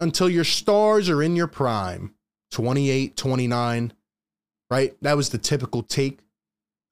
until 0.00 0.28
your 0.28 0.44
stars 0.44 1.08
are 1.08 1.22
in 1.22 1.36
your 1.36 1.46
prime 1.46 2.14
28, 2.52 3.16
29, 3.16 3.92
right? 4.70 4.94
That 5.02 5.16
was 5.16 5.30
the 5.30 5.38
typical 5.38 5.82
take. 5.82 6.20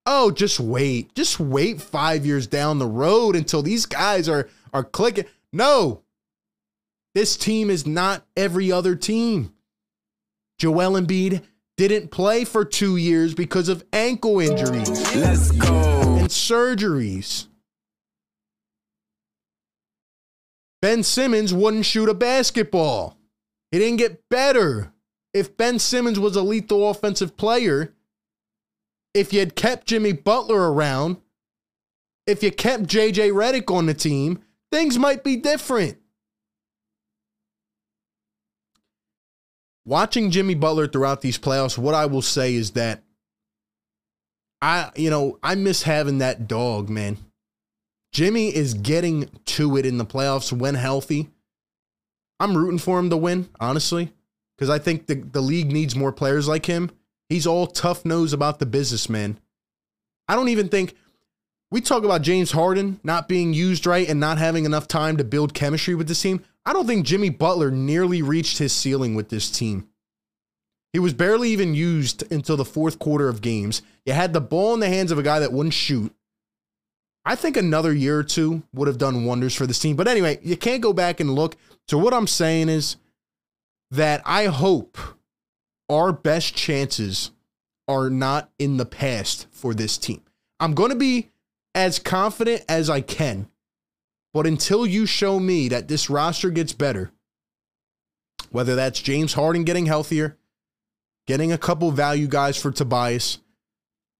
Oh, 0.06 0.30
just 0.30 0.58
wait. 0.58 1.14
Just 1.14 1.38
wait 1.38 1.80
five 1.80 2.26
years 2.26 2.46
down 2.46 2.78
the 2.78 2.86
road 2.86 3.36
until 3.36 3.62
these 3.62 3.86
guys 3.86 4.28
are, 4.28 4.48
are 4.72 4.84
clicking. 4.84 5.26
No, 5.52 6.02
this 7.14 7.36
team 7.36 7.70
is 7.70 7.86
not 7.86 8.26
every 8.36 8.70
other 8.70 8.94
team. 8.94 9.52
Joel 10.58 11.00
Embiid 11.00 11.42
didn't 11.76 12.10
play 12.10 12.44
for 12.44 12.64
two 12.64 12.96
years 12.96 13.34
because 13.34 13.68
of 13.68 13.84
ankle 13.92 14.40
injuries. 14.40 14.90
Let's 15.16 15.50
go. 15.52 16.18
And 16.18 16.28
surgeries. 16.28 17.46
Ben 20.82 21.02
Simmons 21.02 21.52
wouldn't 21.52 21.86
shoot 21.86 22.08
a 22.08 22.14
basketball. 22.14 23.16
He 23.70 23.78
didn't 23.78 23.98
get 23.98 24.28
better. 24.28 24.92
If 25.32 25.56
Ben 25.56 25.78
Simmons 25.78 26.18
was 26.18 26.36
a 26.36 26.42
lethal 26.42 26.90
offensive 26.90 27.36
player, 27.36 27.94
if 29.14 29.32
you 29.32 29.40
had 29.40 29.56
kept 29.56 29.86
Jimmy 29.86 30.12
Butler 30.12 30.72
around, 30.72 31.18
if 32.26 32.42
you 32.42 32.50
kept 32.50 32.84
JJ 32.84 33.32
Redick 33.32 33.74
on 33.74 33.86
the 33.86 33.94
team, 33.94 34.40
things 34.70 34.98
might 34.98 35.24
be 35.24 35.36
different. 35.36 35.98
Watching 39.84 40.30
Jimmy 40.30 40.54
Butler 40.54 40.86
throughout 40.86 41.20
these 41.20 41.38
playoffs, 41.38 41.78
what 41.78 41.94
I 41.94 42.06
will 42.06 42.22
say 42.22 42.54
is 42.54 42.72
that 42.72 43.02
I, 44.62 44.90
you 44.94 45.10
know, 45.10 45.38
I 45.42 45.54
miss 45.54 45.82
having 45.82 46.18
that 46.18 46.46
dog, 46.46 46.90
man. 46.90 47.16
Jimmy 48.12 48.54
is 48.54 48.74
getting 48.74 49.30
to 49.46 49.76
it 49.76 49.86
in 49.86 49.98
the 49.98 50.04
playoffs 50.04 50.52
when 50.52 50.74
healthy. 50.74 51.30
I'm 52.38 52.56
rooting 52.56 52.78
for 52.78 52.98
him 52.98 53.10
to 53.10 53.16
win, 53.16 53.48
honestly, 53.58 54.12
because 54.56 54.68
I 54.68 54.78
think 54.78 55.06
the, 55.06 55.14
the 55.14 55.40
league 55.40 55.72
needs 55.72 55.96
more 55.96 56.12
players 56.12 56.48
like 56.48 56.66
him. 56.66 56.90
He's 57.28 57.46
all 57.46 57.66
tough 57.66 58.04
nose 58.04 58.32
about 58.32 58.58
the 58.58 58.66
business, 58.66 59.08
man. 59.08 59.38
I 60.26 60.34
don't 60.34 60.48
even 60.48 60.68
think 60.68 60.94
we 61.70 61.80
talk 61.80 62.02
about 62.02 62.22
James 62.22 62.50
Harden 62.50 62.98
not 63.04 63.28
being 63.28 63.54
used 63.54 63.86
right 63.86 64.08
and 64.08 64.18
not 64.18 64.38
having 64.38 64.64
enough 64.64 64.88
time 64.88 65.16
to 65.16 65.24
build 65.24 65.54
chemistry 65.54 65.94
with 65.94 66.08
this 66.08 66.20
team. 66.20 66.42
I 66.64 66.72
don't 66.72 66.86
think 66.86 67.06
Jimmy 67.06 67.30
Butler 67.30 67.70
nearly 67.70 68.22
reached 68.22 68.58
his 68.58 68.72
ceiling 68.72 69.14
with 69.14 69.28
this 69.28 69.50
team. 69.50 69.88
He 70.92 70.98
was 70.98 71.14
barely 71.14 71.50
even 71.50 71.74
used 71.74 72.30
until 72.32 72.56
the 72.56 72.64
fourth 72.64 72.98
quarter 72.98 73.28
of 73.28 73.40
games. 73.40 73.82
You 74.04 74.12
had 74.12 74.32
the 74.32 74.40
ball 74.40 74.74
in 74.74 74.80
the 74.80 74.88
hands 74.88 75.12
of 75.12 75.18
a 75.18 75.22
guy 75.22 75.38
that 75.38 75.52
wouldn't 75.52 75.74
shoot. 75.74 76.14
I 77.24 77.34
think 77.34 77.56
another 77.56 77.92
year 77.92 78.18
or 78.18 78.24
two 78.24 78.62
would 78.72 78.88
have 78.88 78.98
done 78.98 79.24
wonders 79.24 79.54
for 79.54 79.66
this 79.66 79.78
team. 79.78 79.94
But 79.94 80.08
anyway, 80.08 80.38
you 80.42 80.56
can't 80.56 80.82
go 80.82 80.92
back 80.92 81.20
and 81.20 81.34
look. 81.34 81.56
So, 81.86 81.98
what 81.98 82.14
I'm 82.14 82.26
saying 82.26 82.68
is 82.68 82.96
that 83.90 84.22
I 84.24 84.46
hope 84.46 84.98
our 85.88 86.12
best 86.12 86.54
chances 86.54 87.30
are 87.88 88.08
not 88.08 88.50
in 88.58 88.76
the 88.76 88.86
past 88.86 89.46
for 89.50 89.74
this 89.74 89.98
team. 89.98 90.22
I'm 90.58 90.74
going 90.74 90.90
to 90.90 90.96
be 90.96 91.28
as 91.74 91.98
confident 91.98 92.64
as 92.68 92.88
I 92.88 93.00
can. 93.00 93.48
But 94.32 94.46
until 94.46 94.86
you 94.86 95.06
show 95.06 95.40
me 95.40 95.68
that 95.68 95.88
this 95.88 96.08
roster 96.08 96.50
gets 96.50 96.72
better, 96.72 97.10
whether 98.50 98.74
that's 98.74 99.00
James 99.00 99.34
Harden 99.34 99.64
getting 99.64 99.86
healthier, 99.86 100.38
getting 101.26 101.52
a 101.52 101.58
couple 101.58 101.90
value 101.90 102.28
guys 102.28 102.56
for 102.56 102.70
Tobias, 102.70 103.38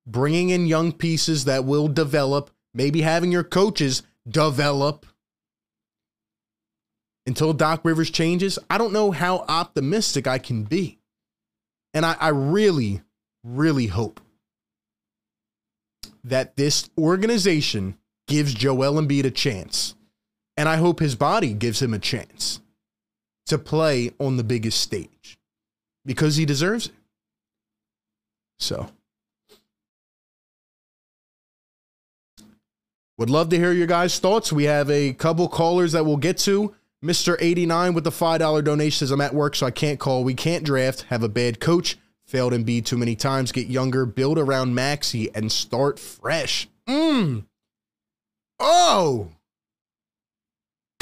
bringing 0.07 0.51
in 0.51 0.67
young 0.67 0.93
pieces 0.93 1.45
that 1.45 1.65
will 1.65 1.89
develop, 1.89 2.51
maybe 2.75 3.03
having 3.03 3.31
your 3.31 3.45
coaches 3.45 4.03
develop 4.29 5.07
until 7.27 7.53
Doc 7.53 7.83
Rivers 7.85 8.11
changes, 8.11 8.59
I 8.69 8.79
don't 8.79 8.93
know 8.93 9.11
how 9.11 9.45
optimistic 9.49 10.27
I 10.27 10.39
can 10.39 10.65
be. 10.65 10.99
And 11.95 12.05
I, 12.07 12.17
I 12.21 12.29
really, 12.29 13.03
really 13.45 13.87
hope 13.87 14.21
that 16.25 16.57
this 16.57 16.89
organization 16.99 17.97
gives 18.27 18.55
Joel 18.55 18.95
Embiid 18.95 19.25
a 19.25 19.31
chance. 19.31 19.95
And 20.61 20.69
I 20.69 20.77
hope 20.77 21.01
his 21.01 21.15
body 21.15 21.55
gives 21.55 21.81
him 21.81 21.95
a 21.95 21.99
chance 21.99 22.61
to 23.47 23.57
play 23.57 24.13
on 24.21 24.37
the 24.37 24.45
biggest 24.45 24.79
stage 24.79 25.39
because 26.05 26.37
he 26.37 26.45
deserves 26.45 26.89
it. 26.89 26.93
So, 28.59 28.91
would 33.17 33.31
love 33.31 33.49
to 33.49 33.57
hear 33.57 33.73
your 33.73 33.87
guys' 33.87 34.19
thoughts. 34.19 34.53
We 34.53 34.65
have 34.65 34.91
a 34.91 35.15
couple 35.15 35.49
callers 35.49 35.93
that 35.93 36.05
we'll 36.05 36.19
get 36.19 36.37
to. 36.41 36.75
Mr. 37.03 37.39
89 37.41 37.95
with 37.95 38.05
the 38.05 38.11
$5 38.11 38.63
donation 38.63 38.99
says, 38.99 39.13
I'm 39.13 39.23
at 39.23 39.33
work, 39.33 39.57
so 39.57 39.65
I 39.65 39.71
can't 39.71 39.99
call. 39.99 40.25
We 40.25 40.35
can't 40.35 40.63
draft, 40.63 41.07
have 41.09 41.23
a 41.23 41.29
bad 41.31 41.59
coach, 41.61 41.97
failed 42.27 42.53
Embiid 42.53 42.85
too 42.85 42.99
many 42.99 43.17
times, 43.17 43.51
get 43.51 43.69
younger, 43.69 44.05
build 44.05 44.39
around 44.39 44.75
Maxey, 44.75 45.35
and 45.35 45.51
start 45.51 45.99
fresh. 45.99 46.69
Mmm. 46.87 47.47
Oh. 48.59 49.31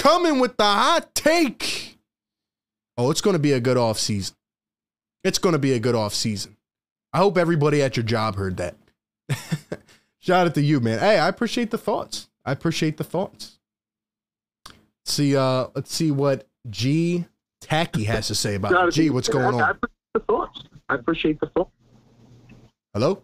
Coming 0.09 0.39
with 0.41 0.57
the 0.57 0.65
hot 0.65 1.15
take. 1.15 1.99
Oh, 2.97 3.11
it's 3.11 3.21
going 3.21 3.35
to 3.35 3.39
be 3.39 3.53
a 3.53 3.61
good 3.61 3.77
off 3.77 3.99
season. 3.99 4.37
It's 5.23 5.37
going 5.37 5.53
to 5.53 5.59
be 5.59 5.75
a 5.75 5.79
good 5.79 5.95
off 5.95 6.15
season. 6.15 6.57
I 7.13 7.19
hope 7.19 7.37
everybody 7.37 7.83
at 7.83 7.95
your 7.99 8.05
job 8.05 8.37
heard 8.37 8.57
that. 8.57 8.77
Shout 10.19 10.47
out 10.47 10.55
to 10.55 10.63
you, 10.63 10.81
man. 10.81 10.99
Hey, 10.99 11.19
I 11.19 11.29
appreciate 11.29 11.71
the 11.71 11.77
thoughts. 11.77 12.31
I 12.43 12.53
appreciate 12.53 12.97
the 12.97 13.05
thoughts. 13.05 13.59
Let's 14.67 15.13
see, 15.13 15.37
uh, 15.37 15.67
let's 15.75 15.95
see 15.95 16.11
what 16.11 16.49
G 16.71 17.27
Tacky 17.61 18.05
has 18.05 18.29
to 18.29 18.35
say 18.35 18.55
about 18.55 18.89
it. 18.89 18.93
G, 18.93 19.11
what's 19.11 19.29
going 19.29 19.57
on? 19.57 19.61
I 19.61 19.71
appreciate 19.73 20.15
the 20.15 20.21
thoughts. 20.21 20.63
I 20.89 20.95
appreciate 20.95 21.41
the 21.41 21.49
thoughts. 21.49 21.73
Hello? 22.95 23.23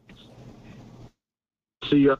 See 1.88 2.10
uh, 2.10 2.16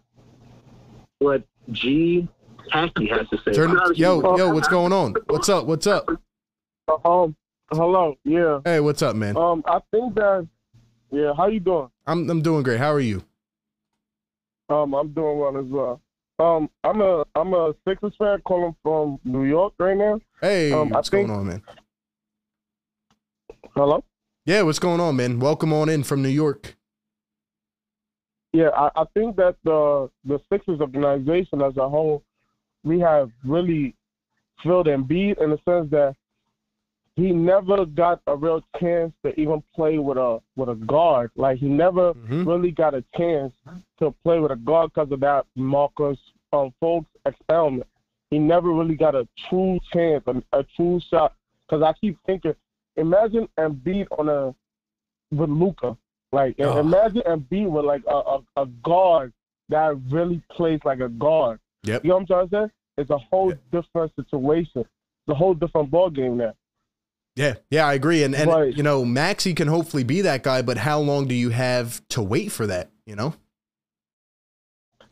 what 1.18 1.42
G 1.70 2.28
Tacky 2.70 3.08
has 3.08 3.28
to 3.28 3.38
say. 3.44 3.52
Turn, 3.52 3.76
yo, 3.94 4.36
yo, 4.36 4.52
what's 4.52 4.68
going 4.68 4.92
on? 4.92 5.14
What's 5.26 5.48
up? 5.48 5.66
What's 5.66 5.86
up? 5.86 6.08
Um, 7.04 7.34
hello, 7.72 8.14
yeah. 8.24 8.60
Hey, 8.64 8.80
what's 8.80 9.02
up, 9.02 9.16
man? 9.16 9.36
Um, 9.36 9.62
I 9.66 9.80
think 9.90 10.14
that, 10.16 10.46
yeah. 11.10 11.32
How 11.36 11.46
you 11.48 11.60
doing? 11.60 11.88
I'm 12.06 12.28
I'm 12.30 12.42
doing 12.42 12.62
great. 12.62 12.78
How 12.78 12.92
are 12.92 13.00
you? 13.00 13.22
Um, 14.68 14.94
I'm 14.94 15.12
doing 15.12 15.38
well 15.38 15.56
as 15.58 15.66
well. 15.66 16.00
Um, 16.38 16.68
I'm 16.82 17.00
a 17.00 17.24
I'm 17.34 17.54
a 17.54 17.72
Sixers 17.86 18.12
fan 18.18 18.40
calling 18.44 18.74
from 18.82 19.18
New 19.24 19.44
York 19.44 19.74
right 19.78 19.96
now. 19.96 20.20
Hey, 20.40 20.72
Um, 20.72 20.88
I 20.92 20.96
what's 20.96 21.08
think- 21.08 21.28
going 21.28 21.38
on, 21.40 21.46
man? 21.46 21.62
Hello. 23.74 24.04
Yeah, 24.46 24.62
what's 24.62 24.78
going 24.78 25.00
on, 25.00 25.16
man? 25.16 25.38
Welcome 25.40 25.72
on 25.72 25.88
in 25.88 26.02
from 26.04 26.22
New 26.22 26.28
York. 26.28 26.76
Yeah, 28.52 28.68
I, 28.76 28.90
I 28.94 29.04
think 29.14 29.36
that 29.36 29.56
the 29.64 30.10
the 30.24 30.38
Sixers 30.52 30.80
organization 30.80 31.60
as 31.62 31.76
a 31.76 31.88
whole, 31.88 32.22
we 32.84 33.00
have 33.00 33.30
really 33.44 33.94
filled 34.62 34.86
Embiid 34.86 35.42
in 35.42 35.50
the 35.50 35.58
sense 35.68 35.90
that 35.90 36.14
he 37.16 37.32
never 37.32 37.84
got 37.86 38.20
a 38.26 38.36
real 38.36 38.60
chance 38.80 39.12
to 39.24 39.38
even 39.40 39.62
play 39.74 39.98
with 39.98 40.18
a 40.18 40.40
with 40.56 40.68
a 40.68 40.74
guard. 40.74 41.30
Like 41.36 41.58
he 41.58 41.66
never 41.68 42.12
Mhm. 42.14 42.46
really 42.46 42.70
got 42.72 42.94
a 42.94 43.04
chance 43.16 43.52
to 43.98 44.12
play 44.24 44.40
with 44.40 44.50
a 44.52 44.56
guard 44.56 44.92
because 44.92 45.12
of 45.12 45.20
that 45.20 45.46
Marcus 45.54 46.18
um, 46.52 46.72
Fultz 46.82 47.06
experiment. 47.26 47.86
He 48.30 48.38
never 48.38 48.70
really 48.72 48.96
got 48.96 49.14
a 49.14 49.28
true 49.48 49.78
chance, 49.92 50.24
a, 50.26 50.42
a 50.58 50.64
true 50.76 51.00
shot. 51.10 51.34
Because 51.66 51.82
I 51.82 51.92
keep 52.00 52.16
thinking, 52.26 52.54
imagine 52.96 53.48
Embiid 53.58 54.06
on 54.18 54.28
a 54.28 54.54
with 55.34 55.50
Luka. 55.50 55.96
Like 56.32 56.56
Oh. 56.58 56.78
imagine 56.80 57.22
Embiid 57.26 57.70
with 57.70 57.84
like 57.84 58.02
a, 58.08 58.16
a, 58.16 58.42
a 58.56 58.66
guard 58.82 59.32
that 59.68 59.96
really 60.10 60.42
plays 60.50 60.80
like 60.84 61.00
a 61.00 61.08
guard. 61.08 61.60
Yep. 61.84 62.04
You 62.04 62.08
know 62.10 62.14
what 62.16 62.20
I'm 62.20 62.26
trying 62.26 62.48
to 62.48 62.66
say? 62.68 62.72
it's 62.96 63.10
a 63.10 63.18
whole 63.18 63.52
different 63.72 64.12
situation. 64.14 64.82
It's 64.82 65.28
a 65.28 65.34
whole 65.34 65.54
different 65.54 65.90
ball 65.90 66.10
game 66.10 66.36
now. 66.36 66.54
Yeah, 67.34 67.54
yeah, 67.70 67.86
I 67.86 67.94
agree. 67.94 68.22
And 68.22 68.34
and 68.34 68.48
Right. 68.50 68.76
you 68.76 68.82
know, 68.84 69.04
Maxey 69.04 69.54
can 69.54 69.66
hopefully 69.66 70.04
be 70.04 70.20
that 70.20 70.42
guy, 70.44 70.62
but 70.62 70.78
how 70.78 71.00
long 71.00 71.26
do 71.26 71.34
you 71.34 71.50
have 71.50 72.06
to 72.10 72.22
wait 72.22 72.52
for 72.52 72.66
that? 72.68 72.90
You 73.06 73.16
know? 73.16 73.34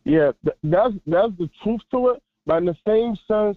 Yeah, 0.05 0.33
th- 0.45 0.57
that's 0.63 0.95
that's 1.07 1.33
the 1.39 1.49
truth 1.63 1.81
to 1.93 2.11
it. 2.11 2.23
But 2.47 2.59
in 2.59 2.65
the 2.67 2.77
same 2.87 3.17
sense, 3.29 3.57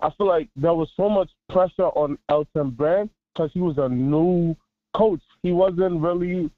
I 0.00 0.10
feel 0.16 0.26
like 0.28 0.48
there 0.56 0.74
was 0.74 0.88
so 0.96 1.08
much 1.08 1.30
pressure 1.50 1.88
on 1.96 2.18
Elton 2.28 2.70
Brand 2.70 3.10
because 3.32 3.50
he 3.52 3.60
was 3.60 3.78
a 3.78 3.88
new 3.88 4.56
coach. 4.96 5.20
He 5.42 5.52
wasn't 5.52 6.00
really 6.00 6.50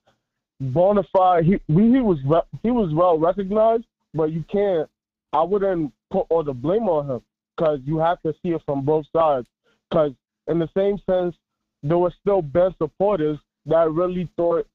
bona 0.60 1.02
fide. 1.14 1.44
He 1.44 1.52
he 1.68 2.00
was 2.00 2.18
re- 2.26 2.58
he 2.62 2.70
was 2.70 2.92
well 2.94 3.18
recognized, 3.18 3.84
but 4.12 4.32
you 4.32 4.44
can't. 4.52 4.88
I 5.32 5.42
wouldn't 5.42 5.92
put 6.10 6.26
all 6.30 6.42
the 6.42 6.52
blame 6.52 6.88
on 6.88 7.10
him 7.10 7.22
because 7.56 7.80
you 7.84 7.98
have 7.98 8.20
to 8.22 8.34
see 8.42 8.50
it 8.50 8.62
from 8.66 8.84
both 8.84 9.06
sides. 9.12 9.46
Because 9.90 10.12
in 10.48 10.58
the 10.58 10.68
same 10.76 10.98
sense, 11.08 11.34
there 11.82 11.98
were 11.98 12.12
still 12.20 12.42
Ben 12.42 12.74
supporters 12.78 13.38
that 13.66 13.90
really 13.90 14.28
thought 14.36 14.66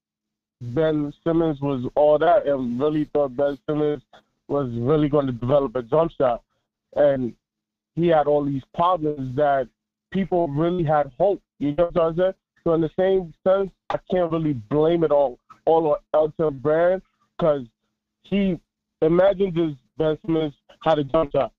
Ben 0.61 1.13
Simmons 1.23 1.59
was 1.61 1.89
all 1.95 2.19
that 2.19 2.47
and 2.47 2.79
really 2.79 3.09
thought 3.13 3.35
Ben 3.35 3.57
Simmons 3.67 4.01
was 4.47 4.69
really 4.73 5.09
going 5.09 5.25
to 5.25 5.31
develop 5.31 5.75
a 5.75 5.81
jump 5.81 6.11
shot. 6.17 6.43
And 6.95 7.33
he 7.95 8.07
had 8.07 8.27
all 8.27 8.45
these 8.45 8.63
problems 8.75 9.35
that 9.35 9.67
people 10.11 10.47
really 10.47 10.83
had 10.83 11.11
hope. 11.17 11.41
You 11.59 11.73
know 11.75 11.89
what 11.91 12.01
I'm 12.01 12.15
saying? 12.15 12.33
So 12.63 12.73
in 12.73 12.81
the 12.81 12.91
same 12.97 13.33
sense, 13.45 13.71
I 13.89 13.97
can't 14.09 14.31
really 14.31 14.53
blame 14.53 15.03
it 15.03 15.11
all 15.11 15.39
all 15.65 15.91
on 15.91 15.97
Elton 16.13 16.57
Brand 16.59 17.01
because 17.37 17.63
he 18.23 18.59
imagine 19.01 19.53
this 19.53 19.75
Ben 19.97 20.17
Simmons 20.25 20.53
had 20.83 20.99
a 20.99 21.03
jump 21.03 21.31
shot. 21.31 21.51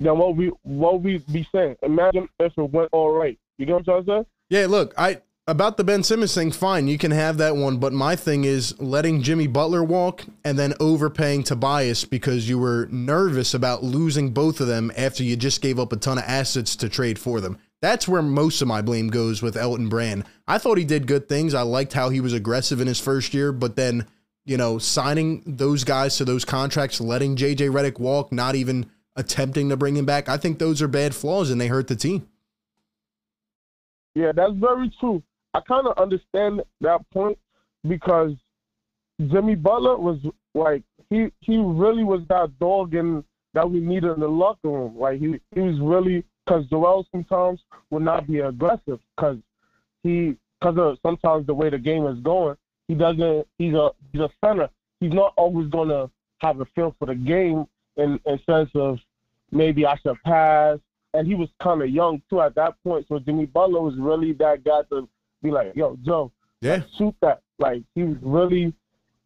Then 0.00 0.18
what 0.18 0.36
we 0.36 0.50
what 0.62 1.02
we 1.02 1.18
be 1.30 1.46
saying? 1.52 1.76
Imagine 1.82 2.28
if 2.40 2.52
it 2.56 2.70
went 2.70 2.88
all 2.92 3.12
right. 3.12 3.38
You 3.58 3.66
know 3.66 3.78
what 3.78 3.88
I'm 3.88 4.06
saying? 4.06 4.26
Yeah, 4.50 4.66
look, 4.66 4.92
I 4.98 5.20
about 5.46 5.76
the 5.76 5.84
Ben 5.84 6.02
Simmons 6.02 6.34
thing, 6.34 6.52
fine, 6.52 6.88
you 6.88 6.96
can 6.96 7.10
have 7.10 7.36
that 7.36 7.54
one, 7.54 7.76
but 7.76 7.92
my 7.92 8.16
thing 8.16 8.44
is 8.44 8.80
letting 8.80 9.20
Jimmy 9.20 9.46
Butler 9.46 9.84
walk 9.84 10.24
and 10.42 10.58
then 10.58 10.72
overpaying 10.80 11.42
Tobias 11.42 12.06
because 12.06 12.48
you 12.48 12.58
were 12.58 12.88
nervous 12.90 13.52
about 13.52 13.82
losing 13.82 14.30
both 14.30 14.60
of 14.60 14.68
them 14.68 14.90
after 14.96 15.22
you 15.22 15.36
just 15.36 15.60
gave 15.60 15.78
up 15.78 15.92
a 15.92 15.96
ton 15.96 16.16
of 16.16 16.24
assets 16.26 16.76
to 16.76 16.88
trade 16.88 17.18
for 17.18 17.42
them. 17.42 17.58
That's 17.82 18.08
where 18.08 18.22
most 18.22 18.62
of 18.62 18.68
my 18.68 18.80
blame 18.80 19.08
goes 19.08 19.42
with 19.42 19.58
Elton 19.58 19.90
Brand. 19.90 20.24
I 20.48 20.56
thought 20.56 20.78
he 20.78 20.84
did 20.84 21.06
good 21.06 21.28
things. 21.28 21.52
I 21.52 21.60
liked 21.60 21.92
how 21.92 22.08
he 22.08 22.22
was 22.22 22.32
aggressive 22.32 22.80
in 22.80 22.86
his 22.86 22.98
first 22.98 23.34
year, 23.34 23.52
but 23.52 23.76
then, 23.76 24.06
you 24.44 24.56
know, 24.56 24.78
signing 24.78 25.42
those 25.46 25.84
guys 25.84 26.16
to 26.18 26.24
those 26.24 26.44
contracts, 26.44 27.00
letting 27.00 27.36
JJ 27.36 27.70
Redick 27.70 27.98
walk, 27.98 28.32
not 28.32 28.54
even 28.54 28.90
attempting 29.16 29.68
to 29.70 29.76
bring 29.76 29.96
him 29.96 30.04
back, 30.04 30.28
I 30.28 30.36
think 30.36 30.58
those 30.58 30.82
are 30.82 30.88
bad 30.88 31.14
flaws 31.14 31.50
and 31.50 31.60
they 31.60 31.68
hurt 31.68 31.88
the 31.88 31.96
team. 31.96 32.28
Yeah, 34.14 34.32
that's 34.34 34.54
very 34.54 34.92
true. 35.00 35.22
I 35.54 35.60
kind 35.60 35.86
of 35.86 35.96
understand 35.98 36.62
that 36.80 37.08
point 37.10 37.38
because 37.86 38.32
Jimmy 39.20 39.54
Butler 39.54 39.96
was 39.96 40.18
like 40.54 40.82
he 41.10 41.28
he 41.40 41.56
really 41.58 42.04
was 42.04 42.22
that 42.28 42.58
dog 42.58 42.94
in 42.94 43.24
that 43.54 43.70
we 43.70 43.80
needed 43.80 44.12
in 44.12 44.20
the 44.20 44.28
locker 44.28 44.68
room. 44.68 44.96
Like 44.98 45.20
he 45.20 45.40
he 45.54 45.60
was 45.60 45.78
really 45.80 46.24
because 46.44 46.66
Joel 46.66 47.06
sometimes 47.12 47.60
would 47.90 48.02
not 48.02 48.26
be 48.26 48.40
aggressive 48.40 48.98
because 49.16 49.38
he 50.02 50.36
because 50.60 50.76
of 50.78 50.98
sometimes 51.02 51.46
the 51.46 51.54
way 51.54 51.70
the 51.70 51.78
game 51.78 52.06
is 52.06 52.18
going. 52.20 52.56
He 52.88 52.94
doesn't. 52.94 53.46
He's 53.58 53.74
a 53.74 53.90
he's 54.12 54.20
a 54.22 54.30
center. 54.44 54.68
He's 55.00 55.12
not 55.12 55.32
always 55.36 55.68
gonna 55.68 56.10
have 56.38 56.60
a 56.60 56.64
feel 56.74 56.94
for 56.98 57.06
the 57.06 57.14
game 57.14 57.66
in 57.96 58.18
in 58.26 58.38
sense 58.48 58.70
of 58.74 58.98
maybe 59.50 59.86
I 59.86 59.96
should 59.96 60.22
pass. 60.24 60.78
And 61.14 61.26
he 61.28 61.34
was 61.34 61.48
kind 61.62 61.80
of 61.80 61.88
young 61.90 62.20
too 62.28 62.40
at 62.40 62.54
that 62.56 62.74
point. 62.82 63.06
So 63.08 63.18
Jimmy 63.20 63.46
Butler 63.46 63.80
was 63.80 63.94
really 63.98 64.32
that 64.34 64.64
guy 64.64 64.82
to 64.90 65.08
be 65.42 65.50
like, 65.50 65.74
"Yo, 65.76 65.96
Joe, 66.02 66.32
Yeah. 66.60 66.82
shoot 66.98 67.14
that." 67.20 67.40
Like 67.58 67.82
he 67.94 68.02
was 68.02 68.16
really 68.20 68.74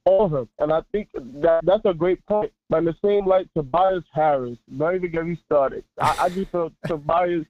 on 0.05 0.31
him, 0.31 0.49
and 0.59 0.71
I 0.73 0.83
think 0.93 1.09
that 1.15 1.61
that's 1.65 1.85
a 1.87 1.95
great 1.95 2.25
point. 2.27 2.53
But 2.69 2.79
in 2.79 2.85
the 2.85 2.97
same 3.03 3.27
light, 3.27 3.49
Tobias 3.55 4.05
Harris, 4.13 4.59
don't 4.77 4.95
even 4.95 5.11
get 5.11 5.27
me 5.27 5.39
started. 5.47 5.83
I, 5.99 6.17
I 6.25 6.29
just 6.29 6.51
feel 6.51 6.71
Tobias, 6.87 7.47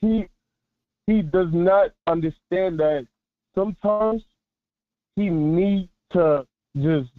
he 0.00 0.28
he 1.06 1.22
does 1.22 1.48
not 1.52 1.92
understand 2.08 2.80
that 2.80 3.06
sometimes 3.54 4.22
he 5.16 5.28
needs 5.30 5.88
to 6.12 6.46
just 6.76 7.10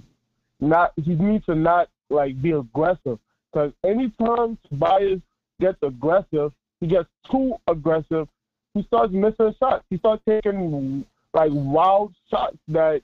not 0.59 0.91
he 1.03 1.15
needs 1.15 1.45
to 1.45 1.55
not 1.55 1.89
like 2.09 2.41
be 2.41 2.51
aggressive 2.51 3.19
because 3.51 3.71
anytime 3.85 4.57
Tobias 4.69 5.19
gets 5.59 5.77
aggressive, 5.81 6.51
he 6.79 6.87
gets 6.87 7.09
too 7.29 7.55
aggressive. 7.67 8.27
He 8.73 8.83
starts 8.83 9.11
missing 9.13 9.53
shots. 9.59 9.83
He 9.89 9.97
starts 9.97 10.23
taking 10.27 11.05
like 11.33 11.51
wild 11.53 12.13
shots 12.29 12.57
that 12.69 13.01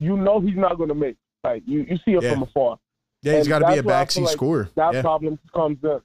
you 0.00 0.16
know 0.16 0.40
he's 0.40 0.56
not 0.56 0.76
going 0.76 0.88
to 0.88 0.94
make. 0.94 1.16
Like 1.44 1.62
you, 1.66 1.80
you 1.88 1.96
see 2.04 2.12
it 2.14 2.22
Yeah. 2.22 2.32
from 2.32 2.42
afar. 2.42 2.78
Yeah, 3.22 3.38
he's 3.38 3.48
got 3.48 3.60
to 3.60 3.66
be 3.66 3.72
a 3.78 3.82
that's 3.82 3.86
where 3.86 3.96
I 3.96 4.04
feel 4.04 4.22
backseat 4.22 4.26
like 4.26 4.32
scorer. 4.32 4.68
That 4.74 4.94
Yeah. 4.94 5.02
problem 5.02 5.38
comes 5.54 5.78
in. 5.82 6.00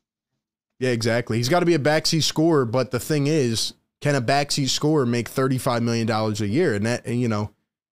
Yeah, 0.79 0.89
exactly. 0.91 1.37
He's 1.37 1.49
got 1.49 1.59
to 1.59 1.65
be 1.65 1.75
a 1.75 1.79
backseat 1.79 2.23
scorer, 2.23 2.65
but 2.65 2.89
the 2.91 2.99
thing 2.99 3.27
is, 3.27 3.73
can 4.01 4.15
a 4.15 4.21
backseat 4.21 4.69
scorer 4.69 5.05
make 5.05 5.29
$35 5.29 5.83
million 5.83 6.09
a 6.09 6.31
year? 6.45 6.73
And 6.73 6.85
that, 6.87 7.05
and, 7.05 7.21
you 7.21 7.27
know, 7.27 7.51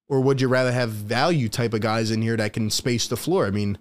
or 0.09 0.19
would 0.19 0.41
you 0.41 0.47
rather 0.47 0.71
have 0.71 0.89
value 0.89 1.47
type 1.47 1.73
of 1.73 1.81
guys 1.81 2.11
in 2.11 2.21
here 2.21 2.35
that 2.35 2.53
can 2.53 2.69
space 2.69 3.07
the 3.07 3.15
floor? 3.15 3.45
I 3.45 3.51
mean, 3.51 3.77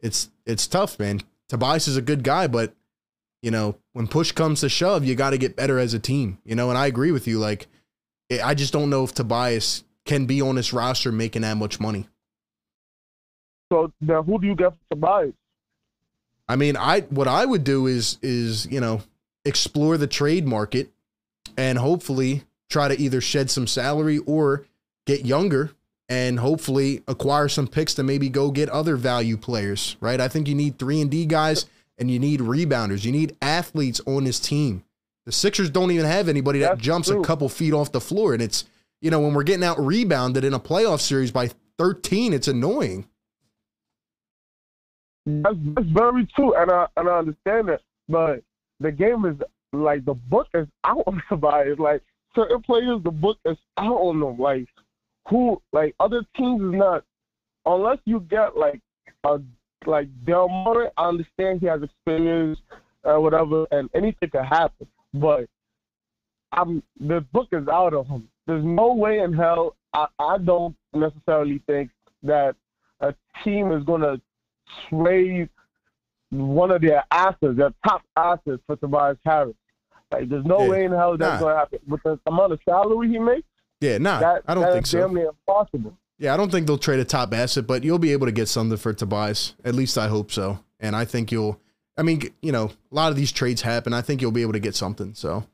it's 0.00 0.30
it's 0.46 0.66
tough, 0.66 0.98
man. 0.98 1.20
Tobias 1.48 1.88
is 1.88 1.96
a 1.96 2.02
good 2.02 2.22
guy, 2.22 2.46
but 2.46 2.74
you 3.42 3.50
know, 3.50 3.76
when 3.92 4.06
push 4.06 4.32
comes 4.32 4.60
to 4.60 4.68
shove, 4.68 5.04
you 5.04 5.14
got 5.14 5.30
to 5.30 5.38
get 5.38 5.56
better 5.56 5.78
as 5.78 5.92
a 5.92 5.98
team. 5.98 6.38
You 6.44 6.54
know, 6.54 6.70
and 6.70 6.78
I 6.78 6.86
agree 6.86 7.10
with 7.10 7.26
you. 7.26 7.38
Like, 7.38 7.66
I 8.42 8.54
just 8.54 8.72
don't 8.72 8.88
know 8.88 9.04
if 9.04 9.12
Tobias 9.12 9.84
can 10.06 10.26
be 10.26 10.40
on 10.40 10.54
this 10.54 10.72
roster 10.72 11.12
making 11.12 11.42
that 11.42 11.56
much 11.56 11.80
money. 11.80 12.08
So 13.72 13.92
now 14.00 14.22
who 14.22 14.40
do 14.40 14.46
you 14.46 14.54
get 14.54 14.72
for 14.72 14.94
Tobias? 14.94 15.34
I 16.48 16.56
mean, 16.56 16.76
I 16.76 17.00
what 17.00 17.26
I 17.26 17.44
would 17.44 17.64
do 17.64 17.86
is 17.86 18.18
is 18.22 18.66
you 18.66 18.80
know 18.80 19.02
explore 19.44 19.96
the 19.96 20.06
trade 20.06 20.46
market 20.46 20.90
and 21.56 21.78
hopefully 21.78 22.44
try 22.70 22.88
to 22.88 22.98
either 22.98 23.20
shed 23.20 23.50
some 23.50 23.66
salary 23.66 24.18
or 24.18 24.66
get 25.06 25.24
younger 25.24 25.72
and 26.08 26.38
hopefully 26.38 27.02
acquire 27.08 27.48
some 27.48 27.66
picks 27.66 27.94
to 27.94 28.02
maybe 28.02 28.28
go 28.28 28.50
get 28.50 28.68
other 28.68 28.96
value 28.96 29.36
players. 29.36 29.96
Right? 30.00 30.20
I 30.20 30.28
think 30.28 30.48
you 30.48 30.54
need 30.54 30.78
three 30.78 31.00
and 31.00 31.10
D 31.10 31.26
guys 31.26 31.66
and 31.98 32.10
you 32.10 32.18
need 32.18 32.40
rebounders. 32.40 33.04
You 33.04 33.12
need 33.12 33.36
athletes 33.40 34.00
on 34.06 34.24
this 34.24 34.40
team. 34.40 34.84
The 35.26 35.32
Sixers 35.32 35.70
don't 35.70 35.90
even 35.90 36.06
have 36.06 36.28
anybody 36.28 36.58
that 36.60 36.70
That's 36.70 36.82
jumps 36.82 37.08
true. 37.08 37.20
a 37.20 37.24
couple 37.24 37.48
feet 37.48 37.72
off 37.72 37.92
the 37.92 38.00
floor, 38.00 38.34
and 38.34 38.42
it's 38.42 38.64
you 39.00 39.10
know 39.10 39.20
when 39.20 39.32
we're 39.32 39.42
getting 39.42 39.64
out 39.64 39.78
rebounded 39.78 40.44
in 40.44 40.52
a 40.52 40.60
playoff 40.60 41.00
series 41.00 41.30
by 41.30 41.50
thirteen, 41.78 42.32
it's 42.32 42.48
annoying. 42.48 43.08
That's, 45.24 45.56
that's 45.74 45.88
very 45.88 46.26
true, 46.36 46.54
and 46.54 46.70
I 46.70 46.86
and 46.96 47.08
I 47.08 47.18
understand 47.18 47.68
that. 47.68 47.80
But 48.06 48.42
the 48.80 48.92
game 48.92 49.24
is 49.24 49.36
like 49.72 50.04
the 50.04 50.14
book 50.14 50.48
is 50.52 50.66
out 50.84 51.04
on 51.06 51.22
Tobias. 51.28 51.78
Like 51.78 52.02
certain 52.34 52.60
players, 52.60 53.02
the 53.02 53.10
book 53.10 53.38
is 53.46 53.56
out 53.78 53.96
on 53.96 54.20
them. 54.20 54.38
Like 54.38 54.68
who, 55.28 55.60
like 55.72 55.94
other 56.00 56.24
teams 56.36 56.60
is 56.60 56.72
not. 56.72 57.04
Unless 57.66 57.98
you 58.04 58.20
get 58.20 58.56
like 58.56 58.80
a 59.24 59.40
like 59.86 60.08
Del 60.24 60.48
Murray, 60.48 60.88
I 60.96 61.08
understand 61.08 61.60
he 61.60 61.66
has 61.66 61.82
experience, 61.82 62.58
uh, 63.04 63.20
whatever, 63.20 63.66
and 63.70 63.88
anything 63.94 64.30
could 64.30 64.44
happen. 64.44 64.86
But 65.14 65.46
I'm 66.52 66.82
the 67.00 67.20
book 67.32 67.48
is 67.52 67.68
out 67.68 67.94
of 67.94 68.06
him. 68.06 68.28
There's 68.46 68.64
no 68.64 68.92
way 68.94 69.20
in 69.20 69.32
hell. 69.32 69.76
I 69.92 70.06
I 70.18 70.38
don't 70.38 70.76
necessarily 70.92 71.62
think 71.66 71.90
that 72.22 72.54
a 73.00 73.14
team 73.42 73.72
is 73.72 73.84
gonna 73.84 74.20
trade 74.88 75.48
one 76.30 76.70
of 76.70 76.82
their 76.82 77.04
assets, 77.10 77.56
their 77.56 77.72
top 77.86 78.02
assets 78.16 78.62
for 78.66 78.76
Tobias 78.76 79.18
Harris. 79.24 79.54
Like, 80.10 80.28
there's 80.28 80.44
no 80.44 80.62
Yeah. 80.62 80.68
way 80.68 80.84
in 80.84 80.92
hell 80.92 81.16
that's 81.16 81.32
Nah. 81.32 81.38
going 81.38 81.54
to 81.54 81.58
happen. 81.58 81.78
With 81.86 82.02
the 82.02 82.18
amount 82.26 82.52
of 82.52 82.60
salary 82.64 83.08
he 83.08 83.18
makes, 83.18 83.46
Yeah, 83.84 83.98
nah, 83.98 84.20
that, 84.20 84.42
I 84.46 84.54
don't 84.54 84.62
that 84.64 84.72
think 84.72 84.86
so. 84.86 85.04
impossible. 85.04 85.96
Yeah, 86.18 86.32
I 86.32 86.36
don't 86.36 86.50
think 86.50 86.66
they'll 86.66 86.78
trade 86.78 87.00
a 87.00 87.04
top 87.04 87.34
asset, 87.34 87.66
but 87.66 87.82
you'll 87.84 87.98
be 87.98 88.12
able 88.12 88.26
to 88.26 88.32
get 88.32 88.48
something 88.48 88.78
for 88.78 88.92
Tobias. 88.94 89.54
At 89.64 89.74
least 89.74 89.98
I 89.98 90.08
hope 90.08 90.30
so. 90.30 90.60
And 90.80 90.94
I 90.96 91.04
think 91.04 91.30
you'll, 91.32 91.60
I 91.98 92.02
mean, 92.02 92.22
you 92.40 92.52
know, 92.52 92.70
a 92.90 92.94
lot 92.94 93.10
of 93.10 93.16
these 93.16 93.32
trades 93.32 93.62
happen. 93.62 93.92
I 93.92 94.00
think 94.00 94.22
you'll 94.22 94.30
be 94.32 94.42
able 94.42 94.52
to 94.54 94.60
get 94.60 94.74
something. 94.74 95.12
So, 95.14 95.44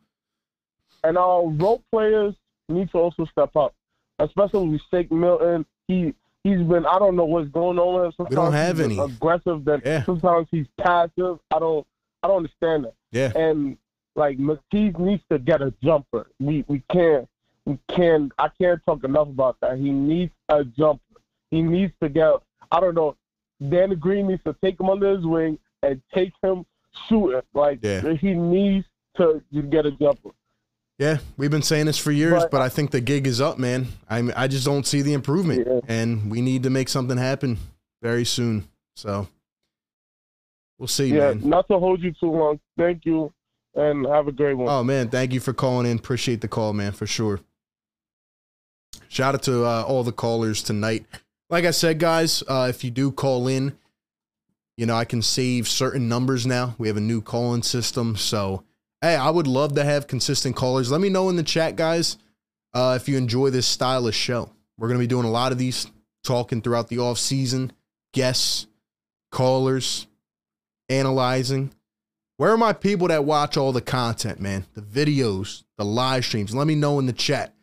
And 1.02 1.16
our 1.16 1.48
role 1.48 1.82
players 1.90 2.34
need 2.68 2.90
to 2.92 2.98
also 2.98 3.24
step 3.26 3.56
up, 3.56 3.74
especially 4.18 4.68
with 4.68 4.80
Shake 4.90 5.10
Milton. 5.10 5.64
He 5.88 6.14
he's 6.44 6.58
been 6.62 6.86
I 6.86 6.98
don't 6.98 7.16
know 7.16 7.24
what's 7.24 7.48
going 7.50 7.78
on 7.78 7.94
with 7.94 8.04
him. 8.06 8.12
Sometimes 8.16 8.30
We 8.30 8.36
don't 8.36 8.52
have 8.52 8.80
any. 8.80 8.98
aggressive. 8.98 9.64
Then 9.64 9.82
Yeah. 9.84 10.04
sometimes 10.04 10.46
he's 10.50 10.66
passive. 10.78 11.38
I 11.50 11.58
don't 11.58 11.86
I 12.22 12.28
don't 12.28 12.36
understand 12.38 12.84
that. 12.84 12.94
yeah. 13.12 13.32
and 13.34 13.76
like 14.14 14.38
Matisse 14.38 14.94
needs 14.98 15.22
to 15.30 15.38
get 15.38 15.62
a 15.62 15.72
jumper. 15.82 16.26
We 16.38 16.64
we 16.68 16.82
can't 16.92 17.26
we 17.66 17.78
can't 17.88 18.32
I 18.38 18.48
can't 18.60 18.80
talk 18.86 19.04
enough 19.04 19.28
about 19.28 19.56
that. 19.60 19.78
He 19.78 19.90
needs 19.90 20.32
a 20.48 20.64
jumper. 20.64 21.02
He 21.50 21.62
needs 21.62 21.92
to 22.02 22.08
get 22.08 22.34
I 22.72 22.80
don't 22.80 22.94
know. 22.94 23.16
Danny 23.68 23.96
Green 23.96 24.28
needs 24.28 24.42
to 24.44 24.54
take 24.62 24.80
him 24.80 24.88
under 24.88 25.14
his 25.16 25.24
wing 25.26 25.58
and 25.82 26.00
take 26.14 26.32
him 26.42 26.64
shooting. 27.08 27.40
Like 27.54 27.80
Yeah. 27.82 28.12
he 28.14 28.32
needs 28.34 28.86
to 29.16 29.42
get 29.70 29.86
a 29.86 29.90
jumper. 29.92 30.30
Yeah, 30.98 31.18
we've 31.38 31.50
been 31.50 31.62
saying 31.62 31.86
this 31.86 31.96
for 31.98 32.12
years, 32.12 32.42
But- 32.42 32.50
but 32.50 32.62
I 32.62 32.68
think 32.68 32.90
the 32.90 33.00
gig 33.00 33.26
is 33.26 33.40
up, 33.40 33.58
man. 33.58 33.86
I 34.08 34.30
I 34.36 34.48
just 34.48 34.64
don't 34.66 34.86
see 34.86 35.00
the 35.02 35.14
improvement, 35.14 35.66
Yeah. 35.66 35.80
and 35.88 36.30
we 36.30 36.40
need 36.42 36.62
to 36.64 36.70
make 36.70 36.88
something 36.90 37.16
happen 37.16 37.58
very 38.02 38.24
soon. 38.26 38.64
So 38.96 39.26
we'll 40.78 40.88
see, 40.88 41.08
Yeah, 41.08 41.34
man. 41.34 41.48
not 41.48 41.68
to 41.68 41.78
hold 41.78 42.00
you 42.02 42.12
too 42.12 42.30
long. 42.30 42.60
Thank 42.76 43.04
you, 43.06 43.32
and 43.74 44.06
have 44.06 44.28
a 44.28 44.32
great 44.32 44.54
one. 44.54 44.68
Oh 44.68 44.84
man, 44.84 45.08
thank 45.08 45.32
you 45.32 45.40
for 45.40 45.52
calling 45.52 45.86
in. 45.90 45.96
Appreciate 45.98 46.40
the 46.42 46.48
call, 46.48 46.72
man, 46.74 46.92
for 46.92 47.06
sure. 47.06 47.40
Shout 49.08 49.34
out 49.34 49.42
to 49.44 49.64
uh, 49.64 49.84
all 49.86 50.04
the 50.04 50.12
callers 50.12 50.62
tonight. 50.62 51.04
Like 51.48 51.64
I 51.64 51.72
said, 51.72 51.98
guys, 51.98 52.44
uh, 52.46 52.68
if 52.70 52.84
you 52.84 52.90
do 52.90 53.10
call 53.10 53.48
in, 53.48 53.76
you 54.76 54.86
know 54.86 54.94
I 54.94 55.04
can 55.04 55.20
save 55.20 55.68
certain 55.68 56.08
numbers 56.08 56.46
now. 56.46 56.76
We 56.78 56.88
have 56.88 56.96
a 56.96 57.00
new 57.00 57.20
call-in 57.20 57.62
system, 57.62 58.16
so 58.16 58.62
hey, 59.00 59.16
I 59.16 59.30
would 59.30 59.46
love 59.46 59.74
to 59.74 59.84
have 59.84 60.06
consistent 60.06 60.56
callers. 60.56 60.90
Let 60.90 61.00
me 61.00 61.08
know 61.08 61.28
in 61.28 61.36
the 61.36 61.42
chat, 61.42 61.74
guys, 61.76 62.18
uh, 62.72 62.96
if 63.00 63.08
you 63.08 63.16
enjoy 63.16 63.50
this 63.50 63.66
style 63.66 64.06
of 64.06 64.14
show. 64.14 64.50
We're 64.78 64.88
gonna 64.88 65.00
be 65.00 65.06
doing 65.06 65.26
a 65.26 65.30
lot 65.30 65.52
of 65.52 65.58
these, 65.58 65.86
talking 66.22 66.62
throughout 66.62 66.88
the 66.88 66.98
off 66.98 67.18
season, 67.18 67.72
guests, 68.12 68.66
callers, 69.32 70.06
analyzing. 70.88 71.72
Where 72.36 72.52
are 72.52 72.56
my 72.56 72.72
people 72.72 73.08
that 73.08 73.24
watch 73.24 73.56
all 73.56 73.72
the 73.72 73.82
content, 73.82 74.40
man? 74.40 74.66
The 74.74 74.80
videos, 74.80 75.64
the 75.76 75.84
live 75.84 76.24
streams. 76.24 76.54
Let 76.54 76.66
me 76.66 76.74
know 76.74 76.98
in 76.98 77.06
the 77.06 77.12
chat. 77.12 77.54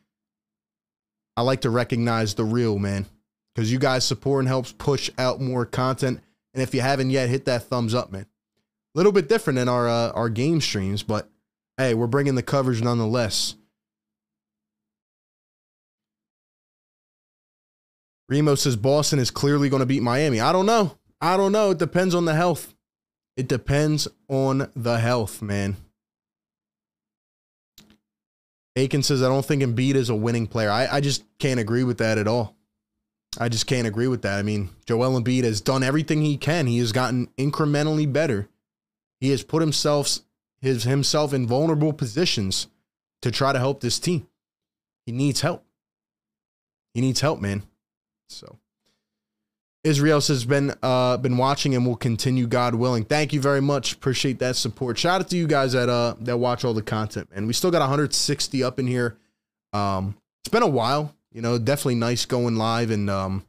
I 1.38 1.44
like 1.44 1.62
to 1.62 1.70
recognize 1.70 2.34
the 2.34 2.44
real, 2.44 2.80
man, 2.80 3.06
because 3.54 3.72
you 3.72 3.78
guys 3.78 4.04
support 4.04 4.40
and 4.42 4.48
helps 4.48 4.72
push 4.72 5.12
out 5.20 5.40
more 5.40 5.68
content. 5.68 6.20
And 6.56 6.64
if 6.64 6.74
you 6.74 6.82
haven't 6.82 7.12
yet, 7.12 7.30
hit 7.30 7.46
that 7.46 7.64
thumbs 7.64 7.94
up, 7.94 8.12
man. 8.12 8.24
A 8.24 8.98
little 8.98 9.12
bit 9.12 9.30
different 9.30 9.58
than 9.58 9.70
our 9.70 9.88
uh, 9.88 10.10
our 10.14 10.30
game 10.30 10.60
streams, 10.60 11.04
but 11.04 11.30
hey, 11.78 11.94
we're 11.94 12.08
bringing 12.08 12.34
the 12.34 12.42
coverage 12.42 12.82
nonetheless. 12.82 13.54
Remo 18.28 18.56
says 18.56 18.76
Boston 18.76 19.20
is 19.20 19.30
clearly 19.30 19.70
going 19.70 19.82
to 19.82 19.86
beat 19.86 20.02
Miami. 20.02 20.42
I 20.42 20.52
don't 20.52 20.66
know. 20.66 20.98
I 21.22 21.38
don't 21.38 21.52
know. 21.52 21.72
It 21.72 21.78
depends 21.78 22.16
on 22.16 22.26
the 22.26 22.34
health. 22.34 22.74
It 23.38 23.48
depends 23.48 24.08
on 24.28 24.72
the 24.76 24.98
health, 24.98 25.44
man. 25.44 25.78
Aiken 28.78 29.02
says, 29.02 29.24
I 29.24 29.28
don't 29.28 29.46
think 29.46 29.64
Embiid 29.64 29.96
is 29.96 30.10
a 30.10 30.16
winning 30.16 30.46
player. 30.46 30.70
I, 30.70 30.88
I 30.88 31.02
just 31.02 31.26
can't 31.40 31.60
agree 31.60 31.84
with 31.84 31.98
that 31.98 32.18
at 32.18 32.28
all. 32.28 32.56
I 33.40 33.50
just 33.50 33.68
can't 33.68 33.88
agree 33.88 34.08
with 34.08 34.22
that. 34.22 34.38
I 34.38 34.44
mean, 34.44 34.70
Joel 34.86 35.20
Embiid 35.20 35.44
has 35.44 35.62
done 35.62 35.84
everything 35.84 36.22
he 36.22 36.38
can. 36.38 36.68
He 36.68 36.78
has 36.78 36.92
gotten 36.92 37.28
incrementally 37.38 38.12
better. 38.12 38.50
He 39.20 39.32
has 39.32 39.44
put 39.44 39.62
himself 39.62 40.20
his 40.60 40.84
himself 40.84 41.34
in 41.34 41.48
vulnerable 41.48 41.94
positions 41.94 42.68
to 43.22 43.32
try 43.32 43.54
to 43.54 43.60
help 43.60 43.82
this 43.82 44.00
team. 44.00 44.28
He 45.06 45.12
needs 45.12 45.42
help. 45.42 45.66
He 46.94 47.02
needs 47.02 47.22
help, 47.22 47.40
man. 47.40 47.64
So 48.30 48.58
Israel 49.88 50.20
has 50.20 50.44
been 50.44 50.74
uh 50.84 51.16
been 51.18 51.38
watching 51.38 51.74
and 51.74 51.86
will 51.86 51.96
continue 51.96 52.46
God 52.46 52.76
willing. 52.76 53.06
Thank 53.06 53.32
you 53.32 53.40
very 53.40 53.62
much. 53.62 53.94
Appreciate 53.94 54.40
that 54.40 54.58
support. 54.58 54.98
Shout 54.98 55.22
out 55.22 55.30
to 55.30 55.38
you 55.38 55.48
guys 55.48 55.72
that 55.72 55.88
uh 55.88 56.16
that 56.20 56.38
watch 56.38 56.66
all 56.66 56.74
the 56.74 56.82
content, 56.82 57.30
man. 57.34 57.48
We 57.48 57.54
still 57.54 57.72
got 57.72 57.80
160 57.80 58.64
up 58.64 58.80
in 58.80 58.88
here. 58.88 59.18
Um 59.72 60.18
it's 60.44 60.52
been 60.52 60.64
a 60.64 60.68
while, 60.68 61.16
you 61.32 61.42
know, 61.42 61.58
definitely 61.58 61.96
nice 61.96 62.26
going 62.26 62.58
live 62.58 62.92
and 62.92 63.10
um 63.10 63.46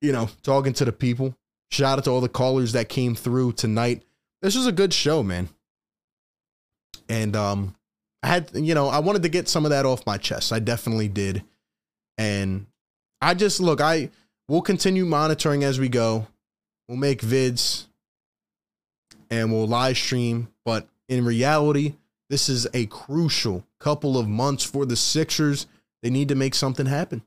you 0.00 0.12
know, 0.12 0.30
talking 0.42 0.72
to 0.74 0.84
the 0.84 0.92
people. 0.92 1.36
Shout 1.70 1.98
out 1.98 2.04
to 2.04 2.10
all 2.10 2.20
the 2.22 2.28
callers 2.28 2.72
that 2.72 2.88
came 2.88 3.14
through 3.14 3.52
tonight. 3.52 4.02
This 4.40 4.56
was 4.56 4.66
a 4.66 4.72
good 4.72 4.94
show, 4.94 5.22
man. 5.22 5.50
And 7.10 7.36
um 7.36 7.76
I 8.22 8.28
had 8.28 8.50
you 8.54 8.74
know, 8.74 8.88
I 8.88 9.00
wanted 9.00 9.24
to 9.24 9.28
get 9.28 9.46
some 9.46 9.66
of 9.66 9.70
that 9.72 9.84
off 9.84 10.06
my 10.06 10.16
chest. 10.16 10.54
I 10.54 10.58
definitely 10.58 11.08
did. 11.08 11.44
And 12.16 12.66
I 13.20 13.34
just 13.34 13.60
look, 13.60 13.82
I 13.82 14.08
we'll 14.48 14.62
continue 14.62 15.04
monitoring 15.04 15.64
as 15.64 15.78
we 15.78 15.88
go. 15.88 16.26
We'll 16.88 16.98
make 16.98 17.20
vids 17.20 17.86
and 19.30 19.52
we'll 19.52 19.66
live 19.66 19.96
stream, 19.96 20.48
but 20.64 20.88
in 21.08 21.24
reality, 21.24 21.94
this 22.30 22.48
is 22.48 22.66
a 22.74 22.86
crucial 22.86 23.66
couple 23.78 24.18
of 24.18 24.28
months 24.28 24.64
for 24.64 24.86
the 24.86 24.96
Sixers. 24.96 25.66
They 26.02 26.10
need 26.10 26.28
to 26.28 26.34
make 26.34 26.54
something 26.54 26.86
happen. 26.86 27.22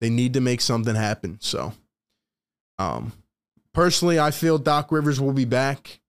They 0.00 0.10
need 0.10 0.34
to 0.34 0.40
make 0.40 0.60
something 0.60 0.94
happen. 0.94 1.38
So, 1.40 1.72
um, 2.78 3.12
personally, 3.72 4.20
I 4.20 4.30
feel 4.30 4.58
Doc 4.58 4.92
Rivers 4.92 5.20
will 5.20 5.32
be 5.32 5.44
back. 5.44 6.00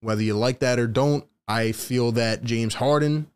Whether 0.00 0.22
you 0.22 0.34
like 0.34 0.58
that 0.60 0.78
or 0.78 0.86
don't, 0.86 1.24
I 1.46 1.72
feel 1.72 2.12
that 2.12 2.42
James 2.44 2.74
Harden 2.74 3.28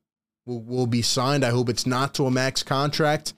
will, 0.44 0.60
will 0.60 0.86
be 0.86 1.02
signed. 1.02 1.44
I 1.44 1.50
hope 1.50 1.68
it's 1.68 1.86
not 1.86 2.14
to 2.14 2.26
a 2.26 2.30
max 2.30 2.62
contract, 2.62 3.34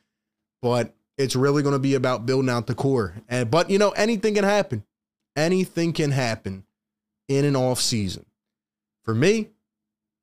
but 0.62 0.94
it's 1.18 1.36
really 1.36 1.62
going 1.62 1.74
to 1.74 1.80
be 1.80 1.94
about 1.94 2.24
building 2.24 2.48
out 2.48 2.66
the 2.66 2.74
core. 2.74 3.14
And 3.28 3.50
but 3.50 3.68
you 3.68 3.78
know, 3.78 3.90
anything 3.90 4.34
can 4.34 4.44
happen. 4.44 4.84
Anything 5.36 5.92
can 5.92 6.12
happen 6.12 6.64
in 7.28 7.44
an 7.44 7.56
off 7.56 7.80
season. 7.80 8.24
For 9.04 9.14
me, 9.14 9.48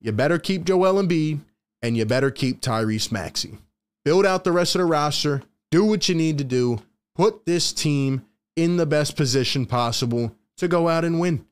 you 0.02 0.12
better 0.12 0.40
keep 0.40 0.66
Joel 0.66 1.02
Embiid 1.02 1.42
and 1.82 1.96
you 1.96 2.06
better 2.06 2.32
keep 2.32 2.62
Tyrese 2.62 3.12
Maxey. 3.12 3.60
Build 4.04 4.26
out 4.26 4.44
the 4.44 4.52
rest 4.52 4.76
of 4.76 4.80
the 4.80 4.86
roster. 4.86 5.44
Do 5.72 5.84
what 5.84 6.10
you 6.10 6.16
need 6.16 6.38
to 6.38 6.44
do. 6.44 6.82
Put 7.16 7.46
this 7.46 7.74
team 7.74 8.26
in 8.56 8.78
the 8.78 8.86
best 8.86 9.16
position 9.16 9.66
possible 9.66 10.36
to 10.58 10.68
go 10.68 10.88
out 10.88 11.06
and 11.06 11.20
win. 11.20 11.46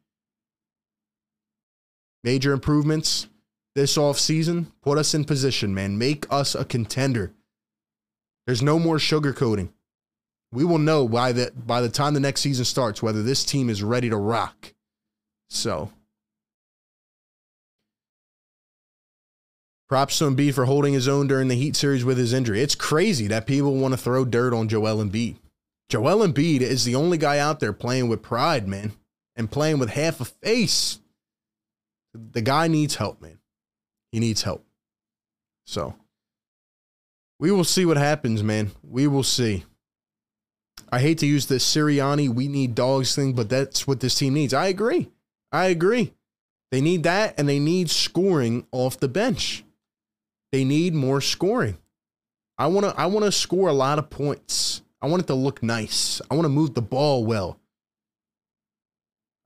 Major 2.24 2.54
improvements 2.54 3.28
this 3.76 3.98
off 3.98 4.20
season. 4.20 4.72
Put 4.82 4.98
us 4.98 5.14
in 5.14 5.26
position, 5.26 5.74
man. 5.74 5.98
Make 5.98 6.26
us 6.32 6.56
a 6.56 6.64
contender. 6.64 7.34
There's 8.46 8.62
no 8.62 8.80
more 8.80 8.98
sugarcoating. 8.98 9.70
We 10.52 10.64
will 10.64 10.78
know 10.78 11.08
by 11.08 11.32
the 11.32 11.52
by 11.56 11.82
the 11.82 11.90
time 11.90 12.14
the 12.14 12.20
next 12.20 12.42
season 12.42 12.66
starts 12.66 13.02
whether 13.02 13.24
this 13.24 13.44
team 13.44 13.70
is 13.70 13.82
ready 13.82 14.10
to 14.10 14.18
rock. 14.18 14.74
So, 15.50 15.92
props 19.90 20.20
to 20.20 20.26
Embiid 20.26 20.54
for 20.54 20.66
holding 20.66 20.94
his 20.94 21.08
own 21.08 21.28
during 21.28 21.48
the 21.48 21.56
Heat 21.56 21.76
series 21.76 22.06
with 22.06 22.18
his 22.18 22.34
injury. 22.34 22.62
It's 22.62 22.76
crazy 22.76 23.28
that 23.28 23.48
people 23.48 23.76
want 23.76 23.94
to 23.94 23.98
throw 23.98 24.26
dirt 24.26 24.54
on 24.54 24.68
Joel 24.68 25.04
Embiid. 25.04 25.38
Joel 25.90 26.28
Embiid 26.28 26.62
is 26.62 26.86
the 26.86 26.96
only 26.96 27.18
guy 27.18 27.40
out 27.40 27.60
there 27.60 27.74
playing 27.74 28.08
with 28.08 28.22
pride, 28.22 28.68
man, 28.68 28.94
and 29.36 29.52
playing 29.52 29.80
with 29.80 29.90
half 29.90 30.22
a 30.22 30.26
face. 30.26 31.00
The 32.14 32.42
guy 32.42 32.68
needs 32.68 32.96
help, 32.96 33.22
man. 33.22 33.40
He 34.12 34.20
needs 34.20 34.44
help. 34.44 34.66
So, 35.66 35.96
we 37.44 37.52
will 37.52 37.66
see 37.66 37.86
what 37.86 37.98
happens, 37.98 38.42
man. 38.42 38.72
We 38.90 39.06
will 39.06 39.22
see. 39.22 39.66
I 40.90 41.02
hate 41.02 41.18
to 41.18 41.26
use 41.26 41.48
this 41.48 41.66
Sirianni, 41.66 42.30
we 42.30 42.48
need 42.48 42.74
dogs 42.74 43.14
thing, 43.14 43.34
but 43.34 43.50
that's 43.50 43.86
what 43.86 44.00
this 44.00 44.16
team 44.16 44.34
needs. 44.34 44.54
I 44.54 44.68
agree. 44.68 45.10
I 45.52 45.66
agree. 45.66 46.14
They 46.72 46.80
need 46.80 47.04
that 47.04 47.38
and 47.38 47.50
they 47.50 47.60
need 47.60 47.90
scoring 47.90 48.66
off 48.72 48.98
the 48.98 49.10
bench. 49.10 49.66
They 50.54 50.64
need 50.64 50.94
more 50.94 51.20
scoring. 51.20 51.80
I 52.58 52.68
want 52.68 52.86
to 52.86 52.98
I 52.98 53.08
want 53.08 53.26
to 53.26 53.32
score 53.34 53.68
a 53.68 53.74
lot 53.74 54.00
of 54.00 54.10
points. 54.10 54.82
I 55.02 55.08
want 55.08 55.24
it 55.24 55.28
to 55.28 55.36
look 55.36 55.62
nice. 55.62 56.22
I 56.32 56.36
want 56.36 56.46
to 56.46 56.50
move 56.50 56.76
the 56.76 56.82
ball 56.82 57.26
well. 57.26 57.60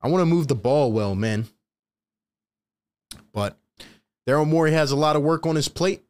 I 0.04 0.10
want 0.10 0.22
to 0.22 0.28
move 0.28 0.48
the 0.48 0.54
ball 0.54 0.92
well, 0.92 1.16
man. 1.16 1.48
But 3.34 3.58
Daryl 4.30 4.48
Morey 4.48 4.74
has 4.74 4.92
a 4.92 4.96
lot 4.96 5.16
of 5.16 5.24
work 5.24 5.48
on 5.48 5.56
his 5.56 5.68
plate. 5.68 6.04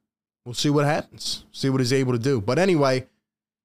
We'll 0.48 0.54
see 0.54 0.70
what 0.70 0.86
happens. 0.86 1.44
See 1.52 1.70
what 1.70 1.82
he's 1.82 1.92
able 1.92 2.14
to 2.14 2.18
do. 2.18 2.40
But 2.40 2.58
anyway, 2.58 3.06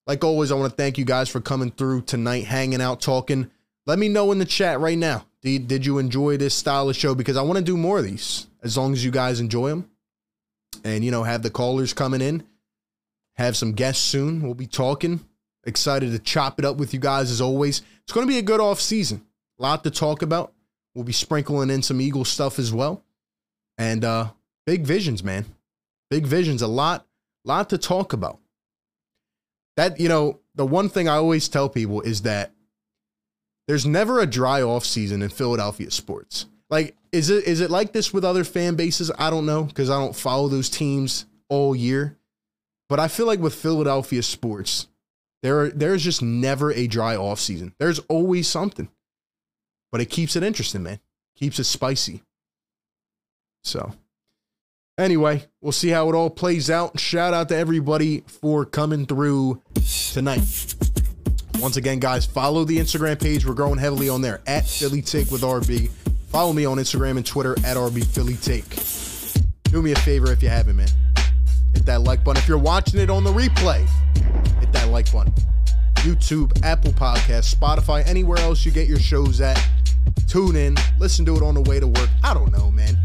like 0.08 0.24
always, 0.24 0.50
I 0.50 0.56
want 0.56 0.72
to 0.72 0.76
thank 0.76 0.98
you 0.98 1.04
guys 1.04 1.28
for 1.28 1.40
coming 1.40 1.70
through 1.70 2.02
tonight, 2.02 2.44
hanging 2.44 2.82
out, 2.82 3.00
talking. 3.00 3.52
Let 3.86 4.00
me 4.00 4.08
know 4.08 4.32
in 4.32 4.40
the 4.40 4.44
chat 4.44 4.80
right 4.80 4.98
now. 4.98 5.24
Did, 5.42 5.68
did 5.68 5.86
you 5.86 5.98
enjoy 5.98 6.38
this 6.38 6.56
style 6.56 6.88
of 6.88 6.96
show? 6.96 7.14
Because 7.14 7.36
I 7.36 7.42
want 7.42 7.58
to 7.58 7.64
do 7.64 7.76
more 7.76 8.00
of 8.00 8.04
these 8.04 8.48
as 8.64 8.76
long 8.76 8.94
as 8.94 9.04
you 9.04 9.12
guys 9.12 9.38
enjoy 9.38 9.68
them. 9.68 9.88
And, 10.82 11.04
you 11.04 11.12
know, 11.12 11.22
have 11.22 11.44
the 11.44 11.50
callers 11.50 11.94
coming 11.94 12.20
in. 12.20 12.42
Have 13.36 13.56
some 13.56 13.74
guests 13.74 14.02
soon. 14.02 14.42
We'll 14.42 14.54
be 14.54 14.66
talking. 14.66 15.20
Excited 15.62 16.10
to 16.10 16.18
chop 16.18 16.58
it 16.58 16.64
up 16.64 16.78
with 16.78 16.92
you 16.92 16.98
guys 16.98 17.30
as 17.30 17.40
always. 17.40 17.82
It's 18.02 18.12
going 18.12 18.26
to 18.26 18.32
be 18.32 18.38
a 18.38 18.42
good 18.42 18.58
off 18.58 18.80
season. 18.80 19.24
A 19.60 19.62
lot 19.62 19.84
to 19.84 19.90
talk 19.92 20.22
about. 20.22 20.52
We'll 20.96 21.04
be 21.04 21.12
sprinkling 21.12 21.70
in 21.70 21.82
some 21.82 22.00
Eagle 22.00 22.24
stuff 22.24 22.58
as 22.58 22.72
well. 22.72 23.04
And 23.78 24.04
uh 24.04 24.30
big 24.66 24.84
visions, 24.84 25.22
man. 25.22 25.44
Big 26.12 26.26
visions. 26.26 26.60
A 26.60 26.66
lot, 26.66 27.06
lot 27.42 27.70
to 27.70 27.78
talk 27.78 28.12
about. 28.12 28.38
That, 29.78 29.98
you 29.98 30.10
know, 30.10 30.40
the 30.54 30.66
one 30.66 30.90
thing 30.90 31.08
I 31.08 31.16
always 31.16 31.48
tell 31.48 31.70
people 31.70 32.02
is 32.02 32.20
that 32.22 32.52
there's 33.66 33.86
never 33.86 34.20
a 34.20 34.26
dry 34.26 34.60
off 34.60 34.84
season 34.84 35.22
in 35.22 35.30
Philadelphia 35.30 35.90
sports. 35.90 36.44
Like, 36.68 36.96
is 37.12 37.30
it 37.30 37.44
is 37.44 37.62
it 37.62 37.70
like 37.70 37.94
this 37.94 38.12
with 38.12 38.26
other 38.26 38.44
fan 38.44 38.74
bases? 38.74 39.10
I 39.18 39.30
don't 39.30 39.46
know 39.46 39.64
because 39.64 39.88
I 39.88 39.98
don't 39.98 40.14
follow 40.14 40.48
those 40.48 40.68
teams 40.68 41.24
all 41.48 41.74
year. 41.74 42.18
But 42.90 43.00
I 43.00 43.08
feel 43.08 43.24
like 43.24 43.40
with 43.40 43.54
Philadelphia 43.54 44.22
sports, 44.22 44.88
there 45.42 45.60
are, 45.60 45.70
there's 45.70 46.04
just 46.04 46.20
never 46.20 46.72
a 46.72 46.86
dry 46.86 47.16
off 47.16 47.40
season. 47.40 47.74
There's 47.78 48.00
always 48.00 48.48
something. 48.48 48.90
but 49.90 50.02
it 50.02 50.10
keeps 50.10 50.36
it 50.36 50.42
interesting, 50.42 50.82
man. 50.82 51.00
Keeps 51.36 51.58
it 51.58 51.64
spicy. 51.64 52.22
So, 53.64 53.94
anyway, 55.02 55.44
we'll 55.60 55.72
see 55.72 55.88
how 55.88 56.08
it 56.08 56.14
all 56.14 56.30
plays 56.30 56.70
out. 56.70 56.98
Shout 56.98 57.34
out 57.34 57.48
to 57.50 57.56
everybody 57.56 58.24
for 58.26 58.64
coming 58.64 59.06
through 59.06 59.62
tonight. 60.12 60.74
Once 61.58 61.76
again, 61.76 61.98
guys, 61.98 62.24
follow 62.24 62.64
the 62.64 62.78
Instagram 62.78 63.20
page. 63.20 63.46
We're 63.46 63.54
growing 63.54 63.78
heavily 63.78 64.08
on 64.08 64.20
there 64.20 64.40
at 64.46 64.66
Philly 64.66 65.02
Take 65.02 65.30
with 65.30 65.42
RB. 65.42 65.90
Follow 66.28 66.52
me 66.52 66.64
on 66.64 66.78
Instagram 66.78 67.16
and 67.16 67.26
Twitter 67.26 67.52
at 67.64 67.76
RB 67.76 68.04
Philly 68.04 68.36
Take. 68.36 68.64
Do 69.70 69.82
me 69.82 69.92
a 69.92 69.98
favor 70.00 70.32
if 70.32 70.42
you 70.42 70.48
haven't, 70.48 70.76
man. 70.76 70.88
Hit 71.74 71.86
that 71.86 72.02
like 72.02 72.24
button. 72.24 72.42
If 72.42 72.48
you're 72.48 72.58
watching 72.58 73.00
it 73.00 73.10
on 73.10 73.24
the 73.24 73.32
replay, 73.32 73.86
hit 74.60 74.72
that 74.72 74.88
like 74.88 75.12
button. 75.12 75.32
YouTube, 75.96 76.62
Apple 76.64 76.92
Podcasts, 76.92 77.54
Spotify, 77.54 78.06
anywhere 78.06 78.38
else 78.38 78.64
you 78.64 78.72
get 78.72 78.88
your 78.88 78.98
shows 78.98 79.40
at. 79.40 79.62
Tune 80.26 80.56
in, 80.56 80.76
listen 80.98 81.24
to 81.26 81.36
it 81.36 81.42
on 81.42 81.54
the 81.54 81.62
way 81.62 81.78
to 81.78 81.86
work. 81.86 82.10
I 82.24 82.34
don't 82.34 82.50
know, 82.52 82.70
man. 82.70 82.98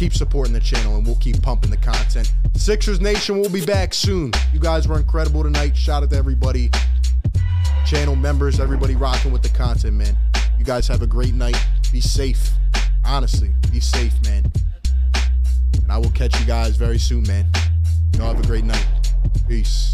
Keep 0.00 0.14
supporting 0.14 0.54
the 0.54 0.60
channel 0.60 0.96
and 0.96 1.04
we'll 1.04 1.16
keep 1.16 1.42
pumping 1.42 1.70
the 1.70 1.76
content. 1.76 2.32
Sixers 2.56 3.02
Nation 3.02 3.38
will 3.38 3.50
be 3.50 3.62
back 3.62 3.92
soon. 3.92 4.32
You 4.50 4.58
guys 4.58 4.88
were 4.88 4.96
incredible 4.96 5.42
tonight. 5.42 5.76
Shout 5.76 6.02
out 6.02 6.08
to 6.08 6.16
everybody, 6.16 6.70
channel 7.84 8.16
members, 8.16 8.60
everybody 8.60 8.96
rocking 8.96 9.30
with 9.30 9.42
the 9.42 9.50
content, 9.50 9.96
man. 9.96 10.16
You 10.58 10.64
guys 10.64 10.88
have 10.88 11.02
a 11.02 11.06
great 11.06 11.34
night. 11.34 11.62
Be 11.92 12.00
safe. 12.00 12.48
Honestly, 13.04 13.52
be 13.70 13.78
safe, 13.78 14.14
man. 14.24 14.50
And 15.82 15.92
I 15.92 15.98
will 15.98 16.12
catch 16.12 16.40
you 16.40 16.46
guys 16.46 16.76
very 16.76 16.98
soon, 16.98 17.24
man. 17.24 17.46
Y'all 18.16 18.34
have 18.34 18.42
a 18.42 18.46
great 18.46 18.64
night. 18.64 18.86
Peace. 19.48 19.92